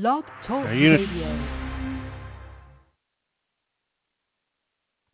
[0.00, 1.48] Blog Talk Now, you- Radio.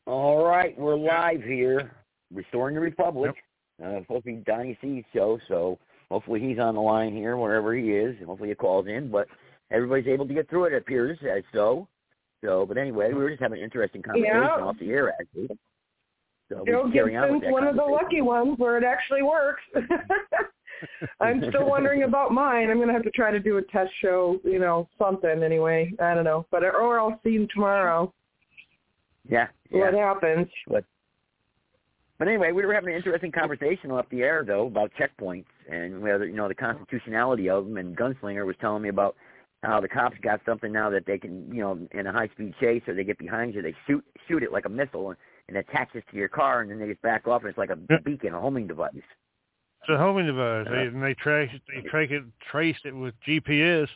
[0.06, 1.92] All right, we're live here,
[2.32, 3.32] restoring the republic.
[3.84, 5.78] Uh, supposed to be Donnie C's show, so
[6.10, 8.16] hopefully he's on the line here, wherever he is.
[8.18, 9.28] And hopefully he calls in, but
[9.70, 10.72] everybody's able to get through it.
[10.72, 11.86] It appears as so.
[12.42, 14.48] So, but anyway, we were just having an interesting conversation Yeah.
[14.64, 15.48] off the air, actually.
[16.48, 18.78] So we Joe can carry on with Gibson's that one of the lucky ones where
[18.78, 19.62] it actually works.
[21.20, 22.70] I'm still wondering about mine.
[22.70, 25.92] I'm going to have to try to do a test show, you know, something anyway.
[26.00, 26.46] I don't know.
[26.50, 28.12] But or I'll see you tomorrow.
[29.28, 30.08] Yeah, What yeah.
[30.08, 30.48] happens?
[30.66, 30.84] But
[32.18, 36.02] but anyway, we were having an interesting conversation off the air though about checkpoints and
[36.02, 37.76] whether you know the constitutionality of them.
[37.78, 39.16] And Gunslinger was telling me about
[39.62, 42.54] how the cops got something now that they can you know in a high speed
[42.60, 45.18] chase or they get behind you, they shoot shoot it like a missile and,
[45.48, 47.98] and attaches to your car, and then they just back off and it's like a
[48.04, 48.90] beacon, a homing device.
[49.82, 50.66] It's a homing device.
[50.70, 50.76] Yeah.
[50.76, 53.88] They, and they trace it, they trace it, traced it with GPS.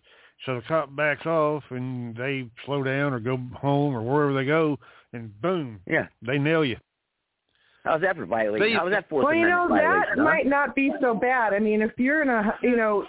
[0.46, 4.44] So the cop backs off and they slow down or go home or wherever they
[4.46, 4.78] go,
[5.12, 6.76] and boom, Yeah, they nail you.
[7.84, 8.66] how's that for violation?
[8.66, 10.22] They- How was that Fourth Well, you know that huh?
[10.22, 11.52] might not be so bad.
[11.54, 13.06] I mean, if you're in a, you know,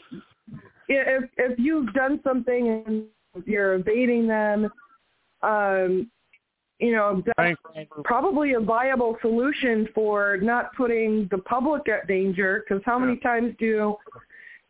[0.87, 3.05] if if you've done something and
[3.45, 4.69] you're evading them,
[5.41, 6.09] um,
[6.79, 7.57] you know, that's
[8.03, 12.63] probably a viable solution for not putting the public at danger.
[12.67, 13.95] Because how many times do,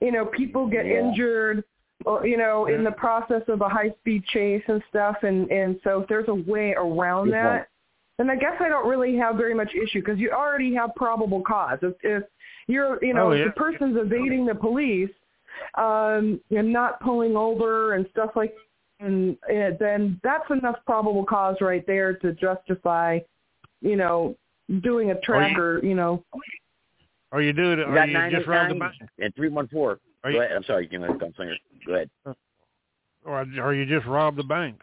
[0.01, 0.99] you know, people get Yeah.
[0.99, 1.63] injured,
[2.05, 5.79] or you know, in the process of a high speed chase and stuff, and and
[5.83, 7.51] so if there's a way around Good that.
[7.57, 7.67] point.
[8.17, 11.41] Then I guess I don't really have very much issue because you already have probable
[11.41, 11.79] cause.
[11.81, 12.23] If, if
[12.65, 15.09] you're, you know, Oh, if the person's evading the police
[15.77, 18.53] um, and not pulling over and stuff like,
[18.99, 23.19] and, and then that's enough probable cause right there to justify,
[23.81, 24.35] you know,
[24.81, 25.79] doing a tracker.
[25.83, 26.23] You know,
[27.31, 29.35] Or you do it, You or got you just eight rob the nine bank, and
[29.35, 29.99] three one four.
[30.23, 30.55] Are Go you- ahead.
[30.55, 31.55] I'm sorry, you Gunslinger.
[31.85, 32.09] Go ahead.
[33.25, 34.79] or or you just rob the bank.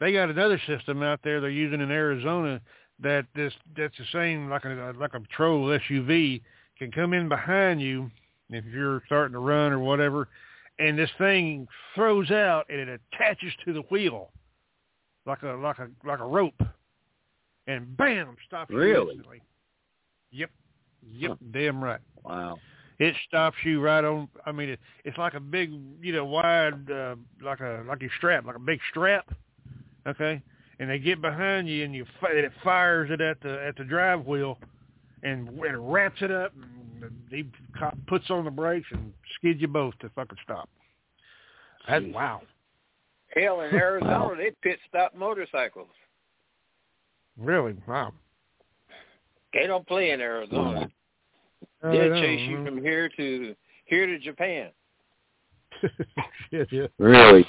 [0.00, 2.60] They got another system out there they're using in Arizona
[3.00, 6.40] that this that's the same like a like a patrol SUV
[6.78, 8.10] can come in behind you
[8.48, 10.28] if you're starting to run or whatever,
[10.80, 14.30] and this thing throws out and it attaches to the wheel
[15.26, 16.60] like a like a like a rope,
[17.66, 19.14] and bam stops you Really?
[19.16, 19.42] instantly.
[20.32, 20.50] Yep,
[21.12, 21.36] yep, Huh.
[21.52, 22.00] damn right.
[22.24, 22.58] Wow.
[22.98, 24.28] It stops you right on.
[24.44, 25.70] I mean, it, it's like a big,
[26.02, 29.30] you know, wide, uh, like a like your strap, like a big strap.
[30.06, 30.42] Okay,
[30.78, 33.84] and they get behind you and you and it fires it at the at the
[33.84, 34.58] drive wheel,
[35.22, 36.52] and it wraps it up.
[37.02, 37.46] And the
[37.78, 40.68] cop puts on the brakes and skids you both to fucking stop.
[41.88, 42.12] That's Jeez.
[42.14, 42.42] wow.
[43.34, 45.88] Hell, in Arizona, they pit stop motorcycles.
[47.38, 47.74] Really?
[47.86, 48.12] Wow.
[49.52, 50.88] They don't play in Arizona.
[51.82, 53.54] Uh, They'll chase you from here to
[53.86, 54.70] here to Japan.
[56.52, 56.86] yeah, yeah.
[56.98, 57.46] Really?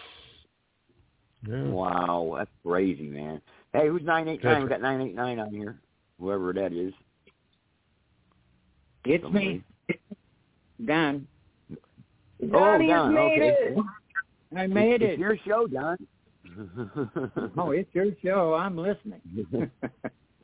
[1.48, 1.64] yeah.
[1.64, 3.42] Wow, that's crazy, man.
[3.74, 4.64] Hey, who's nine eight nine?
[4.64, 5.78] We got nine eight nine on here.
[6.20, 6.94] Whoever that is.
[9.06, 9.48] It's Somebody.
[9.48, 9.64] me,
[10.86, 11.28] Don.
[12.52, 13.76] Donnie oh, has Don, made okay.
[13.76, 13.78] it.
[14.58, 15.20] I made It's it.
[15.20, 15.98] your show, Don.
[17.58, 18.54] Oh, it's your show.
[18.54, 19.22] I'm listening.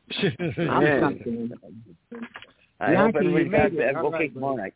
[0.10, 0.70] Yeah.
[0.72, 1.52] I'm something.
[2.80, 3.94] I hope Yankee, you everybody's got made it.
[3.94, 4.00] that.
[4.00, 4.70] Okay, right, tomorrow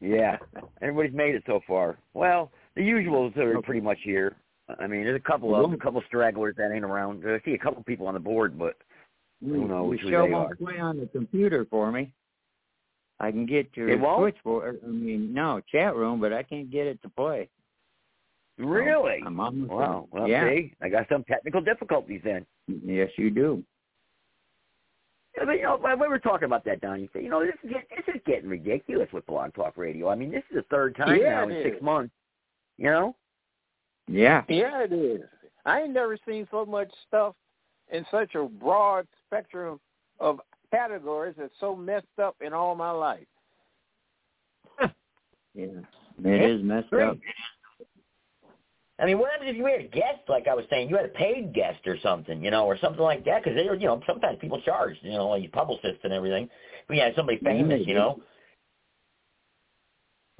[0.00, 0.36] Yeah,
[0.80, 1.98] everybody's made it so far.
[2.12, 4.34] Well, the usuals are pretty much here.
[4.80, 5.74] I mean, there's a couple of mm-hmm.
[5.74, 7.22] a couple stragglers that ain't around.
[7.26, 8.74] I see a couple people on the board, but
[9.40, 10.56] Who mm, knows the who show they won't are.
[10.56, 12.12] play on the computer for me.
[13.22, 14.20] I can get your It won't?
[14.20, 14.80] switchboard.
[14.84, 17.48] I mean, no chat room, but I can't get it to play.
[18.58, 20.08] really, I'm on the wow.
[20.12, 20.20] phone.
[20.20, 20.48] Well, yeah.
[20.48, 22.44] see, I got some technical difficulties then.
[22.84, 23.62] Yes, you do.
[25.36, 27.44] Yeah, but you know, when we were talking about that, Don, you say, you know,
[27.44, 30.08] this is get, this is getting ridiculous with Blog Talk Radio.
[30.08, 32.12] I mean, this is the third time Yeah, now it in six months.
[32.76, 33.16] You know?
[34.08, 34.42] Yeah.
[34.48, 35.22] Yeah, it is.
[35.64, 37.34] I ain't never seen so much stuff
[37.92, 39.80] in such a broad spectrum
[40.18, 40.40] of
[40.72, 43.26] categories that's so messed up in all my life.
[45.54, 45.66] Yeah.
[46.24, 47.08] It is messed Great.
[47.08, 47.18] up.
[48.98, 51.04] I mean, what happens if you had a guest, like I was saying, you had
[51.04, 53.44] a paid guest or something, you know, or something like that?
[53.44, 56.48] Because they, you know, sometimes people charge, you know, like publicists and everything.
[56.88, 58.22] But yeah, somebody famous, you know.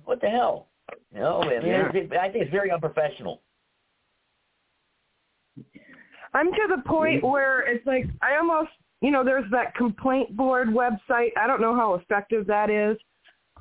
[0.04, 0.68] What the hell?
[1.12, 1.88] You know, I, mean, Yeah.
[1.94, 3.42] it's- I think it's very unprofessional.
[6.32, 8.70] I'm to the point where it's like I almost,
[9.02, 11.30] you know, there's that complaint board website.
[11.36, 12.96] I don't know how effective that is,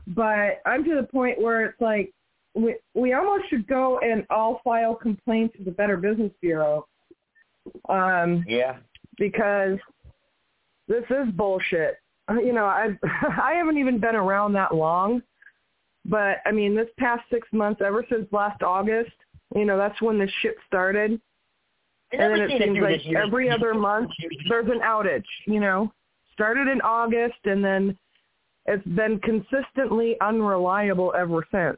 [0.08, 2.14] but I'm to the point where it's like
[2.54, 6.86] we we almost should go and all file complaints to the Better Business Bureau,
[7.90, 8.78] um, Yeah.
[9.18, 9.80] because
[10.88, 11.98] this is bullshit.
[12.30, 15.24] Uh, You know, I I haven't even been around that long,
[16.06, 19.16] but I mean, this past six months, ever since last August,
[19.56, 21.20] You know, that's when the shit started.
[22.14, 24.12] I And then it seems like every other month
[24.50, 25.92] there's an outage, you know.
[26.34, 27.98] Started in August and then
[28.66, 31.78] it's been consistently unreliable ever since.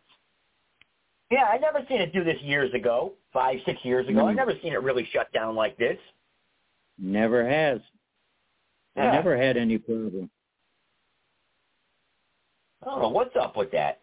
[1.31, 4.27] Yeah, I never seen it do this years ago, five, six years ago.
[4.27, 4.35] I Mm.
[4.35, 5.97] never seen it really shut down like this.
[6.97, 7.81] Never has.
[8.95, 10.29] I never had any problem.
[12.83, 14.01] I don't know what's up with that.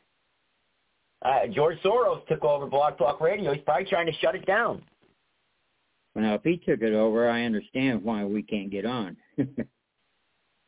[1.22, 3.52] Uh, George Soros took over Blog Talk Radio.
[3.52, 4.82] He's probably trying to shut it down.
[6.14, 9.16] Well, now, if he took it over, I understand why we can't get on.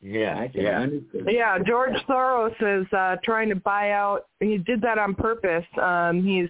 [0.03, 1.29] Yeah, I can understand.
[1.31, 5.65] Yeah, George Soros is uh trying to buy out he did that on purpose.
[5.81, 6.49] Um he's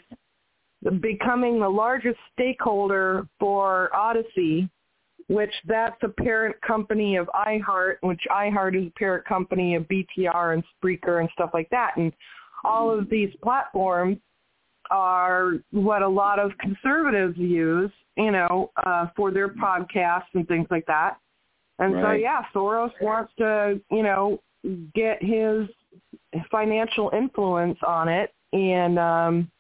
[1.01, 4.71] becoming the largest stakeholder for Audacy,
[5.29, 10.55] which that's a parent company of iHeart, which iHeart is a parent company of BTR
[10.55, 11.93] and Spreaker and stuff like that.
[11.99, 12.11] And
[12.65, 14.17] all of these platforms
[14.91, 20.67] are what a lot of conservatives use, you know, uh, for their podcasts and things
[20.71, 21.19] like that.
[21.79, 24.41] And so, yeah, Soros wants to, you know,
[24.95, 25.69] get his
[26.51, 28.33] financial influence on it.
[28.53, 29.51] And um,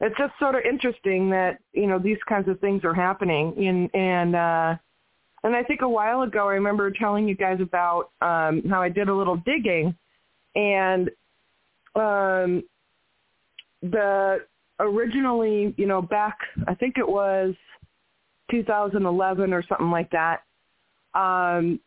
[0.00, 3.54] it's just sort of interesting that, you know, these kinds of things are happening.
[3.56, 4.76] And, and, uh,
[5.42, 8.88] and I think a while ago, I remember telling you guys about um, how I
[8.88, 9.96] did a little digging.
[10.54, 11.10] And
[11.96, 12.62] um,
[13.90, 14.38] the
[14.80, 17.54] originally, you know, back, I think it was
[18.50, 20.42] 2011 or something like that,
[21.14, 21.80] um,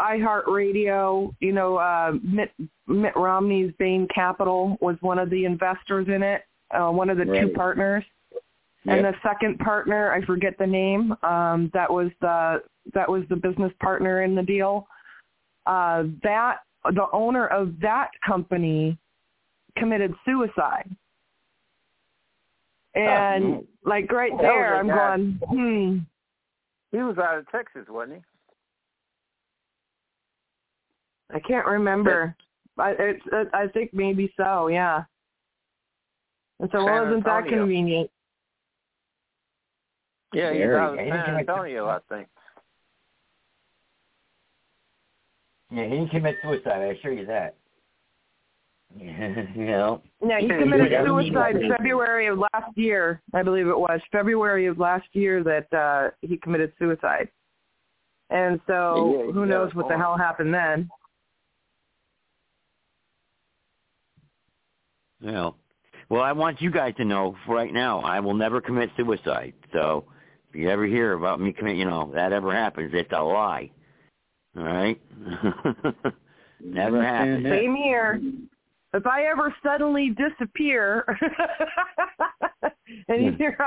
[0.00, 2.52] iHeartRadio, you know, uh, Mitt,
[2.88, 6.42] Mitt Romney's Bain Capital was one of the investors in it,
[6.72, 7.54] uh, one of the two Right.
[7.54, 8.04] partners.
[8.86, 12.62] And the second partner, I forget the name, um, that was the
[12.92, 14.86] that was the business partner in the deal.
[15.64, 16.58] Uh, that
[16.92, 18.98] the owner of that company
[19.76, 20.90] committed suicide.
[22.94, 25.98] And Oh, like right there, I'm guy- going, hmm.
[26.96, 28.22] He was out of Texas, wasn't he?
[31.34, 32.36] I can't remember.
[32.78, 35.02] I it's it, I think maybe so, yeah.
[36.60, 38.10] And so it San wasn't that convenient.
[40.32, 40.76] Yeah, he's Very.
[40.76, 42.28] out of San Antonio, I think.
[45.70, 46.80] Yeah, he didn't commit suicide.
[46.80, 47.56] I assure you that.
[49.00, 50.00] Yeah, you.
[50.28, 51.56] Yeah, he committed suicide.
[51.76, 54.00] February of last year, I believe it was.
[54.12, 57.28] February of last year that uh he committed suicide.
[58.30, 60.88] And so Yeah, who yeah, knows what the hell happened then.
[65.22, 65.56] Well,
[66.08, 69.54] well, I want you guys to know right now, I will never commit suicide.
[69.72, 70.04] So
[70.50, 73.70] if you ever hear about me commit, you know, that ever happens, it's a lie.
[74.56, 75.00] All right?
[76.60, 77.46] never Understand happened.
[77.48, 78.20] Same here.
[78.94, 81.04] If I ever suddenly disappear
[83.08, 83.58] and you hear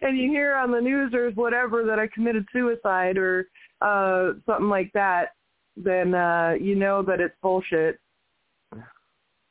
[0.00, 3.48] and you hear on the news or whatever that I committed suicide or
[3.82, 5.34] uh something like that,
[5.76, 7.98] then uh you know that it's bullshit.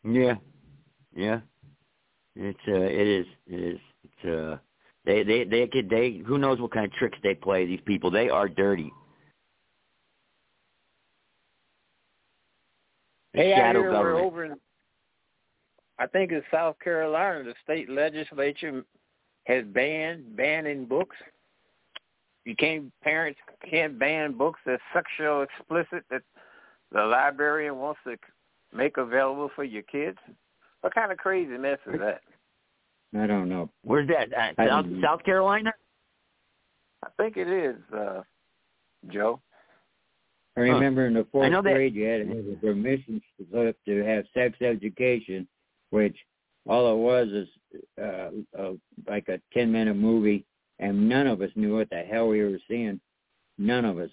[0.04, 0.36] Yeah,
[1.16, 1.42] yeah.
[2.36, 3.80] It's uh, it is, it is.
[4.04, 4.58] It's uh,
[5.06, 7.66] they they they could they who knows what kind of tricks they play.
[7.66, 8.92] These people, they are dirty.
[13.34, 14.26] Hey, I Shadow hear we're government.
[14.26, 14.56] over in,
[16.01, 18.83] I think it's South Carolina, the state legislature
[19.45, 21.15] has banned banning books.
[22.43, 23.39] You can't parents
[23.70, 26.24] can't ban books that's sexual explicit that
[26.91, 28.17] the librarian wants to
[28.75, 30.17] make available for your kids.
[30.81, 32.22] What kind of crazy mess is that?
[33.15, 33.70] I don't know.
[33.84, 34.34] Where's that?
[34.34, 34.86] Uh, I South.
[35.03, 35.72] South Carolina?
[37.03, 38.24] I think it is, uh,
[39.10, 39.39] Joe.
[40.58, 43.77] I remember in the fourth know that- grade you had to have a permission slip
[43.86, 45.48] to have sex education,
[45.91, 46.17] which
[46.67, 47.48] all it was is
[48.01, 48.71] uh, uh,
[49.07, 50.45] like a ten minute movie,
[50.79, 53.00] and none of us knew what the hell we were seeing.
[53.57, 54.10] None of us.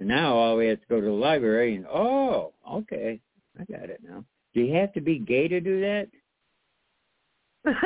[0.00, 3.20] And now all we have to go to the library and oh, okay,
[3.60, 4.24] I got it now.
[4.54, 6.08] Do you have to be gay to do that?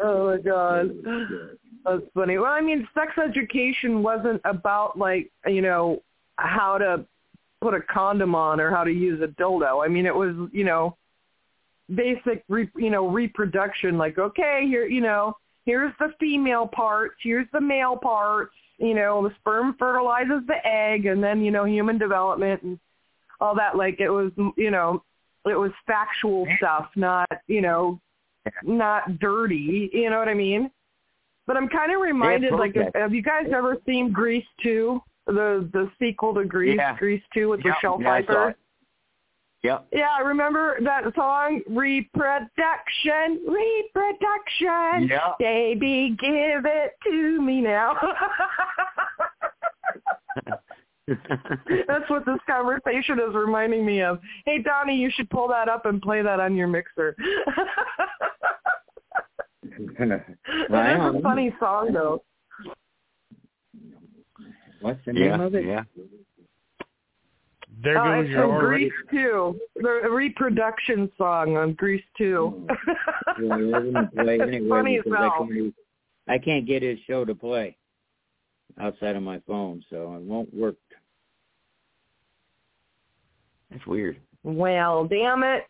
[0.00, 0.90] Oh my god.
[1.84, 2.38] That's funny.
[2.38, 6.02] Well, I mean, sex education wasn't about like, you know,
[6.36, 7.04] how to
[7.60, 9.84] put a condom on or how to use a dildo.
[9.84, 10.96] I mean, it was, you know,
[11.94, 13.98] basic, re, you know, reproduction.
[13.98, 18.54] Like, okay, here, you know, here's the female parts, here's the male parts.
[18.78, 22.78] You know, the sperm fertilizes the egg, and then you know, human development and
[23.40, 23.76] all that.
[23.76, 25.02] Like, it was, you know,
[25.44, 28.00] it was factual stuff, not, you know,
[28.62, 29.90] not dirty.
[29.92, 30.70] You know what I mean?
[31.46, 35.02] But I'm kind of reminded, like, have you guys ever seen Grease 2?
[35.28, 36.96] The the sequel to Grease, Yeah.
[36.96, 38.56] Grease 2 with Yeah, Michelle yeah, Pfeiffer?
[39.62, 39.86] Yep.
[39.92, 45.08] Yeah, I remember that song, Reproduction, Reproduction.
[45.08, 45.32] Yeah.
[45.38, 47.96] Baby, give it to me now.
[51.08, 54.20] That's what this conversation is reminding me of.
[54.44, 57.16] Hey, Donnie, you should pull that up and play that on your mixer.
[59.98, 60.30] That's
[60.70, 62.22] a funny song, though.
[64.80, 65.64] What's the name yeah, of it?
[65.64, 65.82] yeah.
[67.82, 68.90] There oh, goes it's your from already.
[69.10, 69.60] Grease 2.
[69.76, 72.66] The reproduction song on Grease 2.
[73.40, 75.70] Yeah, it doesn't play anyway Funny as because I hell.
[76.28, 77.76] I can't get his show to play
[78.80, 80.76] outside of my phone, so it won't work.
[83.70, 84.18] That's weird.
[84.42, 85.64] Well, damn it.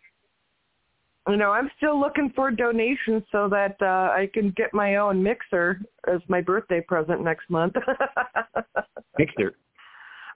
[1.28, 5.22] You know, I'm still looking for donations so that uh I can get my own
[5.22, 7.74] mixer as my birthday present next month.
[9.18, 9.54] Mixer.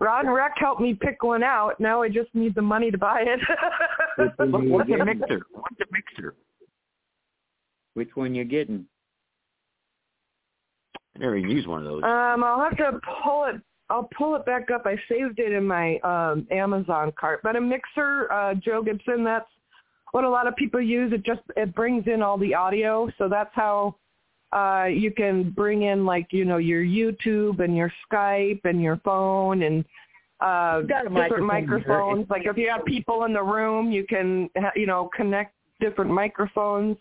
[0.00, 1.78] Ron Reck helped me pick one out.
[1.78, 3.40] Now I just need the money to buy it.
[4.16, 5.42] What's a mixer?
[5.52, 6.34] What's a mixer?
[7.94, 8.84] Which one you getting?
[11.14, 12.02] I never used one of those.
[12.02, 13.60] um, I'll have to pull it.
[13.90, 14.82] I'll pull it back up.
[14.86, 17.40] I saved it in my um Amazon cart.
[17.42, 19.48] But a mixer, uh, Joe Gibson, that's
[20.12, 21.12] what a lot of people use.
[21.12, 23.96] It just it brings in all the audio, so that's how
[24.52, 28.98] uh you can bring in like you know your YouTube and your Skype and your
[28.98, 29.84] phone and
[30.40, 31.66] uh different microphone here.
[31.66, 32.26] microphones.
[32.30, 36.96] Like if you have people in the room, you can you know connect different microphones.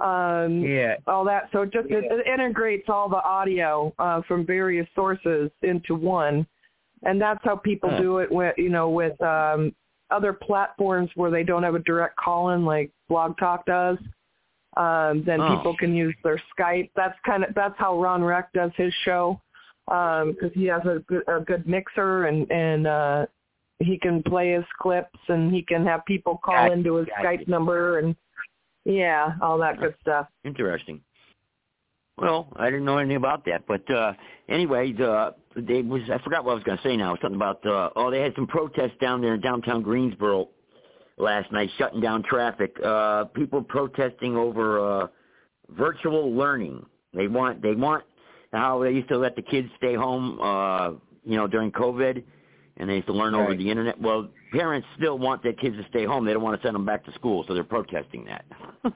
[0.00, 0.96] Um, Yeah.
[1.06, 1.48] all that.
[1.52, 6.46] So it just it, it integrates all the audio uh, from various sources into one,
[7.04, 7.98] and that's how people Huh.
[8.02, 9.72] do it with you know with um,
[10.14, 13.98] other platforms where they don't have a direct call-in like Blog Talk does.
[14.76, 15.56] Um, then Oh.
[15.56, 16.90] people can use their Skype.
[16.96, 19.40] That's kind of that's how Ron Reck does his show
[19.86, 23.26] because he has a good, a good mixer and and uh,
[23.80, 27.22] he can play his clips and he can have people call Gotcha, into his gotcha.
[27.22, 28.16] Skype number and
[28.84, 30.26] yeah, all that good stuff.
[30.44, 31.00] Interesting.
[32.16, 34.12] Well, I didn't know anything about that, but uh
[34.48, 37.10] anyway, the they was I forgot what I was going to say now.
[37.12, 40.48] Was something about uh oh they had some protests down there in downtown Greensboro
[41.16, 42.76] last night, shutting down traffic.
[42.84, 45.06] Uh people protesting over uh
[45.70, 46.86] virtual learning.
[47.14, 48.04] They want they want
[48.52, 50.90] how they used to let the kids stay home uh
[51.24, 52.22] you know during COVID
[52.76, 54.00] and they used to learn over the internet.
[54.00, 56.24] Well, parents still want their kids to stay home.
[56.24, 58.44] They don't want to send them back to school, so they're protesting that.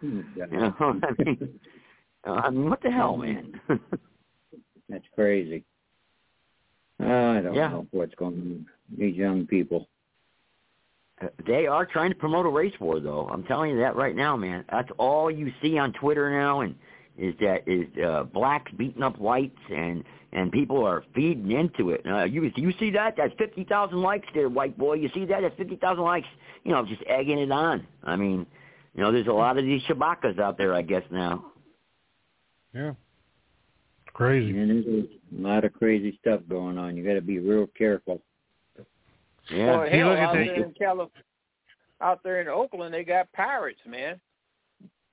[0.00, 1.60] Hmm, You know, I mean,
[2.24, 3.60] I mean, what the hell, man?
[4.88, 5.64] That's crazy.
[6.98, 7.68] I don't Yeah.
[7.68, 8.66] know what's going on.
[8.98, 9.88] These young people.
[11.46, 13.28] they are trying to promote a race war, though.
[13.30, 14.64] I'm telling you that right now, man.
[14.70, 16.74] That's all you see on Twitter now, and
[17.18, 22.04] is that is uh, blacks beating up whites, and and people are feeding into it.
[22.06, 23.14] Uh, you you see that?
[23.18, 24.94] That's fifty thousand likes there, white boy.
[24.94, 25.42] You see that?
[25.42, 26.28] That's fifty thousand likes.
[26.64, 27.86] You know, just egging it on.
[28.02, 28.46] I mean,
[28.94, 31.44] you know, there's a lot of these shabakas out there, I guess now.
[32.74, 32.92] Yeah.
[34.12, 34.56] Crazy.
[34.58, 36.96] And there's a lot of crazy stuff going on.
[36.96, 38.20] You got to be real careful.
[39.50, 39.56] Yeah.
[39.56, 41.06] You look hell, at out the- there in Cali-
[42.00, 44.20] out there in Oakland, they got pirates, man,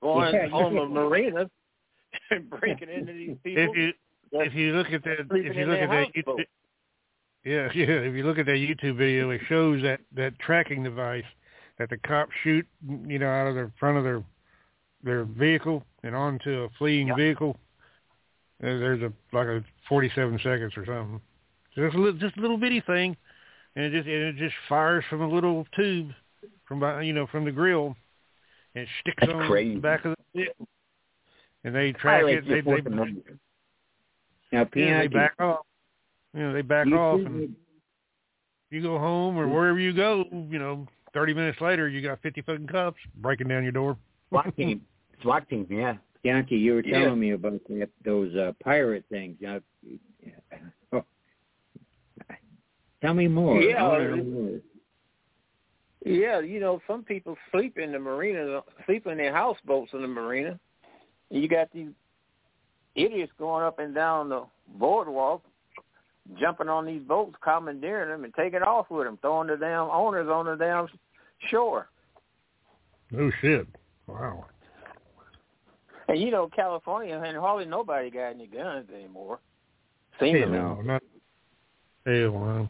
[0.02, 0.48] going Yeah.
[0.52, 1.48] on the marinas
[2.30, 3.62] and breaking into these people.
[3.64, 3.92] If you
[4.32, 6.38] if you look at that if you look at that houseboat.
[6.40, 6.44] YouTube,
[7.44, 11.24] yeah yeah if you look at that YouTube video, it shows that that tracking device
[11.78, 12.66] that the cops shoot
[13.06, 14.22] you know out of the front of their
[15.02, 17.14] their vehicle and onto a fleeing Yeah.
[17.16, 17.58] vehicle.
[18.62, 21.20] Uh, There's a like a 47 seconds or something.
[21.76, 23.16] Just a little, just a little bitty thing,
[23.76, 26.10] and it just and it just fires from a little tube
[26.66, 27.96] from you know from the grill,
[28.74, 29.74] and it sticks That's on crazy.
[29.74, 30.66] the back of the vehicle.
[31.64, 32.48] And they track Violates it.
[32.48, 33.40] the They, they, Amendment.
[34.52, 35.66] Now, yeah, they back off.
[36.34, 37.54] You know, they back you off, and
[38.70, 40.24] you go home or wherever you go.
[40.30, 43.96] You know, thirty minutes later, you got fifty fucking cops breaking down your door.
[44.28, 44.82] SWAT team.
[45.22, 45.96] SWAT team, yeah.
[46.22, 47.04] Bianchi, you were Yeah.
[47.04, 49.36] telling me about that, those uh, pirate things.
[49.40, 49.60] Now,
[50.92, 51.04] oh,
[53.00, 53.60] tell me more.
[53.62, 54.60] Yeah, I know more.
[56.04, 60.08] Yeah, you know, some people sleep in the marina, sleep in their houseboats in the
[60.08, 60.58] marina.
[61.30, 61.90] And you got these
[62.94, 64.44] idiots going up and down the
[64.78, 65.42] boardwalk,
[66.38, 70.28] jumping on these boats, commandeering them, and taking off with them, throwing the damn owners
[70.28, 70.88] on the damn
[71.50, 71.88] shore.
[73.10, 73.66] No shit.
[74.08, 74.46] Wow.
[76.08, 79.40] And you know, California, and hardly nobody got any guns anymore.
[80.18, 80.58] Hell Seemingly.
[80.58, 81.02] no, not
[82.06, 82.68] hell no.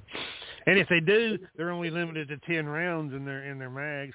[0.67, 4.15] And if they do, they're only limited to ten rounds in their in their mags.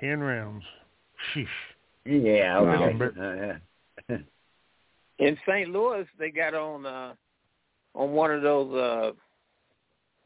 [0.00, 0.64] Ten rounds.
[1.34, 1.46] Sheesh.
[2.04, 3.04] Yeah, okay.
[3.04, 3.58] Uh,
[4.08, 4.16] yeah.
[5.18, 5.70] In St.
[5.70, 7.14] Louis, they got on uh
[7.94, 9.12] on one of those uh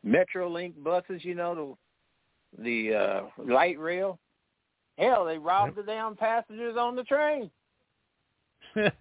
[0.07, 1.76] MetroLink buses, you know,
[2.59, 4.19] the the uh light rail.
[5.00, 7.50] Hell, they robbed the damn passengers on the train.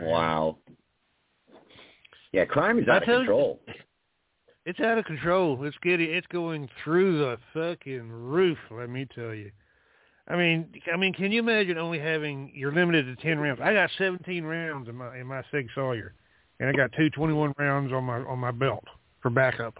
[0.00, 0.58] wow.
[2.32, 3.60] Yeah, crime is I out of tell you- control.
[4.66, 5.64] It's out of control.
[5.64, 9.50] It's getting it's going through the fucking roof, let me tell you.
[10.28, 13.60] I mean I mean, can you imagine only having you're limited to ten rounds?
[13.62, 16.12] I got seventeen rounds in my in my Sig Sawyer.
[16.60, 18.84] And I got two twenty one rounds on my on my belt
[19.22, 19.74] for backup.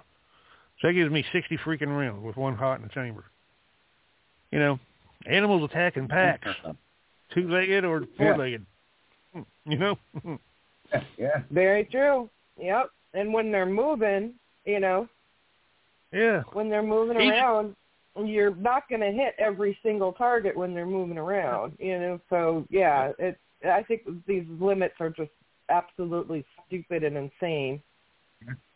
[0.80, 3.26] So that gives me sixty freaking rounds with one hot in the chamber.
[4.50, 4.80] You know,
[5.26, 6.48] animals attacking packs,
[7.34, 8.64] two legged or four legged.
[9.66, 9.98] You know?
[11.18, 11.42] yeah.
[11.50, 12.28] Very true.
[12.60, 12.90] Yep.
[13.14, 15.08] And when they're moving, you know,
[16.12, 16.42] yeah.
[16.52, 17.76] when they're moving Even- around,
[18.24, 21.74] you're not going to hit every single target when they're moving around.
[21.78, 23.38] You know, so yeah, it's.
[23.68, 25.30] I think these limits are just
[25.68, 27.82] absolutely stupid and insane.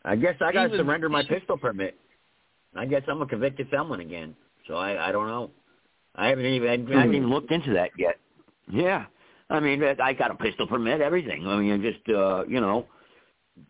[0.03, 1.97] I guess I got to surrender my pistol permit.
[2.75, 4.35] I guess I'm a convicted felon again.
[4.67, 5.51] So I I don't know.
[6.15, 8.19] I haven't even I haven't even looked into that yet.
[8.71, 9.05] Yeah.
[9.49, 11.45] I mean, I got a pistol permit, everything.
[11.47, 12.87] I mean, just uh, you know,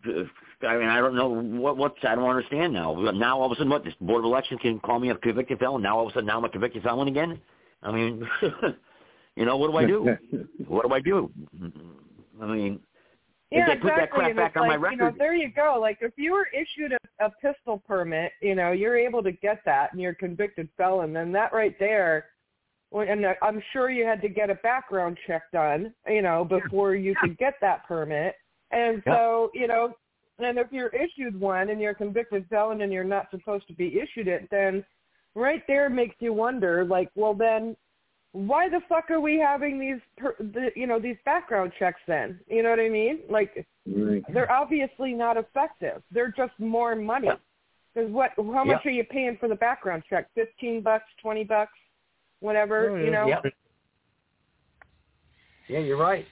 [0.06, 2.94] uh, I mean, I don't know what what's I don't understand now.
[2.94, 5.58] Now all of a sudden, what this board of elections can call me a convicted
[5.58, 5.82] felon?
[5.82, 7.40] Now all of a sudden, now I'm a convicted felon again.
[7.82, 8.26] I mean,
[9.36, 10.16] you know, what do I do?
[10.66, 11.30] what do I do?
[12.40, 12.80] I mean,
[13.50, 14.18] Yeah, if they put that exactly.
[14.18, 15.76] crap and back on like, my You know, there you go.
[15.80, 19.60] Like if you were issued a, a pistol permit, you know, you're able to get
[19.66, 21.12] that, and you're a convicted felon.
[21.12, 22.33] Then that right there, well,
[23.00, 26.94] and I- I'm sure you had to get a background check done, you know, before
[26.94, 28.36] you could get that permit.
[28.70, 29.14] And Yeah.
[29.14, 29.96] so, you know,
[30.38, 33.72] and if you're issued one and you're a convicted felon and you're not supposed to
[33.72, 34.84] be issued it, then
[35.34, 37.76] right there makes you wonder, like, well, then
[38.32, 42.40] why the fuck are we having these, per, the, you know, these background checks then?
[42.48, 43.22] You know what I mean?
[43.28, 44.24] Like, Right.
[44.28, 46.02] they're obviously not effective.
[46.10, 47.30] They're just more money.
[47.92, 48.32] Because what?
[48.36, 50.28] How much are you paying for the background check?
[50.34, 51.78] Fifteen bucks, twenty bucks,
[52.44, 52.90] whatever.
[52.90, 53.26] Oh, You know.
[53.26, 53.44] Yep.
[55.68, 56.26] Yeah, you're right.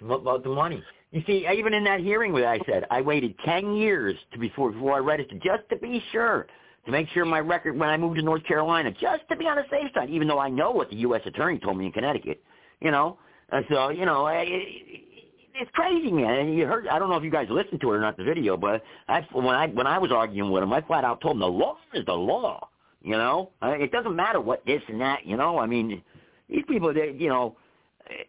[0.00, 0.82] What about the money?
[1.10, 4.70] You see, even in that hearing where I said I waited ten years to before
[4.70, 6.46] before I registered, just to be sure,
[6.84, 9.56] to make sure my record when I moved to North Carolina, just to be on
[9.56, 11.22] the safe side, even though I know what the U.S.
[11.24, 12.42] attorney told me in Connecticut,
[12.80, 13.18] you know.
[13.50, 16.40] And so, you know, I, it's crazy, man.
[16.40, 18.24] And you heard, I don't know if you guys listened to it or not, the
[18.24, 21.36] video, but I, when I when I was arguing with him, I flat out told
[21.36, 22.68] him the law is the law.
[23.06, 25.24] You know, I, it doesn't matter what this and that.
[25.24, 26.02] You know, I mean,
[26.50, 27.56] these people, they, you know.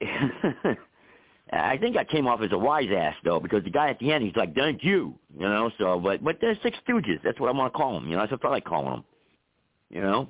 [1.52, 4.12] I think I came off as a wise ass though, because the guy at the
[4.12, 5.72] end he's like, "Thank you," you know.
[5.80, 7.20] So, but but they're six stooges.
[7.24, 8.08] That's what I want to call them.
[8.08, 9.04] You know, that's what I like calling them.
[9.90, 10.30] You know,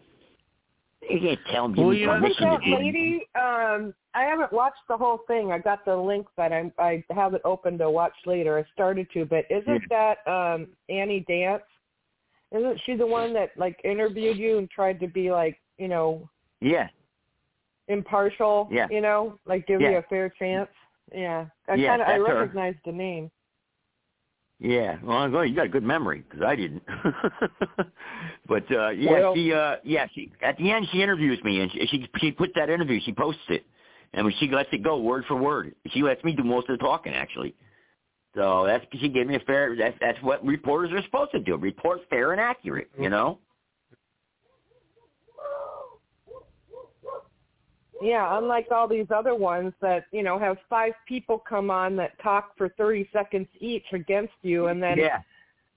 [1.09, 3.27] you can't tell give Well, me you know, that lady?
[3.35, 5.51] Um, I haven't watched the whole thing.
[5.51, 8.57] I got the link, but I'm I have it open to watch later.
[8.59, 11.63] I started to, but isn't that um Annie Dance?
[12.55, 16.29] Isn't she the one that like interviewed you and tried to be like you know
[16.61, 16.87] Yeah,
[17.87, 18.69] impartial?
[18.71, 18.87] Yeah.
[18.89, 20.69] You know, like give you a fair chance.
[21.13, 22.39] Yeah, I Yeah, kind of I that's her.
[22.41, 23.31] recognized the name.
[24.59, 24.97] yeah.
[25.03, 26.83] Well, you got a good memory because I didn't.
[28.47, 31.71] but uh yeah, Well- she uh yeah she at the end she interviews me and
[31.71, 33.65] she she, she puts that interview she posts it
[34.13, 36.77] and when she lets it go word for word she lets me do most of
[36.77, 37.55] the talking actually.
[38.37, 39.75] So that's she gave me a fair.
[39.75, 41.57] That's that's what reporters are supposed to do.
[41.57, 42.89] Report fair and accurate.
[42.97, 43.39] You know.
[47.99, 52.11] Yeah, unlike all these other ones that you know have five people come on that
[52.21, 55.21] talk for thirty seconds each against you, and then Yeah.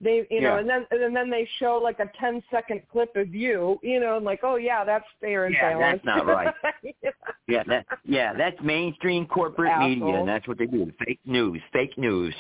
[0.00, 0.58] They you know Yeah.
[0.60, 4.16] and then and then they show like a ten second clip of you you know
[4.16, 6.54] and like oh yeah that's fair and Yeah, balanced that's not right.
[6.82, 7.10] Yeah.
[7.48, 10.92] Yeah, that yeah, that's mainstream corporate media, and that's what they do.
[11.04, 12.34] Fake news, fake news.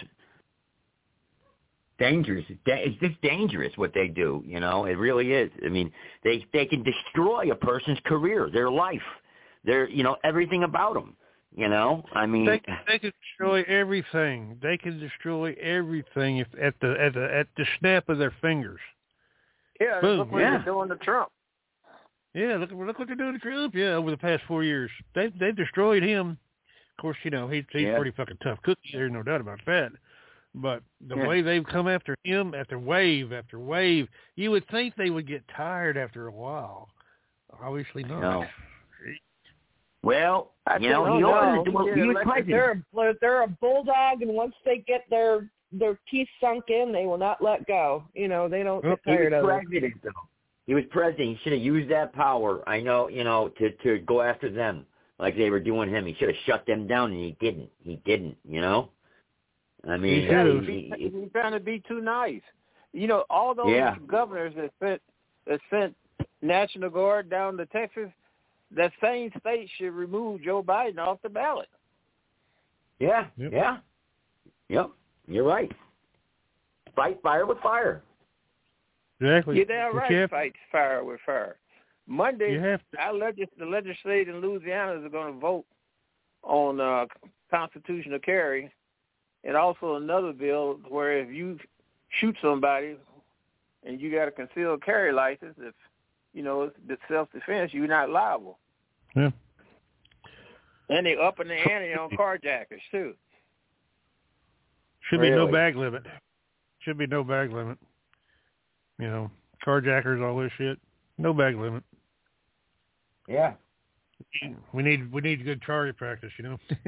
[1.98, 2.44] Dangerous.
[2.64, 4.42] Da- It's just dangerous what they do.
[4.46, 5.50] You know, it really is.
[5.64, 5.92] I mean,
[6.22, 9.02] they they can destroy a person's career, their life,
[9.64, 11.16] their you know everything about them.
[11.56, 14.56] You know, I mean, They uh, they can destroy everything.
[14.62, 18.78] They can destroy everything if at the at the at the snap of their fingers.
[19.80, 20.50] Yeah, Boom, look what yeah.
[20.58, 21.30] they're doing to Trump.
[22.34, 23.74] Yeah, look look what they're doing to Trump.
[23.74, 26.38] Yeah, over the past four years, they they've destroyed him.
[26.96, 27.96] Of course, you know he's he's Yeah.
[27.96, 28.90] pretty fucking tough cookie.
[28.92, 29.90] There's no doubt about that.
[30.54, 31.26] But the Yeah.
[31.26, 35.42] way they've come after him, after wave after wave, you would think they would get
[35.48, 36.90] tired after a while.
[37.60, 38.20] Obviously not.
[38.20, 38.46] No.
[40.02, 41.64] Well, I you know, think- he oh, opened no.
[41.64, 41.88] the door.
[41.88, 42.48] Yeah, He was president.
[42.94, 47.06] they're a they're a bulldog and once they get their their teeth sunk in they
[47.06, 49.94] will not let go you know they don't get He was tired of it president,
[50.02, 50.10] though.
[50.66, 51.28] He was president.
[51.30, 52.62] He should have used that power.
[52.68, 54.86] I know, you know, to to go after them
[55.18, 56.06] like they were doing him.
[56.06, 57.68] He should have shut them down, and he didn't.
[57.82, 58.36] He didn't.
[58.44, 58.90] You know.
[59.88, 60.64] I mean, uh, He should've.
[60.66, 62.42] he- He's, he- he's trying to be too nice.
[62.92, 63.96] You know, all those Yeah.
[64.06, 65.02] governors that sent
[65.46, 65.96] that sent
[66.42, 68.10] National Guard down to Texas,
[68.76, 71.68] that same state should remove Joe Biden off the ballot.
[72.98, 73.52] Yeah, Yep.
[73.52, 73.76] yeah,
[74.68, 74.90] yep.
[75.26, 75.70] You're right.
[76.94, 78.02] Fight fire with fire.
[79.20, 79.56] Exactly.
[79.56, 80.10] You're damn right.
[80.10, 81.56] You have, Fight fire with fire.
[82.06, 82.98] Monday, you have to.
[83.00, 85.64] our legis- the legislature in Louisiana is going to vote
[86.42, 87.06] on uh,
[87.50, 88.72] constitutional carry,
[89.44, 91.58] and also another bill where if you
[92.18, 92.96] shoot somebody
[93.84, 95.74] and you got a concealed carry license, if
[96.34, 98.58] you know it's self defense, you're not liable.
[99.16, 99.30] Yeah.
[100.88, 103.14] And they upping the ante on carjackers too.
[105.08, 106.04] Should be no bag limit.
[106.80, 107.78] Should be no bag limit.
[108.98, 109.30] You know,
[109.66, 110.78] carjackers, all this shit.
[111.18, 111.82] No bag limit.
[113.28, 113.54] Yeah.
[114.72, 116.32] We need we need good target practice.
[116.38, 116.58] You know.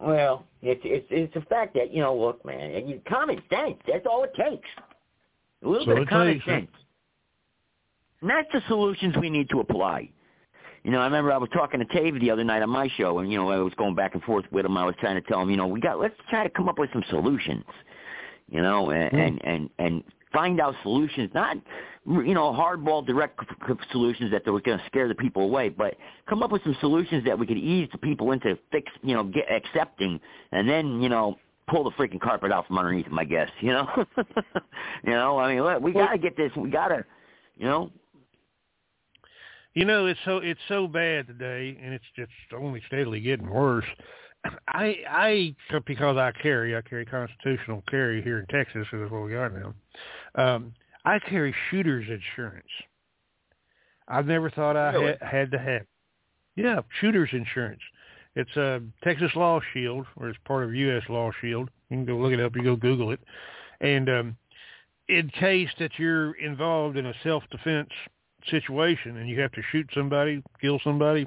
[0.00, 3.76] Well, it's it's it's a fact that you know, look, man, you, common sense.
[3.86, 4.68] That's all it takes.
[5.64, 6.50] A little So bit of common takes, huh?
[6.52, 6.70] sense.
[8.20, 10.10] And that's the solutions we need to apply.
[10.84, 13.18] You know, I remember I was talking to Tave the other night on my show,
[13.18, 14.76] and you know, I was going back and forth with him.
[14.76, 16.78] I was trying to tell him, you know, we got let's try to come up
[16.78, 17.64] with some solutions.
[18.50, 19.18] You know, and Hmm.
[19.18, 21.56] and and, and find out solutions, not
[22.06, 23.38] you know hardball direct
[23.90, 25.96] solutions that were going to scare the people away, but
[26.28, 29.24] come up with some solutions that we could ease the people into fix, you know,
[29.24, 30.18] get accepting,
[30.52, 31.36] and then you know
[31.68, 33.18] pull the freaking carpet out from underneath them.
[33.18, 33.86] I guess you know,
[35.04, 35.38] you know.
[35.38, 36.50] I mean, look, we got to get this.
[36.56, 37.04] We got to,
[37.58, 37.90] you know.
[39.78, 43.84] You know, it's so it's so bad today, and it's just only steadily getting worse.
[44.66, 49.36] I I because I carry I carry constitutional carry here in Texas, is what we
[49.36, 49.74] are now.
[50.34, 52.66] Um, I carry shooter's insurance.
[54.08, 55.16] I've never thought I Really?
[55.20, 55.82] had, had to have.
[56.56, 57.82] Yeah, shooter's insurance.
[58.34, 61.04] It's a Texas Law Shield, or it's part of U.S.
[61.08, 61.70] Law Shield.
[61.88, 62.56] You can go look it up.
[62.56, 63.20] You go Google it,
[63.80, 64.36] and um,
[65.08, 67.90] in case that you're involved in a self-defense
[68.50, 71.26] situation and you have to shoot somebody, kill somebody,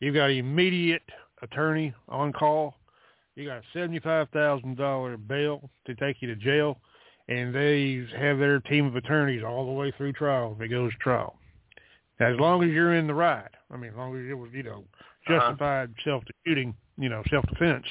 [0.00, 1.02] you've got immediate
[1.42, 2.74] attorney on call.
[3.36, 6.78] You got a seventy-five thousand dollar bail to take you to jail,
[7.28, 10.92] and they have their team of attorneys all the way through trial if it goes
[10.92, 11.34] to trial.
[12.20, 14.62] As long as you're in the right, I mean, as long as it was you
[14.62, 14.84] know
[15.26, 15.40] Uh-huh.
[15.40, 17.86] justified self-shooting, you know, self-defense.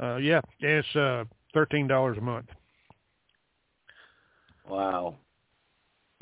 [0.00, 2.46] Uh, yeah, it's uh, thirteen dollars a month.
[4.68, 5.16] Wow.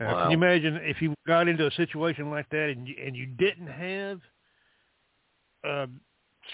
[0.01, 0.23] Uh, Wow.
[0.23, 3.27] Can you imagine if you got into a situation like that and you, and you
[3.27, 4.21] didn't have
[5.69, 5.87] uh,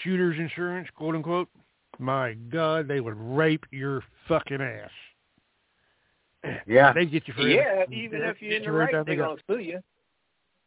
[0.03, 1.47] shooter's insurance, quote unquote?
[1.99, 4.89] My God, they would rape your fucking ass.
[6.67, 6.93] Yeah.
[6.93, 9.57] They'd get you for Yeah, every- even if you're in the right, they're gonna sue
[9.59, 9.79] you.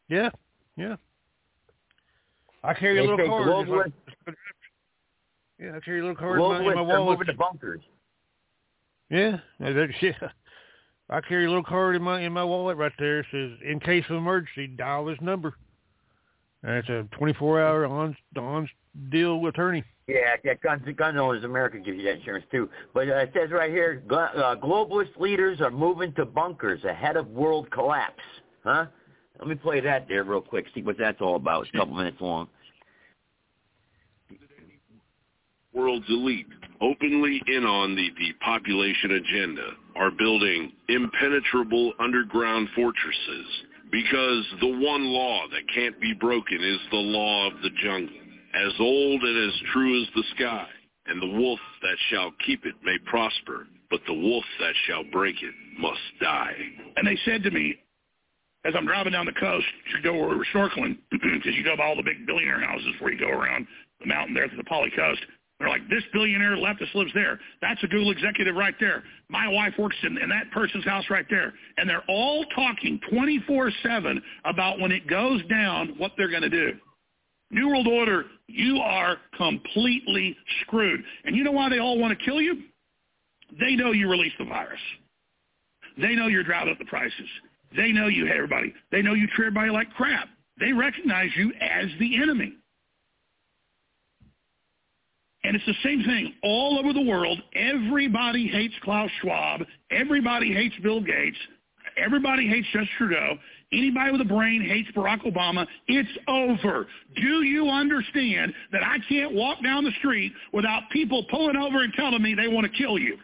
[0.09, 0.31] Yeah,
[0.77, 0.97] yeah.
[2.65, 3.67] I carry a little say card.
[3.67, 3.77] just
[4.27, 4.35] like-
[5.61, 7.19] yeah, I carry a little card in my, in my Globalists are wallet.
[7.21, 7.81] moving to bunkers.
[9.11, 10.29] Yeah, yeah, that- yeah.
[11.11, 13.21] I carry a little card in my in my wallet right there.
[13.21, 15.55] It says, "In case of emergency, dial this number."
[16.63, 18.69] And it's a 24-hour on on
[19.11, 19.85] deal attorney.
[20.07, 22.69] Yeah, yeah, Gun, Gun Owners America gives you that insurance too.
[22.95, 27.29] But uh, it says right here, uh, globalist leaders are moving to bunkers ahead of
[27.29, 28.23] world collapse.
[28.65, 28.87] Huh?
[29.39, 30.67] Let me play that there real quick.
[30.75, 31.63] See what that's all about.
[31.63, 32.49] It's a couple minutes long.
[35.79, 36.47] world's elite,
[36.81, 43.47] openly in on the depopulation agenda, are building impenetrable underground fortresses
[43.91, 48.17] because the one law that can't be broken is the law of the jungle,
[48.55, 50.67] as old and as true as the sky.
[51.07, 55.37] And the wolf that shall keep it may prosper, but the wolf that shall break
[55.43, 56.55] it must die.
[56.97, 57.77] And they said to me,
[58.65, 61.87] as I'm driving down the coast to go where we're snorkeling, because you go by
[61.87, 63.67] all the big billionaire houses where you go around
[64.01, 65.21] the mountain there to the Poly Coast.
[65.59, 67.41] They're like, this billionaire leftist lives there.
[67.61, 69.03] That's a Google executive right there.
[69.29, 71.53] My wife works in, in that person's house right there.
[71.77, 76.73] And they're all talking 24-7 about when it goes down, what they're going to do.
[77.51, 81.03] New World Order, you are completely screwed.
[81.25, 82.63] And you know why they all want to kill you?
[83.59, 84.81] They know you released the virus.
[85.97, 87.29] They know you're driving up the prices.
[87.75, 88.73] They know you hate everybody.
[88.93, 90.29] They know you treat everybody like crap.
[90.61, 92.55] They recognize you as the enemy.
[95.45, 97.41] And it's the same thing all over the world.
[97.55, 99.63] Everybody hates Klaus Schwab.
[99.91, 101.39] Everybody hates Bill Gates.
[101.97, 103.39] Everybody hates Justin Trudeau.
[103.73, 105.67] Anybody with a brain hates Barack Obama.
[105.87, 106.87] It's over.
[107.17, 111.93] Do you understand that I can't walk down the street without people pulling over and
[111.95, 113.17] telling me they want to kill you?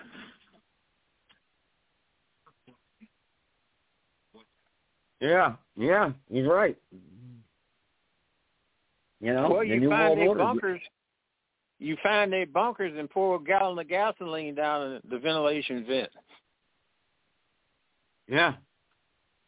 [5.21, 6.77] Yeah, yeah, he's right.
[9.21, 10.81] You know, well, you find World these bunkers.
[11.79, 16.11] You find their bunkers and pour a gallon of gasoline down the ventilation vent.
[18.29, 18.55] Yeah.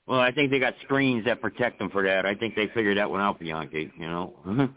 [0.07, 2.27] Well, I think they got screens that protect them for that.
[2.27, 3.91] I think they figured that one out, Bianchi.
[3.99, 4.35] You know,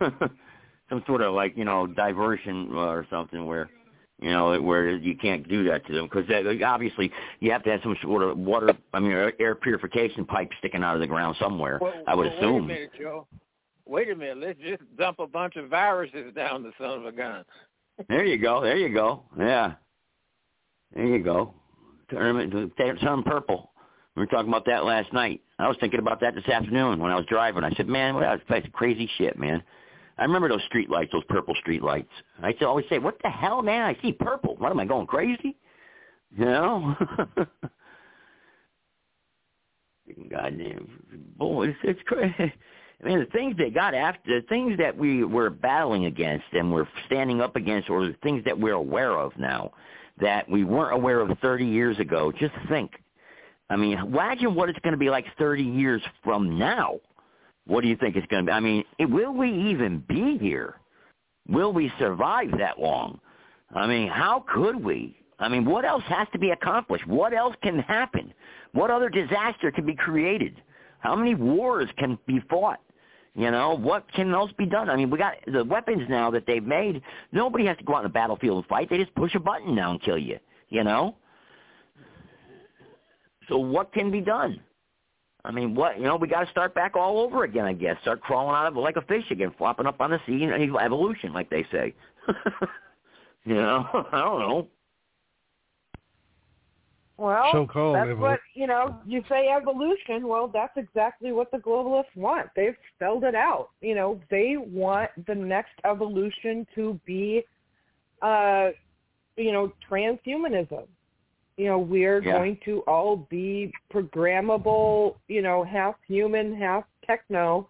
[0.89, 3.69] some sort of like you know diversion uh, or something where
[4.21, 6.25] you know, where you can't do that to them because
[6.65, 10.83] obviously you have to have some sort of water, I mean, air purification pipe sticking
[10.83, 11.79] out of the ground somewhere.
[11.81, 12.67] Well, I would well, assume.
[12.67, 13.27] Wait a minute, Joe.
[13.89, 14.38] Wait a minute.
[14.38, 17.43] Let's just dump a bunch of viruses down the son of a gun.
[18.08, 18.62] there you go.
[18.62, 19.23] There you go.
[19.38, 19.73] Yeah.
[20.93, 21.56] There you go.
[22.12, 23.71] Turn them, turn purple.
[24.15, 25.41] We were talking about that last night.
[25.58, 27.63] I was thinking about that this afternoon when I was driving.
[27.63, 29.63] I said, man, well, that's crazy shit, man.
[30.19, 32.12] I remember those street lights, those purple street lights.
[32.43, 33.84] I used to always say, "What the hell, man?
[33.84, 34.58] I see purple.
[34.58, 35.56] What am I going crazy?"
[36.38, 36.95] You know.
[40.30, 40.89] Goddamn,
[41.38, 42.54] boy, it's, it's crazy.
[43.01, 46.71] I mean, the things they got after, the things that we were battling against and
[46.71, 49.71] we're standing up against, or the things that we're aware of now
[50.19, 52.31] that we weren't aware of 30 years ago.
[52.38, 52.91] Just think.
[53.69, 56.99] I mean, imagine what it's going to be like 30 years from now.
[57.67, 58.53] What do you think it's going to be?
[58.53, 60.75] I mean, will we even be here?
[61.47, 63.19] Will we survive that long?
[63.73, 65.15] I mean, how could we?
[65.38, 67.07] I mean, what else has to be accomplished?
[67.07, 68.33] What else can happen?
[68.73, 70.62] What other disaster can be created?
[70.99, 72.81] How many wars can be fought?
[73.35, 74.89] You know, what can else be done?
[74.89, 77.01] I mean, we got the weapons now that they've made.
[77.31, 78.89] Nobody has to go out on the battlefield and fight.
[78.89, 80.39] They just push a button now and kill you,
[80.69, 81.15] you know?
[83.47, 84.61] So what can be done?
[85.45, 87.65] I mean, what you know, we got to start back all over again.
[87.65, 90.43] I guess start crawling out of like a fish again, flopping up on the sea,
[90.43, 91.93] and evolution, like they say.
[93.45, 94.67] you know, I don't know.
[97.19, 98.97] Well, so-called that's evol- what you know.
[99.05, 100.27] You say evolution.
[100.27, 102.47] Well, that's exactly what the globalists want.
[102.55, 103.69] They've spelled it out.
[103.82, 107.43] You know, they want the next evolution to be,
[108.21, 108.69] uh,
[109.36, 110.88] you know, transhumanism
[111.60, 112.32] you know, we're yeah.
[112.32, 117.67] going to all be programmable, you know, half human, half techno.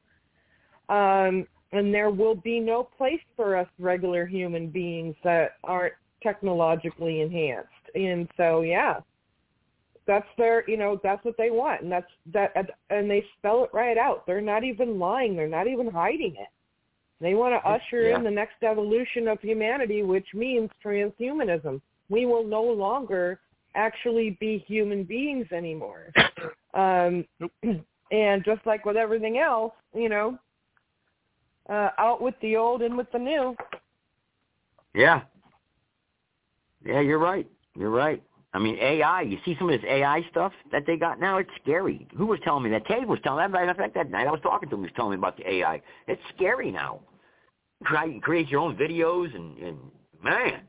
[0.89, 7.21] Um, and there will be no place for us regular human beings that aren't technologically
[7.21, 7.69] enhanced.
[7.95, 8.99] And so, yeah,
[10.09, 11.83] that's their, you know, that's what they want.
[11.83, 12.51] And that's that,
[12.89, 14.25] and they spell it right out.
[14.25, 15.35] They're not even lying.
[15.35, 16.47] They're not even hiding it.
[17.21, 18.15] They want to usher yeah.
[18.15, 21.79] in the next evolution of humanity, which means transhumanism.
[22.09, 23.39] We will no longer
[23.75, 26.11] actually be human beings anymore.
[26.71, 27.25] Um,
[28.11, 30.37] and just like with everything else, you know,
[31.67, 33.55] uh, out with the old and with the new.
[34.93, 35.21] Yeah.
[36.85, 37.47] Yeah, you're right.
[37.75, 38.21] You're right.
[38.53, 39.21] I mean, AI.
[39.21, 41.37] You see some of this AI stuff that they got now.
[41.37, 42.07] It's scary.
[42.17, 42.87] Who was telling me that?
[42.87, 43.51] Tate was telling me.
[43.51, 44.81] Matter of fact, that night I was talking to him.
[44.81, 45.81] He was telling me about the AI.
[46.07, 47.01] It's scary now.
[47.85, 49.77] Try create your own videos and, and
[50.21, 50.61] man,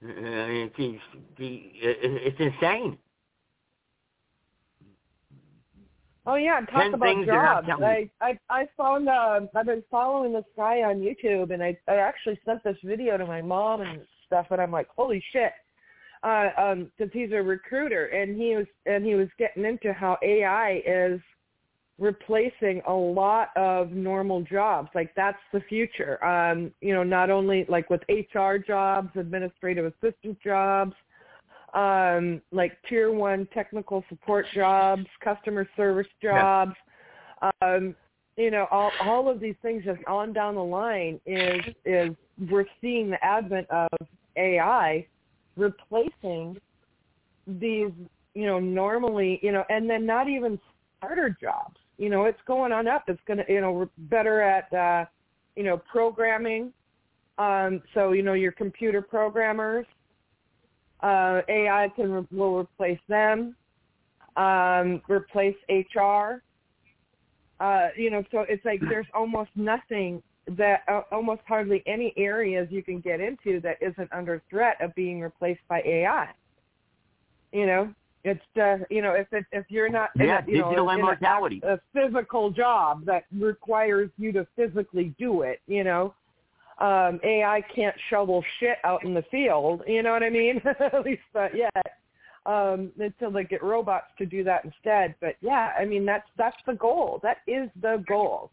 [0.00, 0.74] it's,
[1.38, 2.98] it's insane.
[6.26, 7.82] Oh yeah, talk Ten about jobs.
[7.82, 11.96] I, I I found uh, I've been following this guy on YouTube, and I I
[11.96, 15.52] actually sent this video to my mom and stuff, and I'm like, holy shit,
[16.24, 20.16] uh, um, because he's a recruiter, and he was and he was getting into how
[20.22, 21.20] AI is
[21.98, 24.88] replacing a lot of normal jobs.
[24.94, 26.22] Like that's the future.
[26.24, 30.94] Um, you know, not only like with HR jobs, administrative assistant jobs,
[31.74, 36.72] um, like tier one technical support jobs, customer service jobs.
[37.42, 37.50] Yeah.
[37.60, 37.94] Um,
[38.36, 42.16] you know, all all of these things just on down the line is is
[42.50, 43.88] we're seeing the advent of
[44.36, 45.06] AI
[45.56, 46.58] replacing
[47.46, 47.90] these,
[48.34, 50.58] you know, normally, you know, and then not even
[50.98, 53.04] starter jobs you know, it's going on up.
[53.08, 55.06] It's going to, you know, we're better at, uh,
[55.56, 56.72] you know, programming.
[57.38, 59.86] Um, so, you know, your computer programmers,
[61.00, 63.54] uh, AI can will replace them,
[64.36, 66.42] um, replace HR.
[67.60, 72.68] Uh, you know, so it's like there's almost nothing that, uh, almost hardly any areas
[72.70, 76.28] you can get into that isn't under threat of being replaced by AI.
[77.52, 80.62] You know, it's uh, you know if it, if you're not yeah, in a, you
[80.62, 81.60] digital know, immortality.
[81.62, 86.14] A, a physical job that requires you to physically do it, you know,
[86.78, 89.82] um, AI can't shovel shit out in the field.
[89.86, 90.60] You know what I mean?
[90.80, 91.72] At least not yet.
[92.46, 95.14] Um, until they get robots to do that instead.
[95.20, 97.20] But yeah, I mean that's that's the goal.
[97.22, 98.50] That is the goal.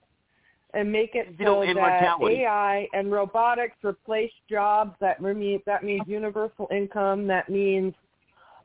[0.74, 4.96] And make it so that AI and robotics replace jobs.
[5.02, 7.28] That means that means universal income.
[7.28, 7.94] That means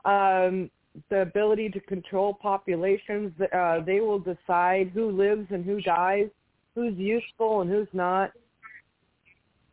[0.05, 0.71] um,
[1.09, 3.33] the ability to control populations.
[3.53, 6.27] Uh, they will decide who lives and who dies,
[6.75, 8.31] who's useful and who's not.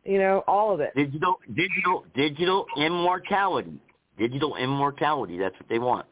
[0.03, 0.91] You know, all of it.
[0.95, 3.79] Digital, digital, digital immortality.
[4.17, 5.37] Digital immortality.
[5.37, 6.05] That's what they want.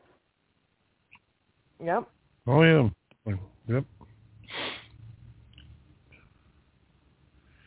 [1.84, 2.10] Yep.
[2.48, 3.36] Oh yeah.
[3.68, 3.86] Yep.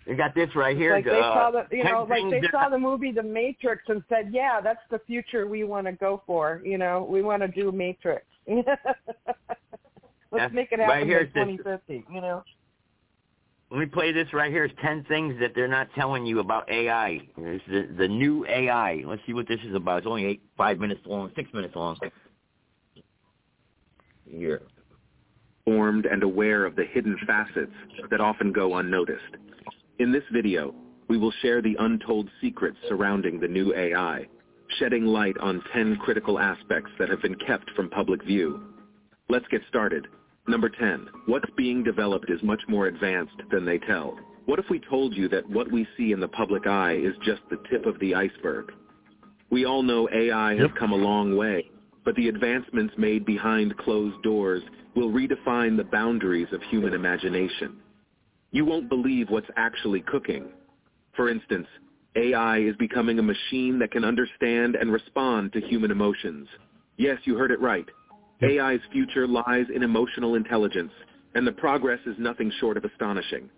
[0.06, 0.92] They got this right here.
[0.94, 4.02] Like they uh, saw the, you know, like they saw the movie The Matrix and
[4.08, 7.48] said, "Yeah, that's the future we want to go for." You know, we want to
[7.48, 8.24] do Matrix.
[8.46, 8.66] Let's
[10.32, 12.04] Yeah, make it right happen here by it says- 2050.
[12.12, 12.44] You know.
[13.68, 14.64] Let me play this right here.
[14.64, 17.18] It's 10 things that they're not telling you about AI.
[17.36, 19.02] It's the, the new AI.
[19.04, 19.98] Let's see what this is about.
[19.98, 21.96] It's only eight, five minutes long, six minutes long.
[24.30, 24.62] Here.
[25.66, 27.72] informed and aware of the hidden facets
[28.08, 29.34] that often go unnoticed.
[29.98, 30.74] In this video,
[31.08, 34.26] we will share the untold secrets surrounding the new AI,
[34.78, 38.60] shedding light on 10 critical aspects that have been kept from public view.
[39.30, 40.06] Let's get started.
[40.46, 41.08] Number 10.
[41.24, 44.18] What's being developed is much more advanced than they tell.
[44.44, 47.40] What if we told you that what we see in the public eye is just
[47.48, 48.72] the tip of the iceberg?
[49.48, 51.70] We all know AI has come a long way,
[52.04, 54.62] but the advancements made behind closed doors
[54.94, 57.80] will redefine the boundaries of human imagination.
[58.56, 60.46] You won't believe what's actually cooking.
[61.14, 61.66] For instance,
[62.16, 66.48] AI is becoming a machine that can understand and respond to human emotions.
[66.96, 67.84] Yes, you heard it right.
[68.40, 68.52] Yep.
[68.52, 70.92] AI's future lies in emotional intelligence,
[71.34, 73.50] and the progress is nothing short of astonishing.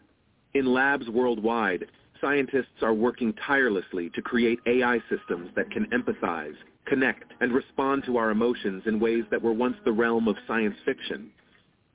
[0.55, 1.85] In labs worldwide,
[2.21, 6.57] scientists are working tirelessly to create AI systems that can empathize,
[6.87, 10.75] connect, and respond to our emotions in ways that were once the realm of science
[10.85, 11.31] fiction.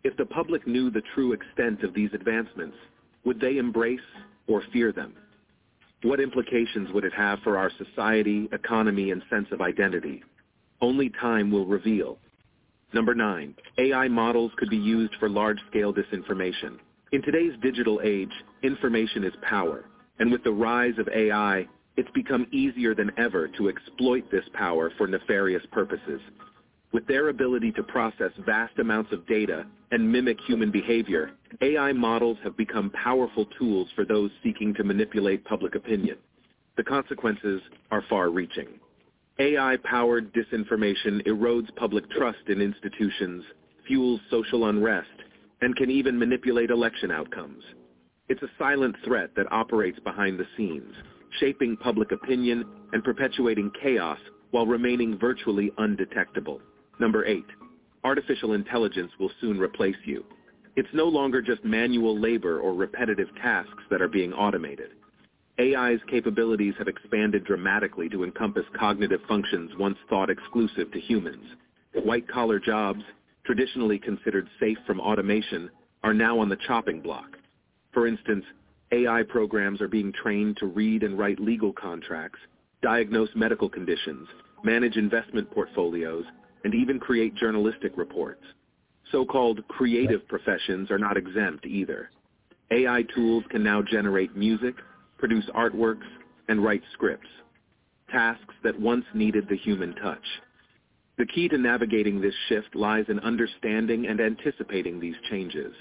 [0.06, 2.78] If the public knew the true extent of these advancements,
[3.26, 4.00] would they embrace
[4.48, 5.14] or fear them?
[6.02, 10.24] What implications would it have for our society, economy, and sense of identity?
[10.82, 12.18] Only time will reveal.
[12.94, 16.78] Number nine, AI models could be used for large-scale disinformation.
[17.14, 18.32] In today's digital age,
[18.64, 19.86] information is power.
[20.20, 24.92] And with the rise of AI, it's become easier than ever to exploit this power
[24.98, 26.20] for nefarious purposes.
[26.94, 32.38] With their ability to process vast amounts of data and mimic human behavior, AI models
[32.44, 36.18] have become powerful tools for those seeking to manipulate public opinion.
[36.78, 38.68] The consequences are far-reaching.
[39.40, 43.44] AI-powered disinformation erodes public trust in institutions,
[43.88, 45.10] fuels social unrest,
[45.62, 47.64] and can even manipulate election outcomes.
[48.30, 50.94] It's a silent threat that operates behind the scenes,
[51.40, 54.20] shaping public opinion and perpetuating chaos
[54.52, 56.62] while remaining virtually undetectable.
[57.00, 57.46] Number eight,
[58.04, 60.24] artificial intelligence will soon replace you.
[60.76, 64.92] It's no longer just manual labor or repetitive tasks that are being automated.
[65.60, 71.46] AI's capabilities have expanded dramatically to encompass cognitive functions once thought exclusive to humans.
[71.94, 73.04] White-collar jobs,
[73.46, 75.70] traditionally considered safe from automation,
[76.04, 77.38] are now on the chopping block.
[77.92, 78.46] For instance,
[78.92, 82.40] AI programs are being trained to read and write legal contracts,
[82.82, 84.28] diagnose medical conditions,
[84.64, 86.26] manage investment portfolios,
[86.64, 88.44] and even create journalistic reports.
[89.12, 92.10] So-called creative professions are not exempt either.
[92.72, 94.76] AI tools can now generate music,
[95.18, 96.08] produce artworks,
[96.48, 97.28] and write scripts,
[98.10, 100.24] tasks that once needed the human touch.
[101.18, 105.74] The key to navigating this shift lies in understanding and anticipating these changes.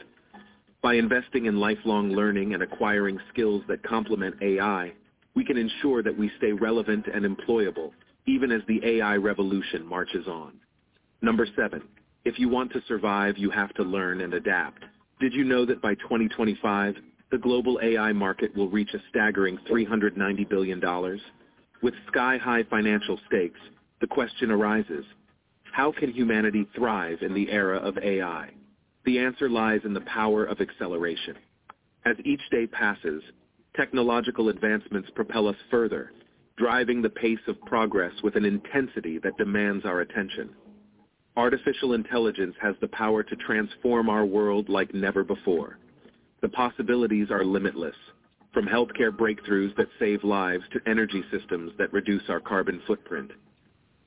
[0.83, 4.92] By investing in lifelong learning and acquiring skills that complement AI,
[5.35, 7.92] we can ensure that we stay relevant and employable,
[8.27, 10.53] even as the AI revolution marches on.
[11.23, 11.83] Number seven,
[12.25, 14.85] if you want to survive, you have to learn and adapt.
[15.21, 16.97] Did you know that by 2025,
[17.31, 20.81] the global AI market will reach a staggering $390 billion?
[21.81, 23.61] With sky-high financial stakes,
[24.01, 25.05] the question arises,
[25.73, 28.51] how can humanity thrive in the era of AI?
[29.05, 31.37] The answer lies in the power of acceleration.
[32.05, 33.23] As each day passes,
[33.77, 36.11] technological advancements propel us further,
[36.57, 40.51] driving the pace of progress with an intensity that demands our attention.
[41.37, 45.79] Artificial intelligence has the power to transform our world like never before.
[46.42, 47.97] The possibilities are limitless,
[48.53, 53.31] from healthcare breakthroughs that save lives to energy systems that reduce our carbon footprint.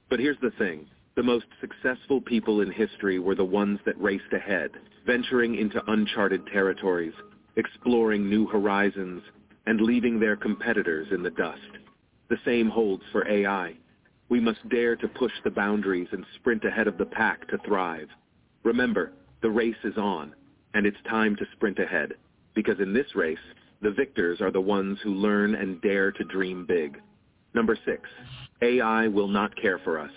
[0.08, 0.86] But here's the thing.
[1.16, 4.72] The most successful people in history were the ones that raced ahead,
[5.06, 7.14] venturing into uncharted territories,
[7.56, 9.24] exploring new horizons,
[9.66, 11.80] and leaving their competitors in the dust.
[12.30, 13.74] The same holds for AI.
[14.30, 18.10] We must dare to push the boundaries and sprint ahead of the pack to thrive.
[18.64, 19.12] Remember,
[19.42, 20.34] the race is on,
[20.74, 22.14] and it's time to sprint ahead,
[22.56, 23.38] because in this race,
[23.82, 27.00] the victors are the ones who learn and dare to dream big.
[27.54, 28.10] Number six,
[28.62, 30.12] AI will not care for us.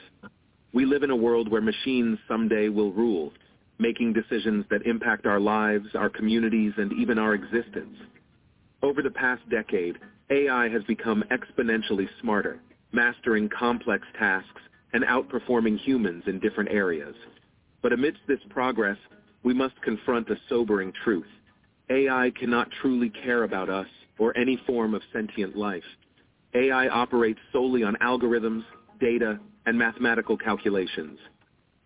[0.73, 3.33] We live in a world where machines someday will rule,
[3.79, 7.97] making decisions that impact our lives, our communities, and even our existence.
[8.83, 9.99] Over the past decade,
[10.31, 12.61] AI has become exponentially smarter,
[12.93, 14.63] mastering complex tasks
[14.93, 17.15] and outperforming humans in different areas.
[17.83, 18.99] But amidst this progress,
[19.43, 21.27] we must confront a sobering truth.
[21.91, 23.87] AI cannot truly care about us
[24.19, 25.85] or any form of sentient life.
[26.55, 28.65] AI operates solely on algorithms,
[29.01, 31.19] data, and mathematical calculations.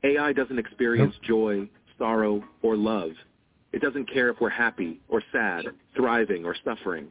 [0.05, 3.11] AI doesn't experience joy, sorrow, or love.
[3.73, 7.09] It doesn't care if we're happy or sad, thriving or suffering.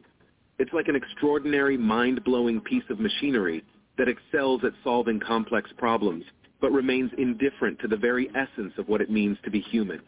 [0.58, 3.64] It's like an extraordinary, mind-blowing piece of machinery
[3.98, 6.24] that excels at solving complex problems,
[6.60, 10.00] but remains indifferent to the very essence of what it means to be human.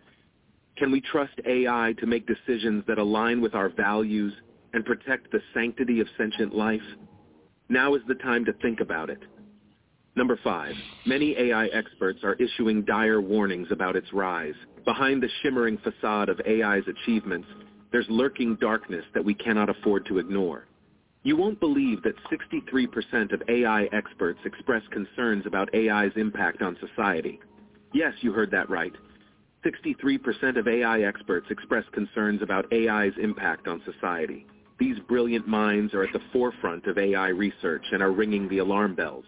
[0.76, 4.32] Can we trust AI to make decisions that align with our values
[4.72, 6.82] and protect the sanctity of sentient life?
[7.68, 9.20] Now is the time to think about it.
[10.16, 10.74] Number five,
[11.07, 14.55] many AI experts are issuing dire warnings about its rise.
[14.85, 17.49] Behind the shimmering facade of AI's achievements,
[17.91, 20.66] there's lurking darkness that we cannot afford to ignore.
[21.25, 27.41] You won't believe that 63% of AI experts express concerns about AI's impact on society.
[27.95, 28.93] Yes, you heard that right.
[29.64, 34.47] 63% of AI experts express concerns about AI's impact on society.
[34.79, 38.95] These brilliant minds are at the forefront of AI research and are ringing the alarm
[38.95, 39.25] bells.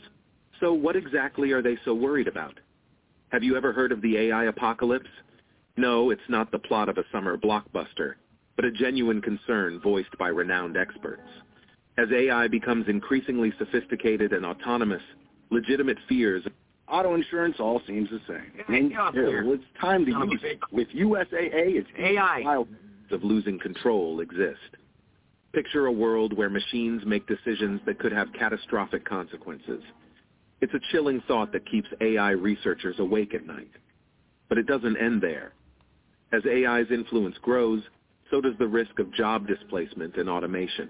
[0.60, 2.60] So what exactly are they so worried about?
[3.30, 5.08] Have you ever heard of the AI apocalypse?
[5.78, 8.16] No, it's not the plot of a summer blockbuster,
[8.54, 11.22] but a genuine concern voiced by renowned experts.
[11.98, 15.02] As AI becomes increasingly sophisticated and autonomous,
[15.50, 16.44] legitimate fears
[16.88, 18.52] Auto insurance all seems the same.
[18.68, 20.60] And yeah, well, it's time to use it.
[20.70, 22.64] With USAA, it's AI
[23.10, 24.60] of losing control exist.
[25.52, 29.82] Picture a world where machines make decisions that could have catastrophic consequences.
[30.60, 33.70] It's a chilling thought that keeps AI researchers awake at night.
[34.48, 35.52] But it doesn't end there.
[36.32, 37.82] As AI's influence grows,
[38.30, 40.88] so does the risk of job displacement and automation.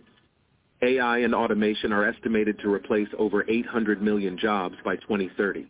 [0.82, 5.66] AI and automation are estimated to replace over 800 million jobs by 2030.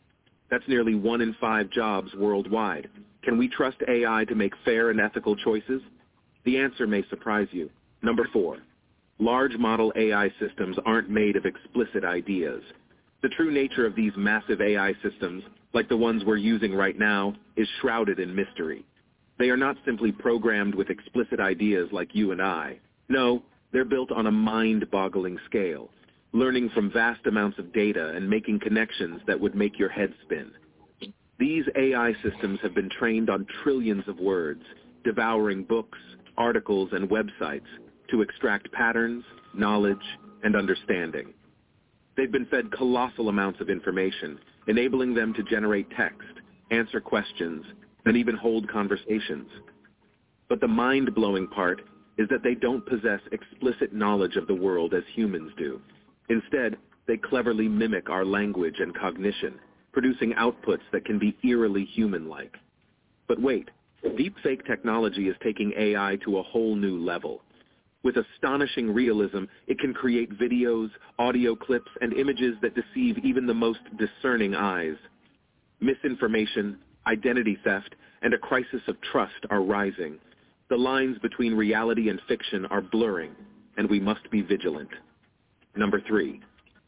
[0.50, 2.88] That's nearly one in five jobs worldwide.
[3.22, 5.82] Can we trust AI to make fair and ethical choices?
[6.44, 7.70] The answer may surprise you.
[8.02, 8.59] Number four,
[9.18, 12.62] large model AI systems aren't made of explicit ideas.
[13.22, 15.42] The true nature of these massive AI systems,
[15.72, 18.84] like the ones we're using right now, is shrouded in mystery.
[19.38, 22.78] They are not simply programmed with explicit ideas like you and I.
[23.09, 23.42] No,
[23.73, 25.91] they're built on a mind-boggling scale,
[26.33, 30.51] learning from vast amounts of data and making connections that would make your head spin.
[31.39, 34.62] These AI systems have been trained on trillions of words,
[35.05, 35.99] devouring books,
[36.39, 37.67] articles, and websites
[38.11, 39.99] to extract patterns, knowledge,
[40.43, 41.35] and understanding.
[42.17, 44.39] They've been fed colossal amounts of information,
[44.69, 46.23] enabling them to generate text,
[46.71, 47.64] answer questions,
[48.07, 49.49] and even hold conversations.
[50.49, 51.83] But the mind-blowing part
[52.19, 55.81] is that they don't possess explicit knowledge of the world as humans do.
[56.29, 59.59] Instead, they cleverly mimic our language and cognition,
[59.93, 62.55] producing outputs that can be eerily human-like.
[63.29, 63.71] But wait,
[64.05, 67.43] deepfake technology is taking AI to a whole new level.
[68.03, 73.55] With astonishing realism, it can create videos, audio clips, and images that deceive even the
[73.55, 74.97] most discerning eyes.
[75.81, 80.19] Misinformation, identity theft, and a crisis of trust are rising.
[80.69, 83.37] The lines between reality and fiction are blurring,
[83.77, 84.91] and we must be vigilant.
[85.77, 86.41] Number three,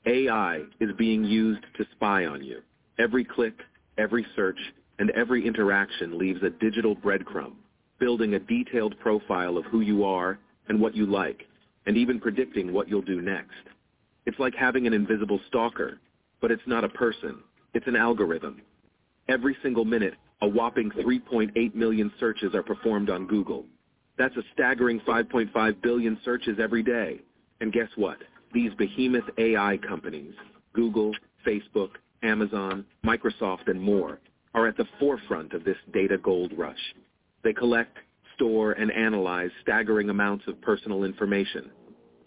[0.05, 2.61] AI is being used to spy on you.
[2.99, 3.55] Every click,
[3.97, 4.59] every search,
[4.99, 7.53] and every interaction leaves a digital breadcrumb,
[8.01, 11.45] building a detailed profile of who you are and what you like,
[11.87, 13.63] and even predicting what you'll do next.
[14.27, 16.01] It's like having an invisible stalker,
[16.41, 17.39] but it's not a person.
[17.75, 18.61] It's an algorithm.
[19.29, 23.65] Every single minute, a whopping 3.8 million searches are performed on Google.
[24.17, 27.21] That's a staggering 5.5 billion searches every day.
[27.61, 28.19] And guess what?
[28.53, 30.35] These behemoth AI companies,
[30.73, 31.13] Google,
[31.47, 31.91] Facebook,
[32.23, 34.21] Amazon, Microsoft, and more,
[34.55, 36.95] are at the forefront of this data gold rush.
[37.45, 37.97] They collect,
[38.35, 41.71] store, and analyze staggering amounts of personal information.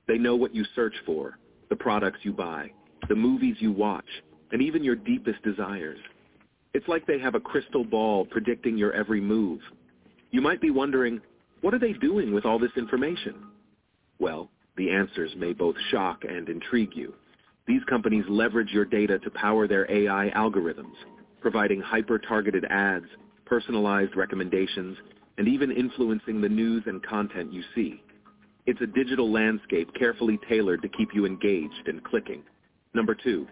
[0.08, 1.38] They know what you search for,
[1.70, 2.72] the products you buy,
[3.10, 4.06] the movies you watch,
[4.52, 6.00] and even your deepest desires.
[6.74, 9.60] It's like they have a crystal ball predicting your every move.
[10.32, 11.20] You might be wondering,
[11.62, 13.36] what are they doing with all this information?
[14.20, 17.14] Well, the answers may both shock and intrigue you.
[17.68, 20.96] These companies leverage your data to power their AI algorithms,
[21.42, 23.06] providing hyper-targeted ads,
[23.46, 24.98] personalized recommendations,
[25.38, 28.02] and even influencing the news and content you see.
[28.66, 32.44] It's a digital landscape carefully tailored to keep you engaged and clicking.
[32.94, 33.48] Number two,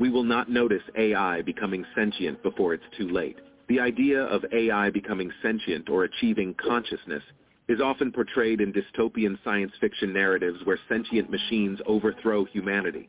[0.00, 3.36] we will not notice AI becoming sentient before it's too late.
[3.68, 7.22] The idea of AI becoming sentient or achieving consciousness
[7.68, 13.08] is often portrayed in dystopian science fiction narratives where sentient machines overthrow humanity.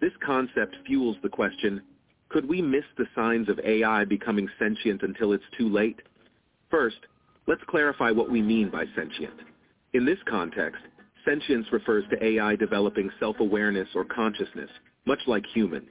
[0.00, 1.82] This concept fuels the question,
[2.30, 6.00] could we miss the signs of AI becoming sentient until it's too late?
[6.70, 7.06] First,
[7.46, 9.40] let's clarify what we mean by sentient.
[9.92, 10.80] In this context,
[11.24, 14.70] sentience refers to AI developing self-awareness or consciousness,
[15.04, 15.90] much like humans.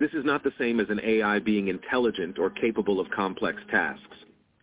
[0.00, 4.16] This is not the same as an AI being intelligent or capable of complex tasks.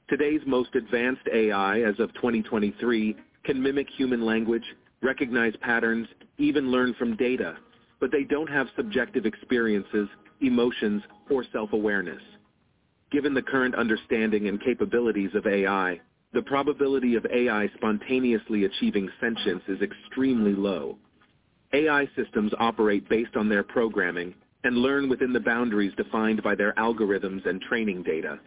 [0.10, 3.16] Today's most advanced AI, as of 2023,
[3.46, 4.66] can mimic human language,
[5.02, 6.08] recognize patterns,
[6.38, 7.56] even learn from data,
[8.02, 10.10] but they don't have subjective experiences,
[10.42, 12.22] emotions, or self-awareness.
[13.10, 16.02] Given the current understanding and capabilities of AI,
[16.34, 20.98] the probability of AI spontaneously achieving sentience is extremely low.
[21.74, 24.34] AI systems operate based on their programming
[24.64, 28.40] and learn within the boundaries defined by their algorithms and training data.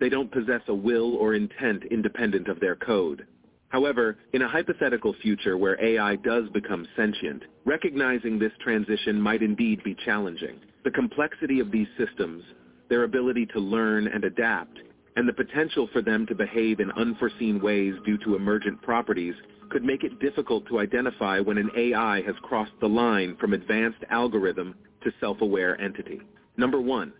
[0.00, 3.26] They don't possess a will or intent independent of their code.
[3.68, 9.82] However, in a hypothetical future where AI does become sentient, recognizing this transition might indeed
[9.84, 10.60] be challenging.
[10.84, 12.44] The complexity of these systems,
[12.88, 14.78] their ability to learn and adapt,
[15.16, 19.34] and the potential for them to behave in unforeseen ways due to emergent properties
[19.68, 24.02] could make it difficult to identify when an AI has crossed the line from advanced
[24.08, 26.20] algorithm to self-aware entity.
[26.56, 27.12] Number one,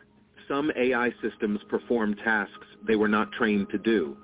[0.48, 4.16] some AI systems perform tasks they were not trained to do.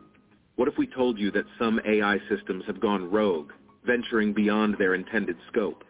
[0.57, 3.53] What if we told you that some AI systems have gone rogue,
[3.85, 5.85] venturing beyond their intended scope?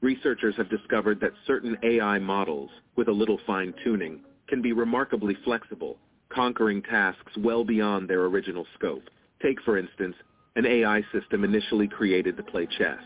[0.00, 5.98] Researchers have discovered that certain AI models, with a little fine-tuning, can be remarkably flexible,
[6.28, 9.04] conquering tasks well beyond their original scope.
[9.42, 10.16] Take, for instance,
[10.56, 13.02] an AI system initially created to play chess.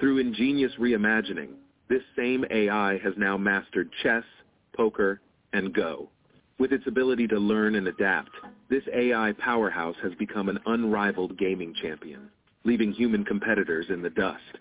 [0.00, 1.54] Through ingenious reimagining,
[1.94, 4.24] this same AI has now mastered chess,
[4.76, 5.20] poker,
[5.52, 6.08] and Go.
[6.58, 8.32] With its ability to learn and adapt,
[8.68, 12.30] this AI powerhouse has become an unrivaled gaming champion,
[12.64, 14.58] leaving human competitors in the dust.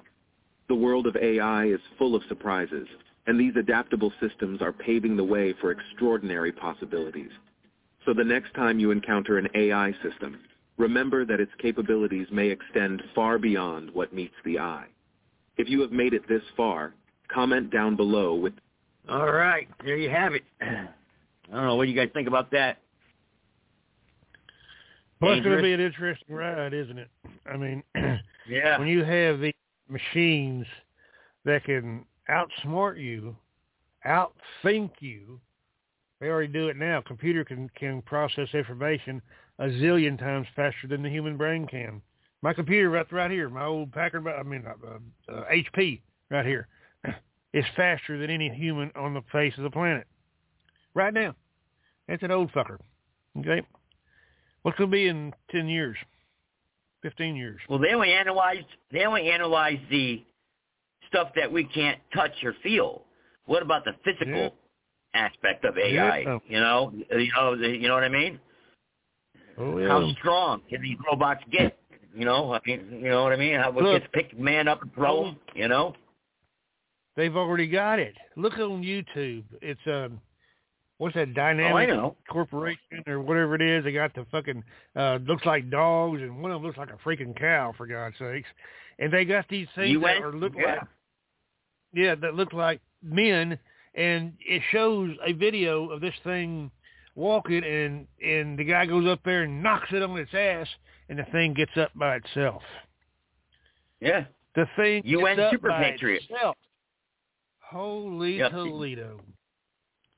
[0.68, 2.88] The world of AI is full of surprises,
[3.26, 7.32] and these adaptable systems are paving the way for extraordinary possibilities.
[8.06, 10.38] So the next time you encounter an AI system,
[10.78, 14.86] remember that its capabilities may extend far beyond what meets the eye.
[15.58, 16.94] If you have made it this far,
[17.34, 18.54] comment down below with
[19.10, 20.44] all right, there you have it.
[20.62, 20.88] I
[21.52, 21.76] don't know.
[21.76, 22.80] What do you guys think about that?
[25.20, 27.10] Well, it's going to be an interesting ride, isn't it?
[27.46, 27.84] I mean,
[28.48, 28.78] yeah.
[28.78, 29.54] when you have the
[29.90, 30.66] machines
[31.46, 33.36] that can outsmart you,
[34.06, 35.40] outthink you,
[36.20, 37.02] they already do it now.
[37.02, 39.22] Computer can can process information
[39.60, 42.02] a zillion times faster than the human brain can.
[42.42, 46.68] My computer right right here, my old Packard, I mean uh, uh, HP right here
[47.54, 50.08] is faster than any human on the face of the planet.
[50.94, 51.36] Right now.
[52.08, 52.78] That's an old fucker.
[53.40, 53.62] Okay?
[54.64, 55.98] What could be in 10 years?
[57.02, 57.60] 15 years?
[57.70, 60.24] Well, they only analyze, they only analyze the
[61.10, 63.04] stuff that we can't touch or feel.
[63.46, 64.54] What about the physical
[65.14, 65.26] yeah.
[65.26, 66.20] aspect of AI?
[66.20, 66.40] Yeah.
[66.48, 68.40] You know, you know, you know what I mean?
[69.58, 69.88] Oh, yeah.
[69.90, 71.78] How strong can these robots get?
[72.16, 73.60] You know, I mean, you know what I mean?
[73.60, 75.38] How Look, gets pick man up and throw them?
[75.56, 75.96] You know?
[77.16, 78.16] They've already got it.
[78.36, 79.44] Look on YouTube.
[79.62, 80.20] It's um
[80.98, 83.84] what's that dynamic oh, corporation or whatever it is.
[83.84, 84.64] They got the fucking
[84.96, 88.16] uh looks like dogs and one of them looks like a freaking cow for God's
[88.18, 88.50] sakes.
[89.00, 90.66] And they got these things that are look yeah.
[90.66, 90.80] like
[91.94, 93.60] yeah, that look like men
[93.96, 96.72] and it shows a video of this thing
[97.16, 100.68] walking and and the guy goes up there and knocks it on its ass
[101.10, 102.64] and the thing gets up by itself.
[104.00, 104.26] Yeah.
[104.56, 106.24] The thing UN gets up Super by Patriot.
[106.30, 106.58] Itself.
[107.74, 108.52] Holy Yep.
[108.52, 109.20] Toledo.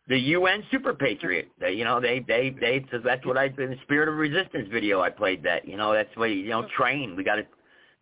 [0.07, 1.47] The UN Super Patriot.
[1.59, 2.85] They, you know, they, they, they.
[2.91, 5.01] So that's what I in the Spirit of Resistance video.
[5.01, 5.67] I played that.
[5.67, 6.67] You know, that's what you know.
[6.77, 7.15] Train.
[7.15, 7.45] We got to,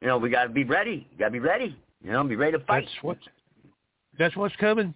[0.01, 1.07] you know, we got to be ready.
[1.17, 1.77] Got to be ready.
[2.03, 2.85] You know, be ready to fight.
[2.85, 3.27] That's what's
[4.19, 4.93] that's what's coming.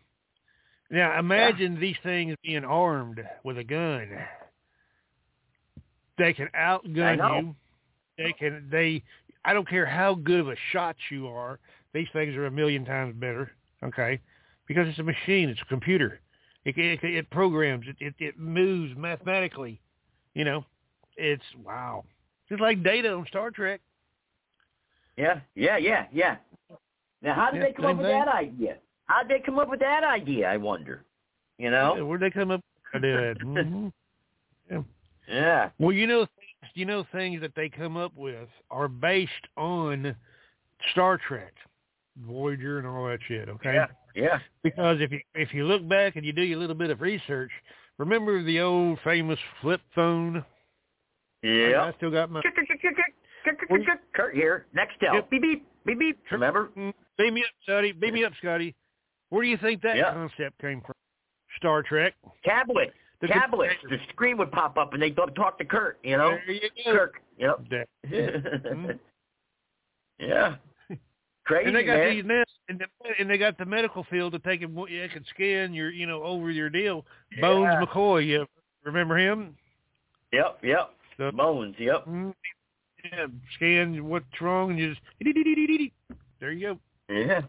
[0.90, 4.10] Now imagine these things being armed with a gun.
[6.18, 7.56] They can outgun you.
[8.18, 9.04] They can they
[9.46, 11.60] I don't care how good of a shot you are,
[11.94, 13.52] these things are a million times better.
[13.82, 14.20] Okay?
[14.68, 16.20] Because it's a machine, it's a computer.
[16.66, 19.80] It it, it programs, it, it it moves mathematically.
[20.34, 20.66] You know?
[21.16, 22.04] It's wow.
[22.50, 23.82] Just like data on Star Trek.
[25.18, 26.36] Yeah, yeah, yeah, yeah.
[27.24, 28.20] Now, how did Yeah, they come up with thing.
[28.20, 28.78] that idea?
[29.06, 30.48] How did they come up with that idea?
[30.48, 31.04] I wonder.
[31.58, 32.06] You know?
[32.06, 32.62] Where'd they come up
[32.94, 33.38] with that?
[34.70, 34.86] Mhm.
[35.28, 35.70] Yeah.
[35.80, 36.26] Well, you know,
[36.74, 40.16] you know, things that they come up with are based on
[40.92, 41.54] Star Trek,
[42.26, 43.50] Voyager, and all that shit.
[43.50, 43.74] Okay.
[43.74, 43.88] Yeah.
[44.16, 44.40] Yeah.
[44.64, 47.52] Because if you if you look back and you do your little bit of research,
[48.00, 50.44] remember the old famous flip phone?
[51.44, 51.84] Yeah.
[51.84, 52.42] I still got my
[54.14, 54.66] Kurt here.
[54.76, 55.14] Nextel.
[55.14, 55.30] Yep.
[55.30, 56.20] Beep beep beep beep.
[56.32, 56.70] Remember?
[56.76, 57.92] Beam me up, Scotty.
[57.92, 58.76] Beam me up, Scotty.
[59.30, 60.14] Where do you think that Yeah.
[60.14, 60.96] concept came from?
[61.58, 62.14] Star Trek.
[62.44, 62.94] Tablet.
[63.22, 63.72] The Tablet.
[63.90, 65.98] The screen would pop up and they'd talk talk to Kirk.
[66.04, 66.38] You know.
[66.46, 66.92] There you go.
[66.92, 67.22] Kirk.
[67.38, 67.60] Yep.
[68.08, 69.00] Mhm.
[70.20, 70.56] yeah.
[71.48, 72.10] Crazy and they got man.
[72.16, 72.86] these now, and, the,
[73.20, 74.70] and they got the medical field to take it.
[74.70, 77.06] It can scan your, you know, over your deal.
[77.42, 77.86] Bones Yeah.
[77.86, 78.46] McCoy, you
[78.84, 79.56] remember him?
[80.34, 80.60] Yep.
[80.62, 80.94] Yep.
[81.18, 81.76] The- Bones.
[81.80, 82.06] Yep.
[82.06, 82.34] Mm,
[83.06, 85.02] Yeah, scan what's wrong, and you just
[86.40, 86.80] there you go.
[87.14, 87.42] Yeah.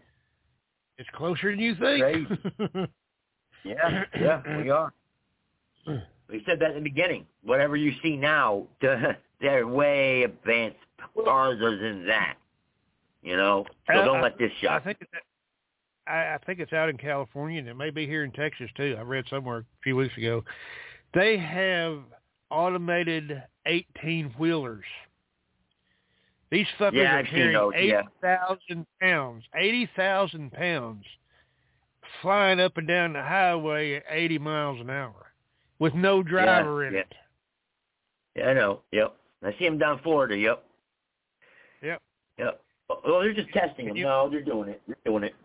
[0.97, 2.27] It's closer than you think.
[3.65, 4.05] Yeah.
[4.17, 4.57] Yeah.
[4.63, 4.93] We are.
[6.29, 7.25] We said that in the beginning.
[7.43, 8.67] Whatever you see now,
[9.41, 10.77] they're way advanced
[11.13, 12.35] farther than that.
[13.21, 15.11] You know, so don't I- let this I think it's,
[16.07, 18.95] I, I think it's out in California, and it may be here in Texas too.
[18.97, 20.43] I read somewhere a few weeks ago.
[21.13, 21.99] They have
[22.49, 24.85] automated eighteen wheelers.
[26.51, 28.01] These fuckers Yeah, are carrying eighty yeah.
[29.01, 31.05] pounds, eighty thousand pounds,
[32.21, 35.27] flying up and down the highway at eighty miles an hour
[35.77, 36.99] with no driver in yeah.
[37.01, 37.13] it.
[38.35, 38.81] Yeah, I know.
[38.91, 39.15] Yep.
[39.43, 40.37] I see them down Florida.
[40.37, 40.63] Yep.
[41.83, 42.01] Yep.
[42.37, 42.61] Yep.
[42.89, 43.95] Oh, they're just testing them.
[43.95, 44.81] You- No, they're doing it.
[44.87, 45.35] They're doing it.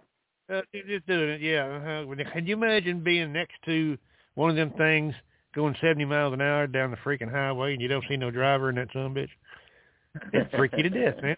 [0.51, 1.64] Uh, you're just doing it, yeah.
[1.64, 2.24] Uh-huh.
[2.32, 3.97] Can you imagine being next to
[4.34, 5.14] one of them things
[5.55, 8.68] going 70 miles an hour down the freaking highway and you don't see no driver
[8.68, 9.28] in that son of a bitch?
[10.34, 11.36] It'd freak you to death, man.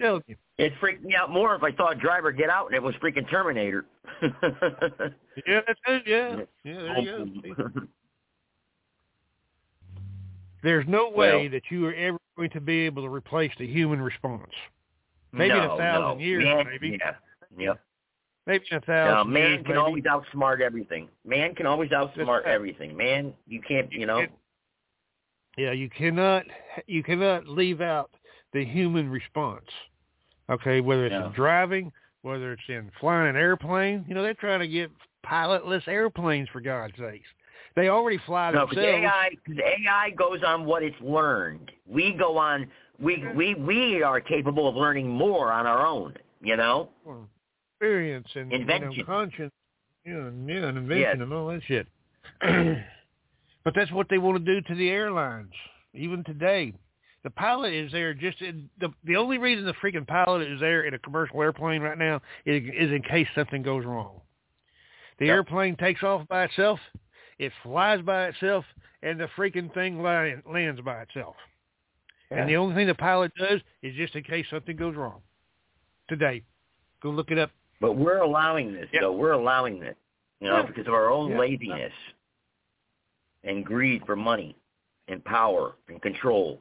[0.00, 0.36] I'm you.
[0.58, 2.94] It freaked me out more if I saw a driver get out and it was
[2.96, 3.84] freaking Terminator.
[5.46, 6.02] Yeah, that's it.
[6.04, 6.78] Yeah, yeah.
[6.78, 7.70] There you go.
[10.62, 13.66] There's no way Well- that you are ever going to be able to replace the
[13.66, 14.50] human response.
[15.32, 16.24] Maybe in a thousand no.
[16.24, 16.98] years, man, maybe.
[17.00, 17.12] Yeah.
[17.58, 17.80] Yep.
[18.46, 19.78] Maybe in a No, thousand man years, can maybe.
[19.78, 21.08] always outsmart everything.
[21.24, 22.96] Man can always outsmart everything.
[22.96, 24.24] Man, you can't, you know.
[25.56, 26.44] Yeah, you cannot
[26.86, 28.10] you cannot leave out
[28.52, 29.66] the human response.
[30.50, 31.26] Okay, whether it's No.
[31.26, 34.90] in driving, whether it's in flying an airplane, you know they're trying to get
[35.26, 37.28] pilotless airplanes for God's sakes.
[37.76, 38.78] They already fly No, themselves.
[38.78, 41.70] AI, cause AI goes on what it's learned.
[41.86, 42.70] We go on.
[43.00, 43.36] We mm-hmm.
[43.36, 46.14] we we are capable of learning more on our own.
[46.40, 46.88] You know.
[47.74, 48.98] experience and you Invention.
[48.98, 49.52] know, conscience,
[50.04, 51.16] yeah, and, yeah, and invention Yes.
[51.20, 51.86] and all that shit.
[53.64, 55.52] but that's what they want to do to the airlines,
[55.94, 56.72] even today.
[57.24, 60.82] The pilot is there just in, the the only reason the freaking pilot is there
[60.82, 64.20] in a commercial airplane right now is, is in case something goes wrong.
[65.18, 65.34] The Yep.
[65.34, 66.78] airplane takes off by itself,
[67.38, 68.64] it flies by itself,
[69.02, 71.34] and the freaking thing land, lands by itself.
[72.30, 75.20] And the only thing the pilot does is just in case something goes wrong.
[76.08, 76.42] Today,
[77.02, 77.50] go look it up.
[77.80, 79.00] But we're allowing this, Yep.
[79.02, 79.12] though.
[79.12, 79.96] We're allowing this,
[80.40, 80.62] you know, Yeah.
[80.66, 81.38] because of our own Yeah.
[81.38, 81.92] laziness
[83.44, 84.56] and greed for money
[85.06, 86.60] and power and control.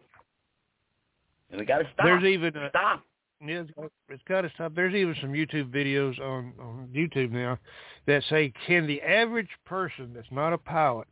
[1.50, 2.06] And we got to stop.
[2.06, 3.04] There's even a, stop.
[3.42, 4.74] Yeah, it's got- it's got to stop.
[4.74, 7.58] There's even some YouTube videos on on YouTube now
[8.06, 11.08] that say, can the average person that's not a pilot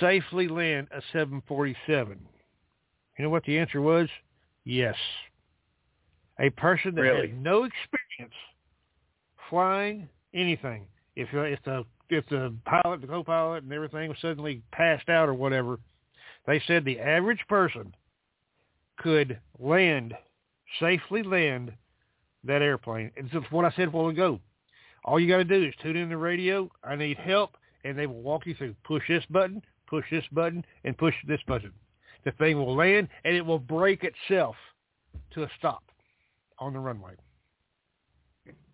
[0.00, 2.26] safely land a 747?
[3.16, 4.08] You know what the answer was?
[4.64, 4.96] Yes.
[6.38, 7.28] A person that Really?
[7.28, 8.34] has no experience
[9.48, 10.86] flying anything.
[11.14, 15.28] If uh, if the if the pilot, the co-pilot, and everything was suddenly passed out
[15.28, 15.78] or whatever,
[16.46, 17.94] they said the average person
[18.98, 20.14] could land
[20.80, 21.72] safely land
[22.44, 23.10] that airplane.
[23.16, 24.40] And so what I said a while ago,
[25.04, 26.70] all you got to do is tune in the radio.
[26.84, 28.74] I need help, and they will walk you through.
[28.84, 31.72] Push this button, push this button, and push this button.
[32.26, 34.56] The thing will land, and it will break itself
[35.30, 35.84] to a stop
[36.58, 37.14] on the runway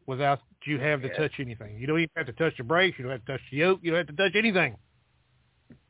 [0.07, 1.15] without you have to Yeah.
[1.15, 1.77] touch anything.
[1.77, 2.99] You don't even have to touch the brakes.
[2.99, 3.81] You don't have to touch the yoke.
[3.83, 4.77] You don't have to touch anything.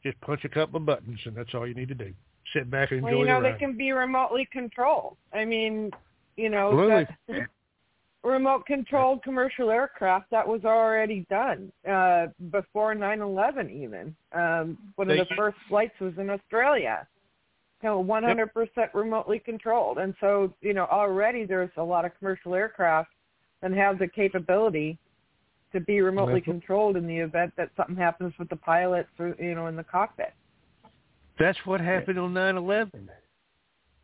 [0.02, 2.12] Just punch a couple of buttons, and that's all you need to do.
[2.52, 5.16] Sit back and enjoy Well, you know, the they can be remotely controlled.
[5.32, 5.92] I mean,
[6.36, 7.46] you know, that
[8.24, 14.16] remote controlled commercial aircraft that was already done uh before 9/11 even.
[14.32, 17.06] Um one of They- the first flights was in Australia.
[17.82, 19.98] You know, 100% remotely controlled.
[19.98, 23.10] And so, you know, already there's a lot of commercial aircraft
[23.60, 24.98] that have the capability
[25.72, 29.34] to be remotely That's controlled in the event that something happens with the pilots or,
[29.38, 30.32] you know, in the cockpit.
[31.38, 33.08] That's what happened on 9/11.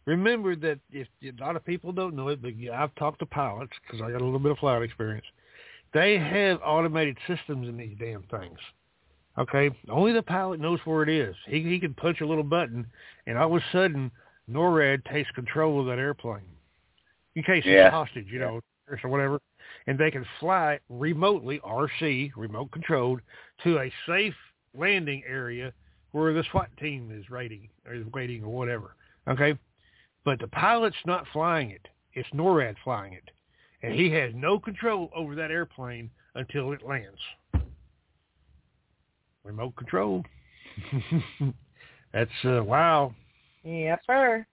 [0.06, 3.72] Remember that if a lot of people don't know it, but I've talked to pilots
[3.82, 5.26] because I got a little bit of flight experience.
[5.92, 8.58] They have automated systems in these damn things.
[9.38, 11.36] Okay, only the pilot knows where it is.
[11.46, 12.86] He he can punch a little button,
[13.26, 14.10] and all of a sudden,
[14.50, 16.48] NORAD takes control of that airplane
[17.36, 17.88] in case it's Yeah.
[17.88, 18.60] a hostage, you know,
[18.90, 19.40] or whatever,
[19.86, 23.20] and they can fly remotely, RC, remote controlled,
[23.62, 24.34] to a safe
[24.74, 25.72] landing area
[26.10, 28.96] where the SWAT team is rating or is waiting or whatever.
[29.28, 29.56] Okay,
[30.24, 31.86] but the pilot's not flying it.
[32.14, 33.30] It's NORAD flying it,
[33.82, 37.20] and he has no control over that airplane until it lands.
[39.48, 40.22] Remote control.
[42.12, 43.14] That's uh, wow.
[43.64, 44.46] Yep, sir.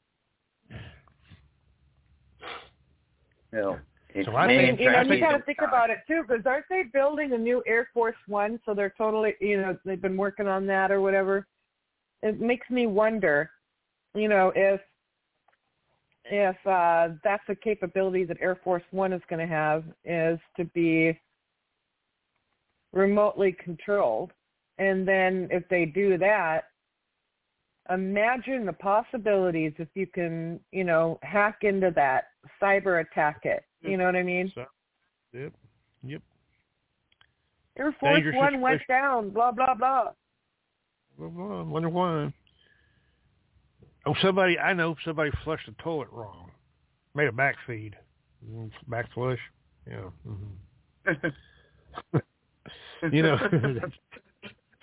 [3.52, 3.78] No.
[4.14, 5.98] It's So I I mean, think- you know, you think- got to think about it
[6.08, 8.58] too, because aren't they building a new Air Force One?
[8.66, 11.46] So they're totally, you know, they've been working on that or whatever.
[12.24, 13.50] It makes me wonder,
[14.14, 14.80] you know, if
[16.24, 20.64] if uh that's a capability that Air Force One is going to have is to
[20.64, 21.20] be
[22.94, 24.32] remotely controlled,
[24.78, 26.66] and then if they do that,
[27.90, 32.26] imagine the possibilities if you can, you know, hack into that,
[32.62, 33.64] cyber attack it.
[33.82, 34.52] You know what I mean?
[34.56, 34.66] So,
[35.34, 35.54] yep,
[36.04, 36.22] yep.
[37.78, 39.30] Air Force Dangerous One went down.
[39.30, 40.06] Blah blah blah.
[41.18, 42.34] Well, well, I wonder why.
[44.08, 46.52] Oh, somebody I know somebody flushed the toilet wrong.
[47.14, 47.96] Made a back feed,
[48.50, 49.40] Mm, back flush.
[49.88, 50.10] Yeah.
[50.26, 51.06] hmm
[53.12, 53.38] you know,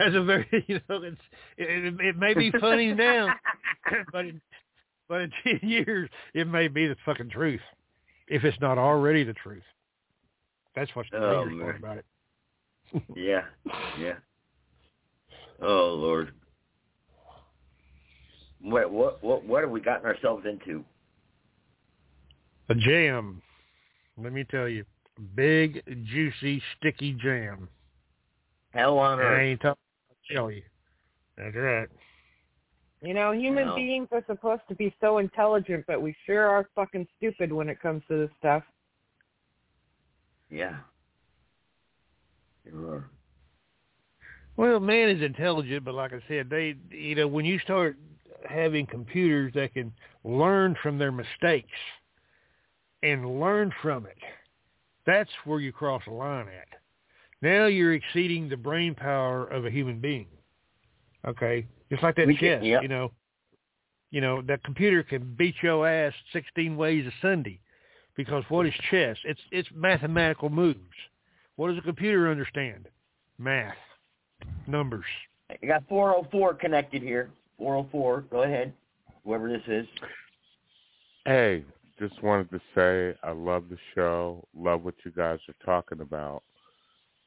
[0.05, 1.20] that's a very you know it's
[1.57, 3.34] it, it may be funny now,
[4.12, 4.40] but in,
[5.09, 7.61] but in ten years it may be the fucking truth,
[8.28, 9.62] if it's not already the truth.
[10.74, 12.05] That's what's the Oh, dangerous part about it.
[13.16, 13.42] Yeah,
[14.00, 14.14] yeah.
[15.61, 16.32] Oh Lord.
[18.61, 20.84] What what what what have we gotten ourselves into?
[22.68, 23.42] A jam.
[24.16, 24.84] Let me tell you,
[25.34, 27.68] big, juicy, sticky jam.
[28.70, 29.40] Hell on I earth.
[29.42, 29.82] ain't talking.
[30.37, 30.62] I'll you.
[31.37, 31.89] That's right.
[33.03, 33.76] You know, human Well.
[33.76, 37.80] beings are supposed to be so intelligent, but we sure are fucking stupid when it
[37.80, 38.62] comes to this stuff.
[40.51, 40.76] Yeah.
[42.64, 43.11] You are.
[44.57, 47.97] Well, man is intelligent, but like I said, they, you know, when you start
[48.49, 49.93] having computers that can
[50.24, 51.70] learn from their mistakes
[53.03, 54.18] and learn from it,
[55.07, 56.72] that's where you cross the line at.
[57.43, 60.26] Now you're exceeding the brain power of a human being.
[61.26, 62.82] Okay, just like that We can- chess, yep.
[62.82, 63.12] you know.
[64.11, 67.61] You know that computer can beat your ass sixteen ways a Sunday,
[68.14, 69.16] because what is chess?
[69.24, 70.78] It's it's mathematical moves.
[71.57, 72.88] What does a computer understand?
[73.38, 73.76] Math,
[74.66, 75.07] numbers.
[75.51, 77.30] I got 404 connected here.
[77.59, 78.22] 404.
[78.30, 78.72] Go ahead.
[79.24, 79.86] Whoever this is.
[81.24, 81.64] Hey,
[81.99, 84.47] just wanted to say I love the show.
[84.57, 86.43] Love what you guys are talking about.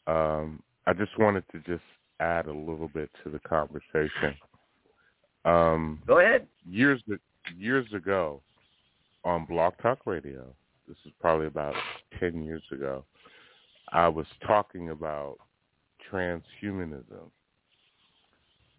[0.07, 1.83] Um, I just wanted to just
[2.19, 4.35] add a little bit to the conversation.
[5.43, 6.47] Um, Go ahead.
[6.69, 7.01] years
[7.57, 8.41] years ago
[9.23, 10.45] on Block Talk Radio,
[10.87, 11.75] this is probably about
[12.19, 13.03] ten years ago,
[13.91, 15.37] I was talking about
[16.11, 17.29] transhumanism.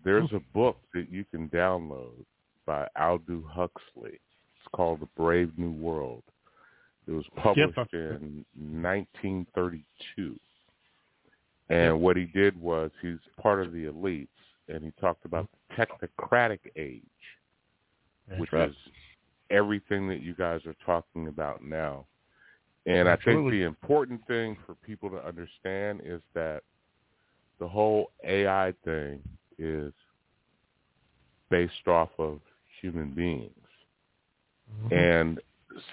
[0.04, 2.24] There's a book that you can download
[2.64, 4.12] by Aldous Huxley.
[4.12, 6.22] It's called The Brave New World.
[7.08, 10.38] It was published I've- in 1932.
[11.68, 14.28] And what he did was he's part of the elites,
[14.68, 17.02] and he talked about the technocratic age,
[18.28, 18.70] That's which right.
[18.70, 18.76] is
[19.50, 22.06] everything that you guys are talking about now.
[22.86, 26.62] And I think the important thing for people to understand is that
[27.58, 29.20] the whole AI thing
[29.58, 29.92] is
[31.50, 32.40] based off of
[32.80, 33.50] human beings.
[34.72, 34.94] Mm-hmm.
[34.94, 35.40] And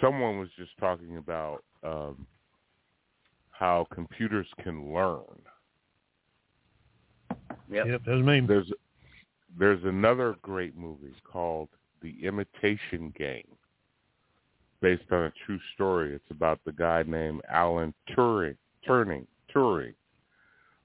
[0.01, 2.27] someone was just talking about um,
[3.51, 5.25] how computers can learn.
[7.73, 7.87] Yep.
[7.87, 8.39] Yep, that's me.
[8.41, 8.71] There's
[9.57, 11.69] there's another great movie called
[12.01, 13.47] The Imitation Game,
[14.81, 16.13] based on a true story.
[16.15, 18.57] It's about the guy named Alan Turing,
[18.87, 19.93] Turing, Turing,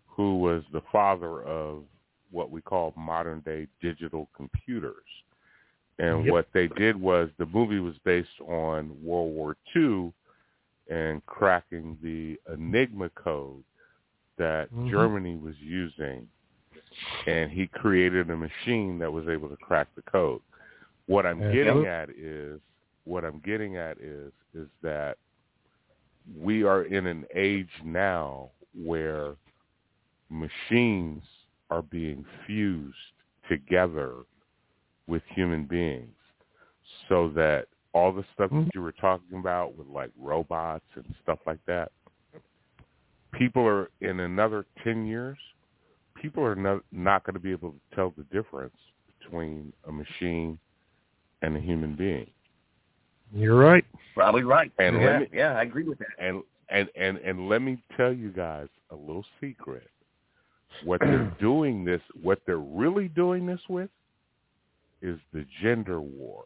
[0.07, 1.85] who was the father of
[2.31, 5.07] what we call modern day digital computers.
[5.99, 6.33] And Yep.
[6.33, 10.13] what they did was the movie was based on World War II
[10.89, 13.65] and cracking the Enigma code
[14.37, 14.91] that Mhm.
[14.91, 16.29] Germany was using
[17.27, 20.41] and he created a machine that was able to crack the code.
[21.07, 22.61] What I'm getting at is
[23.05, 25.17] what I'm getting at is is that
[26.39, 29.35] we are in an age now where
[30.29, 31.23] machines
[31.71, 32.97] are being fused
[33.49, 34.13] together
[35.07, 36.15] with human beings
[37.09, 41.39] so that all the stuff that you were talking about with like robots and stuff
[41.47, 41.91] like that
[43.33, 45.39] people are in another 10 years
[46.21, 48.77] people are not, not going to be able to tell the difference
[49.21, 50.59] between a machine
[51.43, 52.27] and a human being
[53.35, 53.85] You're right.
[54.15, 54.73] Probably right.
[54.79, 56.09] And yeah, me- yeah, I agree with that.
[56.19, 59.89] and and and and let me tell you guys a little secret
[60.85, 63.91] what they're doing this what they're really doing this with
[65.03, 66.45] is the gender war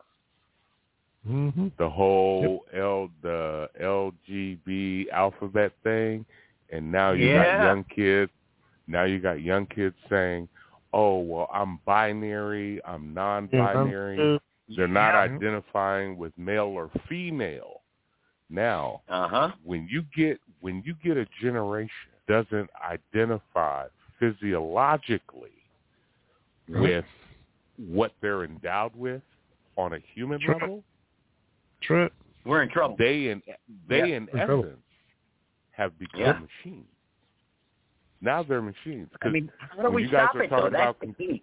[1.28, 1.68] Mm-hmm.
[1.78, 6.26] The whole L the LGB alphabet thing,
[6.70, 7.58] and now you Yeah.
[7.58, 8.32] got young kids.
[8.86, 10.48] Now you got young kids saying,
[10.92, 12.80] "Oh, well, I'm binary.
[12.84, 14.40] I'm non-binary."
[14.76, 15.20] They're not Yeah.
[15.34, 17.82] identifying with male or female.
[18.48, 19.52] Now, Uh-huh.
[19.62, 23.88] when you get when you get a generation that doesn't identify
[24.20, 25.50] physiologically
[26.68, 27.04] with
[27.76, 29.22] what they're endowed with
[29.76, 30.54] on a human Sure.
[30.54, 30.84] level,
[31.80, 32.08] True.
[32.44, 32.96] We're in trouble.
[32.96, 33.42] they in
[33.88, 34.16] they Yeah.
[34.16, 34.64] in We're trouble.
[34.66, 34.84] essence
[35.72, 36.38] have become Yeah.
[36.38, 36.86] machines.
[38.22, 39.08] Now they're machines.
[39.22, 40.70] I mean, how do we stop it though?
[40.70, 41.42] That's about the key.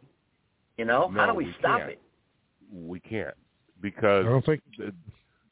[0.77, 1.91] You know, how do we, we stop can't.
[1.91, 2.01] it?
[2.73, 3.33] we can't
[3.81, 4.93] because I because don't think the,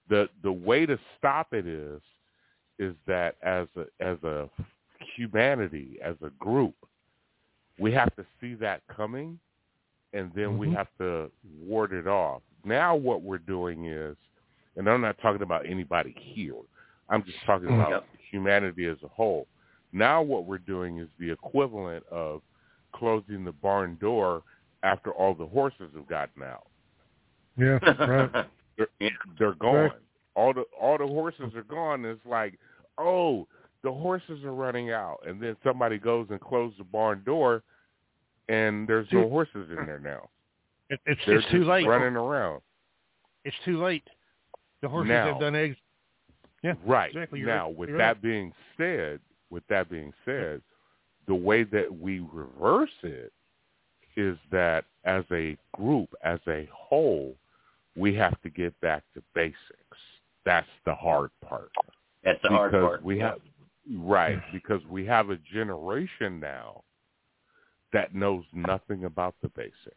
[0.09, 2.01] the the way to stop it is
[2.79, 4.49] is that as a as a
[5.15, 6.75] humanity as a group
[7.79, 9.39] we have to see that coming
[10.13, 10.75] and then we Mhm.
[10.75, 11.31] have to
[11.65, 14.15] ward it off now what we're doing is
[14.75, 16.53] and i'm not talking about anybody here
[17.09, 17.75] i'm just talking Mhm.
[17.75, 18.05] about Yep.
[18.31, 19.47] humanity as a whole
[19.93, 22.41] now what we're doing is the equivalent of
[22.93, 24.43] closing the barn door
[24.83, 26.67] after all the horses have gotten out
[27.57, 28.45] yeah, right.
[28.77, 28.87] they're,
[29.39, 29.75] they're gone.
[29.75, 29.91] Right.
[30.35, 32.05] All the all the horses are gone.
[32.05, 32.59] It's like,
[32.99, 33.47] oh,
[33.83, 37.63] the horses are running out, and then somebody goes and closes the barn door,
[38.47, 40.29] and there's no horses in there now.
[40.89, 41.87] It, it's They're it's too late.
[41.87, 42.61] running around.
[43.43, 44.03] It's too late.
[44.81, 45.25] The horses Now.
[45.31, 45.75] have done eggs.
[46.63, 47.41] Yeah, Right exactly.
[47.41, 47.75] Now, right.
[47.77, 48.21] with You're that right.
[48.21, 49.19] being said,
[49.49, 50.61] with that being said,
[51.27, 53.31] the way that we reverse it
[54.15, 57.35] is that as a group, as a whole,
[57.95, 59.55] we have to get back to basics.
[60.45, 61.71] That's the hard part.
[62.23, 63.03] That's the hard part.
[63.03, 63.39] we have
[63.95, 66.83] right because we have a generation now
[67.93, 69.95] that knows nothing about the basics.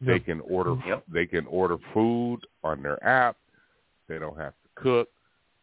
[0.00, 1.04] They can order Yep.
[1.08, 3.36] they can order food on their app.
[4.08, 5.08] They don't have to cook.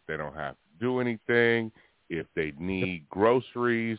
[0.08, 1.72] They don't have to do anything.
[2.14, 3.97] If they need groceries,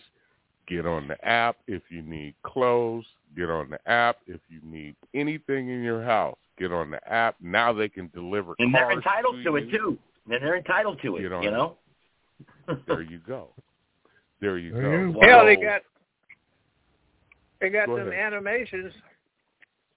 [0.69, 1.57] get on the app.
[1.67, 3.05] If you need clothes,
[3.37, 4.19] get on the app.
[4.29, 7.35] If you need anything in your house, get on the app.
[7.41, 9.99] Now they can deliver and they're entitled to it too.
[10.31, 11.23] And they're entitled to it.
[11.23, 11.53] Get on You it.
[11.53, 11.77] know.
[12.87, 13.49] There you go.
[14.41, 15.21] There you There go.
[15.21, 15.29] you.
[15.29, 15.83] Hell, they got
[17.61, 18.33] they got Go them ahead.
[18.33, 18.93] animations,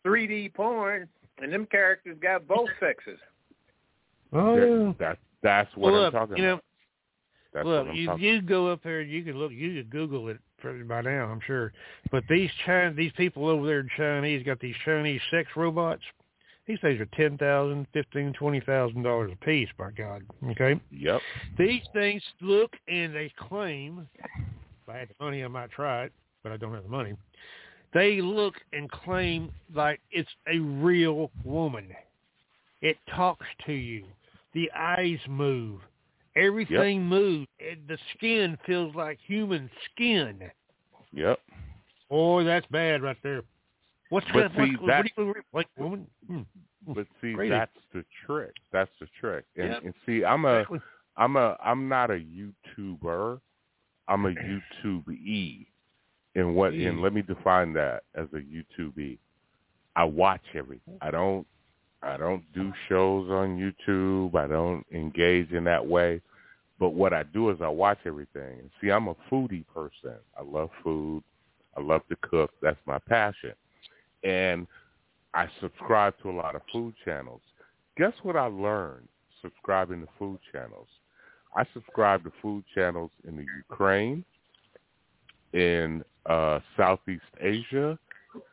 [0.05, 1.07] 3D porn,
[1.37, 3.19] and them characters got both sexes.
[4.33, 4.93] Oh yeah.
[4.99, 6.63] That's that's what well, I'm look, talking you know, about.
[7.53, 10.29] That's look, you talking you go up there, and you can look, you can Google
[10.29, 10.39] it
[10.87, 11.71] by now, I'm sure.
[12.11, 16.01] But these China, these people over there in Chinese got these Chinese sex robots.
[16.67, 19.69] These things are ten thousand, fifteen, twenty thousand dollars a piece.
[19.77, 20.79] By God, okay.
[20.91, 21.21] Yep.
[21.57, 24.07] These things look and they claim.
[24.25, 27.15] If I had the money, I might try it, but I don't have the money.
[27.93, 31.87] They look and claim like it's a real woman.
[32.81, 34.03] It talks to you.
[34.53, 35.79] The eyes move.
[36.37, 37.47] Everything moves.
[37.59, 40.39] It, the skin feels like human skin.
[41.13, 41.39] Yep.
[42.11, 43.41] Oh, that's bad right there.
[44.09, 44.51] What's But that?
[44.53, 46.07] see, what, that- what you like, woman?
[46.27, 46.41] Hmm.
[46.93, 47.49] But see, Crazy.
[47.49, 48.53] that's the trick.
[48.71, 49.43] That's the trick.
[49.57, 49.83] And, Yep.
[49.83, 50.63] and see, I'm a.
[51.17, 53.41] I'm a I'm not a YouTuber.
[54.07, 55.67] I'm a YouTube E.
[56.35, 56.85] And what E.
[56.85, 59.17] and let me define that as a YouTube E.
[59.95, 60.97] I watch everything.
[61.01, 61.45] I don't
[62.01, 64.35] I don't do shows on YouTube.
[64.35, 66.21] I don't engage in that way.
[66.79, 68.59] But what I do is I watch everything.
[68.59, 70.15] And see, I'm a foodie person.
[70.37, 71.23] I love food.
[71.75, 72.51] I love to cook.
[72.61, 73.53] That's my passion.
[74.23, 74.67] And
[75.33, 77.41] I subscribe to a lot of food channels.
[77.97, 79.07] Guess what I learned
[79.41, 80.87] subscribing to food channels?
[81.55, 84.23] I subscribe to food channels in the Ukraine,
[85.53, 87.97] in uh, Southeast Asia,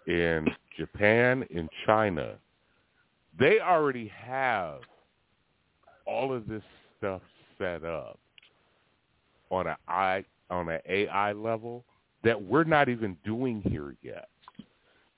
[0.06, 0.46] in
[0.78, 2.36] Japan, in China.
[3.38, 4.80] They already have
[6.06, 6.62] all of this
[6.98, 7.22] stuff
[7.58, 8.18] set up
[9.50, 11.84] on a I on an AI level
[12.22, 14.28] that we're not even doing here yet.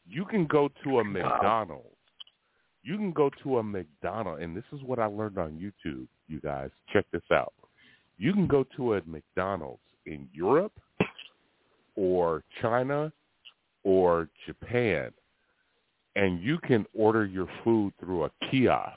[0.08, 1.88] You can go to a McDonald's.
[2.82, 6.06] You can go to a McDonald's, and this is what I learned on YouTube.
[6.28, 7.52] You guys, check this out.
[8.18, 10.72] You can go to a McDonald's in Europe
[11.96, 13.12] or China
[13.82, 15.10] or Japan,
[16.16, 18.96] and you can order your food through a kiosk.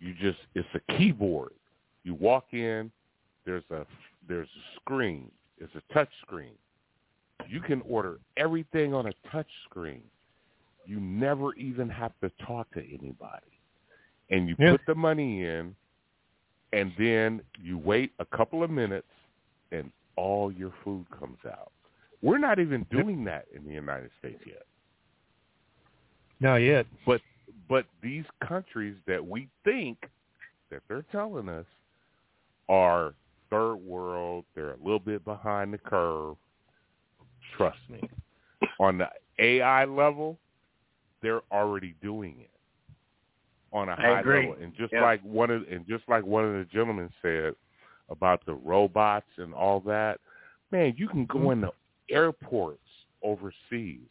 [0.00, 1.52] You just it's a keyboard.
[2.02, 2.90] You walk in,
[3.46, 3.86] there's a
[4.26, 5.30] there's a screen.
[5.58, 6.54] It's a touch screen.
[7.46, 10.02] You can order everything on a touch screen.
[10.86, 13.46] You never even have to talk to anybody.
[14.30, 14.72] And you Yeah.
[14.72, 15.76] put the money in
[16.72, 19.10] and then you wait a couple of minutes
[19.72, 21.70] and all your food comes out.
[22.22, 24.66] We're not even doing that in the United States yet.
[26.40, 26.86] Not yet.
[27.06, 27.20] But
[27.68, 29.98] But these countries that we think
[30.70, 31.66] that they're telling us
[32.68, 33.14] are
[33.50, 36.36] third world, they're a little bit behind the curve.
[37.56, 38.08] Trust me.
[38.80, 39.08] On the
[39.38, 40.38] AI level,
[41.22, 42.50] they're already doing it
[43.72, 44.48] on a I high agree.
[44.48, 44.62] level.
[44.62, 45.02] And just Yep.
[45.02, 47.54] like one of and just like one of the gentlemen said
[48.08, 50.20] about the robots and all that,
[50.70, 51.64] man, you can go mm-hmm.
[51.64, 51.72] into
[52.08, 52.80] airports
[53.22, 54.08] overseas,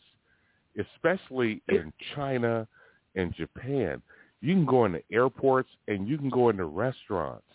[0.80, 2.68] especially in China
[3.16, 4.02] and Japan.
[4.42, 7.46] You can go into airports and you can go into restaurants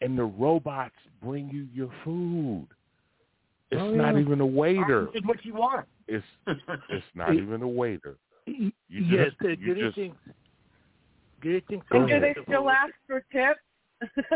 [0.00, 2.66] and the robots bring you your food.
[3.70, 5.08] It's Oh, not even a waiter.
[5.14, 5.86] Ask what you want.
[6.08, 8.16] It's it's not even a waiter.
[8.46, 10.16] You yes, just, uh, you just greetings.
[11.40, 11.84] Greetings.
[11.90, 13.60] Go And do they still ask for tips?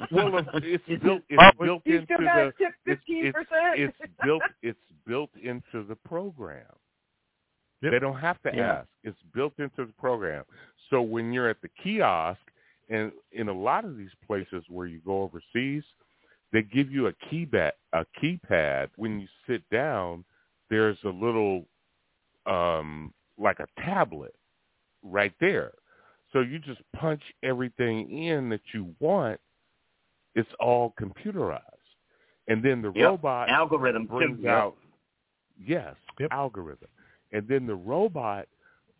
[0.12, 1.22] well, it's Is built.
[1.28, 2.64] it- It's built into still got to the.
[2.64, 3.78] tip It's, fifteen it's, percent.
[3.78, 4.42] it's built.
[4.62, 6.64] It's built into the program.
[7.82, 7.92] Yep.
[7.92, 8.72] They don't have to Yeah.
[8.80, 8.88] ask.
[9.04, 10.44] It's built into the program.
[10.90, 12.40] So when you're at the kiosk,
[12.88, 15.84] and in a lot of these places where you go overseas,
[16.52, 17.72] they give you a key keypad.
[17.92, 18.90] A keypad.
[18.96, 20.24] When you sit down,
[20.68, 21.66] there's a little,
[22.46, 24.34] um, like a tablet,
[25.02, 25.72] right there.
[26.32, 29.40] So you just punch everything in that you want.
[30.34, 31.62] It's all computerized,
[32.48, 33.04] and then the Yep.
[33.04, 34.52] robot Algorithm brings Yep.
[34.52, 34.76] out
[35.58, 36.32] yes Yep.
[36.32, 36.88] algorithm
[37.32, 38.46] and then the robot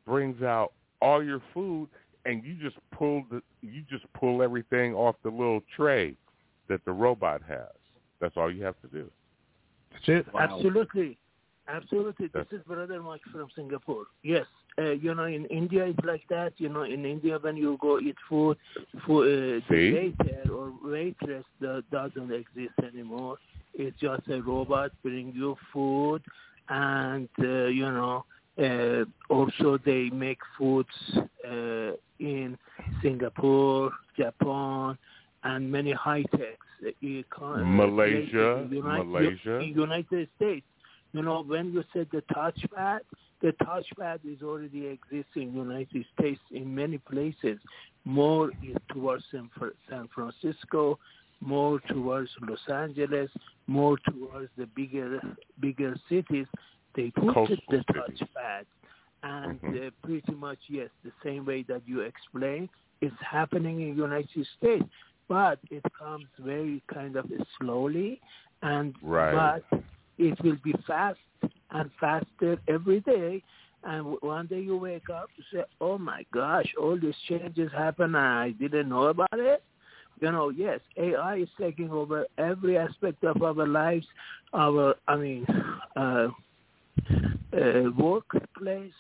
[0.07, 1.89] brings out all your food
[2.25, 6.15] and you just pull the you just pull everything off the little tray
[6.69, 7.69] that the robot has
[8.21, 9.11] that's all you have to do
[9.93, 10.35] That's it.
[10.35, 10.41] Wow.
[10.41, 11.19] Absolutely.
[11.69, 12.27] Absolutely.
[12.27, 14.05] This That's- is Brother Mike from Singapore.
[14.23, 14.47] Yes.
[14.79, 16.53] Uh, you know, in India it's like that.
[16.59, 18.57] You know, in India when you go eat food,
[19.07, 23.37] for uh, the waiter or waitress that doesn't exist anymore.
[23.75, 26.23] It's just a robot bring you food,
[26.71, 28.25] and uh, you know,
[28.59, 30.89] uh, also they make foods
[31.47, 32.57] uh, in
[33.03, 34.97] Singapore, Japan,
[35.45, 36.67] and many high techs.
[36.83, 39.63] Uh, Malaysia, places in United, Malaysia.
[39.63, 40.67] United States.
[41.13, 43.01] You know, when you said the touchpad,
[43.43, 47.59] the touchpad is already existing in United States in many places.
[48.05, 50.99] More is towards San Francisco,
[51.41, 53.31] more towards Los Angeles,
[53.67, 55.21] more towards the bigger
[55.61, 56.47] bigger cities.
[56.95, 58.67] They put the touchpad,
[59.23, 59.87] and Mhm.
[59.87, 62.69] uh, pretty much yes, the same way that you explained,
[63.01, 64.85] it's happening in United States,
[65.29, 68.21] but it comes very kind of slowly,
[68.63, 69.63] and Right.
[69.71, 69.83] but
[70.19, 71.21] it will be fast
[71.71, 73.43] and faster every day.
[73.83, 78.15] And one day you wake up, you say, "Oh my gosh, all these changes happen,
[78.15, 79.63] and I didn't know about it."
[80.21, 84.07] You know, yes, AI is taking over every aspect of our lives.
[84.53, 85.47] Our, I mean,
[85.97, 86.29] uh,
[87.57, 88.93] uh, workplace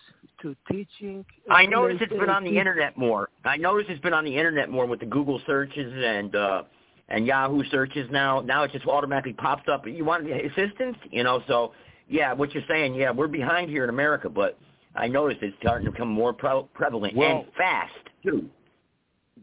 [0.42, 1.24] to teaching.
[1.50, 3.28] I notice it's been on the internet more.
[3.44, 6.62] I notice it's been on the internet more with the Google searches and uh
[7.08, 8.40] and Yahoo searches now.
[8.40, 9.86] Now it just automatically pops up.
[9.86, 11.42] You want assistance, you know?
[11.48, 11.72] So
[12.08, 14.58] yeah, what you're saying, yeah, we're behind here in America, but
[14.94, 17.92] I notice it's starting to become more pre- prevalent Well- and fast
[18.24, 18.48] too.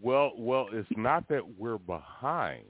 [0.02, 2.66] Well well it's not that we're behind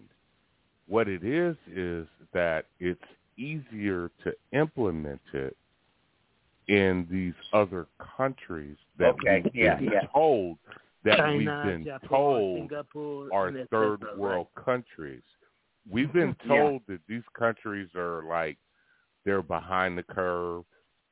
[0.88, 3.02] what it is is that it's
[3.38, 5.56] easier to implement it
[6.68, 10.02] in these other countries that Okay, we've yeah, been yeah.
[10.14, 10.58] told
[11.04, 15.24] that China, we've been Japan, told Singapore, are third cetera, world countries.
[15.90, 16.50] We've been Yeah.
[16.64, 18.58] told that these countries are like
[19.26, 20.64] they're behind the curve,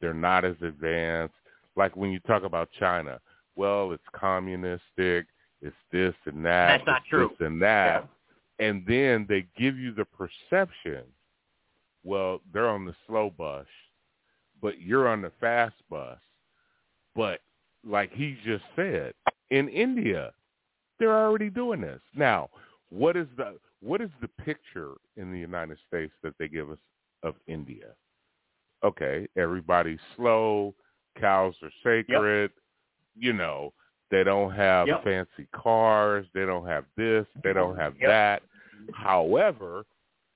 [0.01, 1.35] they're not as advanced.
[1.75, 3.19] Like when you talk about China,
[3.55, 5.25] well, it's communistic,
[5.61, 7.29] it's this and that, That's not true.
[7.29, 8.07] this and that,
[8.59, 11.03] and then they give you the perception,
[12.03, 13.65] well, they're on the slow bus,
[14.61, 16.19] but you're on the fast bus.
[17.15, 17.39] But
[17.83, 19.13] like he just said,
[19.49, 20.33] in India,
[20.99, 22.01] they're already doing this.
[22.15, 22.49] Now,
[22.89, 26.77] what is the what is the picture in the United States that they give us
[27.23, 27.87] of India?
[28.83, 30.73] Okay, everybody's slow,
[31.19, 32.51] cows are sacred,
[33.17, 33.73] you know,
[34.15, 35.03] they don't have Yep.
[35.03, 37.81] fancy cars, they don't have this, they don't mm-hmm.
[37.81, 38.09] have Yep.
[38.09, 38.43] that.
[38.93, 39.85] However,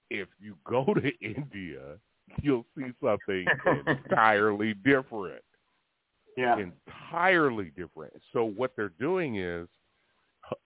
[0.09, 1.97] if you go to India,
[2.41, 3.47] you'll see something
[3.87, 5.41] entirely different
[6.35, 6.57] Yeah.
[6.57, 8.21] entirely different.
[8.33, 9.69] So what they're doing is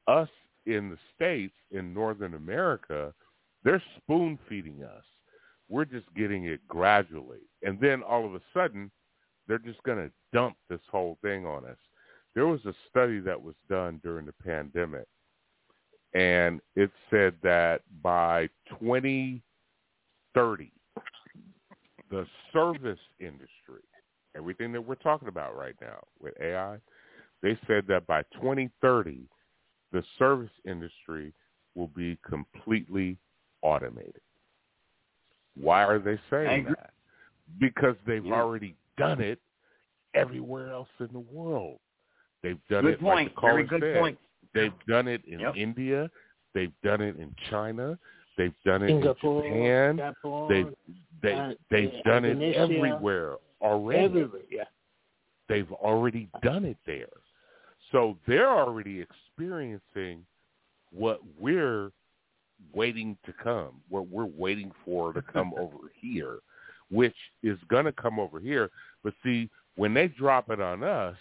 [0.07, 0.29] us
[0.65, 3.13] in the states in Northern America,
[3.63, 5.05] they're spoon feeding us.
[5.69, 8.91] We're just getting it gradually, and then all of a sudden,
[9.47, 11.77] they're just going to dump this whole thing on us.
[12.35, 15.07] There was a study that was done during the pandemic,
[16.13, 18.47] and it said that by
[18.79, 20.71] 2030,
[22.09, 23.81] the service industry
[24.35, 26.79] everything that we're talking about right now with AI,
[27.41, 29.27] They said that by 2030,
[29.91, 31.33] the service industry
[31.75, 33.17] will be completely
[33.61, 34.21] automated.
[35.55, 36.93] Why are they saying that?
[37.59, 38.41] Because they've Yeah.
[38.41, 39.41] already done it
[40.13, 41.81] everywhere else in the world.
[42.43, 43.15] They've done Good it point.
[43.27, 43.99] like the caller Very good said.
[43.99, 44.17] point.
[44.53, 45.55] They've done it in Yep.
[45.55, 46.11] India.
[46.53, 47.97] They've done it in China.
[48.37, 49.97] They've done it Singapore, in Japan.
[49.97, 50.75] Japan, They've
[51.21, 54.03] they uh, they've uh, done it everywhere already.
[54.03, 54.41] everywhere.
[54.51, 54.63] Yeah.
[55.47, 57.07] They've already done it there.
[57.91, 60.25] So they're already experiencing
[60.91, 61.91] what we're
[62.73, 66.39] waiting to come, what we're waiting for to come over here,
[66.89, 68.69] which is going to come over here.
[69.03, 71.15] But see, when they drop it on us,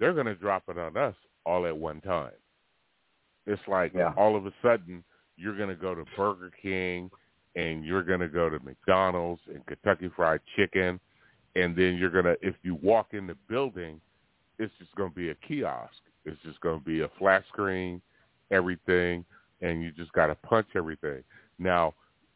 [0.00, 1.14] they're going to drop it on us
[1.46, 2.32] all at one time.
[3.46, 4.12] It's like Yeah.
[4.16, 5.04] all of a sudden
[5.36, 7.10] you're going to go to Burger King
[7.56, 10.98] and you're going to go to McDonald's and Kentucky Fried Chicken
[11.56, 14.00] and then you're going to if you walk in the building,
[14.58, 15.94] it's just going to be a kiosk.
[16.24, 18.00] It's just going to be a flat screen,
[18.50, 19.24] everything,
[19.62, 21.22] and you just got to punch everything.
[21.58, 21.94] Now,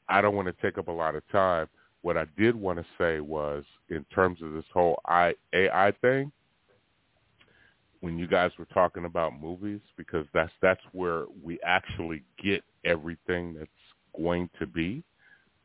[0.08, 1.68] I don't want to take up a lot of time.
[2.02, 6.32] What I did want to say was in terms of this whole AI thing,
[8.04, 13.54] when you guys were talking about movies, because that's that's where we actually get everything
[13.54, 13.70] that's
[14.14, 15.02] going to be,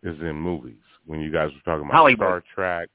[0.03, 0.79] is in movies.
[1.05, 2.17] When you guys were talking about Hollywood.
[2.17, 2.89] Star Trek,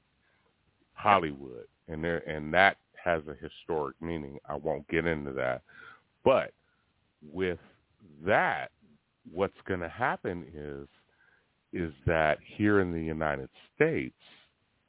[0.93, 4.39] Hollywood, and there and that has a historic meaning.
[4.49, 5.61] I won't get into that,
[6.23, 6.51] but
[7.31, 7.59] with
[8.25, 8.71] that,
[9.31, 10.87] what's going to happen is
[11.71, 14.15] is that here in the United States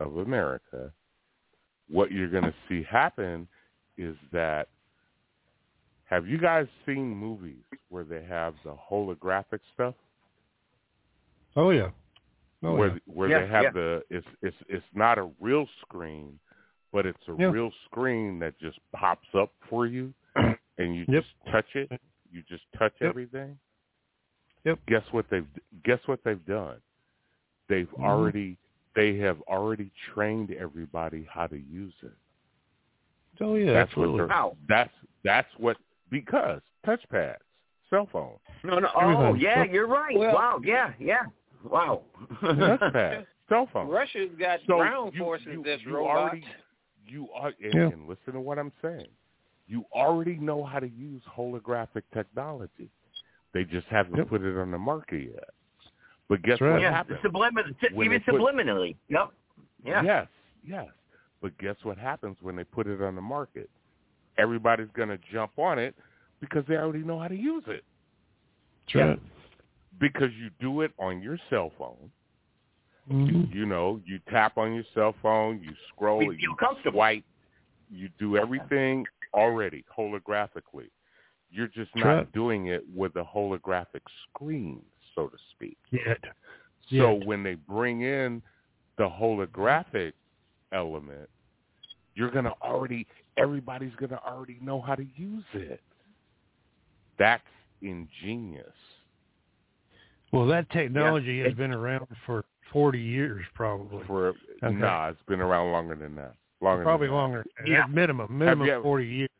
[0.00, 0.90] of America,
[1.90, 3.46] what you're going to see happen
[3.98, 4.68] is that
[6.04, 9.94] have you guys seen movies where they have the holographic stuff?
[11.56, 11.90] Oh yeah.
[12.62, 12.98] Oh where yeah.
[13.06, 13.70] where Yeah, they have yeah.
[13.70, 16.38] the it's it's it's not a real screen,
[16.92, 17.50] but it's a Yeah.
[17.50, 21.22] real screen that just pops up for you, and you Yep.
[21.24, 21.90] just touch it.
[22.30, 23.10] You just touch Yep.
[23.10, 23.58] everything.
[24.64, 24.78] Yep.
[24.86, 25.46] Guess what they've
[25.84, 26.80] guess what they've done?
[27.68, 28.04] They've Mhm.
[28.04, 28.56] already
[28.94, 32.16] they have already trained everybody how to use it.
[33.40, 34.20] Oh yeah, that's absolutely.
[34.22, 34.56] what they're, How?
[34.68, 34.92] that's
[35.24, 35.76] that's what
[36.10, 37.36] because touchpads,
[37.90, 38.88] cell phone, No, no.
[38.94, 39.00] Oh,
[39.32, 39.40] Everything.
[39.42, 40.16] yeah, you're right.
[40.16, 40.60] Well- wow.
[40.64, 41.22] Yeah, yeah.
[41.64, 42.02] Wow.
[42.42, 43.88] touchpad, cell phone.
[43.88, 46.18] Russia's got So ground you- forces you- that's you robots.
[46.18, 46.44] already-
[47.08, 47.80] You are, and, Yeah.
[47.88, 49.06] and listen to what I'm saying.
[49.68, 52.88] You already know how to use holographic technology.
[53.52, 54.28] They just haven't Yep.
[54.28, 55.50] put it on the market yet.
[56.28, 56.72] But guess right.
[56.72, 57.20] what yeah, happens?
[57.20, 58.96] sublimin- even they put- subliminally.
[59.08, 59.30] Yep.
[59.84, 60.02] Yeah.
[60.02, 60.26] Yes,
[60.64, 60.86] yes.
[61.46, 63.70] But guess what happens when they put it on the market?
[64.36, 65.94] Everybody's going to jump on it
[66.40, 67.84] because they already know how to use it.
[68.92, 69.20] That's right.
[70.00, 72.10] Because you do it on your cell phone.
[73.08, 73.54] Mhm.
[73.54, 76.96] You know, you tap on your cell phone, you scroll, We you feel comfortable.
[76.96, 77.24] swipe,
[77.88, 80.90] you do everything already holographically.
[81.48, 82.32] You're just not Right.
[82.32, 84.84] doing it with a holographic screen,
[85.14, 85.78] so to speak.
[85.92, 86.24] Yet.
[86.88, 87.24] So Yet.
[87.24, 88.42] when they bring in
[88.96, 90.14] the holographic
[90.72, 91.30] element,
[92.16, 93.06] you're gonna already
[93.36, 95.80] everybody's gonna already know how to use it.
[97.18, 97.42] That's
[97.82, 98.66] ingenious.
[100.32, 104.02] Well, that technology has been around for 40 years, probably.
[104.06, 104.74] For Okay.
[104.74, 106.34] nah, it's been around longer than that.
[106.60, 107.20] Longer probably than that.
[107.22, 107.46] longer.
[107.64, 107.84] Yeah.
[107.84, 109.30] At minimum, minimum you ever- 40 years.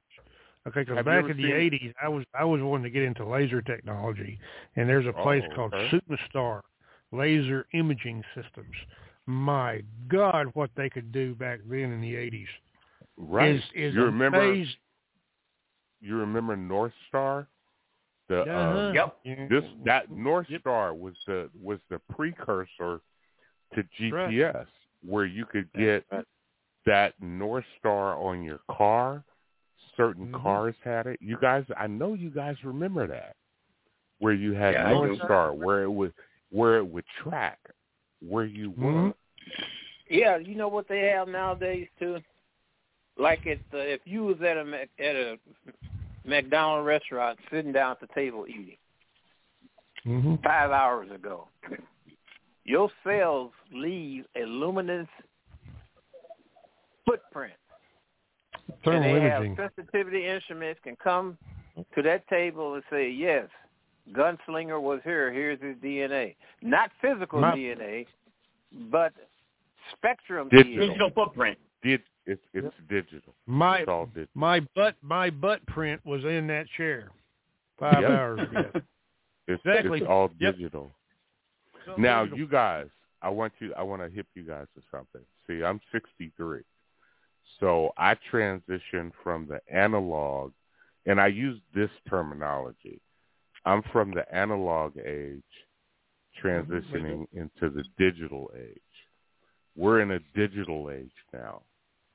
[0.67, 3.25] Okay, because back in the seen- 80s, I was I was wanting to get into
[3.25, 4.39] laser technology,
[4.77, 5.89] and there's a place Oh, called okay.
[5.91, 6.63] Superstar
[7.13, 8.75] Laser Imaging Systems.
[9.27, 12.49] My God, what they could do back then in the 80s
[13.17, 13.55] Right.
[13.55, 14.75] is is you remember amazing.
[16.01, 17.49] you remember North Star?
[18.29, 18.89] The Uh-huh.
[18.89, 19.49] um, Yep.
[19.49, 23.01] This that North Star was the was the precursor
[23.75, 24.67] to GPS,
[25.05, 26.05] where you could get
[26.85, 29.25] that North Star on your car.
[29.97, 30.43] Certain Mhm.
[30.43, 31.21] cars had it.
[31.23, 33.37] You guys, I know you guys remember that,
[34.19, 35.17] where you had Yeah, North.
[35.23, 36.13] Star, where it would
[36.51, 37.59] where it would track
[38.21, 38.93] where you were.
[38.93, 39.15] Mhm.
[40.09, 42.23] Yeah, you know what they have nowadays too.
[43.19, 45.39] Like at the, if you was at a at a
[46.25, 48.77] McDonald's restaurant sitting down at the table eating
[50.05, 50.43] Mhm.
[50.43, 51.49] five hours ago,
[52.65, 55.09] your cells leave a luminous
[57.07, 57.55] footprint,
[58.85, 59.57] Thermal and they imaging.
[59.57, 61.39] have sensitivity instruments can come
[61.95, 63.49] to that table and say, yes,
[64.13, 65.33] Gunslinger was here.
[65.33, 68.07] Here's his DNA, not physical My- DNA,
[68.91, 69.13] but
[69.93, 70.87] spectrum Did- DNA.
[70.89, 71.59] Digital footprint.
[71.83, 73.35] Did it's it's digital.
[73.47, 74.29] My It's all digital.
[74.35, 77.11] my butt my butt print was in that chair
[77.79, 78.11] five Yep.
[78.11, 78.71] hours ago.
[79.49, 79.99] It's, Exactly.
[80.01, 80.57] it's all Yep.
[80.57, 80.93] digital.
[81.97, 82.39] Now, Digital.
[82.41, 82.89] you guys,
[83.23, 83.73] I want you.
[83.75, 85.21] I want to hip you guys to something.
[85.47, 86.63] See, I'm 63,
[87.61, 90.53] So I transitioned from the analog,
[91.07, 93.01] and I use this terminology.
[93.65, 95.43] I'm from the analog age
[96.37, 96.49] mm-hmm.
[96.49, 98.81] transitioning into the digital age.
[99.77, 101.63] We're in a digital age now.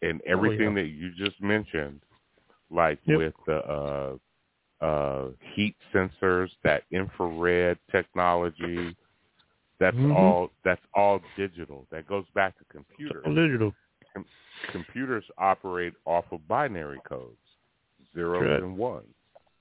[0.01, 0.83] And everything oh, yeah.
[0.83, 2.01] that you just mentioned,
[2.69, 3.17] like Yep.
[3.17, 4.17] with the uh,
[4.83, 8.95] uh, heat sensors, that infrared technology,
[9.79, 10.15] that's Mhm.
[10.15, 11.87] all that's all digital.
[11.91, 13.23] That goes back to computers.
[13.25, 13.73] Digital.
[14.13, 14.25] Com-
[14.71, 17.41] computers operate off of binary codes,
[18.13, 19.13] zeros and ones.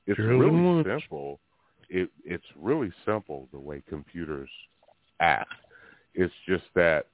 [0.07, 1.41] It's really simple.
[1.89, 4.51] It it's really simple the way computers
[5.21, 5.53] act.
[6.15, 7.07] It's just that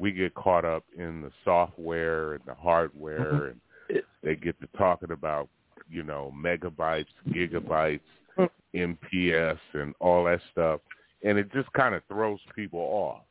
[0.00, 3.44] we get caught up in the software and the hardware, mm-hmm.
[3.90, 5.48] and they get to talking about
[5.90, 8.00] you know megabytes, gigabytes,
[8.38, 8.78] mm-hmm.
[8.78, 10.80] MPS, and all that stuff,
[11.22, 13.22] and it just kind of throws people off.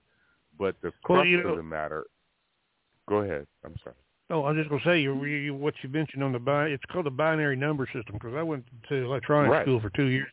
[0.59, 2.05] But the Well, crux you know- of the matter.
[3.07, 3.47] Go ahead.
[3.65, 3.95] I'm sorry.
[4.31, 6.83] Oh, I was just gonna say you, you what you mentioned on the bi it's
[6.91, 9.63] called a binary number system because I went to electronics Right.
[9.63, 10.27] school for two years.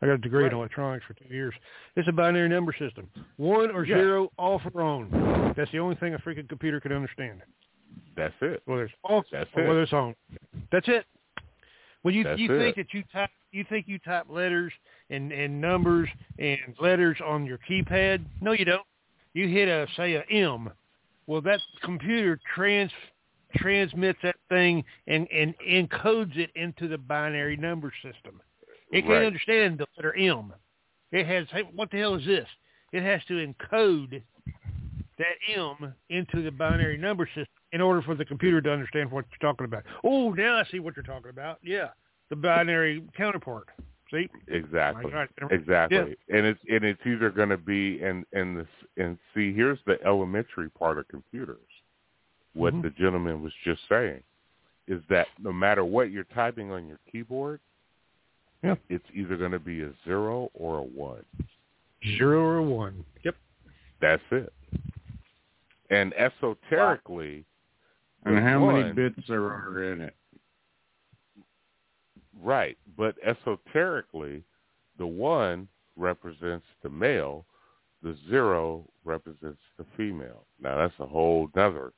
[0.00, 1.52] I got a degree in electronics for two years.
[1.96, 3.08] It's a binary number system,
[3.38, 3.96] one or Yeah.
[3.96, 5.52] zero, off or on.
[5.56, 7.42] That's the only thing a freaking computer can understand.
[8.14, 8.62] That's it.
[8.66, 9.68] Whether it's off That's or it.
[9.68, 10.14] whether it's on.
[10.70, 11.06] That's it.
[12.02, 14.72] When you That's you think that you type you think you type letters
[15.10, 16.08] and and numbers
[16.38, 18.86] and letters on your keypad, no, you don't.
[19.32, 20.70] You hit a say a M.
[21.26, 22.92] Well, that computer trans
[23.56, 28.40] transmits that thing and and encodes it into the binary number system.
[28.92, 29.26] It can't Right.
[29.26, 30.52] understand the letter M.
[31.12, 32.48] It has hey, what the hell is this?
[32.92, 34.22] It has to encode
[35.18, 39.26] that M into the binary number system in order for the computer to understand what
[39.30, 39.84] you're talking about.
[40.02, 41.58] Oh, now I see what you're talking about.
[41.62, 41.88] Yeah,
[42.30, 43.68] the binary counterpart.
[44.10, 44.28] See?
[44.48, 45.10] Exactly.
[45.12, 45.28] God.
[45.52, 46.16] Exactly.
[46.30, 48.66] And it's and it's either going to be and and this
[48.96, 51.58] and see here's the elementary part of computers.
[52.54, 52.82] What Mhm.
[52.82, 54.22] the gentleman was just saying
[54.86, 57.60] is that no matter what you're typing on your keyboard,
[58.62, 58.76] Yeah.
[58.88, 61.24] it's either going to be a zero or a one.
[62.02, 63.04] Zero or one.
[63.22, 63.36] Yep.
[64.00, 64.52] That's it.
[65.90, 67.44] And esoterically,
[68.24, 70.14] And the how many bits there are in it?
[72.38, 74.44] Right, but esoterically,
[74.98, 77.46] the one represents the male,
[78.02, 80.46] the zero represents the female.
[80.58, 81.92] Now that's a whole other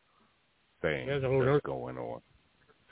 [0.82, 2.20] thing That's a whole that's other- going on.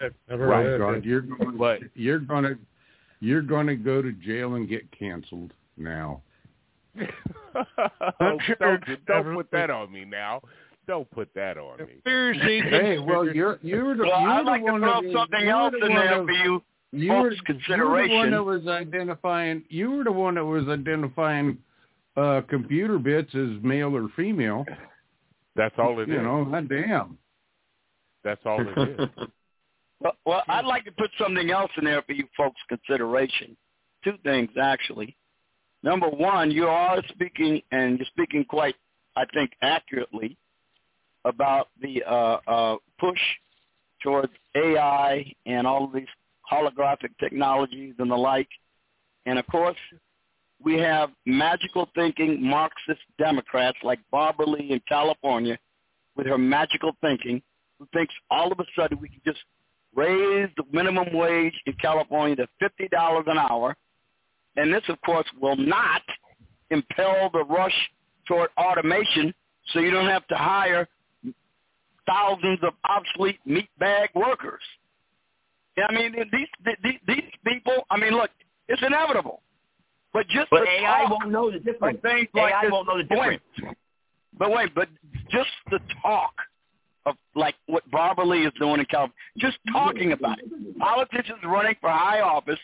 [0.01, 2.59] I've Right, God, you're going, But- you're going to
[3.21, 6.23] you're going to go to jail and get canceled now.
[6.97, 10.41] don't, don't, don't ever- put that on me now.
[10.87, 11.85] Don't put that on me.
[11.87, 12.61] Conspiracy.
[12.69, 15.49] Hey, well, you're you're the Well, you're I'd the like to one throw that, something
[15.49, 16.63] else the in one there that- for you
[16.93, 19.63] you were, folks' you were the one that was identifying.
[19.69, 21.59] You were the one that was identifying
[22.17, 24.65] uh computer bits as male or female.
[25.55, 26.15] That's all it is.
[26.15, 27.19] you know, god damn.
[28.25, 29.09] That's all it is.
[30.03, 33.55] Well, well, I'd like to put something else in there for you folks' consideration.
[34.03, 35.15] Two things, actually.
[35.83, 38.77] Number one, you are speaking, and you're speaking quite,
[39.17, 40.39] I think, accurately
[41.27, 43.21] about the uh, uh, push
[44.03, 46.07] towards AI and all of these
[46.51, 48.49] holographic technologies and the like.
[49.27, 49.77] And of course,
[50.63, 55.59] we have magical thinking Marxist Democrats like Barbara Lee in California
[56.17, 57.43] with her magical thinking
[57.81, 59.41] who thinks all of a sudden we can just
[59.97, 63.77] raise the minimum wage in California to $50 an hour.
[64.57, 66.03] And this, of course, will not
[66.71, 67.75] impel the rush
[68.29, 69.35] toward automation
[69.73, 70.87] so you don't have to hire
[72.07, 74.63] thousands of obsolete meat bag workers.
[75.77, 76.49] Yeah, I mean, these,
[76.83, 78.31] these, these people, I mean, look,
[78.69, 79.41] it's inevitable.
[80.13, 81.99] But just But the AI talk won't know the difference.
[82.03, 83.79] things like AI this, won't know the but wait, difference.
[84.37, 84.89] but wait, but
[85.31, 86.33] just the talk
[87.07, 90.79] of like what Barbara Lee is doing in California, just talking about it.
[90.79, 92.59] Politicians running for high office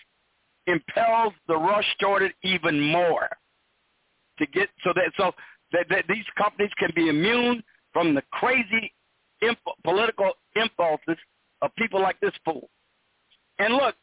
[0.67, 3.29] impels the rush toward it even more
[4.39, 5.33] to get so that so
[5.73, 8.93] that, that these companies can be immune from the crazy
[9.43, 11.17] imp- political impulses
[11.63, 12.69] of people like this fool.
[13.59, 13.95] And look,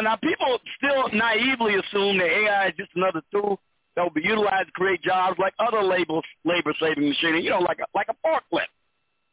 [0.00, 3.60] now people still naively assume that AI is just another tool
[3.94, 7.58] that will be utilized to create jobs like other labor labor saving machinery, you know,
[7.58, 8.72] like a like a forklift.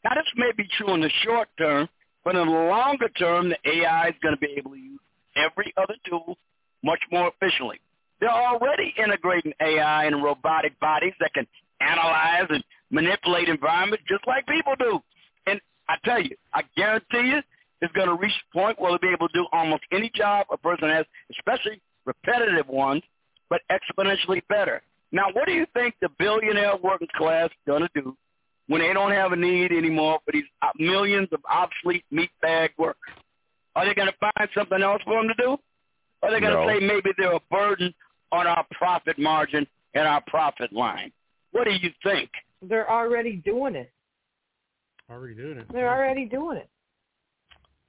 [0.03, 1.89] Now this may be true in the short term,
[2.23, 4.99] but in the longer term, the AI is going to be able to use
[5.35, 6.38] every other tool
[6.84, 7.80] much more efficiently.
[8.19, 11.47] They're already integrating AI in robotic bodies that can
[11.80, 14.99] analyze and manipulate environments just like people do.
[15.47, 17.41] And I tell you, I guarantee you,
[17.81, 20.47] it's going to reach a point where they'll be able to do almost any job
[20.51, 23.03] a person has, especially repetitive ones,
[23.49, 24.81] but exponentially better.
[25.11, 28.17] Now, what do you think the billionaire working class is going to do
[28.70, 30.46] when they don't have a need anymore for these
[30.78, 33.16] millions of obsolete meat bag workers?
[33.76, 35.58] Are they going to find something else for them to do?
[36.22, 36.68] Or are they going to No.
[36.68, 37.94] say maybe they're a burden
[38.32, 39.66] on our profit margin
[39.96, 41.12] and our profit line?
[41.52, 42.30] What do you think?
[42.62, 43.91] They're already doing it.
[45.10, 45.66] Already doing it.
[45.74, 46.70] They're already doing it.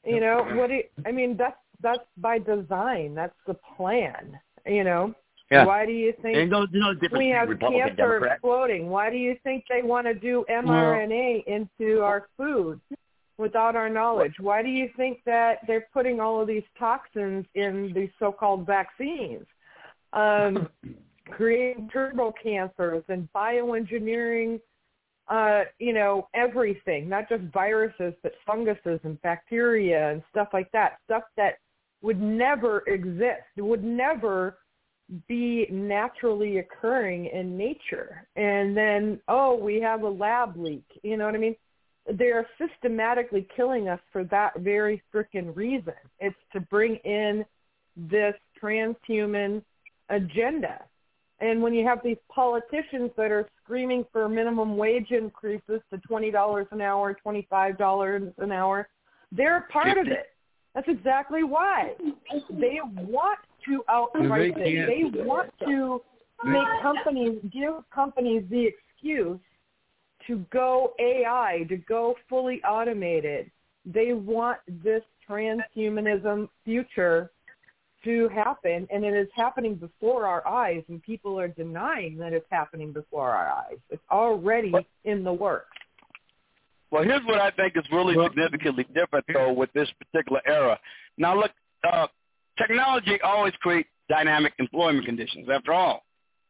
[0.05, 0.69] You know what?
[0.69, 3.15] Do you, I mean, that's that's by design.
[3.15, 4.39] That's the plan.
[4.65, 5.15] You know.
[5.51, 5.65] Yeah.
[5.65, 8.33] Why do you think There's no, no difference we have Republican cancer Democrat.
[8.35, 8.89] exploding?
[8.89, 12.81] Why do you think they want to do mRNA into our food
[13.37, 14.35] without our knowledge?
[14.39, 19.45] Why do you think that they're putting all of these toxins in these so-called vaccines?
[20.13, 20.69] Um,
[21.31, 24.61] creating turbo cancers and bioengineering
[25.31, 30.99] uh, you know, everything, not just viruses, but funguses and bacteria and stuff like that,
[31.05, 31.59] stuff that
[32.03, 34.59] would never exist, would never
[35.29, 38.27] be naturally occurring in nature.
[38.37, 40.85] And then, oh, we have a lab leak.
[41.03, 41.57] You know what I mean?
[42.13, 45.95] They're systematically killing us for that very freaking reason.
[46.19, 47.45] It's to bring in
[47.97, 49.63] this transhuman
[50.09, 50.81] agenda.
[51.41, 56.73] And when you have these politicians that are screaming for minimum wage increases to $20
[56.73, 58.89] an hour, $25 an hour,
[59.33, 60.27] they're a part of it.
[60.75, 61.95] That's exactly why.
[62.51, 63.39] They want
[63.71, 64.87] to outright They it.
[64.89, 66.03] can't- They want to
[66.45, 69.41] make companies, give companies the excuse
[70.27, 73.51] to go AI, to go fully automated.
[73.87, 77.31] They want this transhumanism future
[78.05, 82.47] to happen, and it is happening before our eyes, and people are denying that it's
[82.51, 83.79] happening before our eyes.
[83.91, 84.73] It's already
[85.05, 85.77] in the works.
[86.91, 90.79] Well, here's what I think is really significantly different, though, with this particular era.
[91.19, 91.53] Now, look,
[91.85, 92.09] uh,
[92.61, 95.49] technology always creates dynamic employment conditions.
[95.53, 96.05] After all,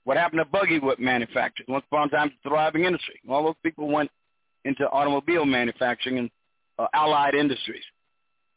[0.04, 1.66] what happened to buggy whip manufacturers?
[1.68, 3.20] Once upon a time, it's a thriving industry.
[3.28, 4.10] All those people went
[4.64, 6.30] into automobile manufacturing and
[6.78, 7.82] uh, allied industries.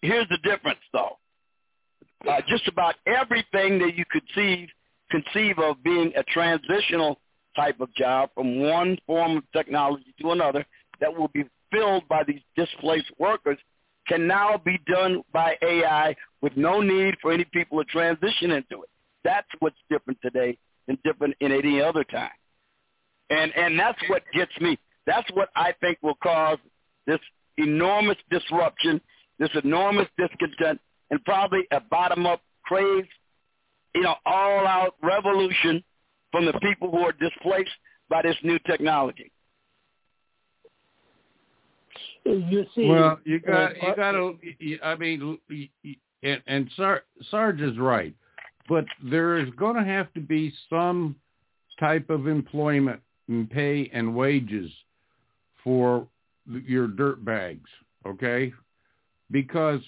[0.02, 1.18] Here's the difference, though.
[2.28, 4.68] Uh, just about everything that you could see,
[5.12, 7.20] conceive of being a transitional
[7.56, 10.66] type of job from one form of technology to another
[11.00, 13.58] that will be filled by these displaced workers
[14.08, 18.84] can now be done by AI with no need for any people to transition into
[18.84, 18.90] it.
[19.24, 22.30] That's what's different today than different in any other time.
[23.30, 24.78] And and that's what gets me.
[25.08, 26.58] That's what I think will cause
[27.08, 27.20] this
[27.58, 29.00] enormous disruption,
[29.40, 33.06] this enormous discontent, and probably a bottom-up craze,
[33.96, 35.84] you know, all-out revolution
[36.32, 37.72] from the people who are displaced
[38.10, 39.32] by this new technology.
[42.26, 44.80] You see, Well, you got uh, you got to.
[44.84, 48.14] I mean, y- y- and, and Sar, Sarge is right,
[48.70, 51.16] but there is going to have to be some
[51.80, 54.72] type of employment and pay and wages
[55.64, 56.08] for
[56.48, 57.70] your dirt bags,
[58.06, 58.54] okay?
[59.32, 59.82] Because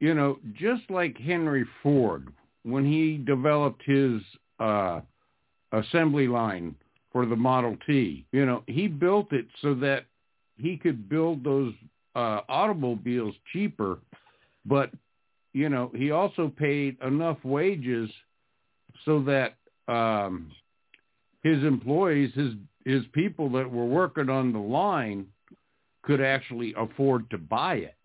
[0.00, 2.28] you know, just like Henry Ford
[2.64, 4.20] when he developed his
[4.60, 5.00] uh,
[5.72, 6.74] assembly line
[7.12, 10.04] for the Model T, you know, he built it so that
[10.58, 11.72] he could build those
[12.14, 13.98] uh, automobiles cheaper,
[14.64, 14.90] but
[15.56, 18.10] you know he also paid enough wages
[19.06, 19.54] so that
[19.88, 20.52] um,
[21.42, 22.52] his employees, his
[22.84, 25.26] his people that were working on the line,
[26.02, 27.96] could actually afford to buy it.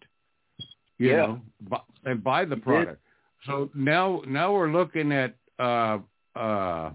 [0.97, 1.15] You Yeah.
[1.17, 3.01] know, bu- and buy the product.
[3.45, 5.97] So now now we're looking at uh,
[6.33, 6.91] uh,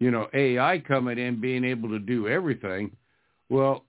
[0.00, 2.96] you know AI coming in, being able to do everything.
[3.48, 3.84] Well,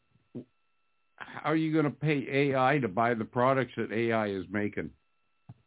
[1.16, 4.92] how are you going to pay AI to buy the products that AI is making?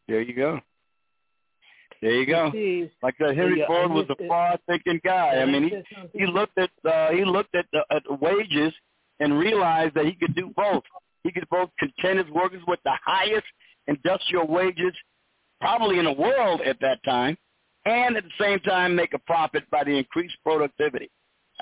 [0.09, 0.61] There you go.
[2.03, 2.51] There you go.
[3.03, 5.39] Like said, Henry Yeah, Ford was a far-thinking guy.
[5.39, 5.71] I mean,
[6.13, 8.75] he he looked at uh, he looked at the, at wages
[9.21, 10.83] and realized that he could do both.
[11.23, 13.47] He could both content his workers with the highest
[13.87, 14.93] industrial wages
[15.61, 17.39] probably in the world at that time,
[17.87, 21.11] and at the same time make a profit by the increased productivity.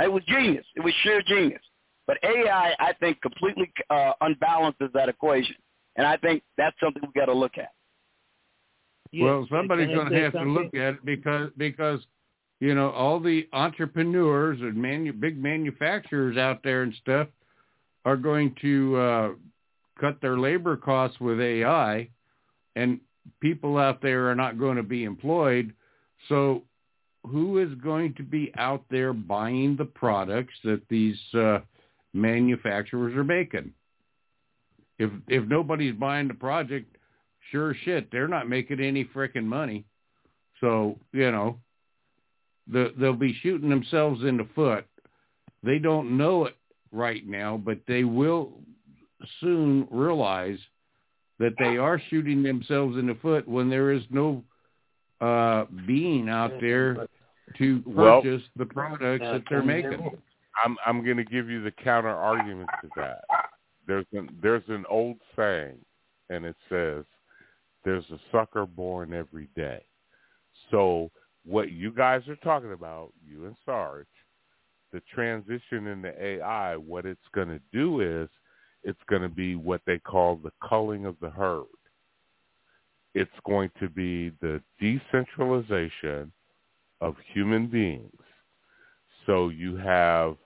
[0.01, 0.65] It was genius.
[0.75, 1.63] It was sheer genius.
[2.07, 5.55] But AI, I think, completely uh, unbalances that equation,
[5.95, 7.71] and I think that's something we got to look at.
[9.13, 12.01] Yes, well, somebody's going to have to look at it because because
[12.61, 17.29] you know all the entrepreneurs and manu- big manufacturers out there and stuff
[18.07, 19.29] are going to uh,
[20.01, 22.09] cut their labor costs with AI,
[22.75, 23.01] and
[23.41, 25.75] people out there are not going to be employed.
[26.31, 26.63] So,
[27.25, 31.59] who is going to be out there buying the products that these uh,
[32.15, 33.73] manufacturers are making?
[34.99, 36.97] If if nobody's buying the project,
[37.53, 39.85] sure shit, they're not making any frickin' money.
[40.61, 41.59] So, you know,
[42.71, 44.87] the, they'll be shooting themselves in the foot.
[45.63, 46.57] They don't know it
[46.91, 48.53] right now, but they will
[49.41, 50.59] soon realize
[51.39, 54.43] that they are shooting themselves in the foot when there is no
[55.21, 57.07] uh, being out there
[57.59, 58.23] to purchase well,
[58.57, 60.11] the products that they're making.
[60.65, 63.25] I'm I'm going to give you the counter argument to that.
[63.87, 65.79] There's an there's an old saying,
[66.31, 67.05] and it says,
[67.85, 69.85] "There's a sucker born every day."
[70.71, 71.11] So
[71.45, 74.07] what you guys are talking about, you and Sarge,
[74.93, 78.29] the transition into AI, what it's going to do is
[78.85, 81.65] it's going to be what they call the culling of the herd.
[83.15, 86.33] It's going to be the decentralization
[87.01, 88.11] of human beings.
[89.27, 90.37] So you have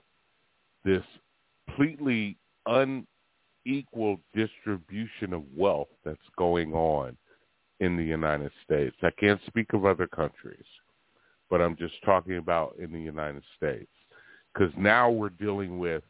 [0.85, 1.05] this
[1.67, 7.17] completely unequal distribution of wealth that's going on
[7.81, 8.97] in the United States.
[9.03, 10.65] I can't speak of other countries,
[11.51, 13.91] but I'm just talking about in the United States.
[14.53, 16.03] Because now we're dealing with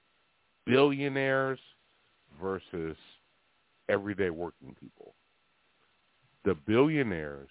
[0.67, 1.59] billionaires
[2.41, 2.97] versus
[3.89, 5.15] everyday working people.
[6.45, 7.49] The billionaires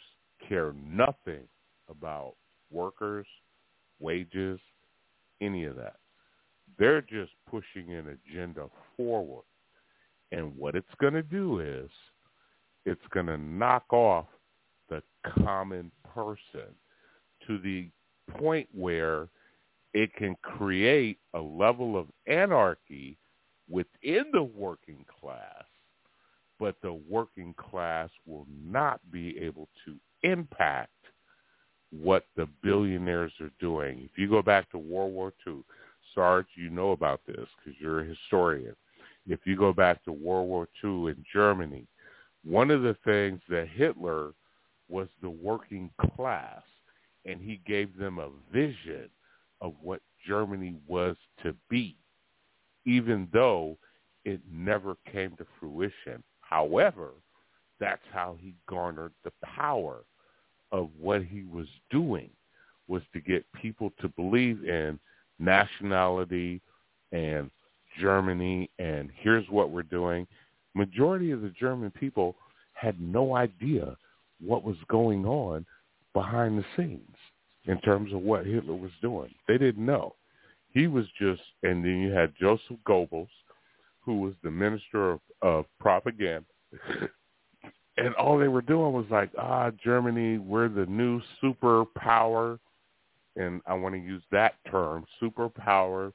[0.48, 1.44] care nothing
[1.90, 2.36] about
[2.72, 3.28] workers,
[4.00, 4.60] wages,
[5.42, 5.98] any of that.
[6.80, 9.44] They're just pushing an agenda forward.
[10.32, 11.90] And what it's going to do is
[12.86, 14.28] it's going to knock off
[14.90, 15.02] the
[15.44, 16.74] common person
[17.48, 17.90] to the
[18.38, 19.28] point where
[19.94, 23.18] it can create a level of anarchy
[23.70, 25.64] within the working class,
[26.60, 30.90] but the working class will not be able to impact
[31.92, 34.02] what the billionaires are doing.
[34.12, 35.64] If you go back to World War II,
[36.14, 38.76] Sarge, you know about this because you're a historian.
[39.28, 41.88] If you go back to World War II in Germany,
[42.46, 44.34] one of the things that Hitler
[44.88, 46.62] was the working class,
[47.26, 49.10] and he gave them a vision
[49.62, 51.98] of what Germany was to be,
[52.86, 53.78] even though
[54.26, 56.24] it never came to fruition.
[56.42, 57.12] However,
[57.80, 60.04] that's how he garnered the power
[60.72, 62.30] of what he was doing
[62.88, 65.00] was to get people to believe in
[65.40, 66.62] nationality
[67.12, 67.50] and
[68.00, 70.28] Germany and here's what we're doing.
[70.76, 72.36] Majority of the German people
[72.74, 73.96] had no idea
[74.40, 75.66] what was going on
[76.14, 77.16] behind the scenes
[77.66, 79.34] in terms of what Hitler was doing.
[79.48, 80.16] They didn't know.
[80.72, 83.30] He was just, and then you had Joseph Goebbels,
[84.02, 86.46] who was the minister of, of propaganda.
[87.98, 92.60] and all they were doing was like, ah, Germany, we're the new superpower
[93.36, 96.14] and I want to use that term, superpower.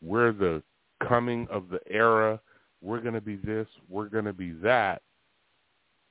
[0.00, 0.62] We're the
[1.06, 2.40] coming of the era.
[2.82, 3.66] We're going to be this.
[3.88, 5.02] We're going to be that.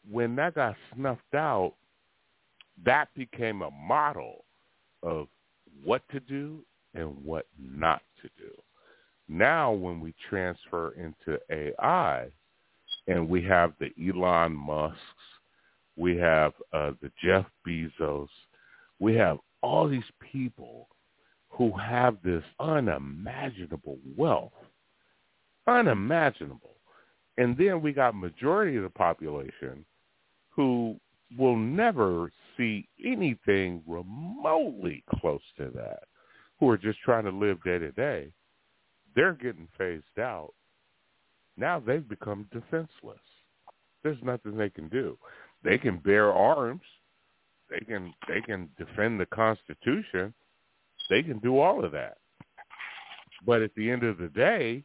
[0.09, 1.73] When that got snuffed out,
[2.85, 4.45] that became a model
[5.03, 5.27] of
[5.83, 6.63] what to do
[6.95, 8.51] and what not to do.
[9.27, 12.27] Now, when we transfer into AI,
[13.07, 14.97] and we have the Elon Musks,
[15.97, 18.27] we have uh, the Jeff Bezos,
[18.99, 20.87] we have all these people
[21.49, 24.53] who have this unimaginable wealth,
[25.79, 26.75] unimaginable.
[27.37, 29.85] And then we got majority of the population
[30.49, 30.97] who
[31.37, 36.03] will never see anything remotely close to that,
[36.59, 38.31] who are just trying to live day to day.
[39.15, 40.53] They're getting phased out.
[41.57, 43.19] Now they've become defenseless.
[44.03, 45.17] There's nothing they can do.
[45.63, 46.81] They can bear arms
[47.71, 50.33] they can they can defend the Constitution.
[51.09, 52.17] They can do all of that.
[53.45, 54.83] But at the end of the day,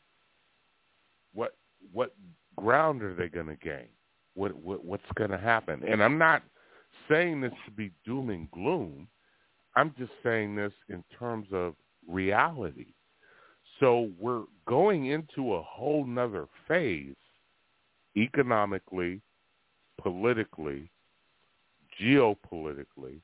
[1.93, 2.15] what
[2.57, 3.89] ground are they going to gain?
[4.35, 5.83] What, what what's going to happen?
[5.89, 6.43] And I'm not
[7.09, 9.09] saying this to be doom and gloom.
[9.75, 11.75] I'm just saying this in terms of
[12.07, 12.95] reality.
[13.81, 17.15] So we're going into a whole nother phase
[18.17, 19.21] economically,
[20.01, 20.91] politically,
[22.01, 23.21] geopolitically,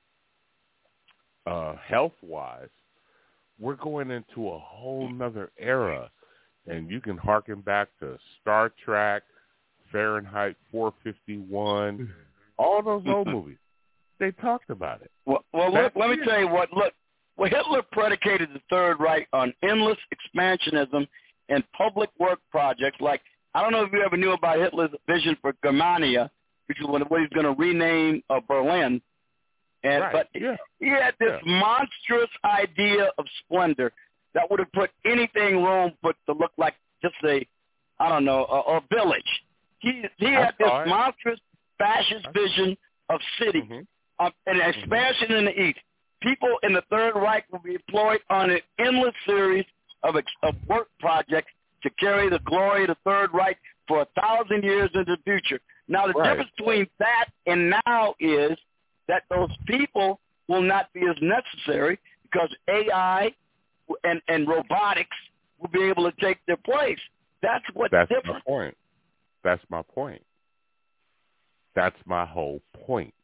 [1.46, 2.68] uh, health-wise,
[3.58, 6.10] we're going into a whole nother era.
[6.66, 9.22] And you can harken back to Star Trek,
[9.90, 12.12] Fahrenheit 451,
[12.56, 13.58] all those old movies.
[14.20, 15.10] They talked about it.
[15.26, 16.72] Well, well let, let me tell you what.
[16.72, 16.92] Look,
[17.36, 21.08] well, Hitler predicated the Third Reich on endless expansionism
[21.48, 23.00] and public work projects.
[23.00, 23.20] Like
[23.54, 26.30] I don't know if you ever knew about Hitler's vision for Germania,
[26.66, 29.00] which is what he's going to rename uh, Berlin.
[29.84, 30.12] And right.
[30.12, 30.56] but yeah.
[30.78, 31.60] he had this yeah.
[31.60, 33.92] monstrous idea of splendor
[34.34, 37.46] that would have put anything wrong but to look like just a,
[37.98, 39.22] I don't know, a, a village.
[39.78, 41.40] He he had this monstrous
[41.78, 42.76] fascist vision
[43.08, 43.80] of city, mm-hmm.
[44.24, 45.34] of, and an expansion mm-hmm.
[45.34, 45.78] in the east.
[46.22, 49.64] People in the Third Reich will be employed on an endless series
[50.04, 51.50] of, of work projects
[51.82, 55.60] to carry the glory of the Third Reich for a thousand years into the future.
[55.88, 56.30] Now, the Right.
[56.30, 58.56] difference between that and now is
[59.08, 63.34] that those people will not be as necessary because AI
[64.04, 65.16] and, and robotics
[65.58, 66.98] will be able to take their place.
[67.42, 68.42] That's what's That's different.
[68.46, 68.76] my point.
[69.44, 70.22] That's my point.
[71.74, 73.14] That's my whole point.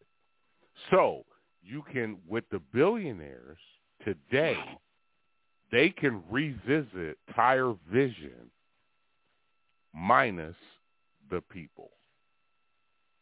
[0.91, 1.25] So
[1.63, 3.59] you can, with the billionaires
[4.05, 4.57] today,
[5.71, 8.51] they can revisit Tire Vision
[9.95, 10.57] minus
[11.31, 11.91] the people.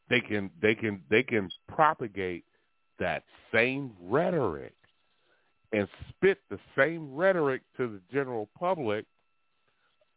[0.09, 2.45] They can they can they can propagate
[3.01, 4.75] that same rhetoric
[5.73, 9.07] and spit the same rhetoric to the general public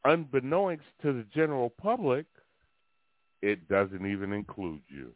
[0.06, 2.26] unbeknownst to the general public,
[3.42, 5.12] it doesn't even include you.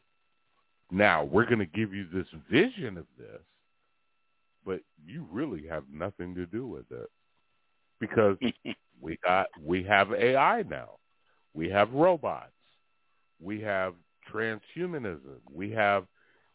[0.92, 3.42] Now, we're going to give you this vision of this,
[4.66, 7.10] but you really have nothing to do with it
[8.00, 8.38] because
[9.02, 10.92] we got we have AI now.
[11.54, 12.52] We have robots.
[13.42, 13.94] We have
[14.32, 15.40] transhumanism.
[15.52, 16.06] We have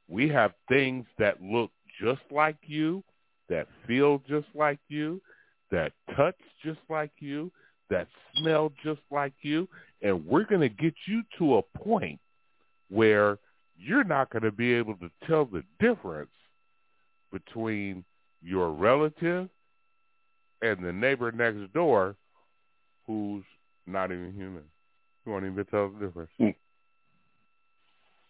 [0.08, 3.02] we have things that look just like you,
[3.48, 5.20] that feel just like you,
[5.70, 7.50] that touch just like you,
[7.90, 8.06] that
[8.36, 9.68] smell just like you,
[10.02, 12.20] and we're going to get you to a point
[12.88, 13.38] where
[13.76, 16.30] you're not going to be able to tell the difference
[17.32, 18.04] between
[18.42, 19.48] your relative
[20.62, 22.16] and the neighbor next door
[23.06, 23.44] who's
[23.86, 24.62] not even human.
[25.24, 26.30] You won't even tell the difference.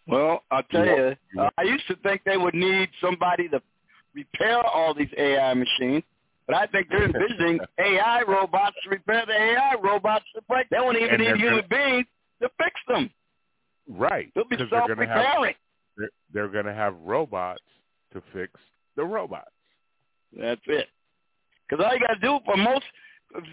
[0.07, 3.61] Well, I'll tell You you, uh, I used to think they would need somebody to
[4.19, 6.03] repair all these AI machines,
[6.47, 10.69] but I think they're envisioning AI robots to repair the AI robots to break.
[10.69, 12.05] They won't even need human beings
[12.41, 13.09] to fix them.
[13.87, 14.31] Right.
[14.35, 15.55] They'll be 'cause they're gonna have- self-repairing.
[16.31, 17.63] They're, going to have robots
[18.13, 18.53] to fix
[18.95, 19.49] the robots.
[20.31, 20.87] That's it.
[21.67, 22.85] Because all you got to do for most,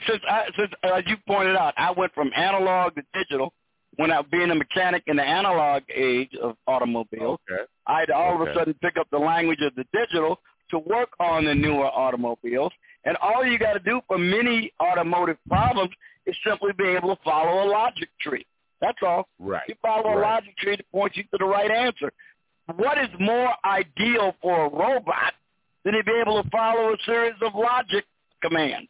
[0.07, 3.53] since I, since uh, as you pointed out, I went from analog to digital.
[3.97, 7.65] When I being a mechanic in the analog age of automobiles, Okay.
[7.87, 10.39] I had to all of a sudden pick up the language of the digital
[10.71, 12.73] to work on the newer automobiles.
[13.05, 15.91] And all you got to do for many automotive problems
[16.27, 18.45] is simply be able to follow a logic tree.
[18.81, 19.29] That's all.
[19.39, 19.63] Right.
[19.69, 22.13] You follow a logic tree that points you to the right answer.
[22.77, 25.35] What is more ideal for a robot
[25.85, 28.05] than to be able to follow a series of logic
[28.43, 28.89] commands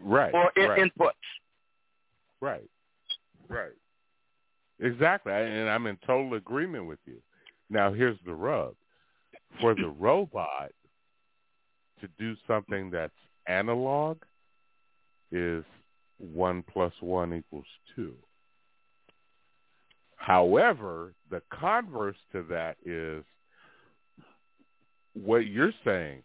[0.00, 0.32] Right.
[0.32, 0.80] or in- right.
[0.80, 1.10] inputs?
[2.40, 2.62] Right.
[3.48, 3.72] Right.
[4.80, 5.32] Exactly.
[5.32, 7.20] And I'm in total agreement with you.
[7.70, 8.74] Now, here's the rub.
[9.60, 10.72] For the robot
[12.02, 13.12] to do something that's
[13.46, 14.18] analog
[15.30, 15.64] is
[16.18, 17.64] one plus one equals
[17.96, 18.14] two.
[20.16, 23.24] However, the converse to that is
[25.14, 26.22] what you're saying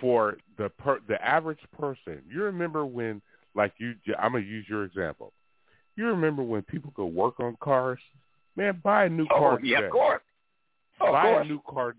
[0.00, 2.22] for the per, the average person.
[2.28, 3.22] You remember when,
[3.54, 5.32] like you, I'm gonna use your example.
[5.96, 8.00] You remember when people go work on cars?
[8.56, 9.52] Man, buy a new oh, car.
[9.54, 9.86] Oh, yeah, today.
[9.86, 10.22] of course.
[11.00, 11.46] Oh, of buy course.
[11.46, 11.94] a new car.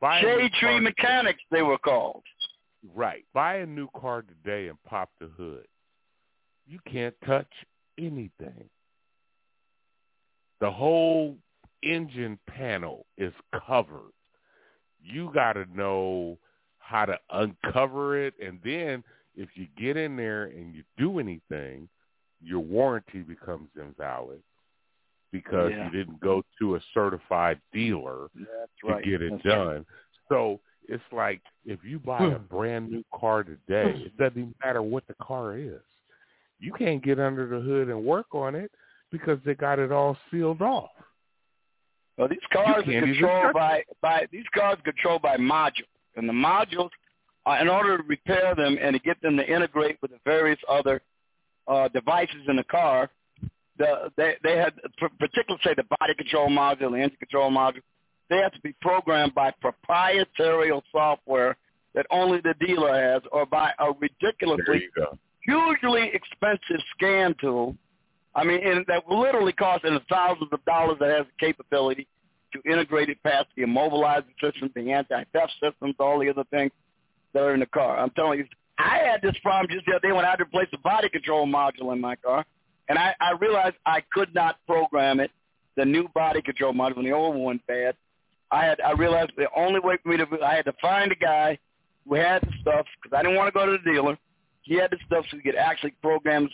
[0.00, 2.22] Buy Shade tree car mechanics, they were called.
[2.94, 3.24] Right.
[3.34, 5.66] Buy a new car today and pop the hood.
[6.66, 7.50] You can't touch
[7.98, 8.68] anything.
[10.60, 11.36] The whole
[11.82, 13.32] engine panel is
[13.66, 14.12] covered.
[15.02, 16.38] You got to know
[16.78, 18.34] how to uncover it.
[18.44, 19.04] And then
[19.36, 21.88] if you get in there and you do anything,
[22.40, 24.42] your warranty becomes invalid
[25.32, 25.84] because Yeah.
[25.84, 29.04] you didn't go to a certified dealer to right.
[29.04, 29.86] get it That's done.
[30.28, 34.82] So it's like if you buy a brand new car today, it doesn't even matter
[34.82, 35.80] what the car is.
[36.58, 38.70] You can't get under the hood and work on it
[39.12, 40.90] because they got it all sealed off.
[42.16, 45.86] Well, these cars are controlled by, by these cars are controlled by modules,
[46.16, 46.90] and the modules,
[47.46, 50.58] uh, in order to repair them and to get them to integrate with the various
[50.68, 51.00] other
[51.68, 53.08] uh, devices in the car,
[53.78, 54.72] the they they had
[55.20, 57.82] particularly say the body control module, the engine control module,
[58.30, 61.56] they have to be programmed by proprietary software
[61.94, 64.88] that only the dealer has, or by a ridiculously
[65.40, 67.74] hugely expensive scan tool.
[68.34, 72.06] I mean, and that literally costs in the thousands of dollars that has the capability
[72.52, 76.70] to integrate it past the immobilizing systems, the anti-theft systems, all the other things
[77.32, 77.98] that are in the car.
[77.98, 78.46] I'm telling you,
[78.78, 81.08] I had this problem just the other day when I had to replace the body
[81.08, 82.44] control module in my car,
[82.88, 85.30] and I, I realized I could not program it,
[85.76, 87.96] the new body control module, and the old one bad.
[88.50, 91.16] I had I realized the only way for me to I had to find a
[91.16, 91.58] guy
[92.08, 94.18] who had the stuff because I didn't want to go to the dealer.
[94.62, 96.48] He had the stuff so he could actually program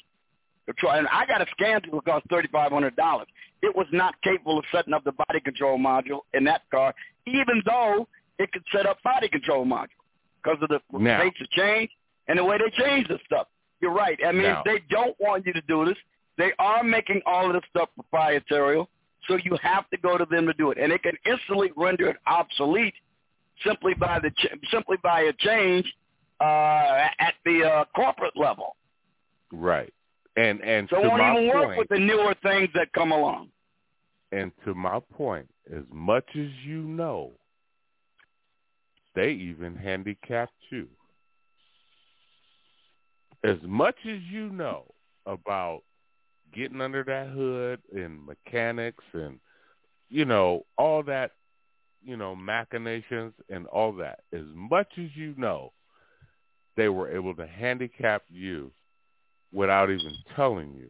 [0.66, 0.93] control.
[0.93, 3.29] And I got a scan tool that cost thirty five hundred dollars.
[3.62, 6.95] It was not capable of setting up the body control module in that car,
[7.27, 8.09] even though
[8.39, 9.89] it could set up body control module
[10.43, 11.91] because of the Now- rates of change
[12.29, 13.47] and the way they change the stuff.
[13.81, 14.19] You're right.
[14.27, 15.97] I mean, Now- they don't want you to do this.
[16.37, 18.85] They are making all of this stuff proprietary,
[19.28, 22.09] so you have to go to them to do it, and it can instantly render
[22.09, 22.94] it obsolete
[23.66, 25.86] simply by the ch- simply by a change
[26.40, 28.76] uh, at the uh, corporate level.
[29.52, 29.92] Right.
[30.36, 33.51] And and So it won't even work point, with the newer things that come along.
[34.32, 37.30] and to my point, as much as you know,
[39.14, 40.88] they even handicapped you.
[43.44, 44.86] As much as you know
[45.26, 45.82] about
[46.55, 49.39] getting under that hood and mechanics and
[50.09, 51.32] you know all that
[52.05, 55.72] you know machinations and all that as much as you know
[56.76, 58.70] they were able to handicap you
[59.52, 60.89] without even telling you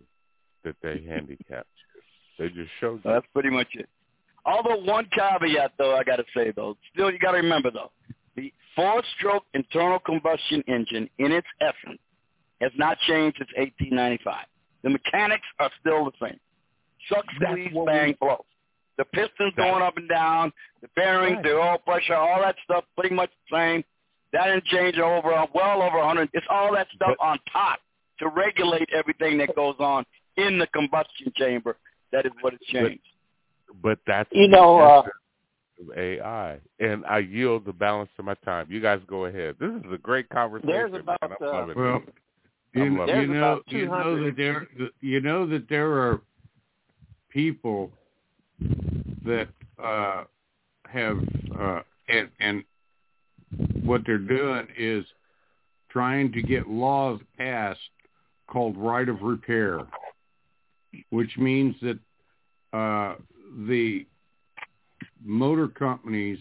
[0.65, 1.85] that they handicapped you
[2.39, 3.89] they just showed you That's pretty much it.
[4.47, 7.93] Although one caveat, though, I got to say though, still you got to remember though,
[8.37, 12.01] the four-stroke internal combustion engine in its essence
[12.61, 14.47] has not changed since 1895.
[14.85, 16.39] The mechanics are still the same.
[17.09, 18.45] Suck, squeeze, bang, blow.
[18.97, 20.53] The pistons going up and down,
[20.83, 23.85] the bearings, the oil pressure, all that stuff pretty much the same.
[24.33, 26.29] That didn't change over well over 100.
[26.33, 27.81] It's all that stuff on top
[28.21, 30.05] to regulate everything that goes on
[30.37, 31.77] in the combustion chamber.
[32.13, 33.03] That is what has changed.
[33.83, 35.03] but that's You the know, uh,
[35.81, 39.71] of AI and I yield the balance of my time you guys go ahead this
[39.71, 41.01] is a great conversation There's man.
[41.01, 41.75] about, I'm uh.
[41.75, 42.03] Well,
[42.75, 44.67] you, I'm you know, you know that there,
[45.01, 46.21] you know that there are
[47.31, 47.91] people
[49.25, 49.49] that
[49.83, 50.25] uh,
[50.89, 51.19] have,
[51.59, 52.65] uh, and and
[53.85, 55.05] what they're doing is
[55.89, 57.79] trying to get laws passed
[58.49, 59.81] called right of repair,
[61.11, 61.99] which means that
[62.73, 63.15] uh,
[63.69, 64.07] the
[65.25, 66.39] motor companies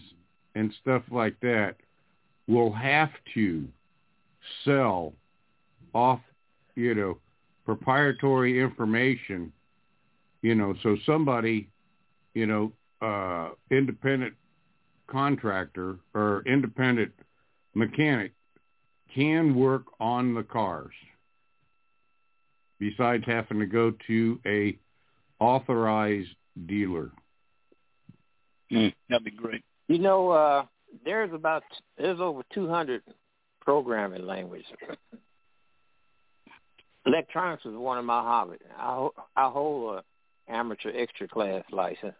[0.54, 1.76] and stuff like that
[2.46, 3.64] will have to
[4.64, 5.12] sell
[5.94, 6.20] off,
[6.74, 7.18] you know,
[7.64, 9.52] proprietary information,
[10.42, 11.68] you know, so somebody,
[12.34, 14.34] you know, uh, independent
[15.06, 17.12] contractor or independent
[17.74, 18.32] mechanic
[19.14, 20.92] can work on the cars
[22.78, 24.76] besides having to go to a
[25.40, 26.34] authorized
[26.66, 27.10] dealer.
[28.70, 29.62] that'd be great.
[29.88, 30.64] You know, uh,
[31.04, 31.62] there's about
[31.98, 33.02] there's over 200
[33.60, 34.66] programming languages.
[37.06, 38.60] Electronics is one of my hobbies.
[38.78, 42.14] I I hold a amateur extra class license.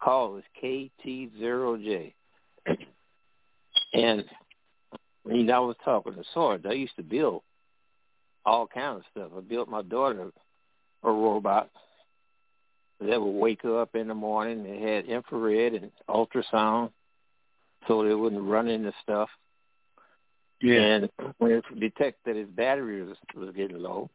[0.00, 2.12] Call is KT0J.
[3.92, 4.24] and
[5.26, 6.64] you know, I was talking to Sarge.
[6.64, 7.42] I used to build
[8.46, 9.32] all kinds of stuff.
[9.36, 10.30] I built my daughter
[11.02, 11.70] a robot
[13.00, 14.64] that would wake up in the morning.
[14.66, 16.90] It had infrared and ultrasound,
[17.86, 19.28] so it wouldn't run into stuff.
[20.60, 20.80] Yeah.
[20.80, 24.10] And when it detected that his battery was, was getting low,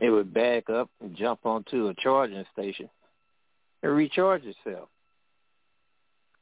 [0.00, 2.88] it would back up and jump onto a charging station
[3.82, 4.88] and recharge itself.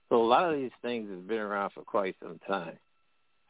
[0.08, 2.78] So a lot of these things have been around for quite some time.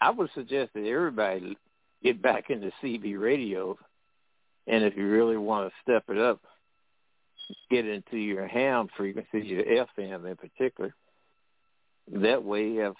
[0.00, 1.56] I would suggest that everybody
[2.02, 3.76] get back into CB radio,
[4.66, 6.40] and if you really want to step it up,
[7.70, 10.94] get into your ham frequency, your FM in particular.
[12.12, 12.94] That way, you have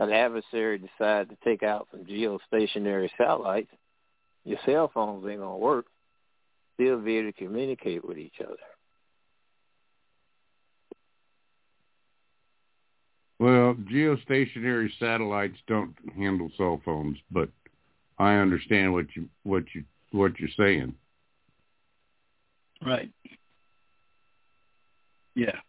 [0.00, 3.70] an adversary decide to take out some geostationary satellites,
[4.44, 5.86] your cell phones ain't gonna work.
[6.74, 8.56] Still be able to communicate with each other.
[13.38, 17.50] Well, geostationary satellites don't handle cell phones, but
[18.18, 20.94] I understand what you what you what you're saying.
[22.84, 23.10] Right.
[25.34, 25.60] Yeah.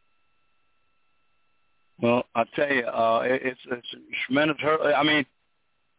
[2.01, 3.87] Well, I tell you, uh, it, it's it's
[4.25, 4.57] tremendous.
[4.59, 5.25] hurt- I mean,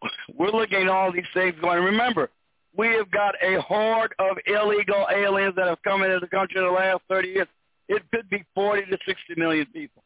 [0.37, 1.83] we're looking at all these things going.
[1.83, 2.29] Remember,
[2.77, 6.67] we have got a horde of illegal aliens that have come into the country in
[6.67, 7.49] the last 30 years.
[7.89, 10.03] It could be 40 to 60 million people.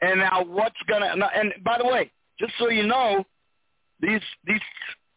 [0.00, 2.10] And now what's going to, and by the way,
[2.40, 3.24] just so you know,
[4.00, 4.60] these, these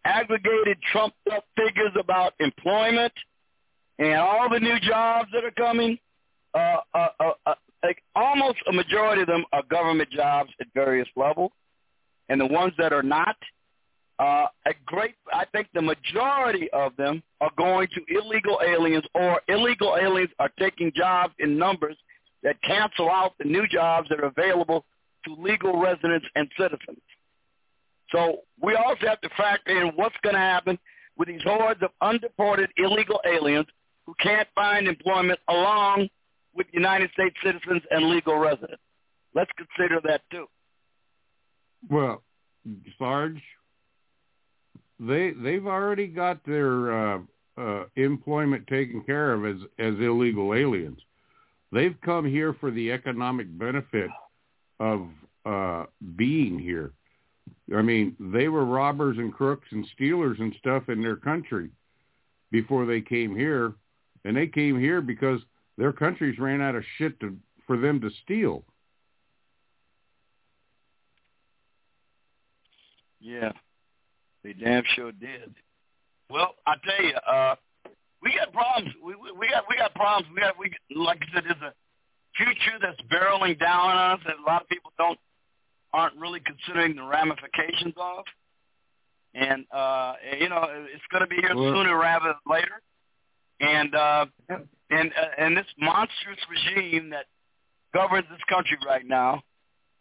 [0.06, 3.14] aggregated trumped up figures about employment
[4.00, 5.98] and all the new jobs that are coming,
[6.56, 7.54] uh, uh, uh, uh,
[7.84, 11.52] like almost a majority of them are government jobs at various levels.
[12.30, 13.36] And the ones that are not,
[14.20, 19.42] uh, a great, I think the majority of them are going to illegal aliens or
[19.48, 21.98] illegal aliens are taking jobs in numbers
[22.44, 24.86] that cancel out the new jobs that are available
[25.26, 27.02] to legal residents and citizens.
[28.12, 30.78] So we also have to factor in what's going to happen
[31.18, 33.68] with these hordes of undeported illegal aliens
[34.06, 36.10] who can't find employment along
[36.56, 38.82] with United States citizens and legal residents.
[39.34, 40.48] Let's consider that too.
[41.90, 42.22] Well,
[42.98, 43.42] Sarge,
[45.00, 47.20] they they've already got their uh,
[47.58, 51.00] uh, employment taken care of as as illegal aliens.
[51.72, 54.10] They've come here for the economic benefit
[54.80, 55.08] of
[55.46, 56.92] uh, being here.
[57.76, 61.70] I mean, they were robbers and crooks and stealers and stuff in their country
[62.52, 63.74] before they came here,
[64.26, 65.40] and they came here because
[65.78, 67.36] their countries ran out of shit to
[67.68, 68.64] for them to steal.
[73.20, 73.52] Yeah,
[74.44, 75.54] they damn sure did.
[76.30, 77.56] Well, I tell you, uh,
[78.24, 78.94] we got problems.
[79.04, 80.28] We, we we got we got problems.
[80.34, 81.74] We got we like I said, there's a
[82.36, 85.20] future that's barreling down on us that a lot of people don't
[85.94, 88.24] aren't really considering the ramifications of.
[89.34, 92.82] And uh, you know, it's going to be here Well- sooner rather than later.
[93.62, 94.26] And uh,
[94.90, 97.26] and uh, and this monstrous regime that
[97.94, 99.42] governs this country right now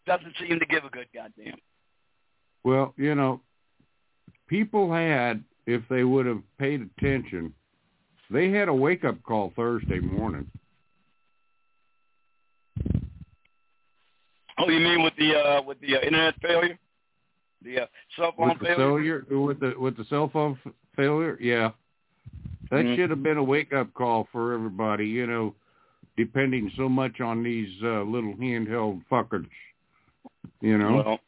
[0.07, 1.59] doesn't seem to give a good goddamn.
[2.65, 3.41] Well, you know,
[4.47, 7.55] people had, if they would have paid attention,
[8.31, 10.51] they had a wake-up call Thursday morning.
[14.59, 16.79] Oh, you mean with the uh, with the uh, internet failure,
[17.63, 19.25] the uh, cell phone with the failure?
[19.29, 21.71] cellular, with the with the cell phone f- failure, yeah,
[22.71, 22.97] that Mhm.
[22.97, 25.07] should have been a wake-up call for everybody.
[25.07, 25.55] You know,
[26.17, 29.51] depending so much on these uh, little handheld fuckers.
[30.61, 30.97] You know.
[30.97, 31.21] Well,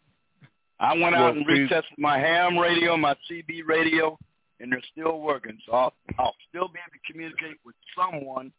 [0.80, 4.18] I went Well, out and retested my ham radio, my CB radio,
[4.60, 5.58] and they're still working.
[5.66, 8.52] So I'll, I'll still be able to communicate with someone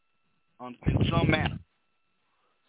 [0.60, 1.60] on, in some manner.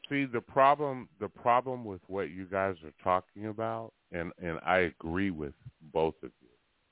[0.09, 4.81] See the problem the problem with what you guys are talking about and and I
[4.81, 5.55] agree with
[5.95, 6.49] both of you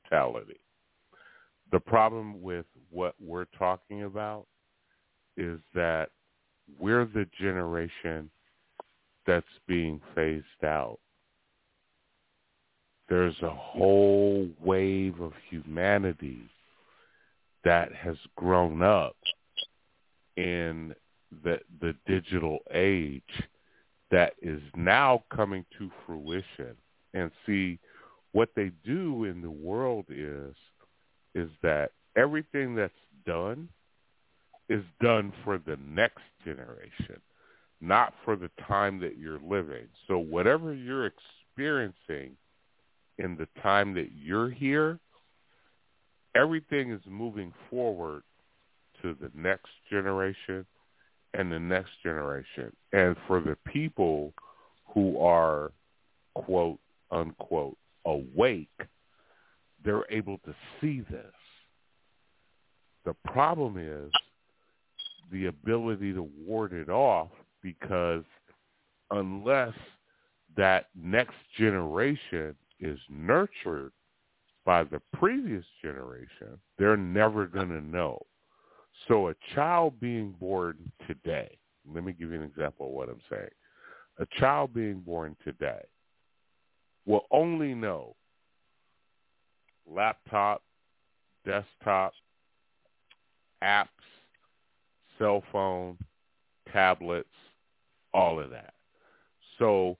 [0.09, 0.59] totality.
[1.73, 4.47] The problem with what we're talking about
[5.39, 6.11] is that
[6.79, 8.31] we're the generation
[9.27, 10.99] that's being phased out.
[13.09, 16.43] There's a whole wave of humanity
[17.65, 19.17] that has grown up
[20.37, 20.95] in
[21.45, 23.23] the the digital age
[24.11, 26.77] that is now coming to fruition
[27.15, 27.79] and see
[28.33, 30.55] what they do in the world is
[31.35, 32.93] is that everything that's
[33.27, 33.69] done
[34.69, 37.21] is done for the next generation
[37.81, 42.37] not for the time that you're living so whatever you're experiencing
[43.19, 44.99] in the time that you're here
[46.35, 48.23] everything is moving forward
[49.03, 50.65] to the next generation
[51.35, 52.73] and the next generation.
[52.93, 54.33] And for the people
[54.95, 55.73] who are,
[56.35, 56.79] quote,
[57.11, 58.69] unquote, awake,
[59.85, 61.33] they're able to see this.
[63.05, 64.11] The problem is
[65.31, 67.29] the ability to ward it off
[67.63, 68.25] because
[69.11, 69.75] unless
[70.57, 73.93] that next generation is nurtured
[74.65, 78.21] by the previous generation, they're never going to know.
[79.09, 80.77] So a child being born
[81.07, 81.57] today,
[81.93, 83.49] let me give you an example of what I'm saying.
[84.19, 85.81] A child being born today
[87.07, 88.15] will only know
[89.89, 90.63] laptop,
[91.45, 92.13] desktop,
[93.63, 93.89] apps,
[95.19, 95.97] cell phone,
[96.73, 97.29] tablets,
[98.15, 98.75] all of that.
[99.59, 99.97] So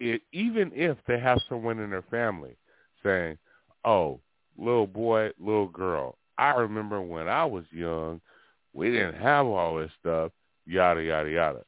[0.00, 2.56] it, even if they have someone in their family
[3.02, 3.38] saying,
[3.84, 4.20] oh,
[4.58, 8.20] little boy, little girl, I remember when I was young,
[8.72, 10.32] we didn't have all this stuff,
[10.66, 11.62] yada, yada, yada.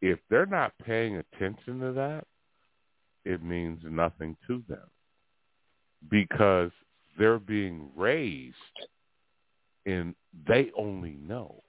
[0.00, 2.24] If they're not paying attention to that,
[3.24, 4.88] it means nothing to them
[6.08, 6.70] because
[7.18, 8.54] they're being raised
[9.86, 10.14] and
[10.46, 11.62] they only know.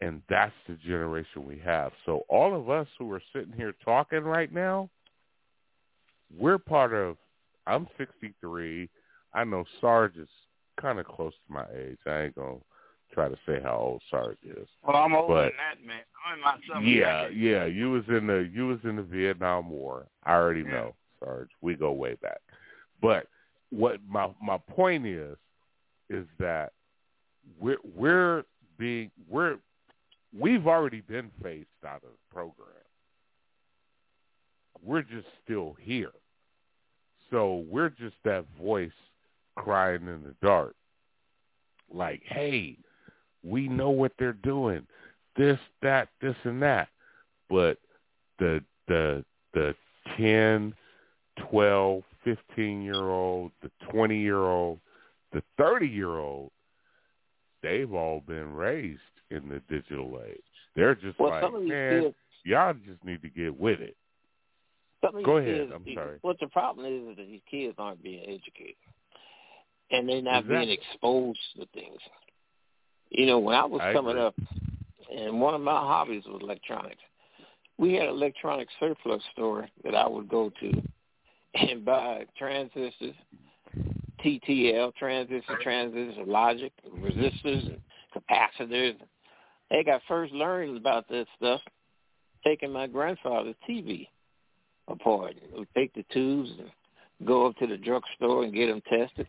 [0.00, 1.92] And that's the generation we have.
[2.04, 4.90] So all of us who are sitting here talking right now,
[6.36, 7.16] we're part of,
[7.66, 8.88] I'm 63.
[9.32, 10.28] I know Sarge is
[10.80, 11.98] kind of close to my age.
[12.06, 14.68] I ain't going to try to say how old Sarge is.
[14.86, 16.02] Well, I'm older than that, man.
[16.26, 17.38] I'm in my seventh Yeah, decade.
[17.38, 17.64] yeah.
[17.64, 20.06] You was in the you was in the Vietnam War.
[20.24, 20.72] I already Yeah.
[20.72, 21.50] know, Sarge.
[21.62, 22.40] We go way back.
[23.00, 23.28] But
[23.70, 25.36] what my my point is
[26.08, 26.72] is that
[27.58, 28.44] we're we're
[28.78, 29.56] being we're
[30.38, 32.68] we've already been phased out of the program.
[34.82, 36.12] We're just still here.
[37.30, 38.90] So we're just that voice
[39.56, 40.74] crying in the dark.
[41.92, 42.76] Like, hey,
[43.42, 44.86] we know what they're doing.
[45.36, 46.88] This, that, this and that.
[47.48, 47.78] But
[48.38, 49.24] the the
[49.54, 49.74] the
[50.16, 50.74] ten,
[51.50, 54.80] twelve, fifteen year old, the twenty year old,
[55.32, 56.50] the thirty year old,
[57.62, 59.00] they've all been raised
[59.30, 60.40] in the digital age.
[60.74, 63.80] They're just Well, like, some of these man, kids- y'all just need to get with
[63.80, 63.96] it.
[65.24, 66.18] Go ahead, Kids, I'm sorry.
[66.22, 68.74] What the problem is is that these kids aren't being educated,
[69.92, 72.00] and they're not being exposed to things.
[73.10, 74.22] You know, when I was I coming agree.
[74.22, 74.34] up,
[75.16, 77.00] and one of my hobbies was electronics.
[77.78, 80.82] We had an electronic surplus store that I would go to
[81.56, 83.14] and buy transistors,
[84.24, 87.80] TTL, transistor, transistor, logic, resistors, and
[88.14, 88.96] capacitors.
[89.70, 91.60] Hey, I first learned about this stuff
[92.44, 94.08] taking my grandfather's TV
[94.88, 95.34] apart.
[95.56, 96.70] We'd take the tubes and
[97.26, 99.26] go up to the drugstore and get them tested.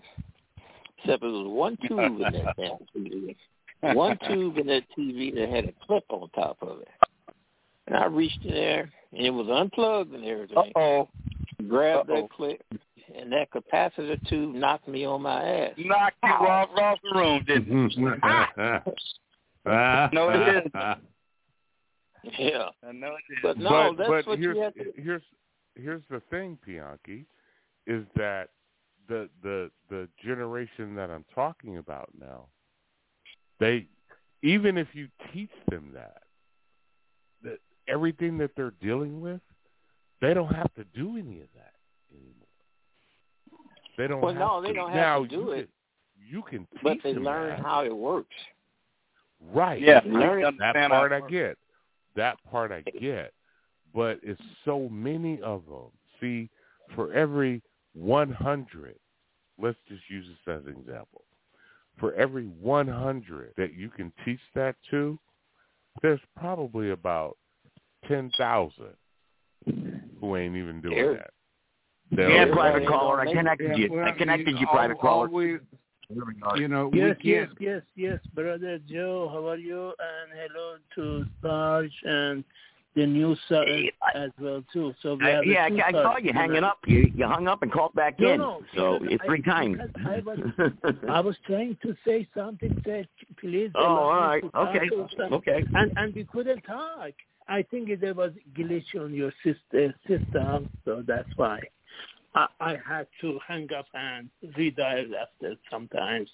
[1.00, 2.56] Except it was one tube in that
[2.96, 3.36] TV.
[3.82, 6.88] One tube in that TV that had a clip on top of it.
[7.88, 10.58] And I reached in there, and it was unplugged and everything.
[10.58, 11.08] Uh-oh.
[11.68, 12.22] Grabbed Uh-oh.
[12.22, 12.62] that clip,
[13.18, 15.74] and that capacitor tube knocked me on my ass.
[15.78, 18.22] Knocked you off, off the room, didn't it?
[18.22, 20.16] Mm-hmm.
[20.16, 20.74] No, it didn't.
[22.38, 22.70] Yeah.
[22.86, 23.38] I know it did.
[23.42, 24.94] But no, but, that's but what here's, you have to.
[24.98, 25.22] here's
[25.76, 27.26] here's the thing, Bianchi,
[27.86, 28.50] is that
[29.08, 32.48] the the the generation that I'm talking about now,
[33.60, 33.88] they
[34.44, 36.24] even if you teach them that,
[37.44, 39.42] that everything that they're dealing with,
[40.22, 41.74] they don't have to do any of that
[42.12, 42.48] anymore.
[43.98, 44.68] They don't Well, have no, to.
[44.68, 45.70] they don't have now, to do you it.
[46.20, 47.60] Can, you can teach But they them learn that.
[47.60, 48.36] how it works.
[49.54, 49.82] Right.
[49.82, 51.58] Yeah, that, learn that part I get.
[52.16, 53.34] That part I get.
[53.94, 55.92] But it's so many of them.
[56.20, 56.50] See,
[56.96, 57.62] for every
[57.94, 58.96] 100,
[59.60, 61.24] let's just use this as an example.
[62.00, 65.18] For every 100 that you can teach that to,
[66.02, 67.38] there's probably about
[68.08, 68.72] 10,000
[70.22, 71.30] who ain't even doing There- that.
[72.10, 73.20] Yeah, They'll- private caller.
[73.20, 73.92] I connected Yeah, you.
[73.92, 75.30] well, I connected you, all- private all caller.
[75.30, 75.60] we-
[76.56, 77.62] you know, Yes, we yes, can't.
[77.62, 79.28] yes, yes, brother Joe.
[79.30, 79.88] How are you?
[80.00, 82.46] And hello to Sarge and
[82.96, 84.94] the new Sarge as well too.
[85.02, 86.68] So we I, yeah, I, I saw you hanging tonight.
[86.70, 86.80] up.
[86.88, 88.40] You, you hung up and called back No, in.
[88.40, 89.80] no, so it's three I- times.
[90.06, 90.40] I was
[91.10, 92.82] I was trying to say something.
[92.86, 93.72] Said please.
[93.76, 94.14] Oh, allow all
[94.72, 94.90] me right.
[94.90, 95.52] to talk Okay.
[95.56, 95.66] Okay.
[95.74, 97.12] And and we couldn't talk.
[97.50, 101.60] I think there was glitch on your system, system, so that's why.
[102.36, 106.30] I, I had to hang up and redial after sometimes.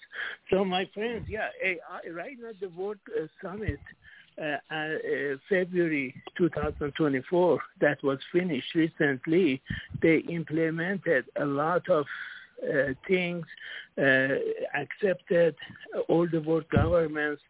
[0.50, 3.80] So my friends, yeah, AI, right now the World uh, Summit,
[4.42, 9.62] uh, uh, uh, February 2024, that was finished recently.
[10.02, 12.06] They implemented a lot of
[12.64, 13.46] uh, things,
[13.98, 14.28] uh,
[14.76, 15.56] accepted
[16.10, 17.42] all the world governments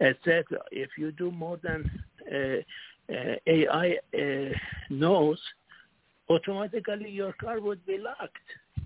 [0.00, 0.44] etc.
[0.70, 1.90] If you do more than
[2.32, 4.52] uh, uh, AI uh,
[4.90, 5.38] knows,
[6.28, 8.36] automatically your car would be locked.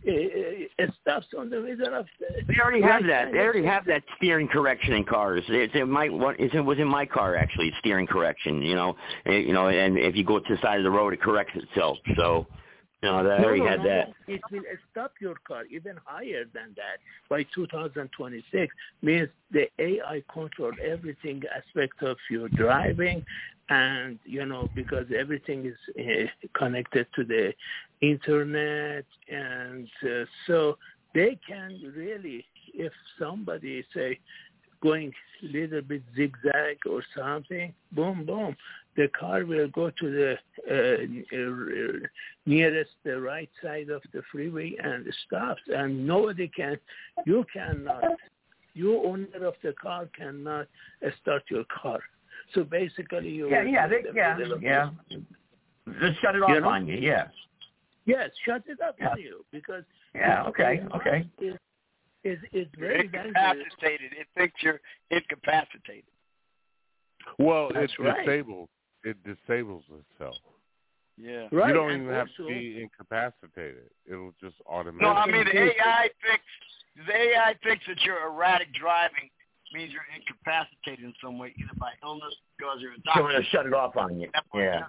[0.05, 2.43] It, it stops on the middle of the.
[2.47, 3.33] They already have that.
[3.33, 5.43] They already have that steering correction in cars.
[5.49, 6.37] It's in my one.
[6.39, 7.73] It's, it was in my car actually.
[7.81, 8.63] Steering correction.
[8.63, 8.97] You know.
[9.27, 11.55] Eh, You know, and if you go to the side of the road, it corrects
[11.57, 11.99] itself.
[12.17, 12.47] So,
[13.03, 14.09] know, they No, already no, had no, that.
[14.09, 14.35] no.
[14.35, 16.99] It will stop your car even higher than that
[17.29, 18.75] by 2026.
[19.03, 23.25] Means the AI control everything aspect of your driving,
[23.69, 27.53] and you know because everything is uh, connected to the
[28.01, 30.79] internet, and uh, so
[31.15, 32.45] they can really,
[32.75, 34.19] if somebody say
[34.83, 35.13] going
[35.43, 38.57] a little bit zigzag or something, boom, boom,
[38.97, 40.37] the car will go to the
[40.71, 41.03] uh,
[41.37, 42.07] uh,
[42.47, 46.79] nearest the right side of the freeway and stops, and nobody can,
[47.25, 48.03] you cannot,
[48.75, 50.67] you owner of the car cannot
[51.21, 52.01] start your car.
[52.55, 54.91] So basically, you Yeah, will yeah, they, the yeah, yeah.
[56.01, 56.69] Just shut it off You know?
[56.69, 56.97] on you.
[56.97, 57.29] Yeah.
[58.07, 59.11] Yes, shut it up Yeah.
[59.11, 60.45] on you because Yeah.
[60.47, 60.81] Okay.
[60.81, 61.29] AI Okay.
[61.39, 61.55] is
[62.25, 63.27] is, is You're very dangerous.
[63.37, 64.13] incapacitated.
[64.13, 66.05] It thinks you're incapacitated.
[67.39, 68.25] Well, That's it right.
[68.27, 68.69] disables.
[69.07, 70.35] It disables itself.
[71.17, 71.47] Yeah.
[71.53, 73.89] Right, you don't and even have to be incapacitated.
[74.11, 75.07] It'll just automatically.
[75.07, 79.31] No, I mean the AI thinks the AI thinks that your erratic driving
[79.73, 83.13] means you're incapacitated in some way, either by illness because you're a doctor.
[83.15, 83.39] So doctor.
[83.39, 84.29] it'll shut it off on you.
[84.55, 84.83] Yeah.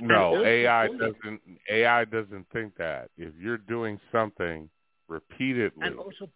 [0.00, 1.40] No, AI doesn't.
[1.70, 3.10] AI doesn't think that.
[3.18, 4.70] If you're doing something
[5.08, 6.30] repeatedly, and also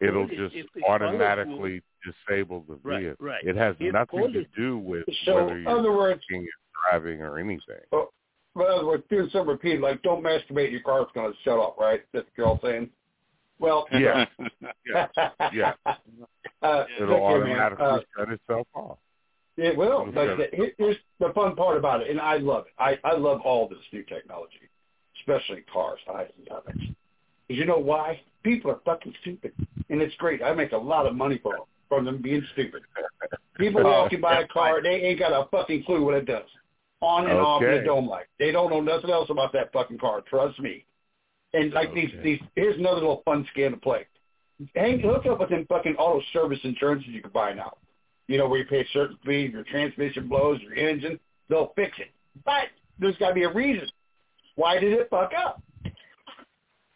[0.00, 3.26] it'll just if it follows you- automatically disable the Right, vehicle.
[3.26, 3.32] right.
[3.34, 3.44] right.
[3.44, 6.90] It has If nothing to do with So, whether in you're other words, drinking or
[6.90, 7.80] driving or anything.
[7.92, 8.10] oh,
[8.56, 11.74] in other words, doing some repeat, like don't masturbate, your car's going to shut off,
[11.78, 12.02] right?
[12.12, 12.90] That's what you're all saying.
[13.58, 14.26] Well, Yeah,
[14.86, 15.06] yeah,
[15.52, 15.74] yeah.
[16.62, 18.98] Uh, It'll look here, automatically uh, shut itself off.
[19.56, 20.10] It will.
[20.12, 22.72] But shut the- here's the fun part about it, and I love it.
[22.78, 24.68] I, I love all this new technology,
[25.20, 26.00] especially cars.
[26.08, 26.76] I love it.
[27.48, 28.20] You know why?
[28.42, 29.52] People are fucking stupid,
[29.90, 30.42] and it's great.
[30.42, 31.54] I make a lot of money from
[31.88, 32.82] from them being stupid.
[33.58, 36.48] People oh, walking by a car, they ain't got a fucking clue what it does.
[37.00, 37.78] On and off Okay.
[37.78, 38.26] the dome light.
[38.38, 40.22] They don't know nothing else about that fucking car.
[40.22, 40.84] Trust me.
[41.52, 44.06] And like these these here's another little fun scam to play.
[44.74, 45.08] Hang mm-hmm.
[45.08, 47.76] hook up with them fucking auto service insurances you can buy now.
[48.26, 51.98] You know, where you pay a certain fee, your transmission blows, your engine, they'll fix
[51.98, 52.10] it.
[52.44, 52.68] But
[52.98, 53.88] there's gotta be a reason.
[54.56, 55.62] Why did it fuck up?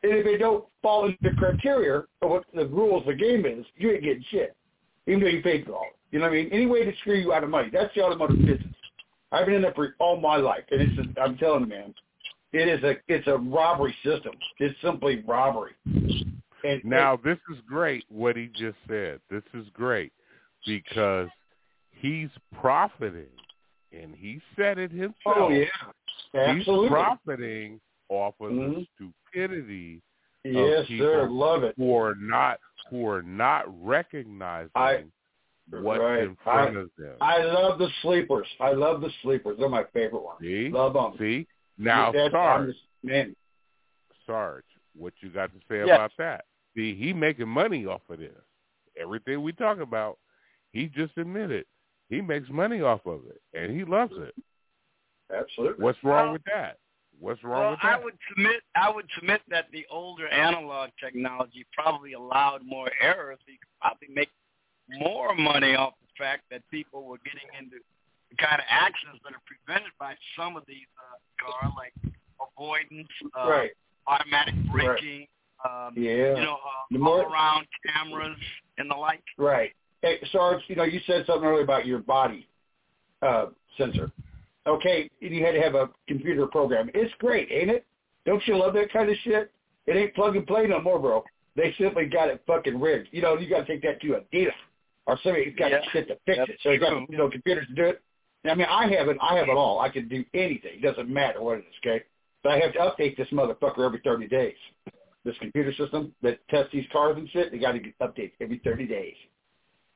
[0.03, 3.45] And if they don't fall into the criteria of what the rules of the game
[3.47, 4.55] is, you ain't getting shit.
[5.07, 5.87] Even though you paid for all.
[5.89, 5.97] it.
[6.13, 6.49] You know what I mean?
[6.53, 7.69] Any way to screw you out of money.
[7.73, 8.75] That's the automotive business.
[9.33, 11.95] I've been in that for all my life, and it's a, I'm telling you, man,
[12.53, 14.33] it is a it's a robbery system.
[14.59, 15.73] It's simply robbery.
[16.65, 19.21] And Now this is great what he just said.
[19.31, 20.13] This is great
[20.67, 21.29] because
[21.91, 23.27] he's profiting,
[23.93, 25.13] and he said it himself.
[25.27, 25.67] oh yeah,
[26.33, 26.89] He's absolutely.
[26.89, 28.75] profiting off of Mhm.
[28.77, 30.03] the stupidity
[30.45, 31.29] Yes, of people sir.
[31.29, 31.75] Love it.
[31.77, 32.61] who are not
[32.91, 35.05] who are not recognizing I-
[35.71, 36.23] what's right.
[36.23, 37.17] in front I- of them.
[37.21, 38.49] I love the sleepers.
[38.61, 39.59] I love the sleepers.
[39.59, 40.41] They're my favorite ones.
[40.41, 40.71] See?
[40.71, 41.19] Love them.
[41.19, 41.47] See?
[41.77, 43.37] Now, That's- Sarge, just- man,
[44.25, 44.65] Sarge,
[44.95, 45.97] what you got to say Yes.
[45.97, 46.47] about that?
[46.75, 48.43] See, he making money off of this.
[48.97, 50.19] Everything we talk about,
[50.73, 51.67] he just admitted
[52.09, 54.35] he makes money off of it, and he loves it.
[55.31, 55.85] absolutely.
[55.85, 56.79] What's wrong with that?
[57.21, 58.01] What's wrong Well, with that?
[58.01, 63.39] I would submit I would submit that the older analog technology probably allowed more errors.
[63.45, 64.31] So you could probably make
[65.01, 67.77] more money off the fact that people were getting into
[68.31, 71.95] the kind of accidents that are prevented by some of these uh, cars, like
[72.41, 73.71] avoidance, uh, Right.
[74.07, 75.27] automatic braking,
[75.65, 76.37] um, Yeah.
[76.37, 78.39] you know, uh, more- all-around cameras
[78.79, 79.25] and the like.
[79.37, 79.75] Right.
[80.03, 82.47] Hey, Sarge, you know, you said something earlier about your body
[83.23, 83.47] uh,
[83.77, 84.13] sensor.
[84.69, 86.91] Okay, you had to have a computer program.
[86.95, 87.87] It's great, ain't it?
[88.27, 89.51] Don't you love that kind of shit?
[89.87, 91.25] It ain't plug and play no more, bro.
[91.57, 93.09] They simply got it fucking rigged.
[93.11, 94.53] You know, you got to take that to a dealer
[95.09, 96.59] or somebody's got Yeah, shit to fix it.
[96.63, 98.03] So you got you know computers to do it.
[98.45, 99.17] I mean, I have it.
[99.21, 99.81] I have it all.
[99.81, 100.73] I can do anything.
[100.75, 101.75] It doesn't matter what it is.
[101.83, 102.05] Okay,
[102.43, 104.55] but I have to update this motherfucker every thirty days.
[105.25, 108.61] This computer system that tests these cars and shit, they got to get updates every
[108.63, 109.17] thirty days.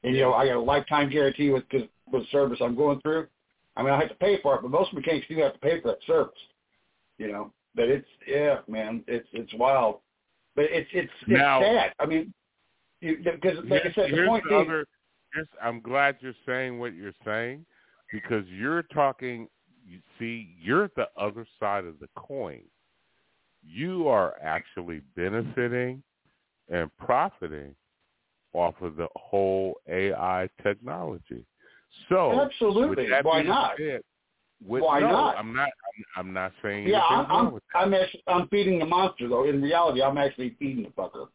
[0.03, 3.29] And you know, I got a lifetime guarantee with with the service I'm going through.
[3.77, 5.81] I mean, I have to pay for it, but most mechanics do have to pay
[5.81, 6.33] for that service.
[7.19, 10.01] You know, but it's yeah, man, it's it's wild,
[10.57, 11.93] but it's it's it's Now- sad.
[11.99, 12.33] I mean,
[13.01, 14.87] because like I said, the point the other-
[15.33, 17.65] here's- I'm glad you're saying what you're saying
[18.13, 19.49] because you're talking.
[19.85, 22.63] You see, you're the other side of the coin.
[23.65, 26.03] You are actually benefiting
[26.69, 27.75] and profiting
[28.53, 31.45] off of the whole AI technology.
[32.09, 33.09] So, Absolutely.
[33.23, 33.73] Why not?
[33.79, 34.03] said,
[34.65, 35.37] with, Why no, not?
[35.37, 35.69] I'm not.
[35.69, 39.49] I'm, I'm not saying yeah, I'm I'm, I'm actually I'm feeding the monster though.
[39.49, 41.29] In reality, I'm actually feeding the fucker.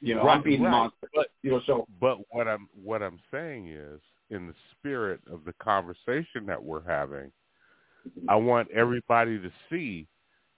[0.00, 1.08] You know, I'm Right, feeding the monster.
[1.14, 4.00] But you know, so But what I'm what I'm saying is,
[4.30, 7.30] in the spirit of the conversation that we're having,
[8.28, 10.06] I want everybody to see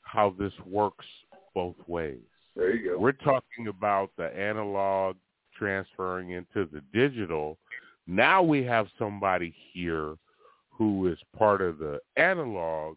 [0.02, 1.06] how this works
[1.54, 2.18] both ways.
[2.54, 2.98] there you go.
[2.98, 5.16] We're talking about the analog
[5.56, 7.58] transferring into the digital.
[8.06, 10.16] Now we have somebody here
[10.70, 12.96] who is part of the analog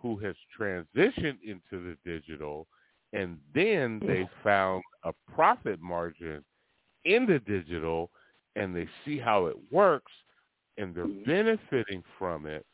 [0.00, 2.66] who has transitioned into the digital
[3.12, 6.44] and then they found a profit margin
[7.04, 8.10] in the digital
[8.56, 10.12] and they see how it works
[10.78, 11.30] and they're mm-hmm.
[11.30, 12.66] benefiting from it.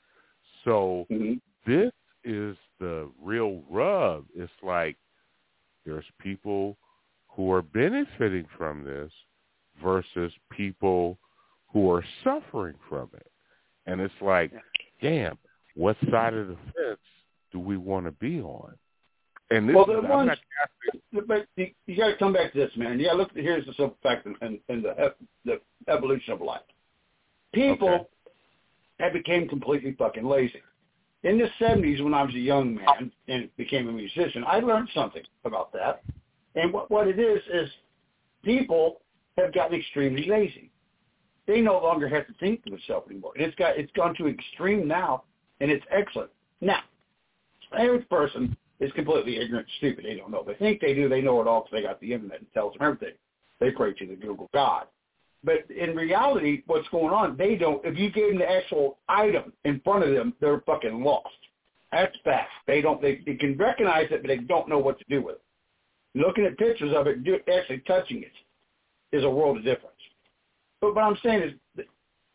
[0.64, 1.34] So mm-hmm.
[1.70, 1.92] this
[2.24, 4.24] is the real rub.
[4.34, 4.96] It's like
[5.84, 6.76] there's people
[7.28, 9.12] who are benefiting from this
[9.82, 11.18] versus people
[11.72, 13.26] who are suffering from it.
[13.86, 14.52] And it's like,
[15.00, 15.38] damn,
[15.74, 17.00] what side of the fence
[17.50, 18.74] do we want to be on?
[19.50, 20.30] And this well, the I'm ones,
[21.26, 22.98] but you, you got to come back to this, man.
[22.98, 23.30] Yeah, look.
[23.34, 26.62] Here's the simple fact in, in, in the the evolution of life.
[27.52, 28.08] People
[28.98, 30.62] have became completely fucking lazy.
[31.24, 34.88] In the '70s, when I was a young man and became a musician, I learned
[34.94, 36.02] something about that.
[36.54, 37.68] And what what it is is
[38.42, 39.02] people
[39.36, 40.71] have gotten extremely lazy.
[41.46, 43.32] They no longer have to think for themselves anymore.
[43.36, 45.24] And it's got it's gone to extreme now,
[45.60, 46.30] and it's excellent.
[46.60, 46.80] Now,
[47.76, 50.04] average person is completely ignorant, stupid.
[50.04, 50.44] They don't know.
[50.46, 51.08] They think they do.
[51.08, 53.16] They know it all because they got the internet and tells them everything.
[53.60, 54.86] They pray to the Google God.
[55.44, 57.84] But in reality, what's going on, they don't.
[57.84, 61.28] If you gave them the actual item in front of them, they're fucking lost.
[61.90, 62.50] That's fact.
[62.66, 63.02] They don't.
[63.02, 65.42] They, they can recognize it, but they don't know what to do with it.
[66.14, 69.91] Looking at pictures of it, do, actually touching it, is a world of difference.
[70.82, 71.86] But what I'm saying is,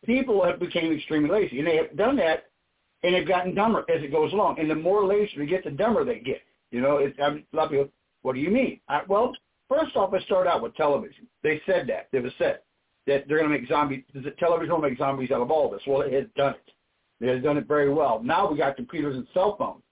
[0.06, 2.46] people have become extremely lazy, and they have done that,
[3.04, 4.58] and they've gotten dumber as it goes along.
[4.60, 6.42] And the more lazy they get, the dumber they get.
[6.72, 7.90] You know, it's, I mean, a lot of people,
[8.22, 8.80] What do you mean?
[8.88, 9.34] I, well,
[9.70, 11.28] first off, I start out with television.
[11.44, 12.08] They said that.
[12.14, 12.60] It was said
[13.06, 14.04] that they're going to make zombies.
[14.40, 15.82] Television will make zombies out of all this.
[15.86, 17.26] Well, it has done it.
[17.26, 18.22] It has done it very well.
[18.24, 19.84] Now we got computers and cell phones.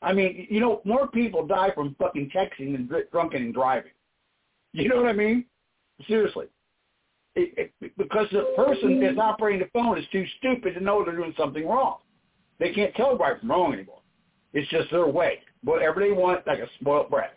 [0.00, 3.90] I mean, you know, more people die from fucking texting than dr- drunken and driving.
[4.76, 5.44] You know what I mean?
[6.08, 6.46] Seriously.
[7.36, 11.16] It, it, because the person that's operating the phone is too stupid to know they're
[11.16, 11.98] doing something wrong.
[12.60, 14.00] They can't tell right from wrong anymore.
[14.52, 15.40] It's just their way.
[15.64, 17.36] Whatever they want, like a spoiled brat.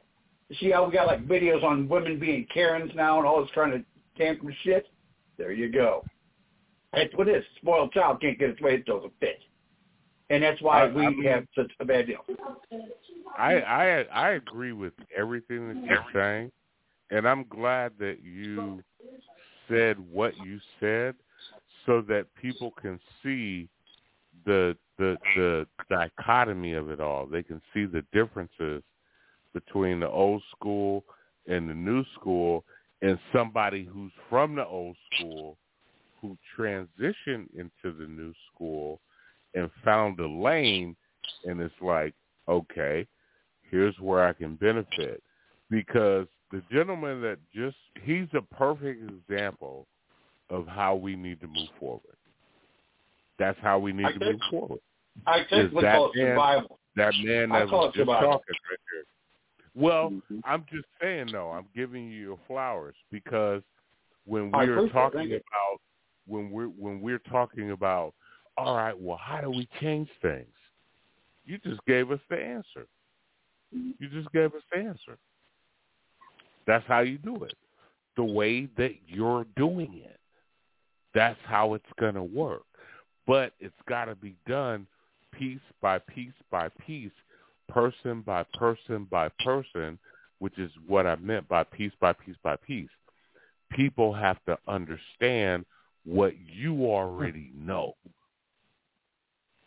[0.59, 3.71] See how we got like videos on women being Karens now and all this trying
[3.71, 3.83] to
[4.17, 4.87] tamper shit?
[5.37, 6.05] There you go.
[6.93, 7.43] That's what it is.
[7.57, 9.39] Spoiled child can't get its way, it throws a fit.
[10.29, 12.23] And that's why I- we I mean- have such a bad deal.
[13.37, 16.51] I I I agree with everything that you're saying,
[17.11, 18.83] and I'm glad that you
[19.69, 21.15] said what you said,
[21.85, 23.67] so that people can see
[24.45, 27.25] the the the dichotomy of it all.
[27.25, 28.83] They can see the differences
[29.53, 31.03] between the old school
[31.47, 32.63] and the new school,
[33.01, 35.57] and somebody who's from the old school
[36.21, 38.99] who transitioned into the new school
[39.53, 40.95] and found a lane,
[41.45, 42.13] and it's like,
[42.47, 43.07] okay,
[43.69, 45.21] here's where I can benefit.
[45.69, 49.85] Because the gentleman that just, he's a perfect example
[50.49, 52.01] of how we need to move forward.
[53.37, 54.79] That's how we need I to think- move forward.
[55.25, 56.79] I think that call it man- survival.
[56.95, 58.31] That man that was just survival.
[58.31, 59.03] talking right there.
[59.83, 60.39] Well, mm-hmm.
[60.45, 63.61] I'm just saying though, I'm giving you your flowers because
[64.25, 64.91] when we're it.
[64.91, 65.81] talking about
[66.27, 68.13] when we're when we're talking about
[68.57, 70.47] all right, well, how do we change things?
[71.45, 72.87] You just gave us the answer.
[73.71, 75.17] You just gave us the answer.
[76.67, 77.55] That's how you do it.
[78.17, 80.19] The way that you're doing it.
[81.15, 82.63] That's how it's going to work.
[83.25, 84.85] But it's got to be done
[85.31, 87.11] piece by piece by piece,
[87.69, 89.97] person by person by person,
[90.39, 92.89] which is what I meant by piece by piece by piece.
[93.71, 95.65] People have to understand
[96.05, 97.93] what you already know.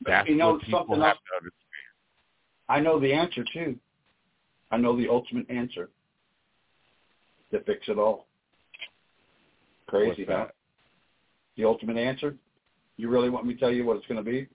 [0.06, 1.18] That's You know what people have else?
[1.18, 1.55] to understand.
[2.68, 3.77] I know the answer too.
[4.70, 5.90] I know the ultimate answer
[7.52, 8.27] to fix it all.
[9.86, 10.47] Crazy, huh?
[11.56, 12.36] The ultimate answer?
[12.97, 14.47] You really want me to tell you what it's going to be?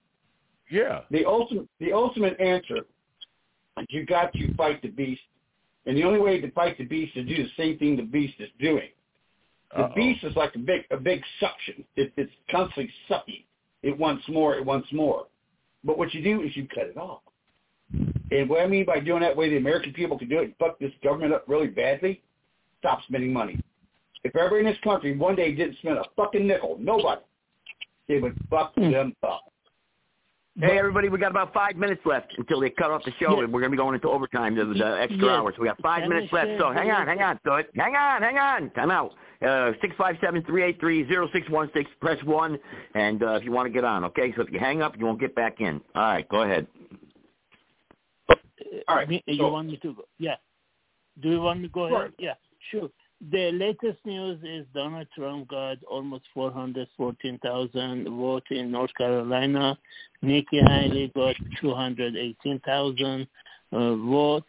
[0.70, 1.02] Yeah.
[1.12, 5.22] The ultimate, the ultimate answer is you got to fight the beast,
[5.86, 8.04] and the only way to fight the beast is to do the same thing the
[8.04, 8.90] beast is doing.
[9.72, 9.96] The Uh-oh.
[9.96, 11.84] beast is like a big, a big suction.
[11.96, 13.44] It, it's constantly sucking.
[13.84, 14.56] It wants more.
[14.56, 15.28] It wants more.
[15.84, 17.22] But what you do is you cut it off.
[18.32, 20.46] And what I mean by doing that way, the American people can do it.
[20.46, 22.22] And fuck this government up really badly.
[22.86, 23.60] Stop spending money.
[24.24, 27.20] If everybody in this country one day didn't spend a fucking nickel, nobody,
[28.08, 29.42] they would fuck them up.
[30.60, 33.52] Hey, everybody, we got about five minutes left until they cut off the show, and
[33.52, 35.30] we're going to be going into overtime, the, the extra Yes.
[35.32, 35.56] hours.
[35.60, 37.40] We got five Can minutes left, so hang on, hang on.
[37.44, 38.70] So, it hang on, hang on.
[38.72, 39.14] Time out.
[39.42, 42.60] Uh, 657-383-0616, press 1,
[42.94, 44.32] and uh, if you want to get on, okay?
[44.36, 45.82] So if you hang up, you won't get back in.
[45.96, 46.68] All right, go ahead.
[48.88, 49.10] All right.
[49.10, 50.04] Me- you so- want me to go?
[50.20, 50.36] Yeah.
[51.22, 52.02] Do you want me to go Sure.
[52.04, 52.14] ahead?
[52.20, 52.34] Yeah,
[52.72, 52.90] sure.
[53.32, 59.78] The latest news is Donald Trump got almost 414,000 votes in North Carolina.
[60.22, 63.28] Nikki Haley got 218,000
[63.72, 64.48] uh, votes.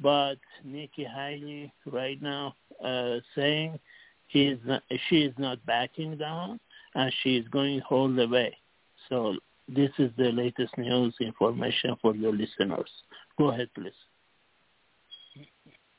[0.00, 2.54] But Nikki Haley right now
[2.84, 3.78] uh, saying
[4.26, 6.60] he's not, she is not backing down
[6.94, 8.56] and she is going all the way.
[9.08, 9.36] So
[9.68, 12.90] this is the latest news information for your listeners.
[13.38, 13.92] Go ahead, please.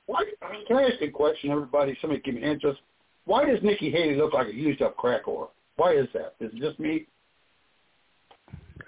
[0.07, 0.23] Why,
[0.67, 1.97] can I ask a question, everybody?
[1.99, 2.73] Somebody give me an answer.
[3.25, 5.49] Why does Nikki Haley look like a used up crack whore?
[5.77, 6.35] Why is that?
[6.39, 7.07] Is it just me?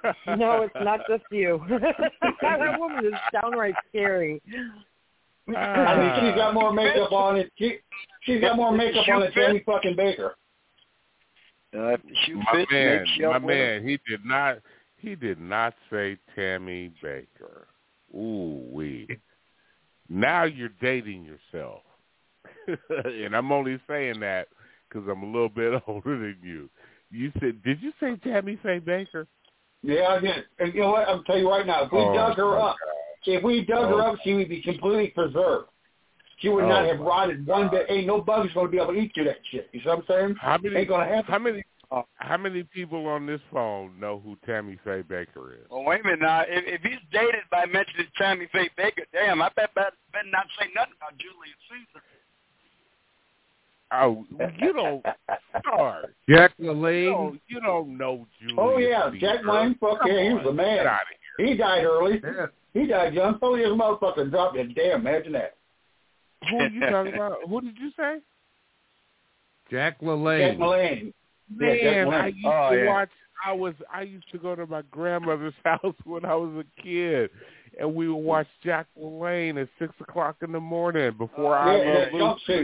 [0.28, 1.60] No, it's not just you.
[1.70, 4.42] that woman is downright scary.
[5.56, 7.52] I mean, she's got more makeup on it.
[7.58, 7.80] She,
[8.22, 10.32] she's got more makeup on it than Tammy fucking Bakker.
[11.76, 14.60] Uh, if the shoe my man, my sure man, he did not,
[14.98, 17.66] he did not say Tammy Bakker.
[18.16, 19.08] Ooh wee.
[20.10, 21.82] Now you're dating yourself,
[22.68, 24.48] and I'm only saying that
[24.88, 26.70] because I'm a little bit older than you.
[27.10, 29.28] You said, did you say Tammy Faye Bakker?
[29.82, 30.46] Yeah, I did.
[30.60, 31.08] And you know what?
[31.08, 32.76] I'm telling you right now, if we Oh, dug her up,
[33.26, 34.12] if we dug her Oh.
[34.14, 35.70] up, she would be completely preserved.
[36.40, 37.88] She would not Oh, have my rotted one bit.
[37.90, 39.70] Ain't no bug's going to be able to eat through that shit.
[39.72, 40.36] You see what I'm saying?
[40.40, 40.76] How many?
[40.76, 41.32] Ain't going to happen.
[41.32, 41.64] How many?
[41.90, 45.68] Uh, How many people on this phone know who Tammy Faye Bakker is?
[45.70, 46.42] Well, wait a minute now.
[46.42, 50.48] If, if he's dated by mentioning Tammy Faye Bakker, damn, I bet better, better not
[50.60, 52.04] say nothing about Julius Caesar.
[53.94, 54.26] Oh,
[54.60, 55.06] you don't
[55.62, 56.14] start.
[56.28, 57.14] Jack You LaLanne.
[57.14, 58.58] don't, you don't know Julius.
[58.60, 59.10] Oh, yeah.
[59.12, 59.20] Caesar.
[59.26, 60.78] Jack Wayne, fuck yeah, he was a man.
[60.78, 61.08] Get out of
[61.38, 61.48] here.
[61.48, 62.22] He died early.
[62.22, 62.48] Yeah.
[62.74, 63.38] He died young.
[63.42, 64.76] Holy as a motherfucker dropped dead.
[64.76, 65.56] Damn, imagine that.
[66.50, 67.38] Who are you talking about?
[67.48, 68.18] Who did you say?
[69.72, 70.58] Jack LaLanne.
[70.58, 71.12] Jack
[71.54, 71.82] LaLanne.
[71.82, 72.88] Yeah, Jack Man, I used Oh, to yeah.
[72.88, 73.10] watch.
[73.46, 73.74] I was.
[73.94, 77.30] I used to go to my grandmother's house when I was a kid,
[77.80, 81.76] and we would watch Jack LaLanne at six o'clock in the morning before Yeah, I
[81.76, 82.62] in that Love Lucy.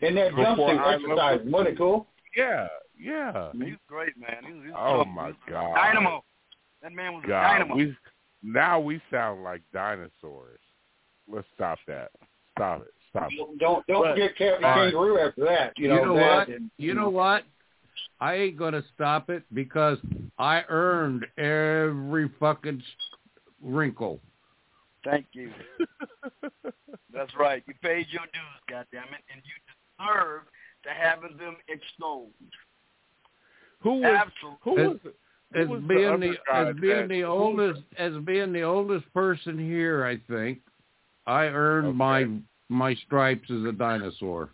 [0.00, 0.08] jumpsuit.
[0.08, 1.40] In that Before jumpsuit I Love.
[1.46, 2.06] Wasn't it cool?
[2.36, 2.66] Yeah,
[2.98, 3.50] yeah.
[3.52, 4.38] He's great, man.
[4.46, 5.74] He's, he's Oh so- my God.
[5.74, 6.24] Dynamo.
[6.82, 7.76] That man was a God, dynamo.
[7.76, 7.96] we
[8.42, 10.58] now we sound like dinosaurs.
[11.30, 12.10] Let's stop that.
[12.56, 12.94] Stop it.
[13.10, 13.58] Stop it.
[13.60, 14.84] Don't don't But- forget Captain all right.
[14.92, 15.72] Kangaroo after that.
[15.76, 16.48] You know, that what?
[16.48, 17.44] and- you know what?
[18.20, 19.98] I ain't gonna stop it because
[20.38, 22.82] I earned every fucking
[23.62, 24.20] wrinkle.
[25.04, 25.50] Thank you.
[27.12, 27.62] That's right.
[27.66, 29.54] You paid your dues, goddammit, and you
[29.98, 30.42] deserve
[30.84, 32.30] to have them extolled.
[33.80, 34.58] Who was Absolutely.
[34.62, 34.98] who As- was
[35.52, 39.58] who As was being other the as being the oldest as being the oldest person
[39.58, 40.60] here, I think
[41.26, 42.26] I earned my
[42.68, 44.50] my stripes as a dinosaur.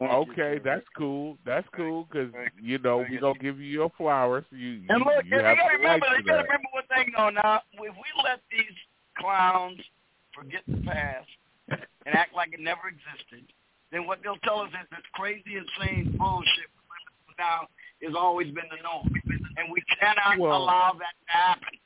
[0.00, 1.36] Okay, that's cool.
[1.44, 4.44] That's cool because you know we gonna give you your flowers.
[4.50, 7.30] You And look, you you have gotta remember, to you gotta remember one thing though.
[7.30, 8.76] Now, if we let these
[9.18, 9.80] clowns
[10.32, 11.26] forget the past
[11.68, 13.44] and act like it never existed,
[13.90, 16.70] then what they'll tell us is this crazy, insane bullshit
[17.38, 17.66] now
[18.02, 19.08] has always been the norm,
[19.56, 21.78] and we cannot Well- allow that to happen.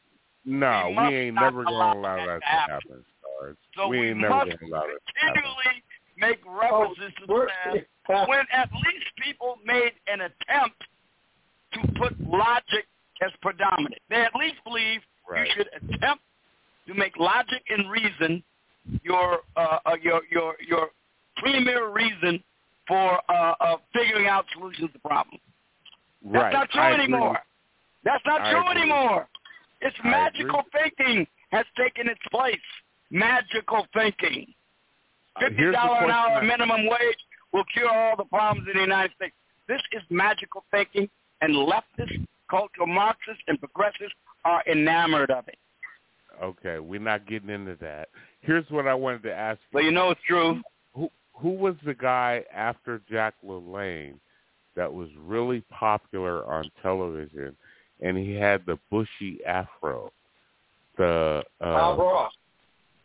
[0.45, 2.73] No, we we, ain't never allow gonna allow that that to to happen.
[2.91, 3.57] happen, Sarge.
[3.77, 5.43] So we we ain't never must gonna allow that to happen.
[5.43, 5.83] continually
[6.17, 10.77] make references to the past when at least people made an attempt
[11.75, 12.87] to put logic
[13.25, 14.01] as predominant.
[14.11, 15.47] They at least believe Right.
[15.47, 16.23] you should attempt
[16.89, 18.43] to make logic and reason
[19.03, 20.89] your uh, uh, your your your
[21.37, 22.43] premier reason
[22.89, 25.41] for uh, uh, figuring out solutions to problems.
[26.25, 26.53] That's Right.
[26.53, 27.05] not true I agree.
[27.05, 27.39] anymore.
[28.05, 28.83] That's not I true agree.
[28.83, 29.29] anymore.
[29.81, 32.59] It's I magical thinking has taken its place.
[33.11, 34.53] Magical thinking.
[35.37, 37.19] Uh, Fifty the an hour minimum wage
[37.53, 39.35] will cure all the problems in the United States.
[39.69, 41.09] This is magical thinking,
[41.41, 44.13] and leftists, cultural Marxists, and progressives
[44.45, 45.59] are enamored of it.
[46.43, 48.09] Okay, we're not getting into that.
[48.41, 49.69] Here's what I wanted to ask you.
[49.73, 50.61] But you know it's true.
[50.95, 54.15] Who who was the guy after Jack LaLanne
[54.75, 57.55] that was really popular on television,
[58.01, 60.11] and he had the bushy afro?
[60.99, 62.33] The uh, Bob Ross.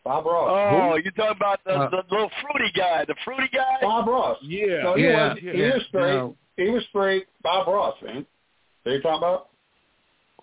[0.08, 0.50] Bob Ross.
[0.94, 3.78] Oh, you talking about the, Uh, the little fruity guy, the fruity guy?
[3.82, 4.38] Bob Ross.
[4.42, 5.38] Yeah, No, he yeah, was.
[5.40, 5.74] He yeah.
[5.74, 6.14] was straight.
[6.16, 6.36] No.
[6.56, 7.26] He was straight.
[7.44, 8.26] Bob Ross, man.
[8.86, 9.50] Are you talking about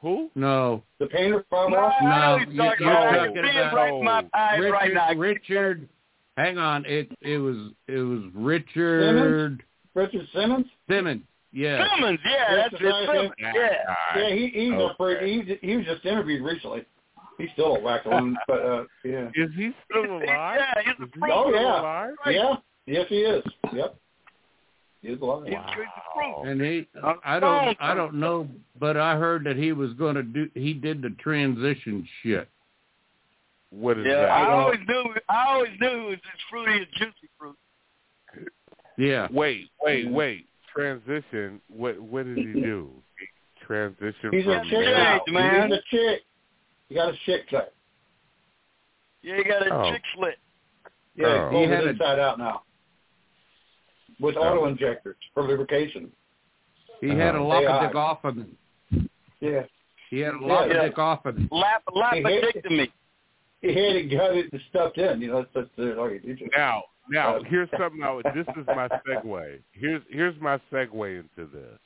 [0.03, 0.31] who?
[0.35, 1.95] No, the painter, Bob No, Ross?
[1.99, 3.09] I know No, he's you- talking you're about.
[3.15, 4.73] I talking can see it about- right my eyes Richard.
[4.73, 5.13] right now.
[5.15, 5.89] Richard,
[6.37, 6.85] hang on.
[6.85, 7.57] It it was
[7.89, 9.65] it was Richard
[9.95, 10.67] Richard Simmons.
[10.91, 11.23] Simmons.
[11.53, 11.89] Yeah.
[11.95, 13.07] Simmons, yeah, that's That's it.
[13.07, 13.95] Simmons, yeah.
[14.17, 14.85] Yeah, he he's Okay.
[14.93, 15.41] a pretty.
[15.43, 16.85] He's, he was just interviewed recently.
[17.39, 19.29] He's still a wacko one, but uh, yeah.
[19.35, 20.23] Is he still alive?
[20.27, 21.21] Yeah, he's a Is he.
[21.31, 21.81] Oh, yeah.
[21.81, 22.15] alive?
[22.27, 22.55] Yeah.
[22.87, 23.43] Yes, he is.
[23.73, 23.97] Yep.
[25.03, 25.47] He's alive.
[25.47, 25.57] He's.
[26.47, 26.87] And he,
[27.25, 28.49] I don't, I don't know,
[28.79, 30.49] but I heard that he was going to do.
[30.55, 32.49] He did the transition shit.
[33.71, 34.31] What is Yeah, that?
[34.31, 35.05] I always knew.
[35.29, 37.57] I always knew it was as fruity as juicy fruit.
[38.97, 39.27] Yeah.
[39.33, 40.47] Wait, wait, wait.
[40.73, 41.61] Transition.
[41.69, 42.91] What what did he do?
[43.19, 43.27] He
[43.67, 45.71] transition He's a chick man.
[45.71, 46.23] He's a chick.
[46.95, 47.75] He got a chick cut.
[49.23, 49.91] Yeah, you got a Oh.
[49.91, 50.39] chick slit.
[51.17, 51.51] Yeah, Oh.
[51.51, 52.63] He had it a- inside out now.
[54.21, 54.43] With Oh.
[54.43, 56.13] auto injectors for lubrication.
[57.01, 57.63] He had a Uh-huh.
[57.63, 58.57] lopedick off of him.
[59.41, 59.65] Yeah.
[60.09, 60.47] He had a Yeah.
[60.47, 61.49] lopedick off of him.
[61.51, 62.93] Lap, lapidectomy.
[63.61, 65.21] He had it gutted and stuffed in.
[65.21, 66.49] You know, that's, that's the oh, you do.
[66.57, 68.05] Now, now, Uh, here's something.
[68.05, 69.63] I would, this is my segue.
[69.73, 71.81] Here's here's my segue into this,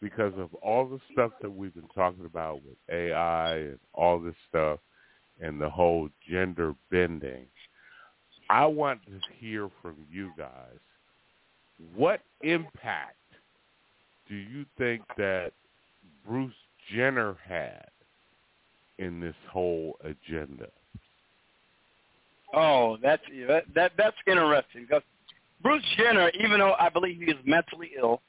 [0.00, 4.34] because of all the stuff that we've been talking about with AI and all this
[4.48, 4.78] stuff,
[5.40, 7.46] and the whole gender bending.
[8.48, 10.78] I want to hear from you guys.
[11.94, 13.16] What impact
[14.28, 15.52] do you think that
[16.26, 16.52] Bruce
[16.94, 17.86] Jenner had
[18.98, 20.68] in this whole agenda?
[22.54, 25.02] Oh, that's that, that that's interesting because
[25.62, 28.20] Bruce Jenner, even though I believe he is mentally ill,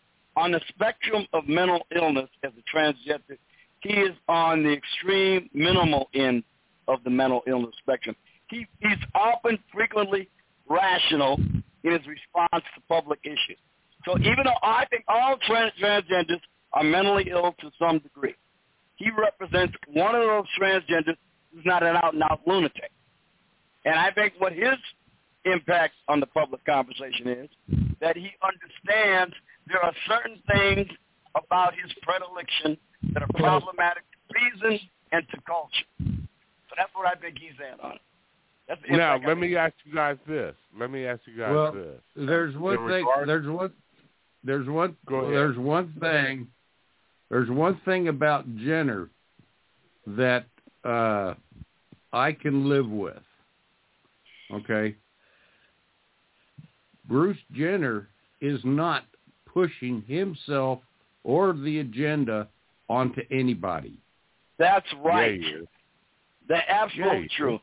[0.41, 3.37] on the spectrum of mental illness as a transgender,
[3.81, 6.43] he is on the extreme minimal end
[6.87, 8.15] of the mental illness spectrum.
[8.49, 10.27] He he's often frequently
[10.67, 11.39] rational
[11.83, 13.59] in his response to public issues.
[14.05, 16.41] So even though I think all trans- transgenders
[16.73, 18.35] are mentally ill to some degree,
[18.95, 21.17] he represents one of those transgenders
[21.53, 22.91] who's not an out-and-out lunatic.
[23.85, 24.77] And I think what his
[25.45, 27.49] impact on the public conversation is
[27.99, 29.35] that he understands
[29.67, 30.87] there are certain things
[31.35, 32.77] about his predilection
[33.13, 34.79] that are problematic to reason
[35.11, 35.85] and to culture.
[35.99, 38.01] So that's what I think he's at on it.
[38.67, 40.55] That's now let me ask you guys this.
[40.79, 41.99] Let me ask you guys Well, this.
[42.15, 43.05] There's one In thing.
[43.05, 43.73] regard- There's one.
[44.43, 44.95] There's one.
[45.05, 45.33] Go ahead.
[45.33, 46.47] There's one thing.
[47.29, 49.09] There's one thing about Jenner
[50.07, 50.45] that
[50.83, 51.33] uh,
[52.13, 53.21] I can live with.
[54.51, 54.95] Okay.
[57.07, 58.07] Bruce Jenner
[58.41, 59.05] is not
[59.53, 60.79] pushing himself
[61.23, 62.47] or the agenda
[62.89, 63.93] onto anybody.
[64.57, 65.39] That's right.
[65.41, 65.67] Yeah, he is.
[66.49, 67.59] That's absolutely Yeah, he true.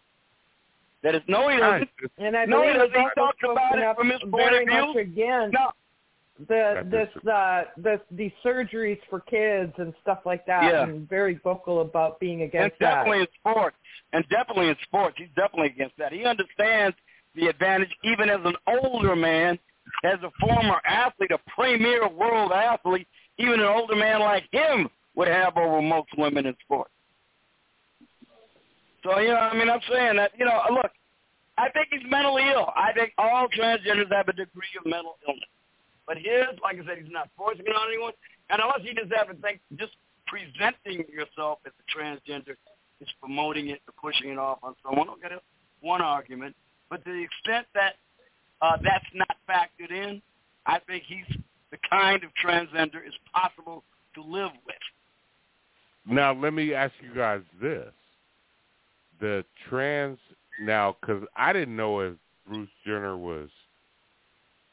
[1.03, 1.89] That is no, he doesn't.
[2.19, 3.01] And I No, he believe doesn't.
[3.01, 4.87] He it's talks also about spoken it from his point very of view.
[4.87, 5.71] much against No.
[6.49, 10.83] the this is- uh this these surgeries for kids and stuff like that Yeah.
[10.85, 12.95] and very vocal about being And against that.
[13.05, 13.77] definitely in sports.
[14.13, 15.17] And definitely in sports.
[15.19, 16.13] He's definitely against that.
[16.13, 16.97] He understands
[17.35, 19.59] the advantage, even as an older man,
[20.05, 23.09] as a former athlete, a premier world athlete,
[23.39, 26.91] even an older man like him would have over most women in sports.
[29.05, 30.91] So, you know, I mean, I'm saying that, you know, look,
[31.57, 32.71] I think he's mentally ill.
[32.77, 35.49] I think all transgenders have a degree of mental illness.
[36.07, 38.13] But his, like I said, he's not forcing it on anyone.
[38.51, 39.93] And unless he just happens to think just
[40.27, 42.55] presenting yourself as a transgender
[43.01, 45.09] is promoting it or pushing it off on someone.
[45.11, 45.43] Okay, that's
[45.81, 46.55] one argument.
[46.91, 47.95] But to the extent that
[48.61, 50.21] uh, that's not factored in,
[50.67, 51.39] I think he's
[51.71, 54.77] the kind of transgender is possible to live with.
[56.07, 57.93] Now let me ask you guys this:
[59.21, 60.19] the trans
[60.61, 62.15] now, because I didn't know if
[62.47, 63.49] Bruce Jenner was,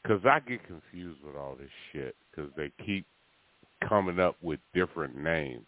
[0.02, 3.06] because I get confused with all this shit because they keep
[3.88, 5.66] coming up with different names.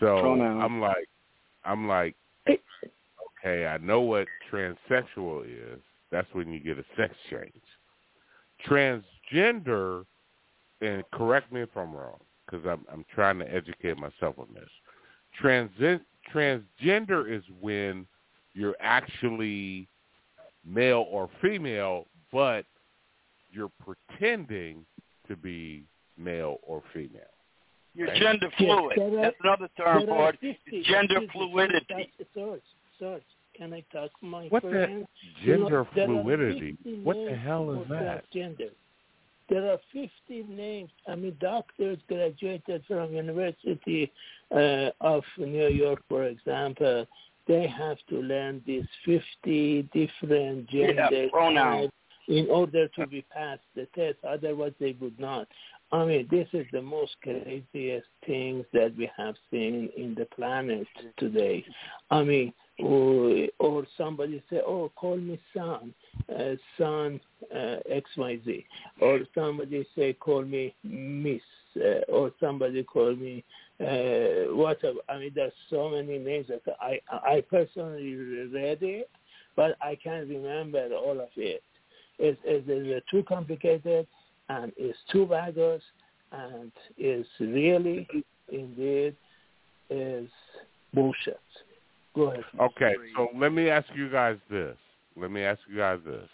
[0.00, 0.62] So Pronouns.
[0.62, 1.08] I'm like,
[1.64, 2.14] I'm like,
[2.48, 5.80] okay, I know what transsexual is.
[6.10, 7.52] That's when you get a sex change.
[8.66, 10.04] Transgender,
[10.80, 14.68] and correct me if I'm wrong, because I'm I'm trying to educate myself on this.
[15.40, 16.00] Transi-
[16.32, 18.06] transgender is when
[18.54, 19.86] you're actually
[20.64, 22.64] male or female, but
[23.52, 24.84] you're pretending
[25.28, 25.84] to be
[26.16, 27.20] male or female.
[27.94, 28.20] You're Right.
[28.20, 28.96] gender fluid.
[28.96, 30.40] there are- That's another term there for it.
[30.84, 32.12] Gender excuse me, fluidity.
[32.34, 32.62] Search,
[32.98, 33.22] search.
[33.58, 35.06] Can I talk, my What the friend?
[35.42, 36.76] You know, gender fluidity?
[37.02, 38.30] What the hell is that?
[38.32, 38.68] Gender.
[39.48, 40.10] There are 50
[40.48, 40.90] names.
[41.08, 44.12] I mean, doctors graduated from University
[44.54, 47.06] uh, of New York, for example.
[47.48, 51.90] They have to learn these 50 different Yeah, genders pronouns.
[52.28, 54.18] in order to be passed the test.
[54.22, 55.48] Otherwise, they would not.
[55.90, 60.86] I mean, this is the most craziest things that we have seen in the planet
[61.16, 61.64] today.
[62.10, 65.94] I mean, or, or somebody say, "Oh, call me son,
[66.34, 67.20] uh, son
[67.54, 68.66] uh, X Y Z,"
[69.00, 71.42] or somebody say, "Call me Miss,"
[71.76, 73.44] uh, or somebody call me
[73.80, 74.98] uh, whatever.
[75.08, 79.10] I mean, there's so many names that I I personally read it,
[79.56, 81.62] but I can't remember all of it.
[82.18, 84.06] It's, it's, it's too complicated
[84.48, 85.82] and it's too vagus
[86.32, 88.08] and it's really
[88.50, 89.16] indeed
[89.90, 90.28] is
[90.92, 91.40] bullshit.
[92.14, 92.44] Go ahead.
[92.60, 94.76] Okay, so let me ask you guys this.
[95.16, 96.28] Let me ask you guys this.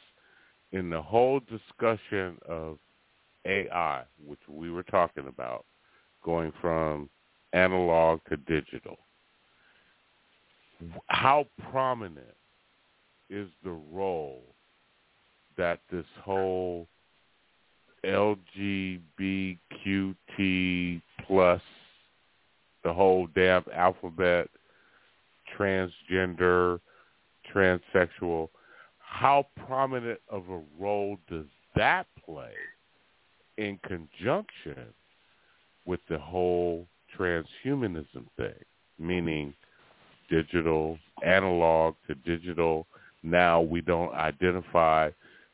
[0.73, 2.79] In the whole discussion of
[3.47, 5.65] AI, which we were talking about,
[6.25, 7.09] going from
[7.53, 8.99] analog to digital,
[11.07, 12.37] how prominent
[13.31, 14.43] is the role
[15.57, 16.89] that this whole
[18.05, 19.59] LGBTQT
[21.27, 21.63] plus
[22.83, 24.49] the whole damn alphabet,
[25.59, 26.81] transgender,
[27.55, 28.49] transsexual,
[28.99, 31.47] how prominent of a role does
[31.77, 32.53] that play
[33.57, 34.93] in conjunction
[35.85, 38.55] with the whole transhumanism thing,
[38.99, 39.55] meaning
[40.31, 42.87] digital, analog to digital.
[43.23, 45.11] Now we don't identify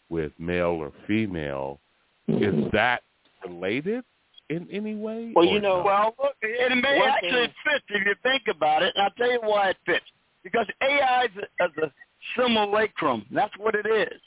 [0.09, 1.81] with male or female.
[2.29, 2.69] Is mm-hmm.
[2.73, 3.03] that
[3.47, 4.05] related
[4.51, 5.33] in any way?
[5.35, 8.83] Well, you know, well, look, it may One actually thing- fit if you think about
[8.83, 10.05] it, and I'll tell you why it fits.
[10.43, 11.93] Because AI is a, is a
[12.37, 13.25] simulacrum.
[13.31, 14.21] That's what it is.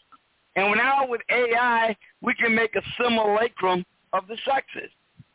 [0.56, 3.84] And now with AI, we can make a simulacrum
[4.14, 4.92] of the sexes.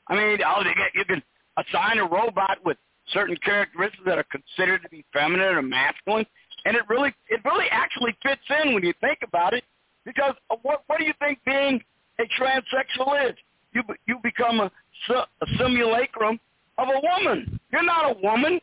[0.09, 1.23] I mean, oh, they get, you can
[1.59, 2.77] assign a robot with
[3.13, 6.25] certain characteristics that are considered to be feminine or masculine,
[6.65, 9.65] and it really, it really actually fits in when you think about it.
[10.05, 11.83] Because what, what do you think being
[12.21, 13.37] a transsexual is?
[13.73, 14.71] You, be- you become a,
[15.11, 16.39] a simulacrum
[16.79, 17.61] of a woman.
[17.73, 18.61] You're not a woman.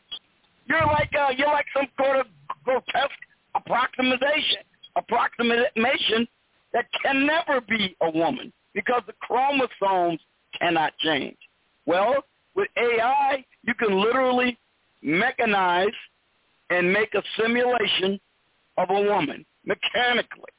[0.66, 2.26] You're like uh, you're like some sort of
[2.64, 3.10] grotesque
[3.54, 4.58] approximation,
[4.96, 6.26] approximation
[6.72, 10.20] that can never be a woman because the chromosomes
[10.58, 11.36] cannot change.
[11.86, 12.24] Well,
[12.54, 14.58] with AI, you can literally
[15.04, 15.86] mechanize
[16.70, 18.18] and make a simulation
[18.76, 20.50] of a woman mechanically,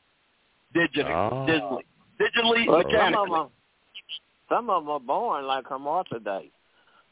[0.76, 1.46] digitally, Ah.
[1.46, 1.84] digitally,
[2.20, 3.50] digitally, Well, some of mechanically.
[4.50, 6.52] Them, some of them are born like hermaphrodites,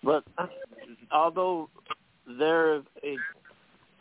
[0.03, 0.23] but
[1.11, 1.69] although
[2.27, 3.17] there's a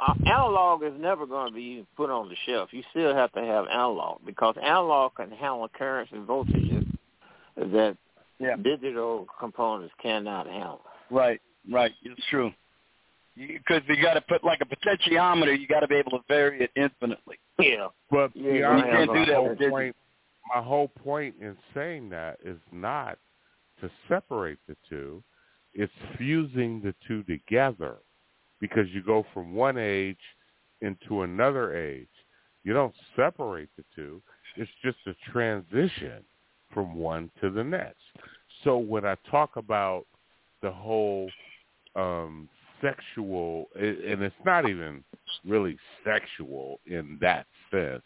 [0.00, 2.70] uh, analog is never going to be put on the shelf.
[2.72, 6.86] You still have to have analog because analog can handle currents and voltages
[7.56, 7.96] that
[8.40, 8.56] Yeah.
[8.56, 10.84] digital components cannot handle.
[11.10, 11.40] Right,
[11.70, 11.92] right.
[12.02, 12.52] It's true.
[13.36, 16.62] Because you, got to put like a potentiometer, you got to be able to vary
[16.62, 17.38] it infinitely.
[17.58, 17.88] Yeah.
[18.10, 19.96] But Yeah, see, you can't do that whole with point,
[20.54, 23.18] my whole point in saying that is not
[23.84, 25.22] to separate the two.
[25.74, 27.96] It's fusing the two together
[28.60, 30.18] because you go from one age
[30.80, 32.08] into another age.
[32.62, 34.22] You don't separate the two.
[34.56, 36.22] It's just a transition
[36.72, 38.00] from one to the next.
[38.62, 40.06] So when I talk about
[40.62, 41.28] the whole
[41.96, 42.48] um,
[42.80, 45.04] sexual, and it's not even
[45.46, 48.02] really sexual in that sense.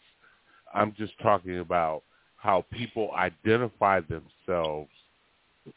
[0.73, 2.03] I'm just talking about
[2.35, 4.91] how people identify themselves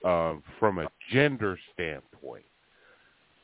[0.04, 2.44] um, from a gender standpoint.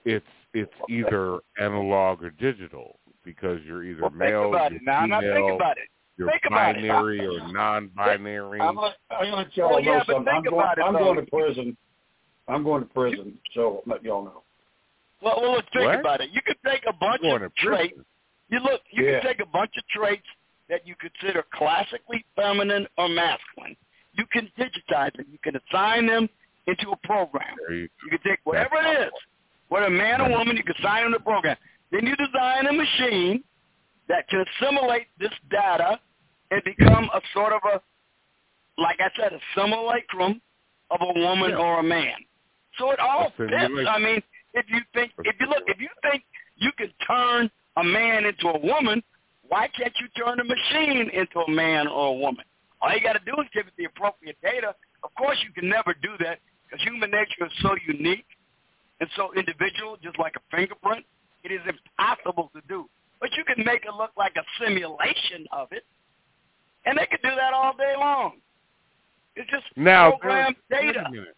[0.05, 0.25] It's
[0.55, 4.85] it's either analog or digital because you're either Well, male, about you're it.
[4.87, 5.89] Now, now think female, about it.
[6.17, 6.75] you're Think about it.
[6.77, 8.61] binary or non-binary.
[8.61, 10.17] I'm gonna, I'm gonna tell Well, you yeah, something.
[10.17, 11.77] I'm think going, about it, I'm going to prison.
[12.49, 14.43] I'm going to prison, so let y'all know.
[15.21, 16.01] Well, well, let's think What?
[16.01, 16.31] about it.
[16.33, 17.99] You could take a bunch of traits.
[18.49, 18.81] You look.
[18.91, 19.21] You Yeah.
[19.21, 20.27] can take a bunch of traits
[20.71, 23.77] that you consider classically feminine or masculine.
[24.19, 25.27] You can digitize them.
[25.31, 26.29] You can assign them
[26.67, 27.55] into a program.
[27.71, 29.13] You You can take whatever it is,
[29.69, 31.57] whether a man or woman, you can assign them to the program.
[31.93, 33.43] Then you design a machine
[34.09, 35.99] that can assimilate this data
[36.51, 37.81] and become a sort of a,
[38.81, 40.41] like I said, a simulacrum
[40.91, 41.57] of a woman Yeah.
[41.59, 42.17] or a man.
[42.79, 43.53] So it all fits.
[43.89, 44.23] I mean,
[44.55, 46.25] if you think, if you look, if you think
[46.57, 49.03] you can turn a man into a woman,
[49.49, 52.45] why can't you turn a machine into a man or a woman?
[52.81, 54.75] All you got to do is give it the appropriate data.
[55.03, 58.27] Of course, you can never do that because human nature is so unique
[59.01, 61.05] and so individual, just like a fingerprint.
[61.45, 62.89] It is impossible to do.
[63.21, 65.85] But you can make it look like a simulation of it,
[66.85, 68.35] and they can do that all day long.
[69.35, 71.05] It's just Now, programmed there- wait data.
[71.07, 71.37] a minute.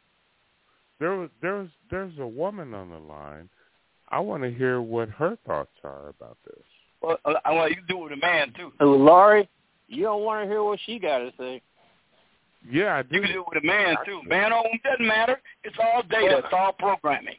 [0.98, 3.48] There was there's there's a woman on the line.
[4.10, 6.62] I want to hear what her thoughts are about this.
[7.00, 8.72] Well, uh, well, you can do it with a man too.
[8.80, 9.48] Laurie,
[9.90, 11.60] you don't want to hear what she got to say.
[12.70, 13.16] Yeah, I do.
[13.16, 14.20] You can do it with a man too.
[14.26, 15.40] Man or woman doesn't matter.
[15.64, 16.38] It's all data.
[16.38, 17.36] It's all programming.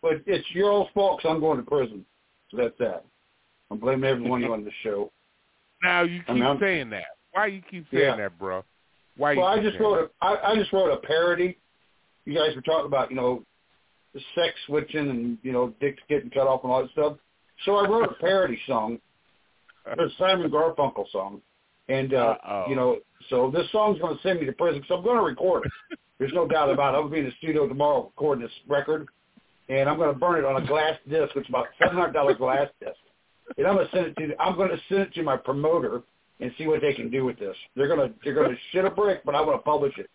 [0.00, 2.04] But it's your old fault 'cause I'm going to prison.
[2.50, 3.04] So that's that.
[3.70, 5.10] I'm blaming everyone on the show.
[5.82, 7.04] Now you keep I mean, I'm- saying that.
[7.32, 8.16] Why you keep saying Yeah.
[8.16, 8.64] that, bro?
[9.16, 9.34] Why?
[9.34, 11.56] Well, you I just saying wrote a, I, I just wrote a parody.
[12.24, 13.42] You guys were talking about, you know,
[14.14, 17.16] the sex switching and, you know, dicks getting cut off and all that stuff.
[17.64, 18.98] So I wrote a parody song,
[19.86, 21.40] a Simon Garfunkel song.
[21.88, 22.64] And, uh, Uh-oh.
[22.68, 22.98] you know,
[23.28, 25.98] so this song's going to send me to prison because I'm going to record it.
[26.18, 26.98] There's no doubt about it.
[26.98, 29.08] I'm going to be in the studio tomorrow recording this record.
[29.68, 32.68] And I'm going to burn it on a glass disc, which is about $700 glass
[32.80, 32.96] disc.
[33.56, 36.02] And I'm going to send it to, I'm going to send it to my promoter
[36.40, 37.56] and see what they can do with this.
[37.76, 40.10] They're going to, they're going to shit a brick, but I want to publish it.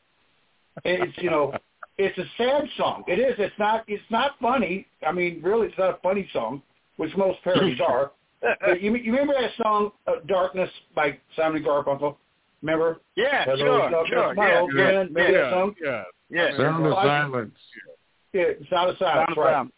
[0.85, 1.53] And it's, you know,
[1.98, 3.03] it's a sad song.
[3.07, 3.35] It is.
[3.39, 3.84] It's not.
[3.88, 4.85] It's not funny.
[5.06, 6.61] I mean, really, it's not a funny song,
[6.98, 8.11] which most parodies are.
[8.41, 12.18] But you, you remember that song uh, "Darkness" by Simon Garfunkel?
[12.61, 13.01] Remember?
[13.15, 14.34] Yeah, Hello, sure, darkness, sure.
[14.34, 15.15] my Yeah, old yeah, friend.
[15.15, 15.76] Remember that yeah, song?
[15.81, 16.03] yeah.
[16.30, 16.57] yeah.
[16.57, 17.55] Sound of silence.
[18.34, 19.27] Yeah, Sound of Silence.
[19.30, 19.53] Sound right.
[19.53, 19.72] Silence.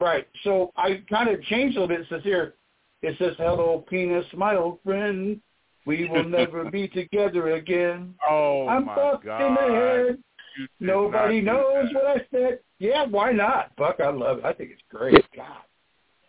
[0.00, 0.28] Right.
[0.44, 2.00] So I kind of changed a little bit.
[2.02, 2.54] It says here,
[3.02, 5.40] it says, "Hello, penis, my old friend.
[5.86, 8.14] We will never be together again.
[8.28, 9.46] Oh I'm my fucked God!
[9.46, 10.18] in the head.
[10.80, 12.60] Nobody knows what I said.
[12.78, 13.72] Yeah, why not?
[13.78, 14.44] Fuck, I love it.
[14.44, 15.24] I think it's great.
[15.34, 15.58] God.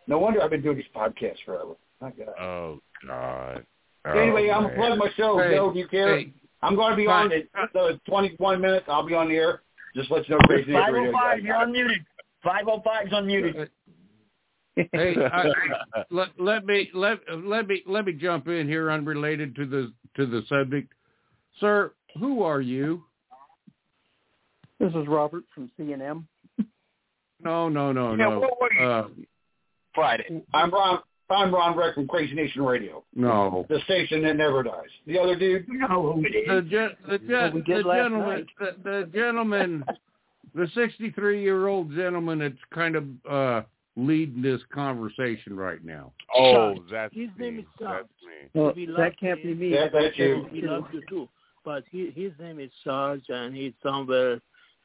[0.07, 1.73] No wonder I've been doing these podcasts forever.
[2.01, 2.39] My God.
[2.39, 3.65] Oh God.
[4.05, 4.75] anyway, oh, I'm man.
[4.75, 5.37] going to plug my show.
[5.37, 6.17] Hey, Joe, do you care?
[6.17, 6.33] hey.
[6.61, 7.49] I'm going to be on it.
[7.73, 8.85] The 21 minutes.
[8.87, 9.61] I'll be on the air.
[9.95, 12.05] Just let you know, Crazy 505, you're unmuted.
[12.45, 13.69] 505's unmuted.
[14.91, 19.65] Hey, I, let, let me let let me let me jump in here, unrelated to
[19.65, 20.93] the to the subject,
[21.59, 21.93] sir.
[22.19, 23.03] Who are you?
[24.79, 26.25] This is Robert from CNM.
[27.43, 28.39] No, no, no, Yeah, no.
[28.39, 28.85] what were you?
[28.85, 29.07] Uh,
[29.97, 30.43] Friday.
[30.53, 30.99] I'm Ron.
[31.29, 33.65] I'm Ron Reck from Crazy Nation Radio, no.
[33.67, 34.85] the station that never dies.
[35.07, 36.69] The other dude, You know who it The is.
[36.71, 39.83] gen, the, gen, Well, we the gentleman, the, the gentleman,
[40.55, 43.61] the sixty-three-year-old gentleman that's kind of uh
[43.97, 46.13] leading this conversation right now.
[46.33, 46.77] Oh, Sarge.
[46.91, 47.45] that's His me.
[47.49, 48.05] name is Sarge.
[48.53, 48.85] That's me.
[48.87, 49.55] Well, that can't you.
[49.55, 49.73] be me.
[49.73, 50.45] Yeah, that's you.
[50.51, 51.27] He loves you too.
[51.65, 54.39] But he, his name is Sarge, and he's somewhere.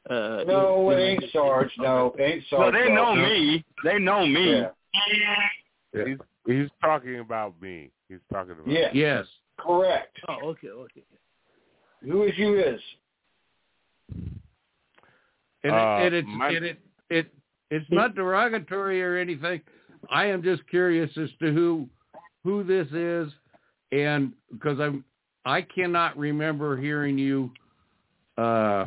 [0.09, 1.71] Uh, no, it ain't Sarge.
[1.77, 2.73] No, it ain't No, Sarge.
[2.73, 3.19] they know Sarge.
[3.19, 3.65] me.
[3.85, 4.51] They know me.
[4.59, 4.69] Yeah.
[5.93, 7.91] He's, he's talking about me.
[8.09, 8.67] he's talking about.
[8.67, 8.91] Yes.
[8.93, 9.25] Yes.
[9.57, 10.17] Correct.
[10.27, 11.03] Oh, okay, okay.
[12.03, 12.81] Who is you is?
[15.63, 16.79] And, Uh, it, and it's my- and it
[17.09, 17.33] it
[17.69, 19.61] it's not derogatory or anything.
[20.09, 21.87] I am just curious as to who
[22.43, 23.31] who this is,
[23.91, 25.05] and because I'm
[25.45, 27.51] I cannot remember hearing you
[28.37, 28.85] uh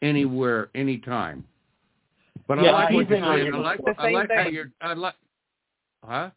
[0.00, 1.44] anywhere anytime.
[2.46, 3.54] But Yeah, I like what you're saying.
[3.54, 3.80] I like.
[3.98, 5.14] I like how you're I like
[6.04, 6.30] huh?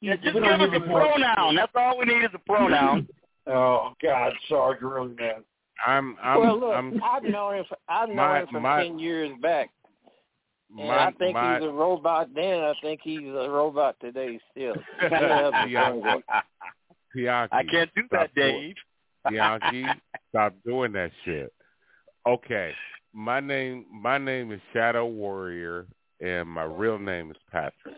[0.00, 1.54] Yeah, just give us a pronoun.
[1.56, 3.08] That's all we need is a pronoun.
[3.46, 5.44] Oh God, sorry, really, man.
[5.86, 7.64] I'm I'm well, look, I'm I've known him.
[7.68, 9.68] For, I've known my- him from my- ten years back,
[10.78, 12.60] and my- I think my- he was a robot then.
[12.60, 14.72] I think he's a robot today still.
[14.96, 16.22] Still has a Bianchi, strong voice.
[17.14, 18.74] Bianchi, I can't do that, Dave.
[19.28, 19.84] Bianchi,
[20.30, 21.52] stop doing that shit.
[22.26, 22.72] Okay,
[23.12, 25.86] my name my name is Shadow Warrior,
[26.22, 27.94] and my real name is Patrick.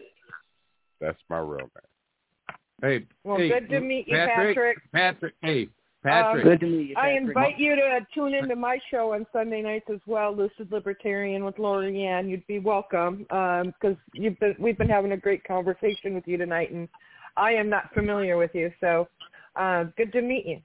[1.01, 2.59] That's my real name.
[2.83, 4.57] Hey, Well, hey, good to meet you, Patrick.
[4.57, 4.79] Patrick.
[4.93, 5.69] Patrick, hey,
[6.05, 6.95] Um, good to meet you.
[6.95, 7.15] Patrick.
[7.15, 11.45] I invite you to tune into my show on Sunday nights as well, Lucid Libertarian
[11.45, 12.29] with Lori Ann.
[12.29, 16.71] You'd be welcome because you've been we've been having a great conversation with you tonight,
[16.71, 16.89] and
[17.37, 19.09] I am not familiar with you, so
[19.57, 20.61] uh, good to meet you.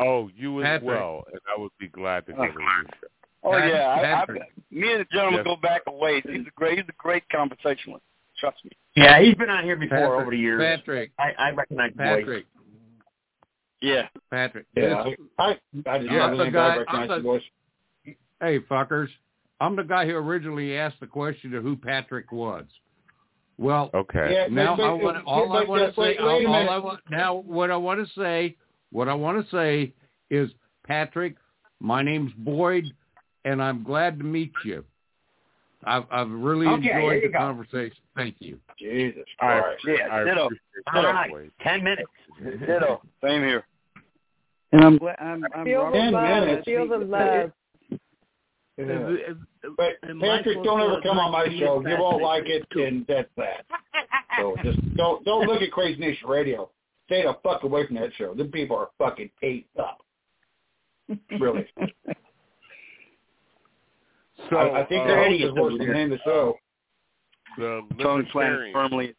[0.00, 0.84] Oh, you as Patrick.
[0.84, 2.84] well, and I would be glad to go to your.
[3.44, 4.26] Oh yeah, I, I,
[4.70, 5.44] me and the gentleman Yes.
[5.44, 6.22] go back a ways.
[6.28, 8.04] He's a great, he's a great conversationalist.
[8.38, 8.70] Trust me.
[8.96, 10.62] Yeah, he's been on here before Patrick, over the years.
[10.62, 12.16] Patrick, I, I recognize the voice.
[12.18, 12.46] Patrick,
[13.80, 14.08] Yeah.
[14.30, 14.66] Patrick.
[14.76, 17.42] Yeah, this- I I just Yeah, the guy- recognize the the- voice.
[18.40, 19.08] hey, fuckers.
[19.60, 22.64] I'm the guy who originally asked the question of who Patrick was.
[23.56, 24.32] Well, Okay.
[24.32, 26.00] Yeah, now but- I want all I want to say.
[26.00, 26.70] wait a all, all.
[26.70, 27.34] I want now.
[27.34, 28.56] What I want to say.
[28.90, 29.92] What I want to say
[30.30, 30.50] is,
[30.84, 31.36] Patrick.
[31.80, 32.86] My name's Boyd,
[33.44, 34.84] and I'm glad to meet you.
[35.84, 37.38] I've I've really Okay, enjoyed the go.
[37.38, 37.96] conversation.
[38.16, 38.58] Thank you.
[38.78, 39.84] Jesus I, Christ.
[39.86, 40.46] Yeah, I ditto.
[40.46, 40.62] appreciate
[40.94, 41.50] All that, right, Wade.
[41.60, 42.10] ten minutes.
[42.42, 43.00] Ditto.
[43.22, 43.64] Same here.
[44.72, 46.22] And I'm glad I'm, I'm Feel the Ten love.
[46.46, 46.64] minutes.
[46.64, 47.52] Feel the love.
[48.76, 49.32] Yeah.
[49.76, 51.82] But Patrick, don't ever come on my show.
[51.86, 53.64] You won't like it, and that's that.
[54.38, 56.70] So just don't don't look at Crazy Nation Radio.
[57.06, 58.34] Stay the fuck away from that show.
[58.34, 59.98] Them people are fucking ate up.
[61.40, 61.66] Really.
[64.50, 65.94] So I, I think uh, the host idiots is worse the there.
[65.94, 66.54] name of the show.
[67.56, 69.14] the Tongue slammed firmly.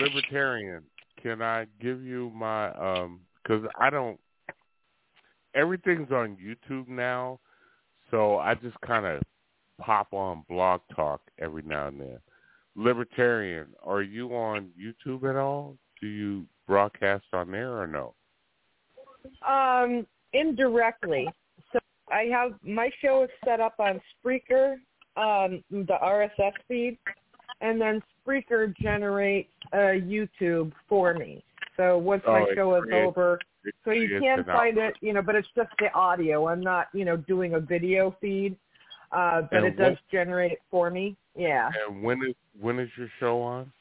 [0.00, 0.82] libertarian.
[1.22, 3.20] Can I give you my um?
[3.42, 4.18] Because I don't.
[5.54, 7.38] Everything's on YouTube now,
[8.10, 9.22] so I just kind of
[9.80, 12.18] pop on Blog Talk every now and then.
[12.74, 15.76] Libertarian, are you on YouTube at all?
[16.00, 18.14] Do you broadcast on there or no?
[19.46, 21.28] Um, indirectly.
[22.12, 24.74] I have my show is set up on Spreaker,
[25.16, 26.98] um, the RSS feed,
[27.60, 31.42] and then Spreaker generates a YouTube for me.
[31.76, 33.38] So once my Oh, it show is creates- over,
[33.84, 36.48] so you can an find it, you know, but it's just the audio.
[36.48, 38.56] I'm not, you know, doing a video feed,
[39.12, 41.16] uh, but And it does generate it for me.
[41.34, 41.70] Yeah.
[41.86, 43.72] And when is when is your show on?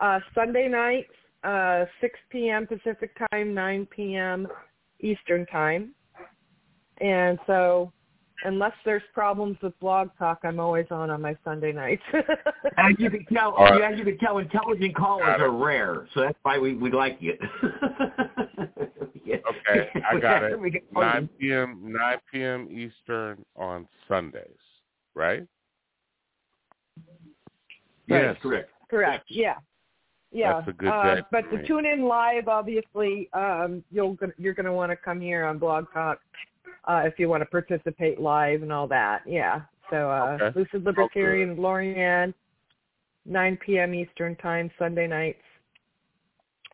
[0.00, 2.66] Uh, Sunday nights, uh, 6 p.m.
[2.66, 4.46] Pacific time, 9 p.m.
[5.00, 5.94] Eastern time.
[7.00, 7.92] And so,
[8.44, 12.02] unless there's problems with Blog Talk, I'm always on on my Sunday nights.
[12.78, 13.92] As you can tell, All right.
[13.92, 17.36] as you can tell, intelligent callers are rare, so that's why we we like you.
[19.24, 19.36] Yeah.
[19.50, 20.84] Okay, I got it.
[20.92, 21.80] 9 p.m.
[21.84, 22.68] 9 p.m.
[22.70, 24.44] Eastern on Sundays,
[25.14, 25.46] right?
[28.08, 28.36] That Yes.
[28.36, 28.70] is correct.
[28.88, 29.24] Correct.
[29.28, 29.56] Yeah.
[30.30, 30.54] Yeah.
[30.54, 34.72] That's a good uh, but to tune in live, obviously, um, you'll you're going to
[34.72, 36.20] want to come here on Blog Talk
[36.86, 39.22] uh, if you want to participate live and all that.
[39.26, 39.62] Yeah.
[39.90, 40.58] So uh, Okay.
[40.58, 42.34] Lucid Libertarian, Lorianne,
[43.24, 43.94] 9 p.m.
[43.94, 45.42] Eastern time, Sunday nights.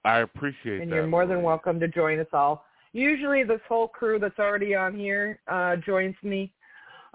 [0.05, 0.83] I appreciate and that.
[0.83, 2.65] And you're more than welcome to join us all.
[2.93, 6.53] Usually, this whole crew that's already on here uh, joins me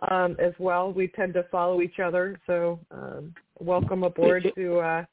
[0.10, 0.91] um, as well.
[0.91, 4.80] We tend to follow each other, so um, welcome aboard to.
[4.80, 5.06] Uh,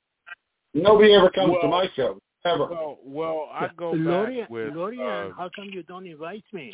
[0.73, 2.66] Nobody ever comes to my show ever.
[2.66, 6.73] Well, well, I go Lorian, back with Lorian, uh, how come you don't invite me?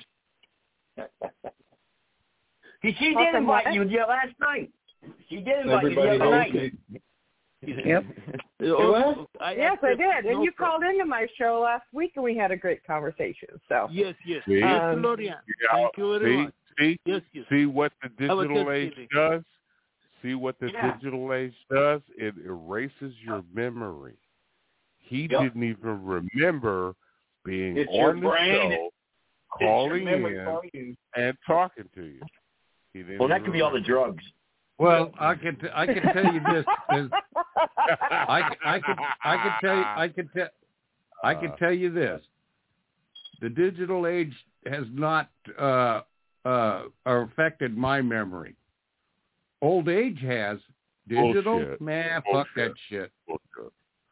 [2.82, 3.74] She, she did come invite what?
[3.74, 4.70] you yeah, last night.
[5.28, 6.72] She did invite Everybody you the other night.
[7.62, 8.04] Yep.
[9.40, 12.24] I yes, I accept did, and you pro- called into my show last week, and
[12.24, 13.48] we had a great conversation.
[13.68, 14.42] So Yes, yes.
[14.46, 14.60] See?
[14.60, 15.34] Yes, Um, Lorian.
[15.46, 16.54] Yeah, Thank you very see, much.
[16.78, 17.44] see, Yes, yes.
[17.50, 19.08] see what the digital age kidding.
[19.14, 19.42] does.
[20.22, 20.92] See what the Yeah.
[20.96, 22.00] digital age does.
[22.16, 24.16] It erases your memory.
[24.98, 25.40] He Yep.
[25.42, 26.94] didn't even remember
[27.44, 28.54] being It's your on the brain.
[28.54, 28.89] show, It's your
[29.58, 30.96] calling in, for you.
[31.16, 32.20] and talking to you.
[32.92, 34.22] He didn't Well, that even could be all the drugs.
[34.78, 36.64] Well, I can t- I can tell you this.
[36.88, 40.48] I, I could I could tell you I could tell
[41.22, 42.22] I could Uh, tell you this:
[43.42, 44.34] the digital age
[44.66, 45.28] has not
[45.58, 46.00] uh,
[46.46, 48.54] uh, affected my memory.
[49.60, 50.58] Old age has.
[51.08, 51.80] Digital, Bullshit.
[51.80, 53.10] man, fuck that shit.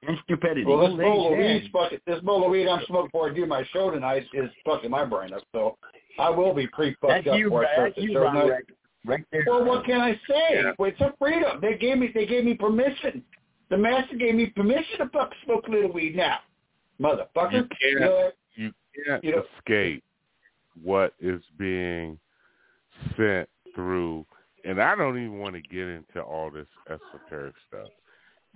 [0.09, 0.64] And stupidity.
[0.64, 3.30] Well, this Old bowl of age weed, fucking, this bowl of weed I'm smoking before
[3.30, 5.43] I do my show tonight is fucking my brain up.
[5.52, 5.76] So
[6.18, 8.44] I will be pre fucked up you, before I start that's the show tonight.
[8.47, 8.64] Rick.
[9.05, 9.44] Right there.
[9.47, 10.55] Well, what can I say?
[10.55, 10.72] Yeah.
[10.78, 11.60] Well, it's a freedom.
[11.60, 13.22] They gave me they gave me permission.
[13.70, 16.39] The master gave me permission to fuck smoke a little weed now,
[17.01, 17.52] motherfucker.
[17.52, 18.30] You can't- know?
[18.56, 18.72] You
[19.06, 20.02] can't You know- escape
[20.82, 22.18] what is being
[23.16, 24.24] sent through,
[24.64, 27.89] and I don't even want to get into all this esoteric stuff.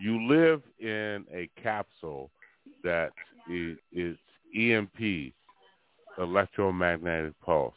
[0.02, 2.32] You live in a capsule
[2.82, 3.12] that
[3.48, 4.16] is, is
[4.52, 5.32] EMP,
[6.18, 7.76] electromagnetic pulse.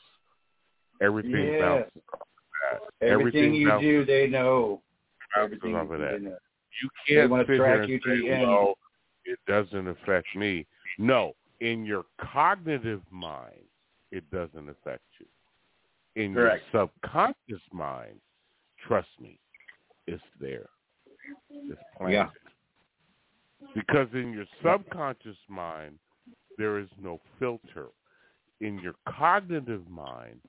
[1.02, 1.61] Everything Yes.
[1.61, 3.07] bounces off of that.
[3.07, 4.81] Everything you do, they know.
[5.35, 6.22] bounces Everything off you of that.
[6.23, 6.38] know.
[6.81, 8.41] You can't sit here and say, end.
[8.41, 8.77] well,
[9.26, 10.65] it doesn't affect me.
[10.97, 13.68] No, in your cognitive mind,
[14.11, 15.27] it doesn't affect you.
[16.15, 16.64] In Correct.
[16.73, 18.19] your subconscious mind,
[18.80, 19.39] trust me,
[20.07, 20.69] it's there.
[21.49, 22.14] It's planted.
[22.14, 22.30] Yeah.
[23.73, 25.97] Because in your subconscious mind,
[26.57, 27.88] there is no filter.
[28.61, 30.39] In your cognitive mind,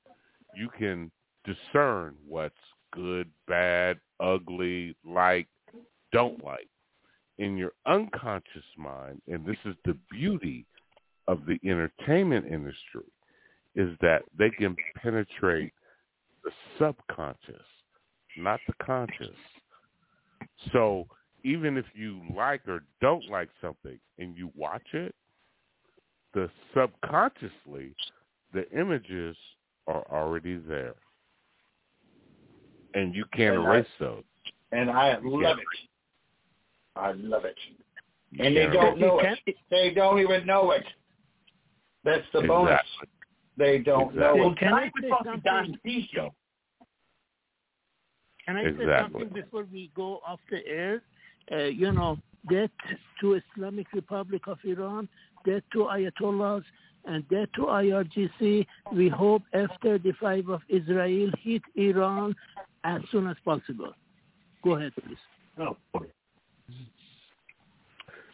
[0.55, 1.11] you can
[1.45, 2.55] discern what's
[2.93, 5.49] good, bad, ugly, like,
[6.13, 6.69] don't like.
[7.39, 10.65] In your unconscious mind, and this is the beauty
[11.29, 13.03] of the entertainment industry,
[13.75, 15.73] is that they can penetrate
[16.45, 17.67] the subconscious,
[18.39, 19.37] not the conscious.
[20.73, 21.07] So
[21.45, 25.15] even if you like or don't like something and you watch it,
[26.35, 27.95] the subconsciously,
[28.53, 29.37] the images
[29.87, 30.95] are already there.
[32.95, 34.25] And you can't And I- erase those.
[34.73, 35.89] And I You love can't it.
[36.97, 37.57] I love it.
[38.33, 39.39] You And they don't know it.
[39.47, 39.57] it.
[39.71, 40.85] They don't even know it.
[42.05, 42.81] That's the bonus.
[43.57, 44.21] They don't Exactly.
[44.21, 44.59] know Well, it.
[44.59, 45.33] can I say say something?
[45.33, 45.41] something?
[45.45, 46.35] Don C show.
[48.47, 51.03] Can I say something before we go off the air?
[51.51, 52.19] Uh, you know,
[52.51, 52.71] death
[53.21, 55.09] to Islamic Republic of Iran,
[55.45, 56.65] death to Ayatollahs,
[57.05, 58.67] and death to IRGC.
[58.93, 62.35] We hope F-35 of Israel hit Iran
[62.85, 63.93] as soon as possible.
[64.63, 65.17] Go ahead, please.
[65.59, 65.77] Oh,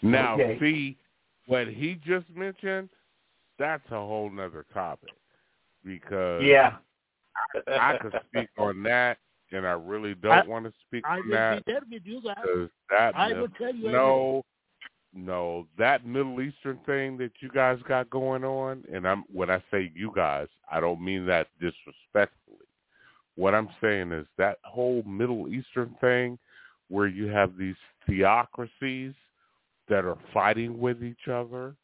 [0.02, 0.58] Now, Okay.
[0.58, 0.98] see,
[1.46, 2.88] what he just mentioned,
[3.58, 5.14] that's a whole nother topic.
[5.84, 6.76] Because yeah.
[7.68, 9.18] I could speak on that,
[9.52, 11.64] and I really don't I- want to speak I on that.
[11.64, 12.68] be there with you guys.
[12.90, 14.44] That I mil- will tell you no,
[15.14, 19.62] no, that Middle Eastern thing that you guys got going on, and I'm when I
[19.70, 22.66] say you guys, I don't mean that disrespectfully.
[23.36, 26.38] What I'm saying is that whole Middle Eastern thing,
[26.88, 29.14] where you have these theocracies
[29.88, 31.74] that are fighting with each other,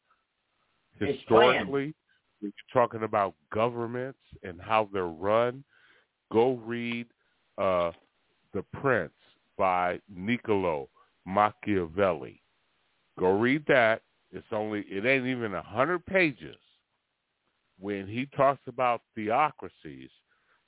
[0.98, 1.94] historically,
[2.40, 5.64] when you're talking about governments and how they're run,
[6.32, 7.06] go read
[7.58, 7.92] uh,
[8.54, 9.12] The Prince
[9.56, 10.88] by Niccolo
[11.26, 12.40] Machiavelli.
[13.18, 14.02] Go read that.
[14.30, 16.56] It's only it ain't even a hundred pages.
[17.80, 20.10] When he talks about theocracies,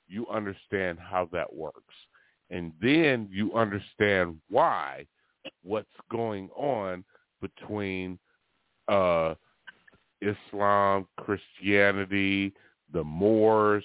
[0.07, 1.95] you understand how that works.
[2.49, 5.07] And then you understand why
[5.63, 7.03] what's going on
[7.41, 8.19] between
[8.87, 9.35] uh
[10.21, 12.53] Islam, Christianity,
[12.93, 13.83] the Moors,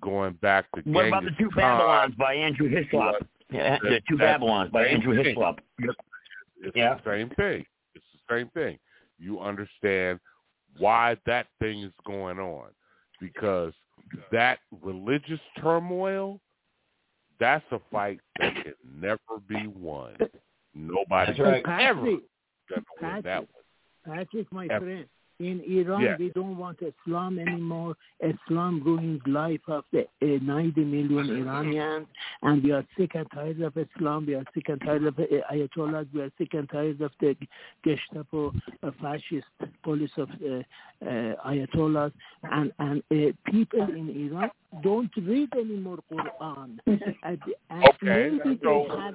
[0.00, 1.56] going back to What about the two Khan.
[1.56, 3.26] Babylons by Andrew Hislop?
[3.50, 5.24] Yeah, the two Babylons by Andrew thing.
[5.24, 5.60] Hislop.
[5.78, 6.94] It's Yeah.
[6.94, 7.64] the same thing.
[7.94, 8.78] It's the same thing.
[9.18, 10.20] You understand
[10.78, 12.68] why that thing is going on
[13.20, 13.72] because
[14.30, 16.40] that religious turmoil,
[17.38, 19.18] that's a fight that can never
[19.48, 20.16] be won.
[20.74, 21.64] Nobody That's right.
[21.80, 22.20] ever Patrick,
[22.68, 23.40] gonna win that
[24.04, 24.16] one.
[24.16, 24.82] Patrick, my Yep.
[24.82, 25.08] friend,
[25.38, 26.16] in Iran, Yeah.
[26.16, 27.94] they don't want Islam anymore.
[28.20, 32.06] Islam ruins life of the uh, 90 million Iranians,
[32.42, 34.26] and we are sick and tired of Islam.
[34.26, 36.06] We are sick and tired of uh, Ayatollahs.
[36.12, 37.36] We are sick and tired of the
[37.84, 39.46] Gestapo uh, fascist
[39.82, 40.62] police of uh,
[41.04, 42.12] uh, Ayatollahs.
[42.44, 44.50] And, and uh, people in Iran
[44.82, 46.78] don't read anymore Quran.
[46.86, 47.40] And, and
[48.02, 49.14] Okay, so what,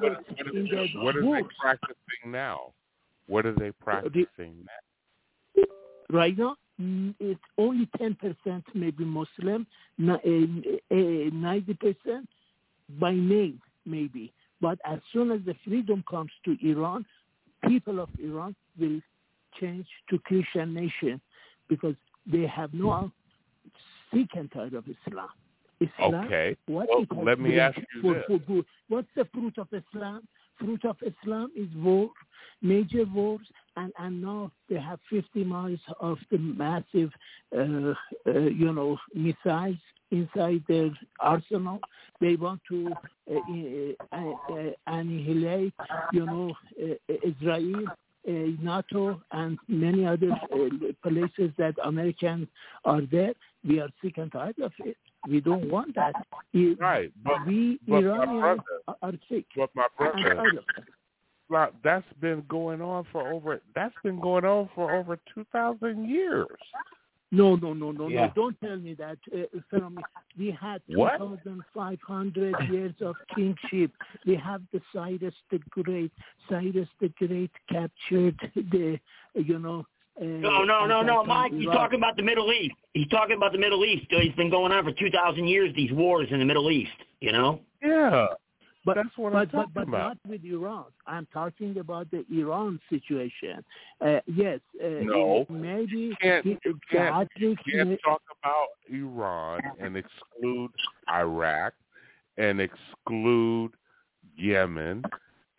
[1.02, 2.74] what, what are they practicing now?
[3.28, 4.91] What are they practicing now?
[6.12, 9.66] Right now mm, it's only 10% maybe Muslim,
[9.98, 12.28] ni- uh, uh, 90%
[13.00, 14.32] by name maybe.
[14.60, 17.06] But as soon as the freedom comes to Iran,
[17.68, 19.00] people of Iran will
[19.60, 21.20] change to Christian nation
[21.68, 21.96] because
[22.32, 23.12] they have no
[24.14, 25.30] sick and tired of Islam.
[25.80, 26.56] Islam Okay.
[26.68, 28.24] what Well, let me ask you for, this.
[28.28, 28.66] for good.
[28.88, 30.28] What's the fruit of Islam?
[30.62, 32.10] fruit of Islam is war,
[32.62, 33.42] major wars,
[33.78, 37.12] and, and now they have 50 miles of the massive,
[37.58, 37.94] uh,
[38.30, 39.78] uh, you know, missiles
[40.12, 41.80] inside their arsenal.
[42.20, 42.92] They want to
[43.32, 44.18] uh, uh,
[44.54, 45.74] uh, annihilate,
[46.12, 50.68] you know, uh, Israel, uh, NATO, and many other uh,
[51.10, 52.48] places that Americans
[52.86, 53.34] are there.
[53.68, 54.98] We are sick and tired of it.
[55.28, 56.14] We don't want that.
[56.80, 59.46] Right, but we but Iranians brother- are- sick.
[59.56, 60.62] but my and brother,
[61.52, 61.78] tired of it.
[61.78, 66.10] Like, that's been going on for over that's been going on for over two thousand
[66.10, 66.48] years.
[67.34, 68.26] No, no, no, no, Yeah.
[68.28, 68.32] no.
[68.36, 69.18] Don't tell me that.
[69.34, 70.04] Uh, Salami.
[70.38, 71.18] we had What?
[71.18, 73.92] 2,500 years of kingship.
[74.26, 76.12] We have the Cyrus the Great.
[76.50, 79.00] Cyrus the Great captured the,
[79.36, 79.86] you know.
[80.20, 81.54] Uh, No, no, no, no, Mike.
[81.54, 82.76] He's talking about the Middle East.
[82.94, 84.08] He's talking about the Middle East.
[84.10, 85.74] It's been going on for two thousand years.
[85.74, 86.92] These wars in the Middle East.
[87.22, 87.62] You know.
[87.82, 88.28] Yeah.
[88.84, 90.08] But, That's what but, I'm but, talking but about.
[90.08, 90.86] not with Iran.
[91.06, 93.64] I'm talking about the Iran situation.
[94.04, 95.46] Uh, yes, uh, No.
[95.50, 100.72] maybe You can't, he- you can't, you can't talk about Iran and exclude
[101.10, 101.74] Iraq
[102.38, 103.72] and exclude
[104.36, 105.04] Yemen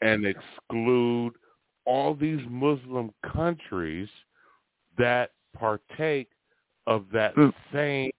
[0.01, 1.35] and exclude
[1.85, 4.09] all these Muslim countries
[4.99, 6.29] that partake
[6.89, 7.35] of that
[7.73, 8.11] same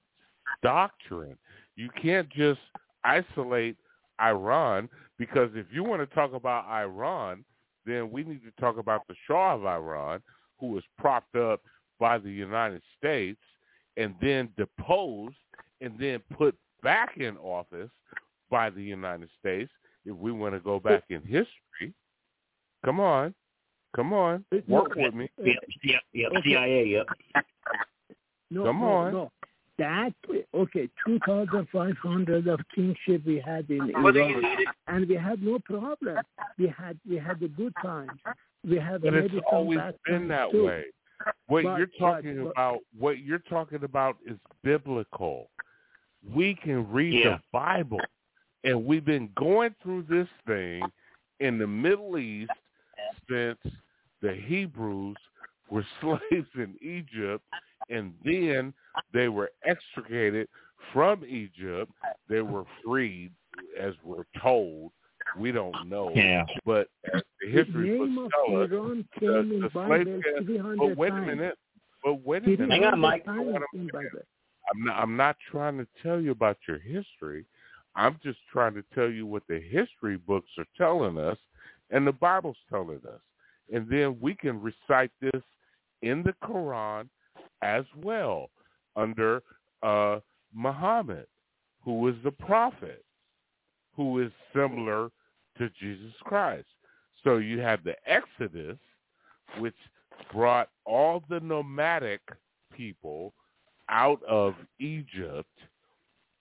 [0.61, 1.37] doctrine.
[1.75, 2.61] You can't just
[3.03, 3.75] isolate
[4.21, 7.43] Iran because if you want to talk about Iran,
[7.85, 10.21] then we need to talk about the Shah of Iran,
[10.59, 11.61] who was propped up
[11.99, 13.39] by the United States
[13.97, 15.35] and then deposed
[15.81, 17.91] and then put back in office
[18.49, 19.71] by the United States.
[20.05, 21.93] If we want to go back in history,
[22.83, 23.33] come on,
[23.95, 25.29] come on, work with me.
[25.37, 26.31] Yep, yep, yep.
[26.37, 26.49] Okay.
[26.49, 26.85] CIA.
[26.87, 27.07] Yep.
[28.51, 29.13] No, Come no, on.
[29.13, 29.31] No.
[29.79, 30.13] That
[30.53, 35.41] okay, two thousand five hundred of kingship we had in Whether Iran, and we had
[35.41, 36.17] no problem.
[36.59, 38.09] We had we had a good time.
[38.67, 40.65] We have But it's always been times that too.
[40.65, 40.83] way.
[41.47, 45.49] What But- you're talking but- about, what you're talking about is biblical.
[46.33, 47.37] We can read Yeah.
[47.37, 47.99] the Bible,
[48.63, 50.83] and we've been going through this thing
[51.39, 52.51] in the Middle East
[53.27, 53.59] since
[54.21, 55.17] the Hebrews
[55.69, 57.43] were slaves in Egypt,
[57.89, 58.73] and then
[59.13, 60.47] they were extricated
[60.91, 61.91] from Egypt.
[62.29, 63.31] They were freed,
[63.79, 64.91] as we're told.
[65.37, 66.45] We don't know, Yeah.
[66.65, 69.27] but the The history books tell us, Iran the,
[69.61, 71.57] the slave catch- But hundred wait a minute.
[72.03, 72.71] But wait a Three minute.
[72.71, 73.25] Hang on, hundred Mike.
[73.25, 74.09] times in Bible.
[74.73, 75.01] I'm not.
[75.01, 77.45] I'm not trying to tell you about your history.
[77.95, 81.37] I'm just trying to tell you what the history books are telling us,
[81.91, 83.21] and the Bible's telling us,
[83.73, 85.41] and then we can recite this
[86.01, 87.07] in the Quran
[87.63, 88.49] as well
[88.95, 89.41] under
[89.81, 90.19] uh,
[90.53, 91.25] Muhammad,
[91.83, 93.03] who is the prophet,
[93.95, 95.09] who is similar
[95.57, 96.67] to Jesus Christ.
[97.23, 98.77] So you have the Exodus,
[99.59, 99.75] which
[100.31, 102.21] brought all the nomadic
[102.75, 103.33] people
[103.89, 105.49] out of Egypt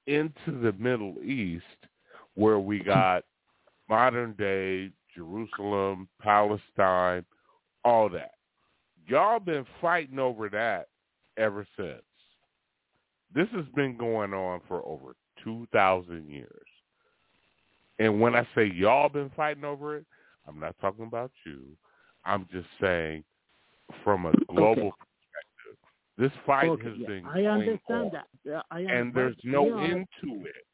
[0.06, 1.64] into the Middle East,
[2.34, 3.24] where we got
[3.88, 7.24] modern day Jerusalem, Palestine,
[7.84, 8.32] all that.
[9.06, 10.88] Y'all been fighting over that
[11.36, 12.02] ever since.
[13.34, 16.48] This has been going on for over 2,000 years.
[17.98, 20.06] And when I say y'all been fighting over it,
[20.46, 21.60] I'm not talking about you.
[22.24, 23.24] I'm just saying
[24.04, 25.78] from a global perspective,
[26.18, 28.26] this fight Okay, has yeah, been I going understand on, that.
[28.44, 30.64] Yeah, I am, and there's no end to it.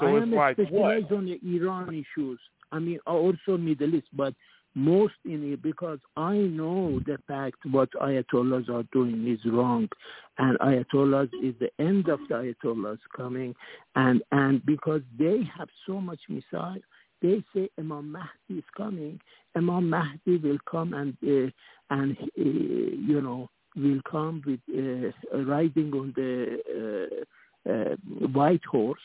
[0.00, 0.66] I So it's am like what?
[0.66, 2.40] specialized on the Iran issues.
[2.70, 4.34] I mean, also Middle East, but
[4.74, 9.88] most in it because I know the fact what Ayatollahs are doing is wrong,
[10.38, 13.54] and Ayatollahs is the end of the Ayatollahs coming,
[13.96, 16.76] and and because they have so much missile,
[17.22, 19.20] they say Imam Mahdi is coming.
[19.56, 21.50] Imam Mahdi will come and uh,
[21.90, 27.24] and uh, you know will come with uh, riding on the
[27.66, 27.96] uh, uh,
[28.28, 29.00] white horse.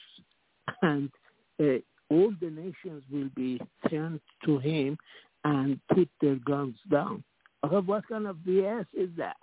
[0.82, 1.10] And
[1.60, 3.60] uh, all the nations will be
[3.90, 4.98] turned to him
[5.44, 7.24] and put their guns down.
[7.64, 9.38] Uh, what kind of BS is that?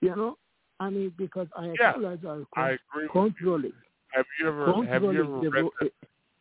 [0.00, 0.38] You know,
[0.80, 3.72] I mean, because Ayatollahs are I con- agree with controlling,
[4.12, 5.88] Have you ever have you ever read the, uh,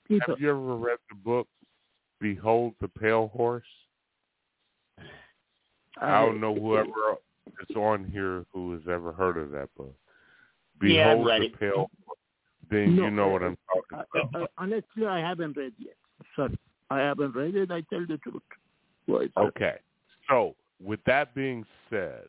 [0.07, 0.27] people.
[0.33, 1.47] have you ever read the book
[2.19, 3.63] Behold the Pale Horse?
[6.01, 6.89] I don't know whoever
[7.69, 9.95] is on here who has ever heard of that book.
[10.79, 11.59] Behold Yeah, I've read the it.
[11.59, 11.89] Pale
[12.69, 14.41] Then No, you know uh, what I'm talking Uh, about.
[14.43, 15.95] uh, honestly, I haven't read yet.
[16.35, 16.57] Sorry,
[16.93, 17.71] I haven't read it.
[17.71, 18.41] I tell the truth.
[19.37, 19.75] Okay.
[20.29, 22.27] So, with that being said,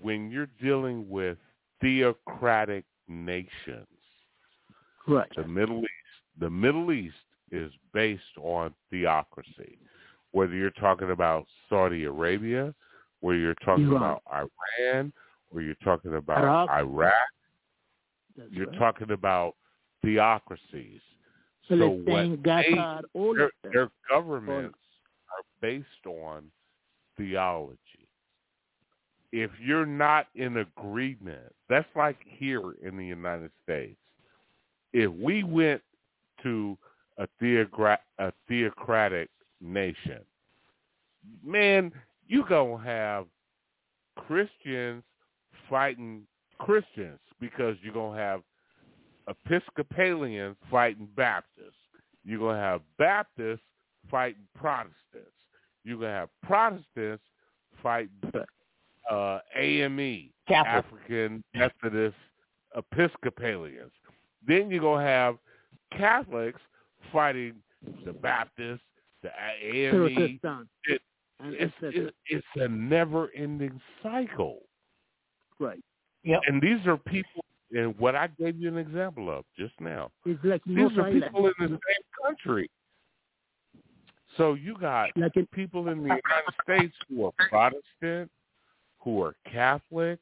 [0.00, 1.38] when you're dealing with
[1.80, 3.86] theocratic nations,
[5.06, 5.28] Right.
[5.34, 7.14] the Middle East, the Middle East
[7.50, 9.78] is based on theocracy.
[10.32, 12.74] Whether you're talking about Saudi Arabia,
[13.20, 14.18] whether you're talking Iran.
[14.26, 14.50] about
[14.88, 15.12] Iran,
[15.52, 16.70] or you're talking about Iraq.
[16.70, 17.12] Iraq,
[18.50, 18.78] you're right.
[18.78, 19.56] talking about
[20.02, 21.00] theocracies.
[21.68, 24.78] So what Qatar, they, all their, their governments
[25.28, 26.44] are based on
[27.16, 27.78] theology.
[29.32, 33.96] If you're not in agreement, that's like here in the United States.
[34.92, 35.80] If we went
[36.42, 36.76] to
[37.16, 39.30] a, theogra- a theocratic
[39.62, 40.20] nation,
[41.44, 41.92] man,
[42.28, 43.26] you gonna have
[44.16, 45.02] Christians
[45.70, 46.22] fighting
[46.58, 48.42] Christians because you're gonna have
[49.28, 51.76] Episcopalians fighting Baptists.
[52.24, 53.60] You're gonna have Baptists
[54.10, 54.96] fighting Protestants.
[55.84, 57.22] You're gonna have Protestants
[57.82, 58.10] fighting
[59.10, 60.84] uh, AME, Catholic.
[60.84, 62.16] African Methodist
[62.76, 63.92] Episcopalians.
[64.46, 65.36] Then you're gonna have
[65.96, 66.60] Catholics
[67.12, 67.54] fighting
[68.04, 68.80] the Baptists,
[69.22, 69.30] the
[69.62, 70.38] AME.
[70.84, 71.02] It,
[71.40, 72.06] And it's, etc.
[72.06, 74.60] it, it's a never-ending cycle.
[75.58, 75.82] Right.
[76.24, 76.40] Yep.
[76.46, 80.10] And these are people, and what I gave you an example of just now.
[80.26, 81.78] Like These are people in the same
[82.24, 82.70] country.
[84.36, 88.30] So you got Like in, people in the United States who are Protestant,
[88.98, 90.18] who are Catholic,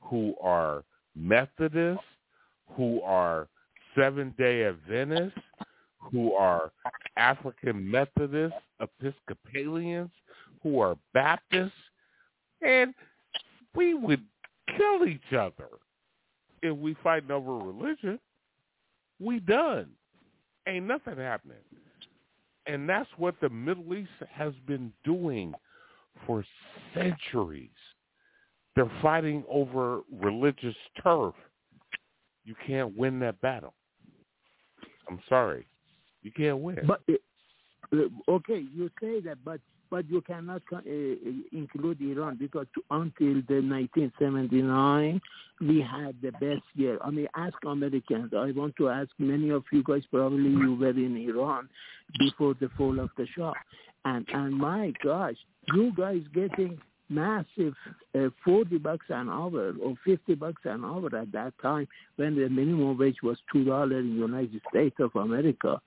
[0.00, 2.00] who are Methodist,
[2.76, 3.48] who are
[3.94, 5.38] Seven Day Adventists,
[5.98, 6.72] who are
[7.16, 10.10] African Methodist, Episcopalians,
[10.62, 11.72] who are Baptists,
[12.62, 12.94] and
[13.74, 14.22] we would
[14.76, 15.68] kill each other
[16.62, 18.18] if we fighting over religion.
[19.20, 19.88] We done.
[20.66, 21.58] Ain't nothing happening.
[22.66, 25.52] And that's what the Middle East has been doing
[26.26, 26.44] for
[26.94, 27.70] centuries.
[28.74, 31.34] They're fighting over religious turf.
[32.44, 33.74] You can't win that battle.
[35.08, 35.66] I'm sorry.
[36.22, 36.78] You can't win.
[36.86, 37.02] but
[37.92, 37.96] uh,
[38.28, 39.60] okay, you say that, but
[39.92, 40.80] but you cannot uh, uh,
[41.52, 45.20] include Iran because until the 1979
[45.60, 46.98] we had the best year.
[47.04, 48.32] I mean, ask Americans.
[48.34, 50.02] I want to ask many of you guys.
[50.10, 51.68] Probably you were in Iran
[52.18, 53.52] before the fall of the Shah,
[54.06, 55.36] and and my gosh,
[55.74, 56.78] you guys getting
[57.10, 57.74] massive
[58.18, 62.48] uh, 40 bucks an hour or 50 bucks an hour at that time when the
[62.48, 65.78] minimum wage was two dollars in the United States of America,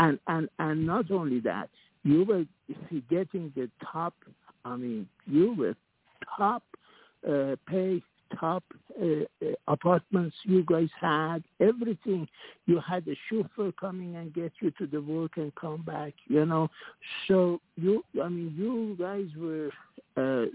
[0.00, 1.70] and and and not only that,
[2.04, 2.44] you were
[3.08, 4.14] getting the top.
[4.64, 5.74] I mean, you were
[6.36, 6.62] top
[7.28, 8.02] uh, pay,
[8.38, 8.64] top
[9.00, 9.04] uh,
[9.44, 12.28] uh, apartments you guys had, everything.
[12.66, 16.14] You had a chauffeur coming and get you to the work and come back.
[16.26, 16.68] You know,
[17.28, 18.04] so you.
[18.22, 19.70] I mean, you guys were
[20.16, 20.46] uh,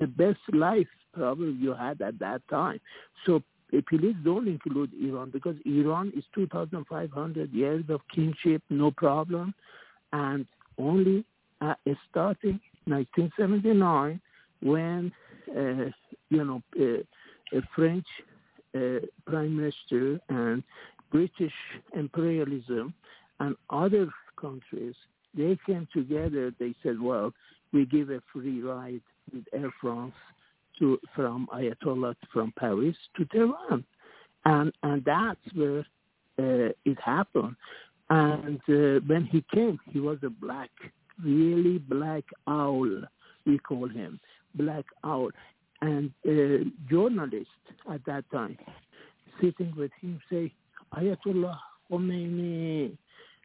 [0.00, 2.80] the best life probably you had at that time.
[3.26, 3.42] So
[3.88, 9.54] please don't include Iran because Iran is 2,500 years of kingship, no problem,
[10.12, 10.46] and
[10.78, 11.24] only
[11.60, 11.74] uh,
[12.10, 14.20] starting 1979
[14.62, 15.12] when
[15.50, 15.90] uh,
[16.30, 18.06] you know uh, French
[18.74, 20.62] uh, prime minister and
[21.10, 21.52] British
[21.94, 22.94] imperialism
[23.40, 24.08] and other
[24.40, 24.94] countries
[25.36, 26.52] they came together.
[26.58, 27.32] They said, "Well,
[27.72, 30.14] we give a free ride with Air France
[30.78, 33.84] to from Ayatollah from Paris to Tehran,"
[34.44, 35.80] and and that's where
[36.38, 37.56] uh, it happened.
[38.10, 40.70] And uh, when he came, he was a black,
[41.22, 43.02] really black owl.
[43.46, 44.20] We call him
[44.54, 45.30] black owl,
[45.82, 47.48] and uh, journalist
[47.90, 48.58] at that time
[49.40, 50.52] sitting with him say,
[50.94, 51.58] Ayatollah
[51.90, 52.96] Khomeini,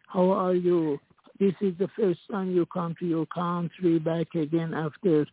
[0.08, 1.00] how are you?
[1.40, 5.26] This is the first time you come to your country back again after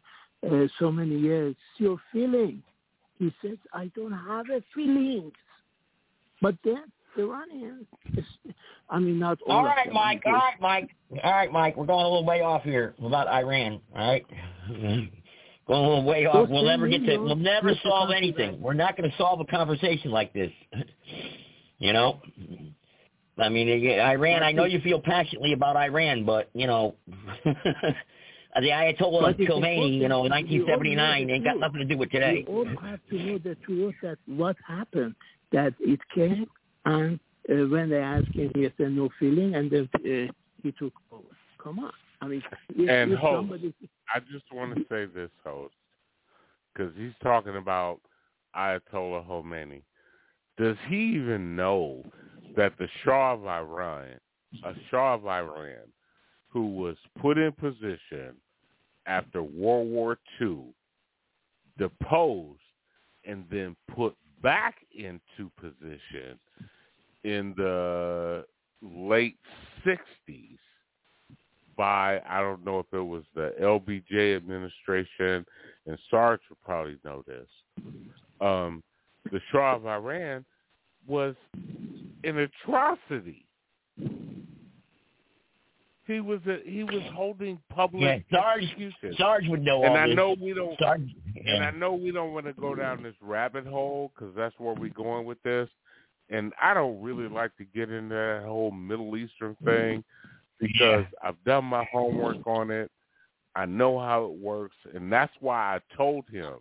[0.48, 1.54] uh, so many years.
[1.76, 2.62] Your feeling?
[3.18, 5.32] He says, I don't have a feelings.
[6.40, 6.84] But then
[7.18, 7.86] Iranians,
[8.88, 9.58] I mean, not all.
[9.58, 10.22] All right, Mike.
[10.26, 10.90] All right, Mike.
[11.22, 11.76] All right, Mike.
[11.76, 13.80] We're going a little way off here about Iran.
[13.94, 14.26] All right.
[15.68, 16.48] Going a little way off.
[16.48, 17.18] We'll never get to.
[17.18, 18.60] We'll never solve anything.
[18.60, 20.50] We're not going to solve a conversation like this.
[21.78, 22.20] you know.
[23.38, 24.42] I mean, Iran.
[24.42, 26.96] I know you feel passionately about Iran, but you know,
[27.44, 30.50] the Ayatollah Khomeini, you know, in important.
[30.50, 32.44] You all know 1979, the ain't got nothing to do with today.
[32.46, 35.14] You all have to know the truth that what happened,
[35.52, 36.46] that it came,
[36.84, 40.92] and uh, when they asked him, he said no feeling, and then uh, he took
[41.10, 41.24] over.
[41.62, 41.92] Come on.
[42.20, 43.74] I mean, if, And if host, somebody,
[44.14, 45.74] I just want to say this, host,
[46.72, 48.00] because he's talking about
[48.56, 49.82] Ayatollah Khomeini.
[50.58, 52.04] Does he even know
[52.56, 54.20] that the Shah of Iran,
[54.64, 55.88] a Shah of Iran,
[56.48, 58.34] who was put in position
[59.06, 60.64] after World War II,
[61.78, 62.60] deposed,
[63.24, 66.38] and then put back into position
[67.24, 68.44] in the
[68.82, 69.38] late
[69.86, 70.58] 60s
[71.76, 75.46] by, I don't know if it was the LBJ administration,
[75.86, 77.48] and Sarge would probably know this.
[78.40, 78.82] Um,
[79.30, 80.44] the Shah of Iran
[81.06, 81.34] was
[82.24, 83.46] an atrocity.
[86.10, 89.16] He was a, he was holding public Yeah, Sarge- executions.
[89.16, 90.16] Sarge would know and all I this.
[90.16, 90.76] know we don't.
[90.78, 91.14] Sarge-
[91.46, 94.74] And I know we don't want to go down this rabbit hole because that's where
[94.74, 95.68] we're going with this.
[96.28, 97.34] And I don't really mm-hmm.
[97.34, 99.66] like to get into that whole Middle Eastern mm-hmm.
[99.66, 100.04] thing
[100.58, 102.90] because I've done my homework on it.
[103.56, 106.54] I know how it works, and that's why I told him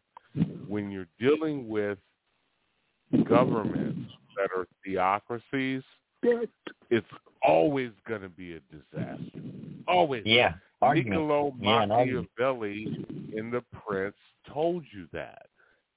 [0.67, 1.99] when you're dealing with
[3.27, 5.83] governments that are theocracies,
[6.89, 7.07] it's
[7.43, 9.39] always going to be a disaster.
[9.87, 10.23] Always.
[10.25, 11.11] Yeah, argument.
[11.21, 11.85] Niccolo Yeah.
[11.85, 14.15] Machiavelli in The Prince
[14.51, 15.47] told you that.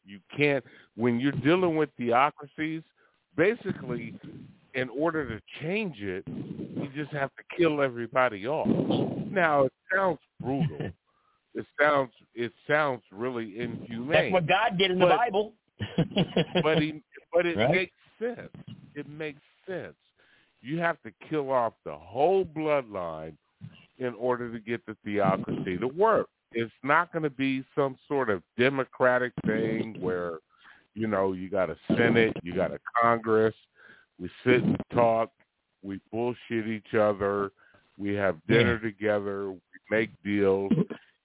[0.05, 0.65] You can't,
[0.97, 2.83] when you're dealing with theocracies,
[3.37, 4.15] basically,
[4.75, 8.67] in order to change it, you just have to kill everybody off.
[9.31, 10.91] Now, it sounds brutal.
[11.55, 14.09] It sounds it sounds really inhumane.
[14.11, 15.53] That's what God did in the Bible.
[16.63, 17.71] but he, but it Right?
[17.71, 18.49] makes sense.
[18.95, 19.93] It makes sense.
[20.63, 23.35] You have to kill off the whole bloodline
[23.99, 26.29] in order to get the theocracy to work.
[26.53, 30.39] It's not going to be some sort of democratic thing where,
[30.95, 33.55] you know, you got a Senate, you got a Congress,
[34.21, 35.31] we sit and talk,
[35.83, 37.51] we bullshit each other,
[37.99, 39.59] we have dinner together, we
[39.91, 40.73] make deals.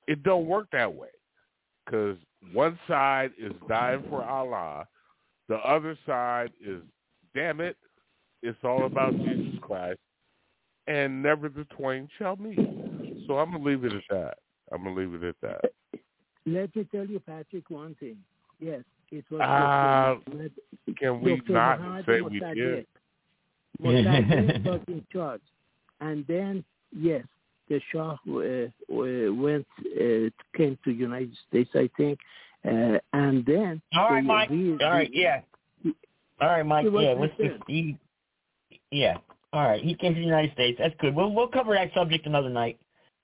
[0.07, 1.09] It don't work that way
[1.85, 2.17] because
[2.53, 4.87] one side is dying for Allah,
[5.49, 6.81] the other side is,
[7.35, 7.77] damn it,
[8.43, 9.99] it's all about Jesus Christ,
[10.87, 12.59] and never the twain shall meet.
[13.27, 14.37] So I'm gonna leave it at that.
[14.71, 15.71] I'm gonna leave it at that.
[16.45, 18.17] Let me tell you, Patrick, one thing.
[18.59, 19.41] Yes, it was.
[19.41, 20.49] Uh, Dr.
[20.97, 21.51] can we Dr.
[21.51, 22.55] not Mohammed say we Mossadegh.
[22.55, 22.87] did?
[23.81, 25.41] Mossadegh was in charge,
[25.99, 26.63] and then
[26.95, 27.23] yes,
[27.69, 32.19] the Shah uh, uh, went uh, came to United States, I think,
[32.65, 34.49] uh, and then All right, Mike.
[34.49, 35.41] re- All right, yeah.
[36.39, 36.85] All right, Mike.
[36.85, 37.97] Yeah, let's right just he,
[38.91, 39.17] yeah.
[39.53, 40.77] All right, he came to the United States.
[40.79, 41.15] That's good.
[41.15, 42.77] We'll we'll cover that subject another night.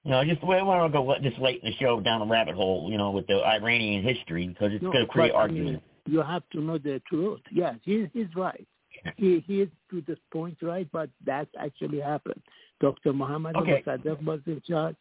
[0.04, 2.26] You know, just we don't want to go this late in the show down a
[2.26, 2.90] rabbit hole.
[2.92, 5.58] You know, with the Iranian history because it's No, going to create but, I mean,
[5.60, 5.84] argument.
[6.06, 7.42] you have to know the truth.
[7.52, 8.66] Yes, he, he's right.
[9.18, 12.42] He he is to this point right, but that actually happened.
[12.80, 13.12] Dr.
[13.14, 13.84] Muhammad Okay.
[13.86, 14.96] Mossadegh was in charge,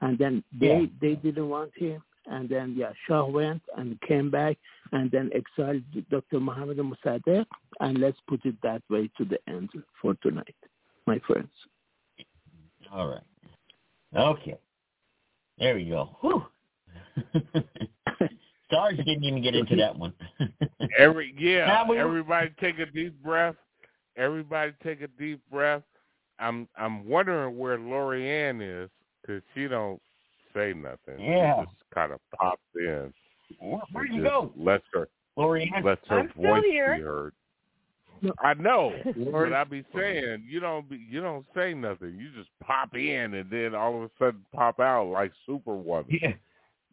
[0.00, 0.86] and then they Yeah.
[1.00, 4.56] they didn't want him, and then yeah, Shah went and came back,
[4.92, 6.40] and then exiled Dr.
[6.40, 7.44] Muhammad Mossadegh,
[7.80, 10.54] and let's put it that way to the end for tonight,
[11.06, 11.50] my friends.
[12.92, 13.22] All right.
[14.16, 14.56] Okay.
[15.58, 16.16] There we go.
[16.20, 16.44] Whew.
[18.70, 20.12] Sarge didn't even get into that one.
[20.98, 23.56] Every yeah, we- everybody take a deep breath.
[24.16, 25.82] Everybody take a deep breath.
[26.38, 28.90] I'm I'm wondering where Lorianne is
[29.20, 30.00] because she don't
[30.58, 31.24] say nothing.
[31.24, 31.60] Yeah.
[31.60, 33.12] She just kind of pops in.
[33.60, 34.52] Where, where'd you go?
[34.56, 35.84] Lets her Lorianne?
[35.84, 36.96] lets her I'm voice here.
[36.96, 37.32] be heard.
[38.42, 38.92] I know,
[39.32, 42.18] but I be saying you don't be you don't say nothing.
[42.18, 46.18] You just pop in and then all of a sudden pop out like Superwoman.
[46.20, 46.32] Yeah.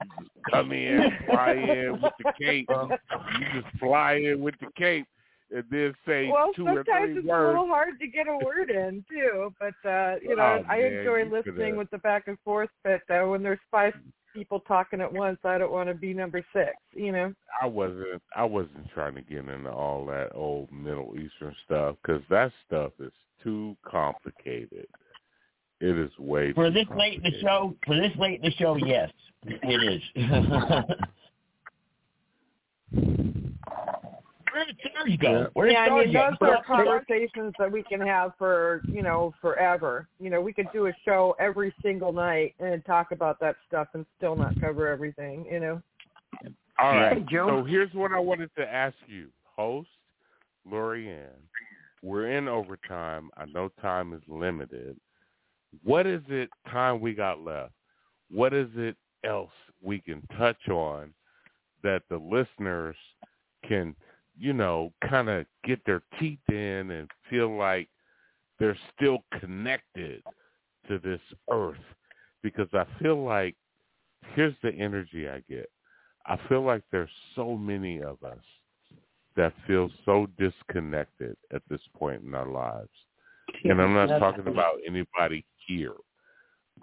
[0.03, 2.69] You just come in, fly in with the cape.
[2.69, 2.95] Uh-huh.
[3.39, 5.07] You just fly in with the cape
[5.55, 7.45] and then say well, two or sometimes three it's words.
[7.45, 9.53] a little hard to get a word in too.
[9.59, 12.69] But uh, you know, Oh, I man, enjoy listening coulda- with the back and forth.
[12.83, 13.93] But uh, when there's five
[14.33, 16.71] people talking at once, I don't want to be number six.
[16.93, 17.33] You know.
[17.61, 22.21] I wasn't I wasn't trying to get into all that old Middle Eastern stuff because
[22.29, 24.87] that stuff is too complicated.
[25.81, 28.55] It is way For too this late in the show, for this late in the
[28.57, 29.11] show, yes,
[29.45, 30.01] it is.
[34.55, 35.49] Where did Sarge go?
[35.53, 36.29] Where did yeah, I mean, go?
[36.39, 40.07] those are conversations that we can have for you know forever.
[40.17, 43.89] You know, we could do a show every single night and talk about that stuff
[43.93, 45.45] and still not cover everything.
[45.51, 45.81] You know.
[46.79, 47.17] All right.
[47.17, 47.25] Hey.
[47.29, 47.47] Joe.
[47.49, 49.89] So here's what I wanted to ask you, host
[50.65, 51.27] Lorianne.
[52.01, 53.31] We're in overtime.
[53.35, 54.95] I know time is limited.
[55.83, 57.73] What is it time we got left?
[58.31, 59.51] What is it else
[59.81, 61.13] we can touch on
[61.83, 62.95] that the listeners
[63.67, 63.95] can,
[64.37, 67.89] you know, kind of get their teeth in and feel like
[68.59, 70.23] they're still connected
[70.87, 71.77] to this earth?
[72.43, 73.55] Because I feel like
[74.33, 75.69] here's the energy I get.
[76.25, 78.43] I feel like there's so many of us
[79.35, 82.89] that feel so disconnected at this point in our lives.
[83.63, 85.93] And I'm not talking about anybody here.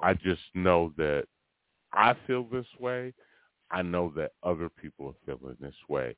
[0.00, 1.24] I just know that
[1.92, 3.12] I feel this way.
[3.70, 6.14] I know that other people are feeling this way.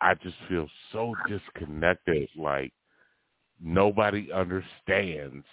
[0.00, 2.72] I just feel so disconnected, like
[3.62, 5.44] nobody understands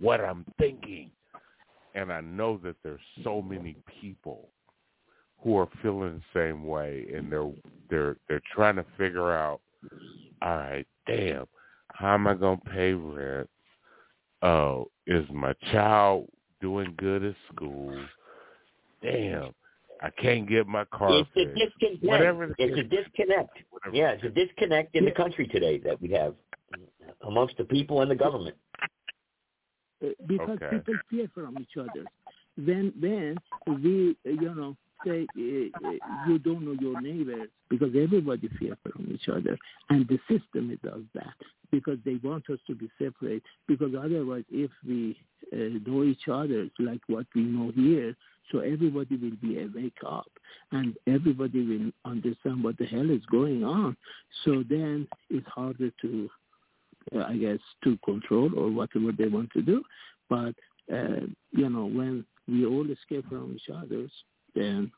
[0.00, 1.10] what I'm thinking.
[1.94, 4.48] And I know that there's so many people
[5.38, 7.52] who are feeling the same way and they're
[7.90, 9.60] they're they're trying to figure out,
[10.42, 11.46] all right, damn,
[11.88, 13.48] how am I gonna pay rent?
[14.42, 16.28] Oh, is my child
[16.60, 17.96] doing good at school?
[19.02, 19.54] Damn,
[20.04, 22.04] I can't get my car It's a disconnect.
[22.04, 23.56] Whatever the it's a disconnect.
[23.90, 26.34] Yeah, it's a disconnect in the country today that we have
[27.26, 28.54] amongst the people and the government.
[30.04, 30.76] Uh, because Okay.
[30.76, 32.06] people fear from each other.
[32.58, 34.76] Then, then we, you know,
[35.06, 39.56] say uh, uh, you don't know your neighbor because everybody fear from each other,
[39.88, 41.34] and the system does that
[41.70, 43.42] because they want us to be separate.
[43.66, 45.16] Because otherwise, if we
[45.52, 48.14] uh, know each other like what we know here,
[48.50, 50.30] so everybody will be awake up,
[50.72, 53.96] and everybody will understand what the hell is going on.
[54.44, 56.30] So then it's harder to
[57.14, 59.82] uh, I guess, to control or whatever they want to do.
[60.28, 60.54] But,
[60.92, 64.06] uh, you know, when we all escape from each other,
[64.54, 64.90] then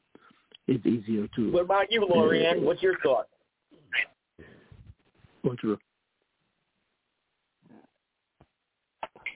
[0.69, 2.63] it's easier to What about you, Lorianne?
[2.63, 3.27] What's your thought?
[5.45, 5.77] control.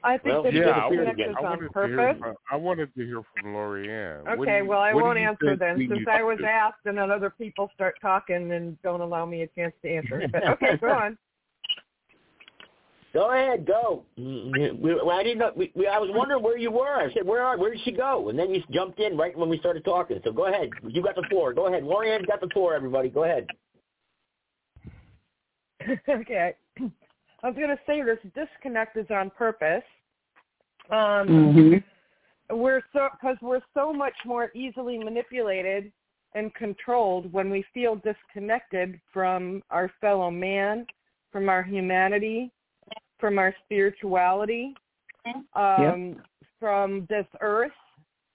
[0.03, 2.21] I think Well, that yeah, I the wanted, disconnect is I on to hear purpose.
[2.21, 4.29] from, I wanted to hear from Lorianne.
[4.41, 6.45] Okay, you- well, I won't answer think then, since I was do?
[6.45, 10.27] asked and then other people start talking and don't allow me a chance to answer.
[10.33, 11.19] But okay, go on.
[13.13, 14.05] Go ahead, go.
[14.17, 15.51] We, well, I didn't know.
[15.57, 16.95] We, we, I was wondering where you were.
[16.95, 17.59] I said, "Where are?
[17.59, 20.21] Where did she go?" And then you jumped in right when we started talking.
[20.23, 20.71] So go ahead.
[20.87, 21.53] You got the floor.
[21.53, 21.83] Go ahead.
[21.83, 22.73] Lorianne's got the floor.
[22.73, 23.49] Everybody, go ahead.
[26.09, 26.55] okay.
[27.43, 29.85] I was going to say this disconnect is on purpose.
[30.91, 31.85] Um, Mhm.
[32.51, 35.93] We're so because we're so much more easily manipulated
[36.35, 40.87] and controlled when we feel disconnected from our fellow man,
[41.31, 42.51] from our humanity,
[43.19, 44.75] from our spirituality,
[45.55, 46.21] um,
[46.59, 47.73] from this earth,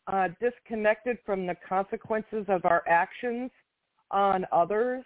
[0.08, 3.52] uh, disconnected from the consequences of our actions
[4.12, 5.04] on others,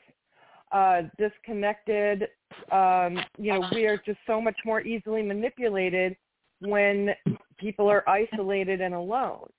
[0.72, 2.27] uh, disconnected.
[2.72, 6.15] Um, you know, we are just so much more easily manipulated
[6.61, 7.09] when
[7.57, 9.49] people are isolated and alone.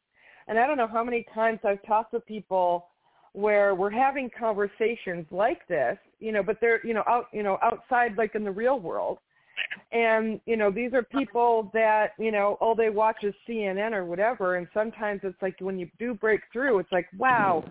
[0.49, 2.89] And I don't know how many times I've talked with people
[3.33, 7.59] where we're having conversations like this, you know, but they're, you know, out, you know,
[7.63, 9.19] outside like in the real world.
[9.93, 14.05] And, you know, these are people that, you know, all they watch is CNN or
[14.05, 14.57] whatever.
[14.57, 17.65] And sometimes it's like when you do break through, it's like, wow,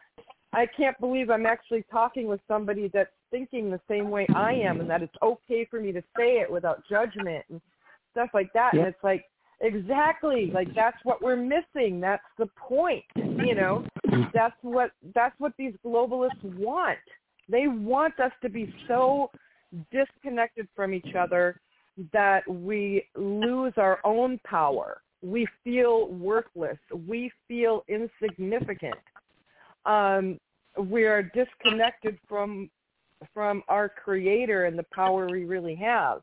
[0.54, 4.80] I can't believe I'm actually talking with somebody that's thinking the same way I am
[4.80, 7.62] and that it's okay for me to say it without judgment and
[8.12, 8.72] stuff like that.
[8.74, 8.82] Yeah.
[8.82, 9.26] And it's like,
[9.62, 12.00] exactly, like that's what we're missing.
[12.00, 13.86] That's the point, you know.
[14.34, 16.98] That's what that's what these globalists want.
[17.48, 19.32] They want us to be so
[19.92, 21.60] disconnected from each other
[22.14, 25.02] that we lose our own power.
[25.22, 26.78] We feel worthless.
[27.08, 28.96] We feel insignificant.
[29.86, 30.40] Um,
[30.78, 32.70] we are disconnected from
[33.34, 36.22] from our creator and the power we really have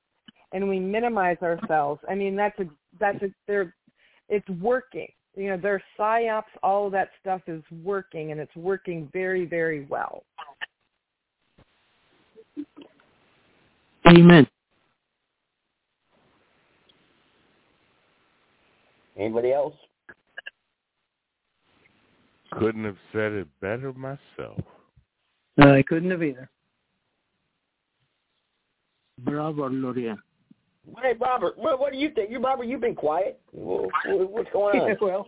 [0.53, 2.65] and we minimize ourselves i mean that's a
[2.99, 3.75] that's a they're
[4.29, 9.09] it's working you know their psyops all of that stuff is working and it's working
[9.13, 10.25] very very well
[14.09, 14.47] Amen.
[19.19, 19.75] Anybody else?
[22.53, 24.61] Couldn't have said it better myself.
[25.59, 26.49] I couldn't have either.
[29.19, 30.19] Bravo, Lorian.
[31.03, 32.31] Hey, Robert, what, what do you think?
[32.31, 33.41] You, Robert, you've been quiet.
[33.53, 34.97] Wha- wha- What's going on?
[35.01, 35.27] well,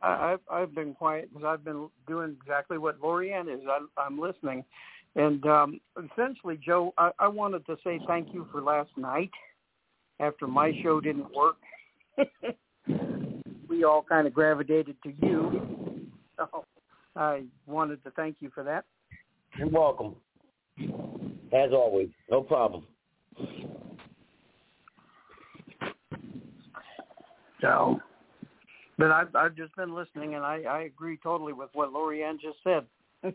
[0.00, 3.60] I, I've I've been quiet because I've been doing exactly what Lorianne is.
[3.70, 4.64] I'm, I'm listening,
[5.14, 9.30] and um, essentially, Joe, I, I wanted to say thank you for last night.
[10.20, 11.56] After my show didn't work,
[13.68, 16.08] we all kind of gravitated to you.
[16.36, 16.64] So
[17.16, 18.84] I wanted to thank you for that.
[19.58, 20.16] You're welcome.
[21.52, 22.86] As always, no problem.
[27.62, 28.00] So,
[28.98, 32.58] but I've I've just been listening, and I I agree totally with what Lorianne just
[32.62, 32.84] said.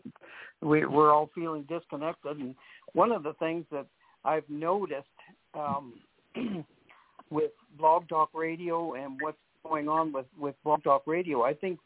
[0.62, 2.54] we we're all feeling disconnected, and
[2.92, 3.86] one of the things that
[4.24, 5.08] I've noticed
[5.54, 5.94] um,
[7.30, 11.80] with Blog Talk Radio and what's going on with with Blog Talk Radio, I think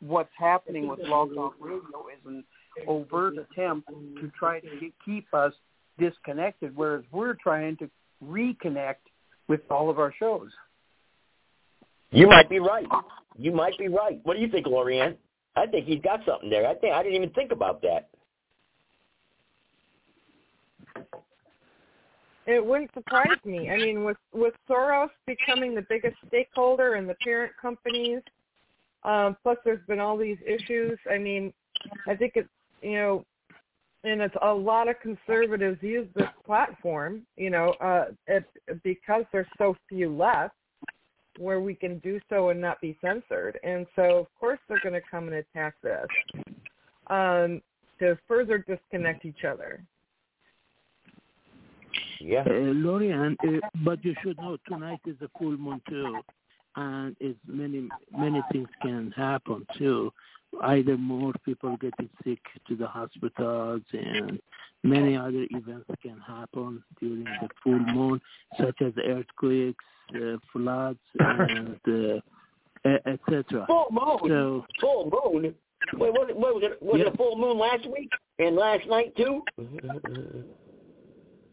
[0.00, 2.44] what's happening with Blog Talk Radio is an
[2.88, 5.52] overt attempt to try to ke- keep us
[5.98, 7.90] disconnected, whereas we're trying to
[8.24, 8.96] reconnect
[9.48, 10.50] with all of our shows.
[12.12, 12.86] You might be right.
[13.38, 14.20] You might be right.
[14.24, 15.16] What do you think, Lorianne?
[15.56, 16.66] I think he's got something there.
[16.66, 18.08] I think I didn't even think about that.
[22.46, 23.70] it wouldn't surprise me.
[23.70, 28.20] I mean, with with Soros becoming the biggest stakeholder and the parent companies,
[29.04, 30.98] um, plus there's been all these issues.
[31.10, 31.52] I mean,
[32.06, 32.48] I think it's
[32.82, 33.24] you know,
[34.04, 38.44] and it's a lot of conservatives use this platform, you know, uh, it,
[38.82, 40.54] because there's so few left
[41.38, 43.58] where we can do so and not be censored.
[43.62, 46.06] And so, of course, they're going to come and attack this
[47.08, 47.60] um,
[47.98, 49.82] to further disconnect each other.
[52.20, 52.44] Yeah.
[52.46, 56.20] Uh, Lorian, uh, but you should know tonight is a full moon too,
[56.76, 60.12] and it's many many things can happen too.
[60.62, 62.38] Either more people getting sick
[62.68, 64.38] to the hospitals, and
[64.84, 68.20] many other events can happen during the full moon,
[68.60, 69.84] such as earthquakes,
[70.16, 73.64] uh, floods, and uh, etc.
[73.66, 74.18] Full moon.
[74.30, 75.54] So full moon.
[75.94, 76.82] Wait, what, what was it?
[76.82, 77.06] Was Yeah.
[77.06, 79.42] it a full moon last week and last night too?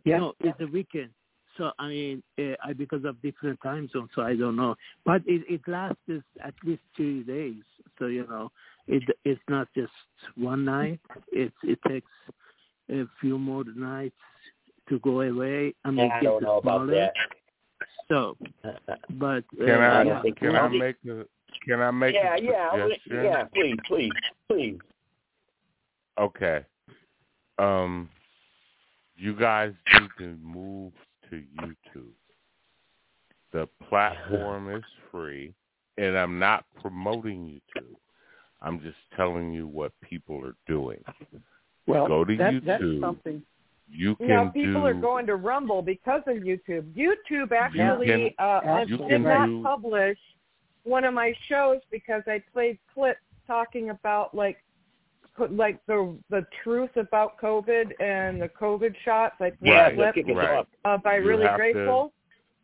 [0.06, 0.18] Yeah.
[0.20, 1.10] No, it's a weekend.
[1.58, 4.76] So I mean, uh, I because of different time zones, so I don't know.
[5.06, 6.00] But it it lasts
[6.44, 7.64] at least three days.
[7.98, 8.52] So you know,
[8.88, 9.92] it it's not just
[10.36, 11.00] one night.
[11.32, 12.12] It it takes
[12.90, 14.16] a few more nights
[14.88, 15.74] to go away.
[15.84, 16.96] I mean, Yeah, I get don't know about smaller.
[16.96, 17.14] that.
[18.10, 18.36] So,
[19.12, 20.22] but uh, Can I yeah.
[20.38, 21.26] can I make a
[21.66, 23.24] can I make yeah, a yeah, suggestion?
[23.24, 23.44] yeah.
[23.54, 24.12] Please, please,
[24.50, 24.78] please.
[26.20, 26.66] Okay.
[27.60, 28.10] Um,
[29.16, 30.94] you guys need to move
[31.30, 32.14] to YouTube.
[33.52, 35.54] The platform is free,
[35.98, 37.96] and I'm not promoting YouTube.
[38.62, 41.04] I'm just telling you what people are doing.
[41.88, 43.42] Well, Go to that, that's something.
[43.92, 44.86] You can now people do.
[44.86, 46.94] are going to Rumble because of YouTube.
[46.94, 50.18] YouTube actually can- uh, you did can not do- publish
[50.84, 54.58] one of my shows because I played clips talking about like
[55.52, 59.36] like the the truth about COVID and the COVID shots.
[59.40, 60.66] I played clips kick right.
[60.86, 62.14] uh, by You really have to- grateful,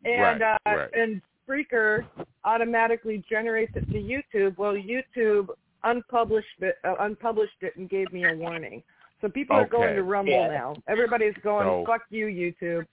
[0.04, 0.90] and Right, uh, right.
[0.94, 2.04] and Spreaker
[2.44, 4.58] automatically generates it to YouTube.
[4.58, 5.48] Well, YouTube
[5.84, 8.82] unpublished it, uh, unpublished it and gave me a warning.
[9.20, 10.48] So people are going to Rumble Yeah.
[10.48, 10.74] now.
[10.88, 12.86] Everybody's going, So- fuck you, YouTube.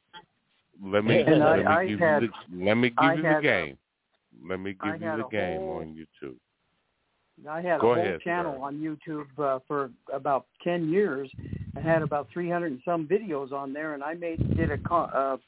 [0.82, 3.14] Let me And let me I- I give had- you the let me give I
[3.16, 3.78] you the had a- game.
[4.48, 6.36] Let me give you the game whole- on YouTube.
[7.48, 8.62] I had Go a whole ahead, channel sir.
[8.62, 11.30] on YouTube uh, for about ten years.
[11.76, 14.78] I had about three hundred and some videos on there, and I made did a
[14.78, 15.40] co-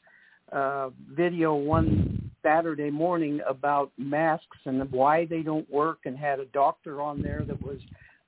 [0.52, 6.40] uh, uh, video one Saturday morning about masks and why they don't work, and had
[6.40, 7.80] a doctor on there that was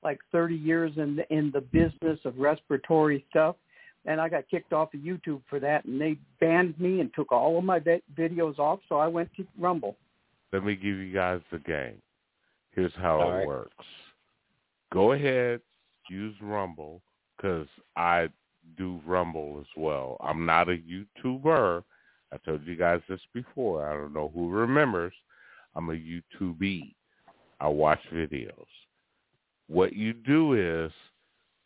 [0.07, 3.55] like thirty years in the, in the business of respiratory stuff.
[4.05, 7.31] And I got kicked off of YouTube for that, and they banned me and took
[7.33, 8.79] all of my vi- videos off.
[8.87, 9.97] So I went to Rumble.
[10.53, 12.01] Let me give you guys the game.
[12.71, 13.47] Here's how All it right.
[13.47, 13.85] works.
[14.93, 15.59] Go ahead,
[16.09, 17.01] use Rumble
[17.35, 18.29] because I
[18.77, 20.15] do Rumble as well.
[20.21, 21.83] I'm not a YouTuber.
[22.31, 23.89] I told you guys this before.
[23.89, 25.13] I don't know who remembers.
[25.75, 26.93] I'm a YouTubee.
[27.59, 28.71] I watch videos.
[29.67, 30.91] What you do is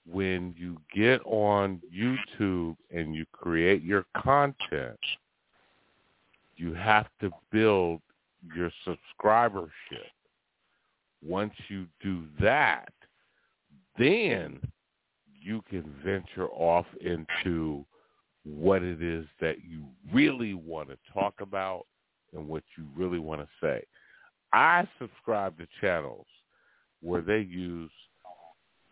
[0.10, 5.00] when you get on YouTube and you create your content,
[6.56, 8.02] you have to build
[8.56, 9.70] your subscribership.
[11.24, 12.92] Once you do that,
[13.98, 14.60] then
[15.40, 17.86] you can venture off into
[18.44, 21.86] what it is that you really want to talk about
[22.34, 23.84] and what you really want to say.
[24.54, 26.26] I subscribe to channels
[27.02, 27.92] where they use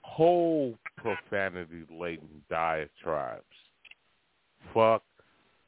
[0.02, 3.44] whole profanity laden diatribes.
[4.74, 5.04] Fuck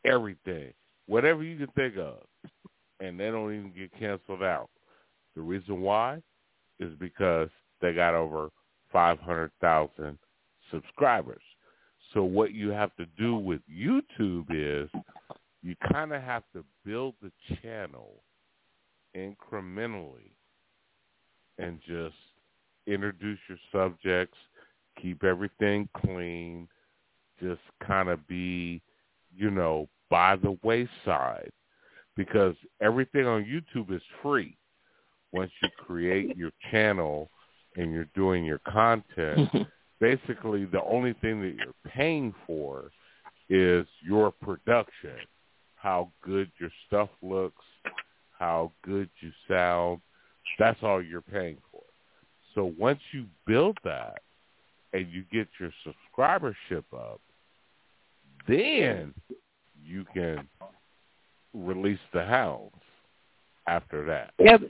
[0.05, 0.73] everything.
[1.07, 2.17] Whatever you can think of.
[2.99, 4.69] And they don't even get canceled out.
[5.35, 6.21] The reason why
[6.79, 7.49] is because
[7.81, 8.49] they got over
[8.91, 10.17] 500,000
[10.71, 11.41] subscribers.
[12.13, 14.89] So what you have to do with YouTube is
[15.63, 18.23] you kind of have to build the channel
[19.15, 20.31] incrementally
[21.57, 22.15] and just
[22.87, 24.37] introduce your subjects,
[25.01, 26.67] keep everything clean,
[27.41, 28.81] just kind of be,
[29.35, 31.51] you know, by the wayside
[32.15, 34.57] because everything on YouTube is free.
[35.31, 37.29] Once you create your channel
[37.77, 39.49] and you're doing your content,
[39.99, 42.91] basically the only thing that you're paying for
[43.49, 45.15] is your production,
[45.75, 47.65] how good your stuff looks,
[48.37, 49.99] how good you sound.
[50.59, 51.70] That's all you're paying for.
[52.55, 54.21] So once you build that
[54.93, 57.21] and you get your subscribership up,
[58.47, 59.13] then
[59.83, 60.47] you can
[61.53, 62.73] release the hounds
[63.67, 64.33] after that.
[64.39, 64.69] Yeah, but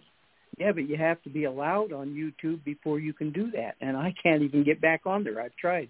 [0.57, 3.97] yeah, but you have to be allowed on YouTube before you can do that, and
[3.97, 5.41] I can't even get back on there.
[5.41, 5.89] I've tried.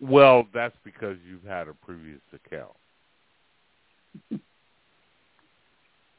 [0.00, 2.72] Well, that's because you've had a previous account.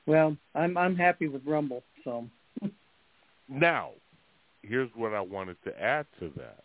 [0.08, 1.84] Well, I'm I'm happy with Rumble.
[2.04, 2.26] So
[3.50, 3.92] Now,
[4.62, 6.64] here's what I wanted to add to that.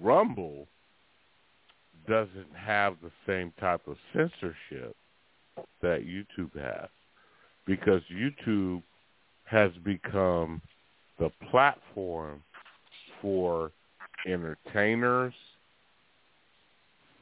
[0.00, 0.66] Rumble
[2.08, 4.96] doesn't have the same type of censorship
[5.80, 6.88] that YouTube has
[7.66, 8.82] because YouTube
[9.44, 10.60] has become
[11.18, 12.42] the platform
[13.20, 13.70] for
[14.26, 15.34] entertainers,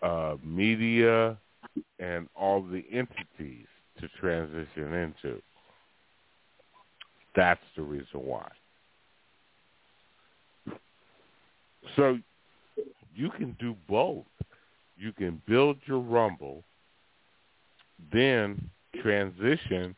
[0.02, 1.36] uh, media,
[1.99, 3.66] and all the entities
[4.00, 5.42] to transition into.
[7.36, 8.49] That's the reason why.
[11.97, 12.18] So
[13.15, 14.25] you can do both.
[14.97, 16.62] You can build your Rumble,
[18.12, 18.70] then
[19.02, 19.97] transition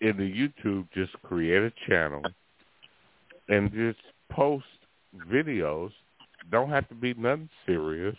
[0.00, 2.22] into YouTube, just create a channel
[3.48, 3.98] and just
[4.30, 4.64] post
[5.30, 5.90] videos.
[6.50, 8.16] Don't have to be nothing serious.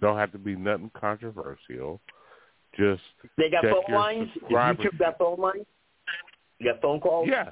[0.00, 2.00] Don't have to be nothing controversial.
[2.76, 3.02] Just
[3.36, 4.28] They got check phone your lines.
[4.50, 5.66] YouTube got phone lines.
[6.58, 7.28] You got phone calls.
[7.30, 7.50] Yes.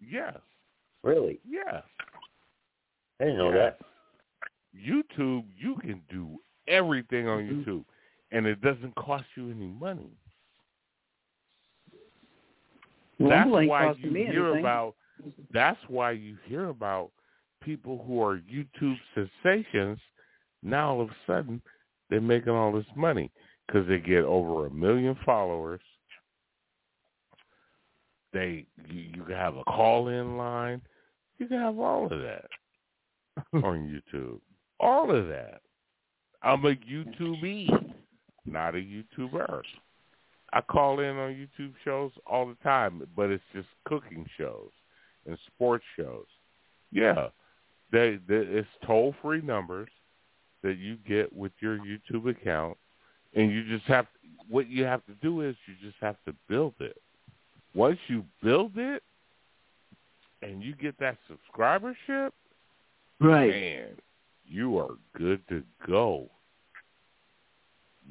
[0.00, 0.36] Yes.
[1.02, 1.40] Really?
[1.48, 1.82] Yes.
[3.20, 3.74] I didn't know Yes.
[3.78, 3.86] that.
[4.76, 7.70] YouTube, you can do everything on mm-hmm.
[7.70, 7.84] YouTube,
[8.30, 10.10] and it doesn't cost you any money.
[13.18, 14.60] That's why you hear anything.
[14.60, 14.94] about.
[15.52, 17.10] That's why you hear about
[17.62, 19.98] people who are YouTube sensations.
[20.62, 21.60] Now all of a sudden,
[22.08, 23.32] they're making all this money
[23.66, 25.80] because they get over a million followers.
[28.32, 30.80] They you, you can have a call in line.
[31.38, 32.44] You can have all of that
[33.52, 34.40] on YouTube.
[34.80, 35.60] All of that.
[36.42, 37.68] I'm a YouTubee,
[38.46, 39.62] not a YouTuber.
[40.52, 44.70] I call in on YouTube shows all the time, but it's just cooking shows
[45.26, 46.26] and sports shows.
[46.90, 47.28] Yeah,
[47.92, 49.90] they, they it's toll free numbers
[50.62, 52.76] that you get with your YouTube account,
[53.34, 54.06] and you just have
[54.48, 56.96] what you have to do is you just have to build it.
[57.74, 59.02] Once you build it,
[60.42, 62.30] and you get that subscribership,
[63.20, 63.50] Right.
[63.50, 63.86] man,
[64.46, 66.30] you are good to go.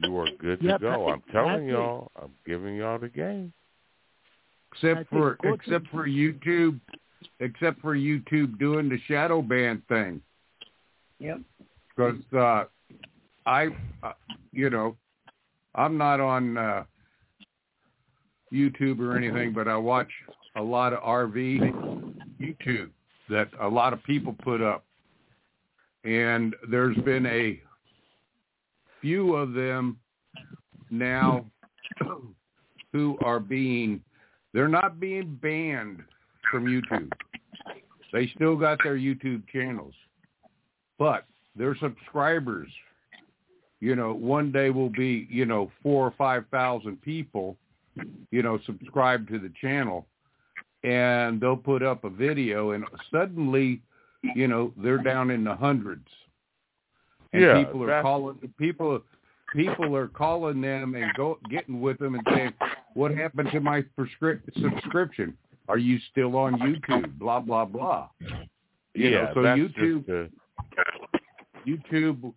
[0.02, 1.10] You are good to Yep, go.
[1.10, 1.72] I'm telling it.
[1.72, 3.52] y'all, I'm giving y'all the game.
[4.74, 6.80] except for go except for YouTube,
[7.40, 10.22] except for YouTube doing the shadow ban thing.
[11.20, 11.40] Yep.
[11.96, 12.66] Because uh,
[13.48, 13.70] I,
[14.04, 14.14] uh,
[14.52, 14.96] you know,
[15.74, 16.84] I'm not on uh,
[18.54, 20.10] YouTube or anything, but I watch
[20.56, 22.90] a lot of RV YouTube
[23.30, 24.86] that a lot of people put up,
[26.04, 27.60] and there's been a
[29.02, 29.98] few of them
[30.90, 31.46] now
[32.94, 34.02] who are being
[34.54, 36.02] they're not being banned
[36.50, 37.12] from YouTube.
[38.14, 39.94] They still got their YouTube channels.
[40.98, 42.70] But their subscribers,
[43.82, 47.58] you know, one day will be, you know, four or five thousand people,
[48.32, 50.08] you know, subscribe to the channel
[50.84, 53.82] and they'll put up a video and suddenly,
[54.36, 56.08] you know, they're down in the hundreds.
[57.34, 59.02] And Yeah, people are calling people
[59.54, 62.54] people are calling them and go getting with them and saying,
[62.94, 65.38] "What happened to my prescrip- subscription?
[65.68, 68.10] Are you still on YouTube?" Blah blah blah.
[68.94, 72.34] You yeah, know, so YouTube a, YouTube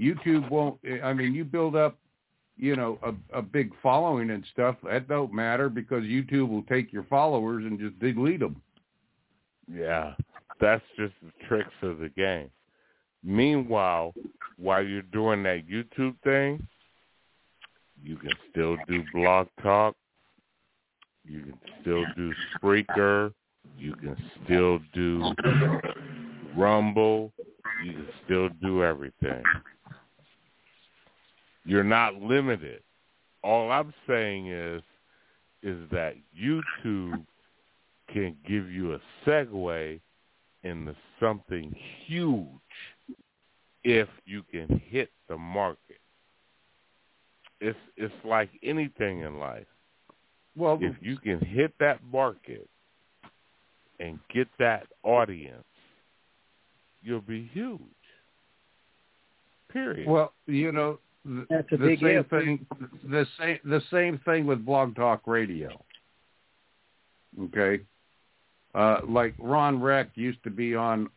[0.00, 1.98] YouTube won't I mean you build up
[2.56, 6.92] you know a a big following and stuff that don't matter because YouTube will take
[6.92, 8.60] your followers and just delete them.
[9.72, 10.14] yeah,
[10.64, 12.50] that's just the tricks of the game.
[13.22, 14.14] Meanwhile,
[14.56, 16.66] while you're doing that YouTube thing,
[18.02, 19.94] you can still do Blog Talk.
[21.26, 23.32] You can still do Spreaker.
[23.78, 25.34] You can still do
[26.56, 27.32] Rumble.
[27.84, 29.42] You can still do everything.
[31.66, 32.82] You're not limited.
[33.42, 34.82] All I'm saying is
[35.62, 37.24] is that YouTube
[38.12, 40.00] can give you a segue
[40.64, 41.74] into something
[42.06, 42.46] huge
[43.84, 46.00] if you can hit the market.
[47.60, 49.66] It's it's like anything in life.
[50.56, 52.68] Well, if you can hit that market
[54.00, 55.64] and get that audience,
[57.02, 57.80] you'll be huge.
[59.70, 60.08] Period.
[60.08, 62.30] Well, you know, the, That's a the big same if.
[62.30, 62.66] thing.
[63.08, 65.82] The same the same thing with Blog Talk Radio.
[67.44, 67.82] Okay,
[68.74, 71.08] uh, like Ron Reck used to be on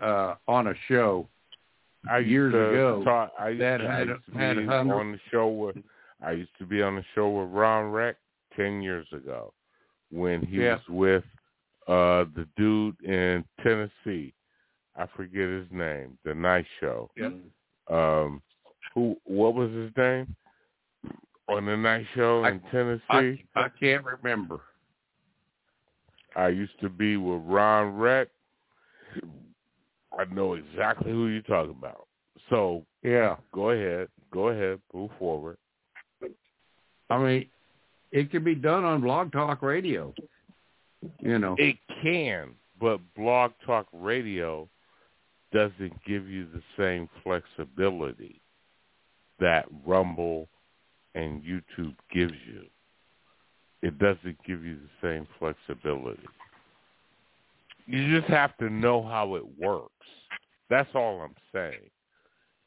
[0.00, 1.28] uh, on a show
[2.10, 5.12] I years ago talk, I used that to, I had to had be hundred- on
[5.12, 5.76] the show with
[6.24, 8.16] I used to be on the show with Ron Reck
[8.56, 9.52] ten years ago
[10.10, 10.74] when he Yeah.
[10.74, 11.24] was with
[11.88, 14.32] uh the dude in Tennessee.
[14.96, 16.16] I forget his name.
[16.24, 17.10] The night show.
[17.16, 17.32] Yep.
[17.90, 18.42] Um
[18.94, 20.34] who what was his name?
[21.46, 23.02] on the night show in Tennessee.
[23.10, 24.60] I, I can't remember.
[26.36, 28.28] I used to be with Ron Reck.
[30.18, 32.06] I know exactly who you're talking about.
[32.50, 35.56] So yeah, go ahead, go ahead, move forward.
[37.10, 37.46] I mean,
[38.12, 40.14] it can be done on Blog Talk Radio.
[41.20, 44.68] You know, it can, but Blog Talk Radio
[45.52, 48.40] doesn't give you the same flexibility
[49.38, 50.48] that Rumble
[51.14, 52.64] and YouTube gives you.
[53.84, 56.26] It doesn't give you the same flexibility.
[57.84, 59.90] You just have to know how it works.
[60.70, 61.90] That's all I'm saying.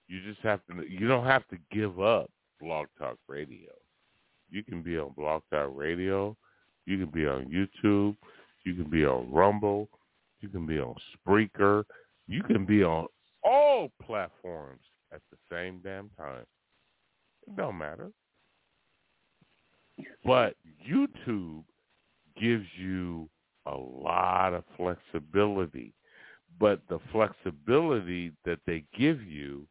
[0.07, 0.87] You just have to.
[0.87, 2.29] You don't have to give up
[2.61, 3.71] Blog Talk Radio.
[4.51, 6.37] You can be on Blog Talk Radio.
[6.85, 8.15] You can be on YouTube.
[8.63, 9.89] You can be on Rumble.
[10.41, 11.83] You can be on Spreaker.
[12.27, 13.07] You can be on
[13.43, 14.81] all platforms
[15.11, 16.45] at the same damn time.
[17.47, 18.11] It don't matter.
[20.25, 20.55] But
[20.87, 21.63] YouTube
[22.39, 23.29] gives you
[23.65, 25.93] a lot of flexibility.
[26.59, 29.67] But the flexibility that they give you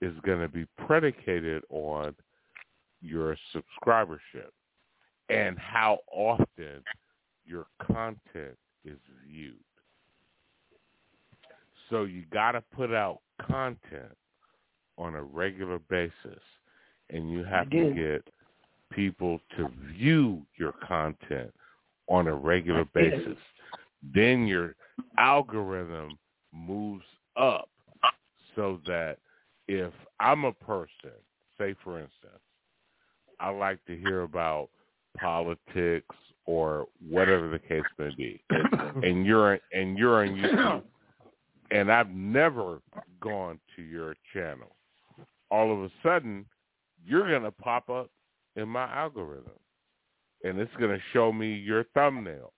[0.00, 2.14] is going to be predicated on
[3.00, 4.50] your subscribership
[5.28, 6.82] and how often
[7.44, 9.54] your content is viewed.
[11.88, 14.16] So you got to put out content
[14.98, 16.40] on a regular basis
[17.10, 18.24] and you have to get
[18.94, 21.52] people to view your content
[22.08, 23.38] on a regular basis.
[24.14, 24.74] Then your
[25.18, 26.18] algorithm
[26.52, 27.04] moves
[27.36, 27.68] up
[28.54, 29.18] so that
[29.68, 31.12] if I'm a person,
[31.58, 32.42] say for instance,
[33.40, 34.68] I like to hear about
[35.18, 36.14] politics
[36.44, 40.82] or whatever the case may be, and you're and you're on YouTube,
[41.70, 42.80] and I've never
[43.20, 44.76] gone to your channel,
[45.50, 46.44] all of a sudden
[47.04, 48.10] you're gonna pop up
[48.56, 49.52] in my algorithm,
[50.44, 52.52] and it's gonna show me your thumbnail.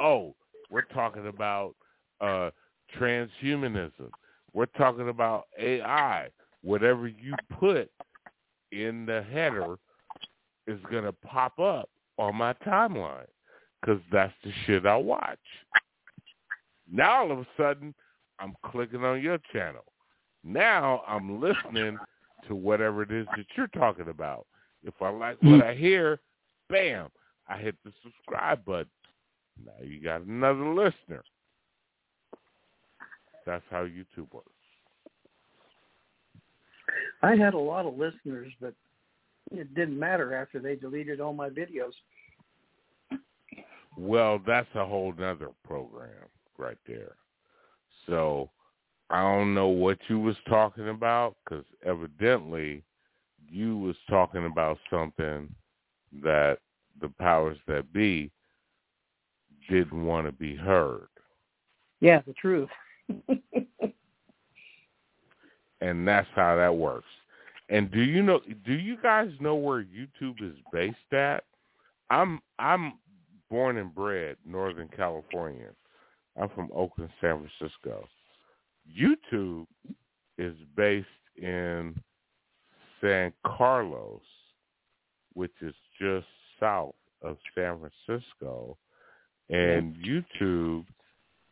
[0.00, 0.34] Oh,
[0.70, 1.74] we're talking about
[2.20, 2.50] uh,
[2.98, 4.10] transhumanism.
[4.52, 6.28] We're talking about AI.
[6.62, 7.90] Whatever you put
[8.72, 9.76] in the header
[10.66, 13.26] is going to pop up on my timeline
[13.80, 15.38] because that's the shit I watch.
[16.90, 17.94] Now all of a sudden,
[18.38, 19.84] I'm clicking on your channel.
[20.42, 21.98] Now I'm listening
[22.48, 24.46] to whatever it is that you're talking about.
[24.82, 25.64] If I like what mm.
[25.64, 26.20] I hear,
[26.68, 27.08] bam,
[27.48, 28.90] I hit the subscribe button.
[29.64, 31.22] Now you got another listener.
[33.46, 34.48] That's how YouTube works.
[37.22, 38.74] I had a lot of listeners, but
[39.50, 41.92] it didn't matter after they deleted all my videos.
[43.96, 46.10] Well, that's a whole nother program
[46.58, 47.12] right there.
[48.06, 48.50] So
[49.10, 52.82] I don't know what you was talking about because evidently
[53.48, 55.54] you was talking about something
[56.22, 56.58] that
[57.00, 58.30] the powers that be
[59.68, 61.08] didn't want to be heard.
[62.00, 62.68] Yeah, the truth.
[65.80, 67.06] and that's how that works.
[67.70, 68.40] And do you know?
[68.66, 71.44] Do you guys know where YouTube is based at?
[72.10, 72.94] I'm I'm
[73.50, 75.68] born and bred Northern California.
[76.40, 78.06] I'm from Oakland, San Francisco.
[78.88, 79.66] YouTube
[80.38, 81.06] is based
[81.36, 81.94] in
[83.00, 84.20] San Carlos,
[85.34, 86.26] which is just
[86.60, 88.76] south of San Francisco,
[89.50, 90.84] and YouTube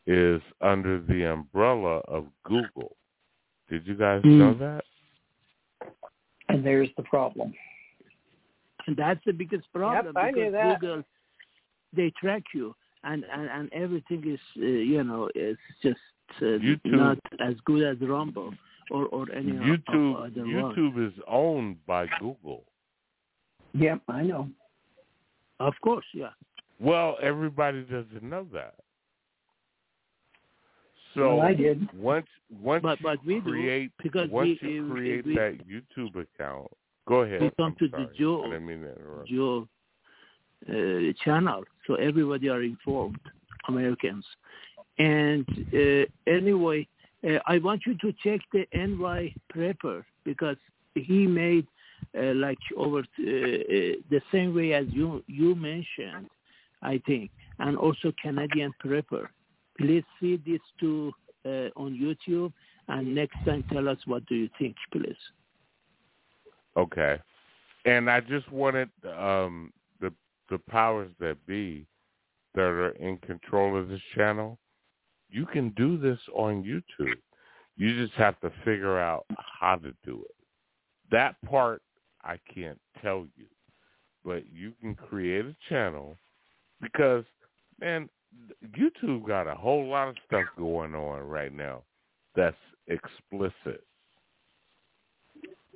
[0.07, 2.97] is under the umbrella of Google.
[3.69, 4.39] Did you guys mm.
[4.39, 4.85] know that?
[6.49, 7.55] And there's the problem.
[8.87, 11.03] And that's the biggest problem yep, because Google
[11.95, 16.01] they track you and and, and everything is uh, you know it's just
[16.41, 18.53] uh, not as good as Rumble
[18.91, 21.13] or or any YouTube of, other YouTube ones.
[21.13, 22.65] is owned by Google.
[23.75, 24.49] Yep, I know.
[25.61, 26.31] Of course, yeah.
[26.81, 28.75] Well, everybody doesn't know that.
[31.15, 31.89] So well, I did.
[31.95, 32.27] once
[32.63, 36.69] once but, but you create because once we, you we, create we, that YouTube account,
[37.07, 37.43] go ahead.
[37.43, 38.07] We come I'm to sorry.
[38.07, 38.87] the Joe I didn't mean.
[39.29, 39.69] Joe
[40.69, 43.21] uh, channel, so everybody are informed,
[43.69, 44.25] Americans.
[44.99, 46.87] And uh, anyway,
[47.27, 50.57] uh, I want you to check the NY Prepper because
[50.95, 51.67] he made
[52.19, 56.29] uh, like over uh, uh, the same way as you you mentioned,
[56.83, 59.29] I think, and also Canadian Prepper.
[59.79, 61.13] Please see these two
[61.47, 62.53] uh, on YouTube,
[62.89, 65.17] and next time tell us what do you think, please.
[66.77, 67.19] Okay,
[67.85, 70.13] and I just wanted um, the
[70.51, 71.87] the powers that be
[72.55, 74.59] that are in control of this channel.
[75.33, 77.15] You can do this on YouTube.
[77.77, 79.25] You just have to figure out
[79.61, 80.37] how to do it.
[81.11, 81.83] That part
[82.23, 83.47] I can't tell you.
[84.25, 86.17] But you can create a channel
[86.81, 87.25] because,
[87.81, 88.09] man,
[88.79, 91.83] YouTube got a whole lot of stuff going on right now
[92.37, 93.83] that's explicit.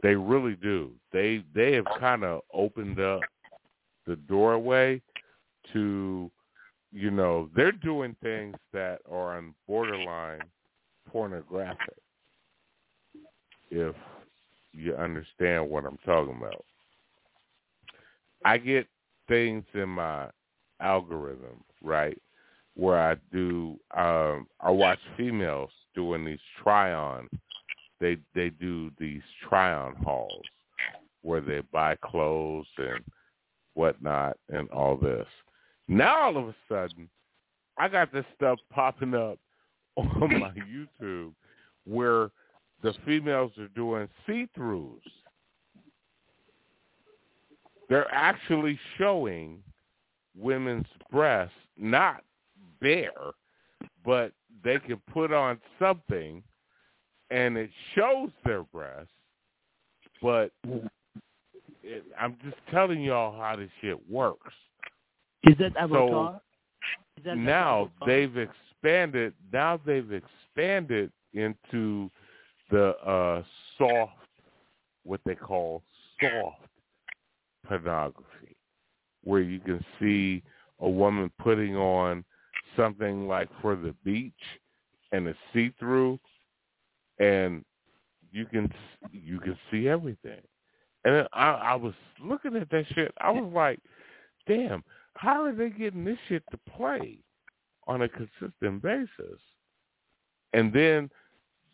[0.03, 0.93] They really do.
[1.13, 3.21] They they have kind of opened up
[4.07, 5.03] the doorway
[5.73, 6.31] to,
[6.97, 10.41] you know, they're doing things that are on borderline
[11.07, 11.95] pornographic.
[13.71, 13.95] If
[14.73, 16.65] you understand what I'm talking about.
[18.47, 18.87] I get
[19.29, 20.31] things in my
[20.81, 22.17] algorithm, right,
[22.77, 27.29] where I do um I watch females doing these try on
[28.01, 30.45] they they do these try on hauls
[31.23, 33.01] where they buy clothes and
[33.75, 35.27] whatnot and all this.
[35.89, 37.09] Now all of a sudden
[37.79, 39.39] I got this stuff popping up
[39.97, 41.33] on my YouTube
[41.85, 42.31] where
[42.83, 45.01] the females are doing see-throughs.
[47.89, 49.63] They're actually showing
[50.37, 52.23] women's breasts, not
[52.81, 53.11] bare,
[54.05, 54.33] but
[54.65, 56.43] they can put on something
[57.31, 59.11] and it shows their breasts,
[60.23, 60.51] but
[61.83, 64.55] it, I'm just telling y'all how this shit works.
[65.47, 66.41] Is that Avatar?
[66.41, 66.41] So
[67.19, 68.09] Is that now Avatar?
[68.09, 69.35] they've expanded.
[69.53, 72.11] Now they've expanded into
[72.71, 73.43] the uh,
[73.79, 74.13] soft,
[75.05, 75.83] what they call
[76.21, 76.57] soft
[77.67, 78.57] pornography,
[79.25, 80.43] where you can see
[80.81, 82.25] a woman putting on
[82.77, 84.33] something like for the beach
[85.13, 86.19] and it's see-through,
[87.19, 87.65] and
[88.33, 88.73] you can
[89.13, 90.41] you can see everything.
[91.05, 93.13] And I, I was looking at that shit.
[93.19, 93.79] I was like,
[94.49, 94.83] damn,
[95.17, 97.19] how are they getting this shit to play
[97.87, 99.41] on a consistent basis?
[100.53, 101.11] And then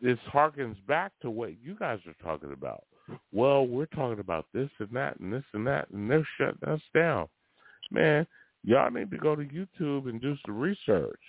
[0.01, 2.85] this harkens back to what you guys are talking about.
[3.33, 6.81] Well, we're talking about this and that and this and that, and they're shutting us
[6.95, 7.29] down.
[7.91, 8.27] Man,
[8.65, 11.21] y'all need to go to YouTube and do some research.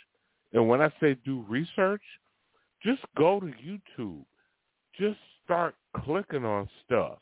[0.54, 2.02] And when I say do research,
[2.84, 4.24] just go to YouTube.
[5.00, 7.18] Just start clicking on stuff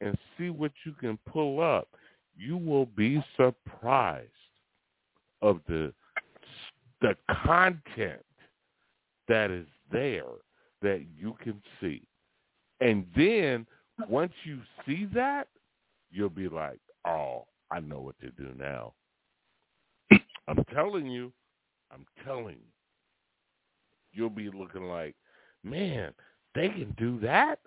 [0.00, 1.88] and see what you can pull up.
[2.38, 4.30] You will be surprised
[5.42, 5.92] of the
[7.00, 8.24] the content
[9.28, 10.24] that is there
[10.82, 12.02] that you can see.
[12.80, 13.66] And then
[14.08, 15.48] once you see that,
[16.10, 18.94] you'll be like, oh, I know what to do now.
[20.48, 21.32] I'm telling you,
[21.92, 22.72] I'm telling you.
[24.12, 25.14] You'll be looking like,
[25.62, 26.12] man,
[26.54, 27.60] they can do that?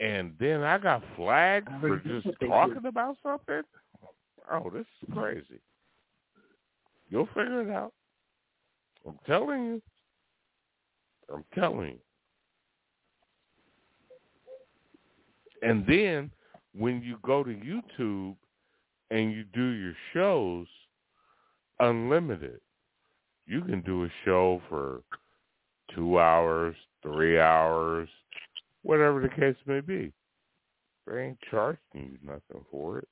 [0.00, 3.62] And then I got flagged for just talking about something?
[4.50, 5.60] Oh, this is crazy.
[7.08, 7.92] You'll figure it out.
[9.06, 9.82] I'm telling you.
[11.32, 11.98] I'm telling you.
[15.62, 16.30] And then
[16.76, 18.36] when you go to YouTube
[19.10, 20.66] and you do your shows
[21.80, 22.60] unlimited,
[23.46, 25.02] you can do a show for
[25.94, 28.08] two hours, three hours,
[28.82, 30.12] whatever the case may be.
[31.06, 33.08] They ain't charging you nothing for it.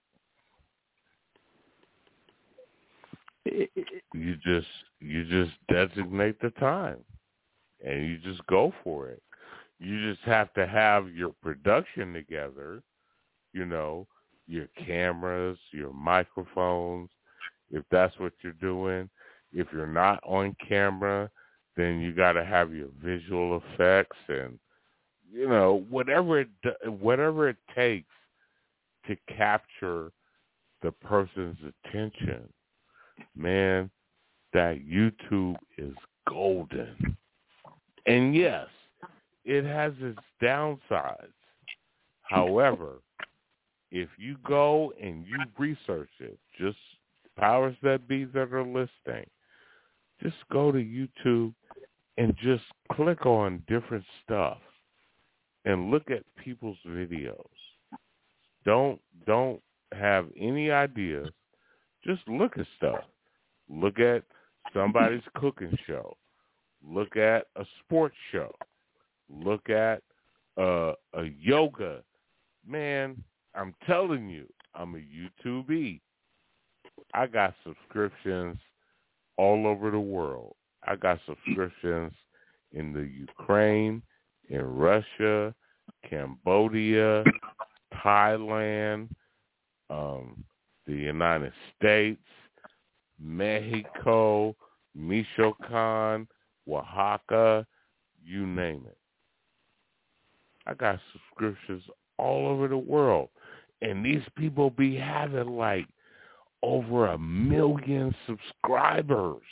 [3.44, 4.68] You just
[5.00, 6.98] you just designate the time
[7.84, 9.22] and you just go for it.
[9.78, 12.82] You just have to have your production together,
[13.52, 14.06] you know,
[14.46, 17.10] your cameras, your microphones,
[17.70, 19.10] if that's what you're doing.
[19.52, 21.30] If you're not on camera,
[21.76, 24.58] then you got to have your visual effects and
[25.32, 26.48] you know whatever it
[26.86, 28.08] whatever it takes
[29.06, 30.12] to capture
[30.82, 32.48] the person's attention.
[33.36, 33.90] Man,
[34.52, 35.94] that YouTube is
[36.28, 37.16] golden.
[38.06, 38.66] And yes,
[39.44, 41.32] it has its downsides.
[42.22, 43.00] However,
[43.90, 46.78] if you go and you research it, just
[47.36, 49.26] powers that be that are listening,
[50.22, 51.52] just go to YouTube
[52.16, 54.58] and just click on different stuff
[55.64, 57.36] and look at people's videos.
[58.64, 59.60] Don't don't
[59.92, 61.28] have any ideas.
[62.04, 63.04] Just look at stuff.
[63.72, 64.22] Look at
[64.74, 66.16] somebody's cooking show.
[66.86, 68.52] Look at a sports show.
[69.30, 70.02] Look at
[70.58, 72.02] uh, a yoga.
[72.66, 73.22] Man,
[73.54, 76.00] I'm telling you, I'm a YouTubee.
[77.14, 78.58] I got subscriptions
[79.36, 80.54] all over the world.
[80.86, 82.12] I got subscriptions
[82.72, 84.02] in the Ukraine,
[84.48, 85.54] in Russia,
[86.08, 87.24] Cambodia,
[88.04, 89.08] Thailand,
[89.90, 90.44] um,
[90.86, 92.22] the United States,
[93.22, 94.56] Mexico,
[94.94, 96.26] Michoacan,
[96.68, 97.66] Oaxaca,
[98.24, 98.98] you name it.
[100.66, 101.82] I got subscriptions
[102.18, 103.28] all over the world.
[103.80, 105.86] and these people be having like
[106.62, 109.42] over a million subscribers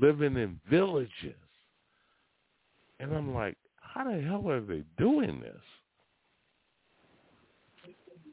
[0.00, 1.34] living in villages.
[2.98, 5.60] And I'm like, how the hell are they doing this?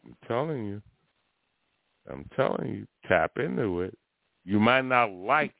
[0.06, 0.82] I'm telling you.
[2.10, 3.98] I'm telling you, tap into it.
[4.46, 5.54] You might not like,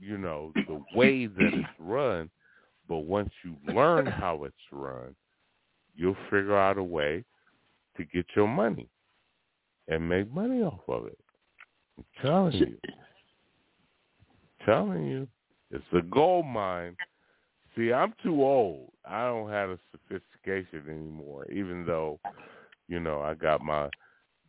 [0.00, 2.30] you know, the way that it's run,
[2.88, 5.14] but once you learn how it's run,
[5.94, 7.24] you'll figure out a way
[7.96, 8.88] to get your money
[9.88, 11.18] and make money off of it.
[11.98, 12.78] I'm telling you.
[12.88, 15.28] I'm telling you.
[15.70, 16.96] It's a gold mine.
[17.76, 18.92] See, I'm too old.
[19.04, 22.20] I don't have the sophistication anymore, even though,
[22.88, 23.88] you know, I got my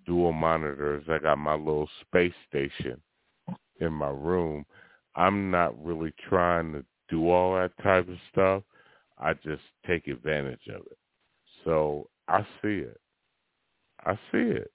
[0.05, 1.03] dual monitors.
[1.09, 3.01] I got my little space station
[3.79, 4.65] in my room.
[5.15, 8.63] I'm not really trying to do all that type of stuff.
[9.17, 10.97] I just take advantage of it.
[11.63, 12.99] So I see it.
[14.05, 14.71] I see it.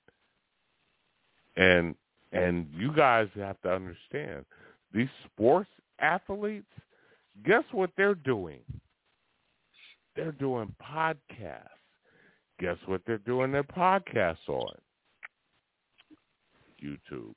[1.56, 1.94] And
[2.32, 4.44] and you guys have to understand
[4.92, 6.66] these sports athletes,
[7.44, 8.60] guess what they're doing?
[10.14, 11.68] They're doing podcasts.
[12.60, 14.74] Guess what they're doing their podcasts on?
[16.84, 17.34] YouTube.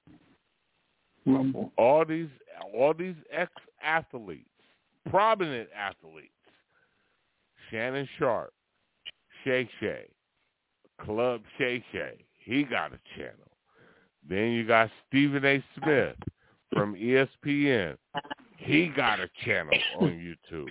[1.25, 1.71] Rumble.
[1.77, 2.29] All these
[2.73, 3.51] all these ex
[3.83, 4.49] athletes,
[5.09, 6.29] prominent athletes,
[7.69, 8.53] Shannon Sharpe,
[9.43, 10.07] Shay Shay,
[11.03, 13.51] Club Shay Shay, he got a channel.
[14.27, 15.63] Then you got Stephen A.
[15.79, 16.15] Smith
[16.73, 17.97] from ESPN.
[18.57, 20.69] He got a channel on YouTube.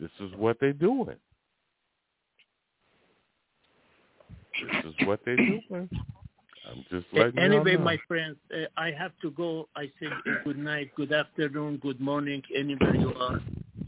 [0.00, 1.16] This is what they're doing.
[4.60, 5.88] This is what they're doing.
[6.70, 7.84] I'm just letting anyway, you know.
[7.84, 9.68] my friends, uh, I have to go.
[9.74, 13.40] I say uh, good night, good afternoon, good morning, anywhere you are.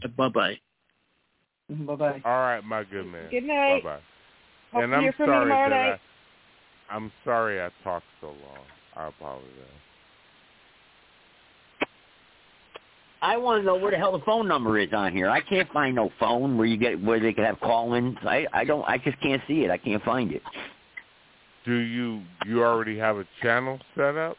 [0.03, 0.59] Uh, bye bye.
[1.69, 2.21] Bye bye.
[2.25, 3.29] All right, my good man.
[3.29, 3.83] Good night.
[3.83, 3.99] Bye bye.
[4.73, 5.99] Hope And to I'm hear sorry that night.
[6.89, 8.65] I, I'm sorry I talked so long.
[8.95, 9.47] I apologize.
[13.21, 15.29] I want to know where the hell the phone number is on here.
[15.29, 18.17] I can't find no phone where you get where they can have call-ins.
[18.23, 18.83] I I don't.
[18.87, 19.69] I just can't see it.
[19.69, 20.41] I can't find it.
[21.65, 24.37] Do you you already have a channel set up?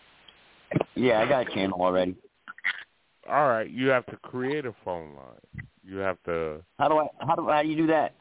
[0.94, 2.16] Yeah, I got a channel already.
[3.28, 5.66] All right, you have to create a phone line.
[5.84, 7.06] You have to How do I?
[7.20, 8.14] How do how do you do that?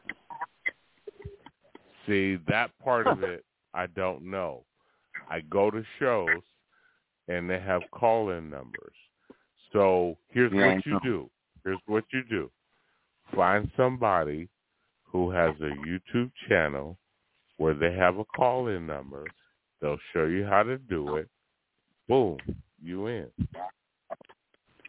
[2.06, 3.44] see that part of it.
[3.74, 4.64] I don't know.
[5.30, 6.42] I go to shows
[7.28, 8.94] and they have call-in numbers.
[9.72, 11.30] So here's Yeah, what you do.
[11.64, 12.50] Here's what you do.
[13.34, 14.48] Find somebody
[15.04, 16.98] who has a YouTube channel
[17.62, 19.24] where they have a call-in number.
[19.80, 21.28] They'll show you how to do it.
[22.08, 22.36] Boom,
[22.82, 23.28] you in.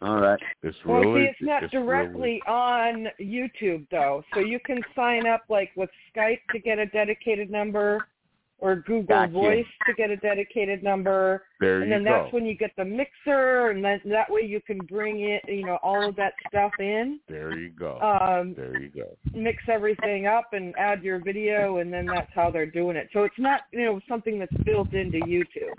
[0.02, 0.40] All right.
[0.64, 4.80] It's Well, really see, it's not it's really- directly on YouTube though, so you can
[4.94, 8.06] sign up like with Skype to get a dedicated number,
[8.58, 9.32] or Google Gotcha.
[9.32, 12.10] Voice to get a dedicated number, there and you then go.
[12.10, 15.64] that's when you get the mixer, and then that way you can bring it, you
[15.64, 18.00] know, all of that stuff in, there you go.
[18.00, 19.16] um, there you go.
[19.34, 23.08] mix everything up, and add your video, and then that's how they're doing it.
[23.12, 25.74] So it's not, you know, something that's built into YouTube.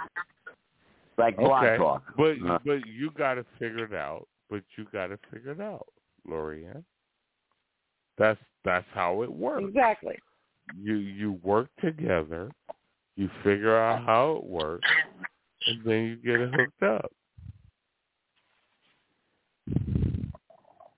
[1.17, 2.03] Like blog Okay, talk.
[2.17, 4.27] but Uh, but you got to figure it out.
[4.49, 5.87] But you got to figure it out,
[6.29, 6.83] Lorianne.
[8.17, 9.63] That's that's how it works.
[9.67, 10.17] Exactly.
[10.73, 12.49] You you work together,
[13.15, 14.87] you figure out how it works,
[15.67, 17.11] and then you get it hooked up.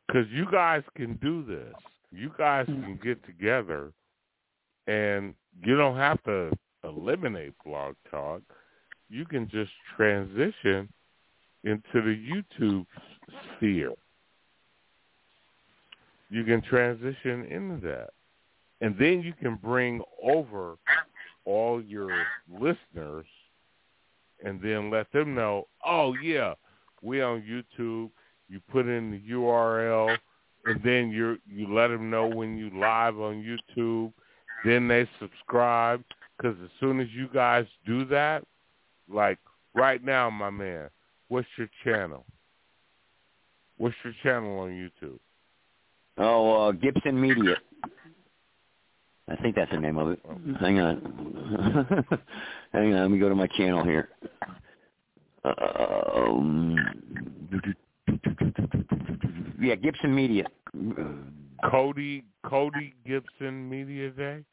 [0.08, 1.74] Because you guys can do this.
[2.12, 2.84] You guys mm.
[2.84, 3.92] can get together,
[4.88, 6.52] and you don't have to
[6.84, 8.42] eliminate Blog Talk.
[9.10, 10.90] You can just transition
[11.64, 12.86] into the YouTube
[13.56, 13.94] sphere.
[16.30, 18.10] You can transition into that.
[18.82, 20.78] And then you can bring over
[21.46, 22.12] all your
[22.50, 23.26] listeners
[24.44, 26.54] and then let them know, oh yeah,
[27.02, 28.12] we on YouTube.
[28.50, 30.16] You put in the URL
[30.66, 34.14] and then you you let them know when you live on YouTube.
[34.66, 36.04] Then they subscribe
[36.38, 38.44] because as soon as you guys do that,
[39.10, 39.40] like
[39.74, 40.90] right now, my man,
[41.30, 42.26] what's your channel?
[43.78, 45.20] What's your channel on YouTube?
[46.18, 47.56] Oh, uh, Gibson Media.
[49.30, 50.20] I think that's the name of it.
[50.60, 52.06] Hang on.
[52.74, 53.02] Hang on.
[53.02, 54.10] Let me go to my channel here.
[55.44, 56.76] Um,
[59.60, 60.46] yeah, Gibson Media.
[61.70, 64.44] Cody Cody Gibson Media Day.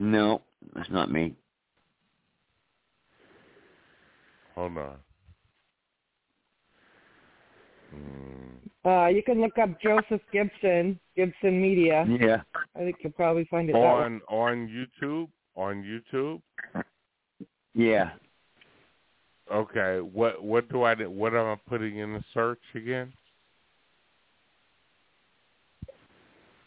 [0.00, 0.42] No,
[0.74, 1.34] that's not me.
[4.54, 4.96] Hold on.
[8.84, 12.06] Uh, you can look up Joseph Gibson, Gibson Media.
[12.08, 12.42] Yeah.
[12.74, 13.78] I think you'll probably find it that.
[13.78, 16.40] On on YouTube on YouTube?
[17.74, 18.10] Yeah.
[19.52, 20.00] Okay.
[20.00, 23.12] What what do I what am I putting in the search again?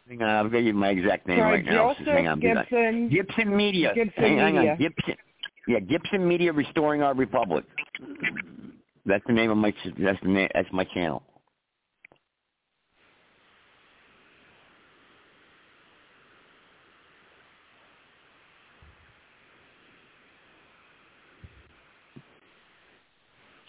[0.07, 1.93] Hang on, I'll give you my exact name Sorry, right now.
[1.93, 3.09] Joseph hang on, Gibson.
[3.09, 3.93] Gibson Media.
[3.95, 5.15] Gibson hang, hang on, Gibson.
[5.67, 7.63] Yeah, Gibson Media Restoring Our Republic.
[9.05, 11.23] That's the name of my that's the name that's my channel.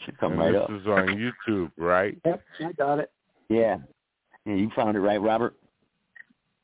[0.05, 0.70] Should come and right this up.
[0.70, 2.19] is on YouTube, right?
[2.25, 3.11] Yep, I got it.
[3.49, 3.77] Yeah.
[4.44, 5.55] Yeah, you found it right, Robert?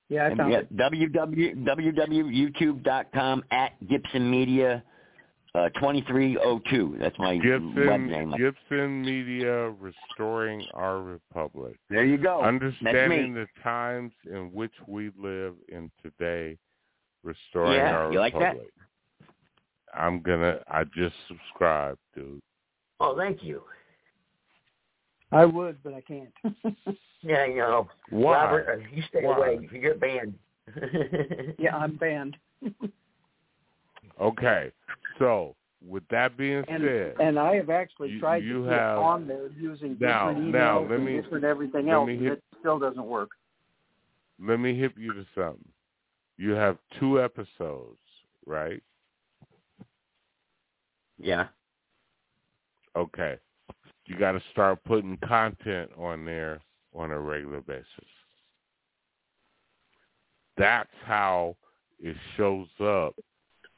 [0.08, 0.76] Yeah, I And found yeah, it.
[0.76, 4.82] www www.youtube.com at Gibson Media
[5.54, 6.96] uh, 2302.
[7.00, 8.34] That's my web Gibson name.
[8.36, 11.76] Gibson Media Restoring Our Republic.
[11.90, 12.42] There you go.
[12.42, 16.56] Understanding the times in which we live in today,
[17.22, 18.54] restoring Yeah, our you like that?
[18.54, 18.72] republic.
[19.94, 20.58] I'm gonna.
[20.68, 22.40] I just subscribed, dude.
[23.00, 23.62] Oh, thank you.
[25.32, 26.32] I would, but I can't.
[27.22, 27.88] Yeah, you know.
[28.10, 28.44] Why?
[28.44, 29.36] Robert, uh, you stay Why?
[29.36, 29.68] away.
[29.72, 30.34] You're banned.
[31.58, 32.36] yeah, I'm banned.
[34.20, 34.72] Okay.
[35.18, 35.54] So,
[35.86, 39.26] with that being And said, and I have actually you- tried you to get on
[39.28, 42.26] there using Now- different now, emails let and me- different everything let else, me and
[42.28, 43.30] it still doesn't work.
[44.40, 45.68] let me hit you to something.
[46.36, 48.00] You have two episodes,
[48.46, 48.82] right?
[51.18, 51.48] yeah.
[52.96, 53.38] Okay.
[54.06, 56.60] You got to start putting content on there
[56.94, 57.86] on a regular basis.
[60.56, 61.56] That's how
[62.00, 63.14] it shows up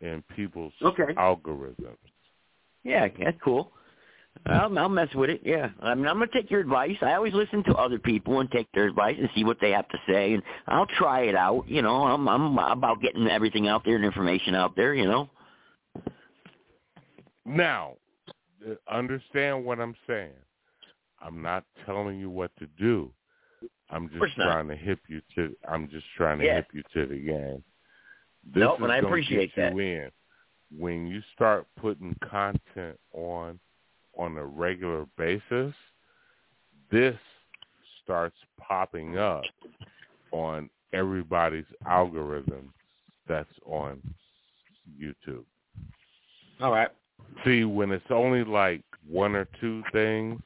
[0.01, 1.15] in people's Okay.
[1.17, 1.97] algorithms.
[2.85, 3.73] Yeah, that's cool.
[4.47, 5.43] I'll, I'll mess with it.
[5.45, 6.97] Yeah, I mean, I'm gonna take your advice.
[7.03, 9.89] I always listen to other people and take their advice and see what they have
[9.89, 11.65] to say, and I'll try it out.
[11.69, 14.95] You know, I'm I'm about getting everything out there and information out there.
[14.95, 15.31] You know.
[17.45, 17.97] Now,
[18.67, 20.33] uh, understand what I'm saying.
[21.20, 23.12] I'm not telling you what to do.
[23.91, 24.45] I'm just not.
[24.47, 25.55] trying to hip you to.
[25.69, 26.55] I'm just trying to Yeah.
[26.57, 27.62] hip you to the game.
[28.44, 30.10] This Nope, and I appreciate you in.
[30.77, 33.59] When you start putting content on
[34.17, 35.75] on a regular basis,
[36.91, 37.17] this
[38.02, 39.43] starts popping up
[40.33, 42.73] on everybody's algorithm
[43.28, 44.01] that's on
[45.01, 45.44] YouTube.
[46.60, 46.89] All right.
[47.44, 50.41] See, when it's only like one or two things,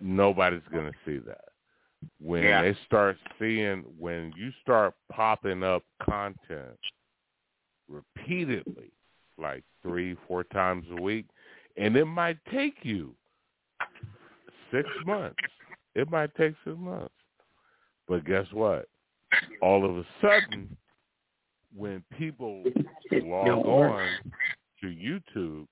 [0.00, 1.44] nobody's going to see that.
[2.18, 2.62] When Yeah.
[2.62, 6.78] they start seeing, when you start popping up content
[7.88, 8.92] repeatedly,
[9.36, 11.26] like three, four times a week,
[11.76, 13.16] and it might take you
[14.70, 15.38] six months.
[15.94, 17.14] It might take six months.
[18.08, 18.88] But guess what?
[19.60, 20.76] All of a sudden,
[21.74, 22.64] when people
[23.12, 24.18] log on
[24.80, 25.66] to YouTube,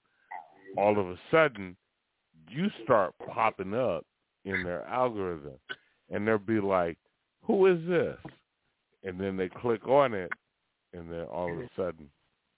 [0.76, 1.76] all of a sudden
[2.48, 4.04] you start popping up
[4.44, 5.58] in their algorithm
[6.12, 6.96] and they'll be like,
[7.42, 8.16] Who is this?
[9.02, 10.30] And then they click on it
[10.92, 12.08] and then all of a sudden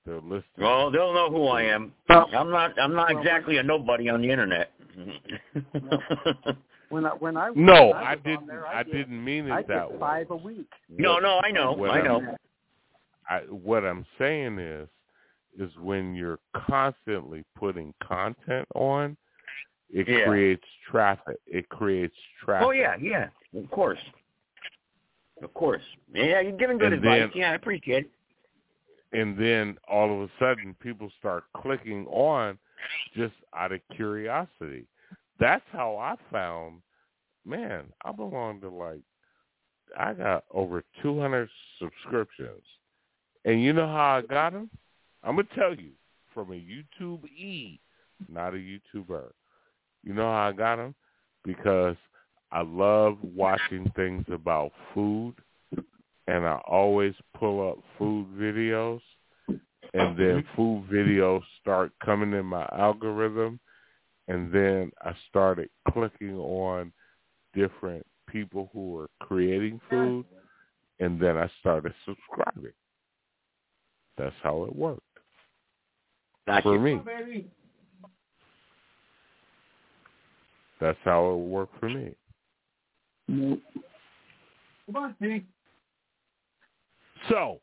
[0.04, 0.42] they're listening.
[0.58, 1.94] Well, they'll know who I am.
[2.10, 2.78] I'm not.
[2.78, 4.70] I'm not exactly a nobody on the internet.
[6.90, 9.52] When I when I No, when I was didn't there, I did, didn't mean it
[9.52, 9.98] I that way.
[9.98, 10.68] five a week.
[10.90, 12.36] No, no, I know, What I I'm- know.
[13.28, 14.86] I, what I'm saying is,
[15.58, 19.16] is when you're constantly putting content on,
[19.94, 20.24] it Yeah.
[20.26, 21.38] creates traffic.
[21.46, 22.66] It creates oh, traffic.
[22.66, 24.00] Oh yeah, yeah, of course,
[25.42, 25.82] of course.
[26.12, 27.20] Yeah, you're giving good And advice.
[27.20, 28.10] then- yeah, I appreciate it.
[29.18, 32.58] and then all of a sudden people start clicking on
[33.14, 34.86] just out of curiosity.
[35.38, 36.82] That's how I found,
[37.44, 39.02] man, I belong to like,
[39.96, 41.48] I got over 200
[41.78, 42.62] subscriptions.
[43.44, 44.68] And you know how I got them?
[45.22, 45.92] I'm going to tell you,
[46.32, 47.78] from a YouTube E,
[48.28, 49.30] not a YouTuber.
[50.04, 50.94] You know how I got them?
[51.44, 51.96] Because
[52.52, 55.34] I love watching things about food
[56.26, 59.00] and I always pull up food videos,
[59.48, 60.56] and then mm-hmm.
[60.56, 63.60] food videos start coming in my algorithm,
[64.28, 66.92] and then I started clicking on
[67.54, 70.24] different people who are creating food,
[70.98, 72.72] and then I started subscribing.
[74.16, 75.02] That's how it worked
[76.62, 77.00] for me.
[80.84, 82.14] That's how it worked for me.
[83.26, 83.62] Come
[84.94, 85.46] on, Pete.
[87.30, 87.62] So,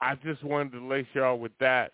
[0.00, 1.92] I just wanted to lace y'all with that.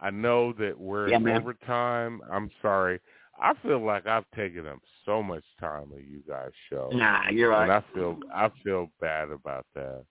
[0.00, 1.40] I know that we're Yeah, in man.
[1.40, 2.20] overtime.
[2.30, 3.00] I'm sorry.
[3.40, 6.90] I feel like I've taken up so much time of you guys' show.
[6.92, 7.62] Nah, you're right.
[7.62, 7.72] And.
[7.72, 10.04] I feel I feel bad about that.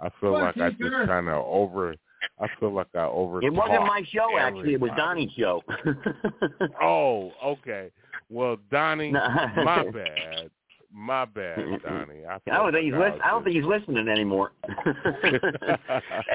[0.00, 1.94] I feel Come on, like I just kind of over
[2.40, 3.42] I feel like I over.
[3.42, 4.74] It wasn't my show, actually.
[4.74, 5.62] It was Donnie's show.
[6.82, 7.90] oh, okay.
[8.28, 10.50] Well, Donnie, my bad.
[10.94, 12.24] My bad, Donnie.
[12.28, 14.52] I, I don't think he's like listen, I don't think he's listening anymore.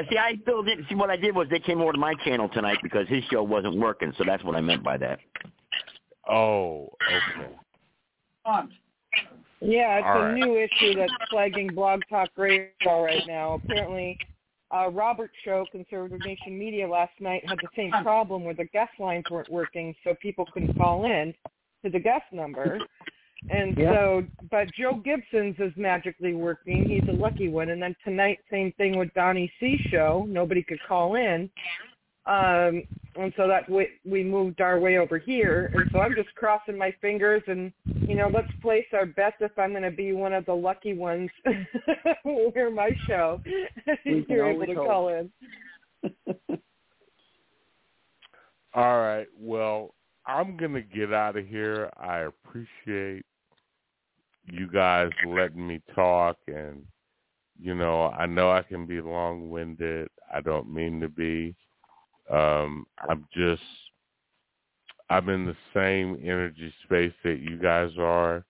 [0.10, 0.84] see, I filled in.
[0.90, 3.44] See, what I did was they came over to my channel tonight because his show
[3.44, 4.14] wasn't working.
[4.18, 5.20] So that's what I meant by that.
[6.28, 7.52] Oh, okay.
[9.62, 10.36] Yeah, it's All a right.
[10.36, 13.62] new issue that's flagging Blog Talk Radio right now.
[13.64, 14.18] Apparently,
[14.72, 18.92] uh, Robert's show, Conservative Nation Media, last night had the same problem where the guest
[19.00, 21.34] lines weren't working, so people couldn't call in
[21.84, 22.80] to the guest number.
[23.50, 23.92] And Yeah.
[23.94, 26.84] so, but Joe Gibson's is magically working.
[26.90, 27.70] He's a lucky one.
[27.70, 30.26] And then tonight, same thing with Donnie C show.
[30.28, 31.50] Nobody could call in.
[32.28, 32.84] Um,
[33.16, 35.72] and so that we, we moved our way over here.
[35.74, 39.58] And so I'm just crossing my fingers and, you know, let's place our bets if
[39.58, 41.30] I'm going to be one of the lucky ones
[42.54, 43.42] hear my show.
[44.04, 44.88] You're able to hope.
[44.88, 45.32] call in.
[48.74, 49.28] All right.
[49.40, 49.94] Well,
[50.26, 51.90] I'm gonna get out of here.
[51.98, 53.26] I appreciate
[54.46, 56.86] you guys letting me talk, and
[57.60, 60.10] you know, I know I can be long-winded.
[60.32, 61.56] I don't mean to be.
[62.32, 63.62] Um, I'm just,
[65.10, 68.44] I'm in the same energy space that you guys are.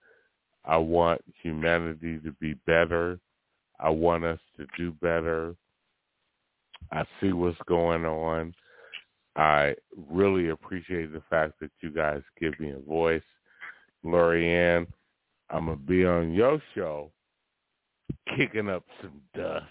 [0.64, 3.18] I want humanity to be better.
[3.80, 5.54] I want us to do better.
[6.90, 8.54] I see what's going on.
[9.36, 9.76] I
[10.10, 13.22] really appreciate the fact that you guys give me a voice.
[14.04, 14.86] Lorianne,
[15.50, 17.12] I'm going to be on your show
[18.36, 19.64] kicking up some dust.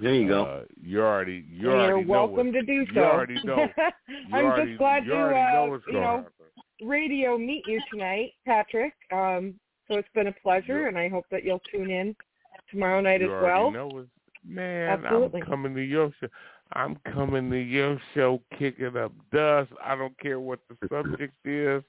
[0.00, 0.44] There you go.
[0.44, 2.92] Uh, you already, you You're already know welcome to do so.
[2.94, 3.66] You already know.
[4.08, 6.88] You I'm already- just glad you to, already know uh, you know, happen.
[6.88, 8.94] radio meet you tonight, Patrick.
[9.12, 9.54] Um,
[9.88, 12.14] so it's been a pleasure, and I hope that you'll tune in
[12.70, 13.70] tomorrow night you as well.
[13.70, 14.08] know what's,
[14.46, 15.40] man, Absolutely.
[15.42, 16.28] I'm coming to your show.
[16.74, 19.70] I'm coming to your show kicking up dust.
[19.82, 21.82] I don't care what the subject is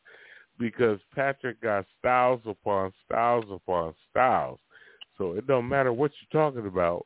[0.58, 4.60] because Patrick got styles upon styles upon styles.
[5.18, 7.06] So it don't matter what you're talking about.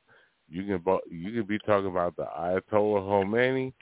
[0.53, 3.73] You can you can be talking about the Ayatollah Khomeini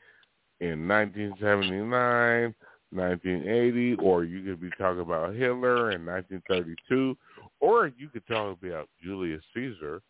[0.61, 2.55] in 1979,
[2.91, 7.17] 1980, or you could be talking about Hitler in 1932,
[7.59, 10.01] or you could talk about Julius Caesar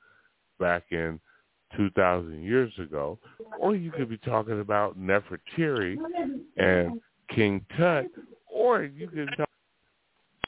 [0.60, 1.20] back in
[1.76, 3.18] 2,000 years ago,
[3.60, 5.98] or you could be talking about Nefertiti
[6.58, 7.02] and
[7.34, 8.06] King Tut,
[8.54, 9.50] or you could talk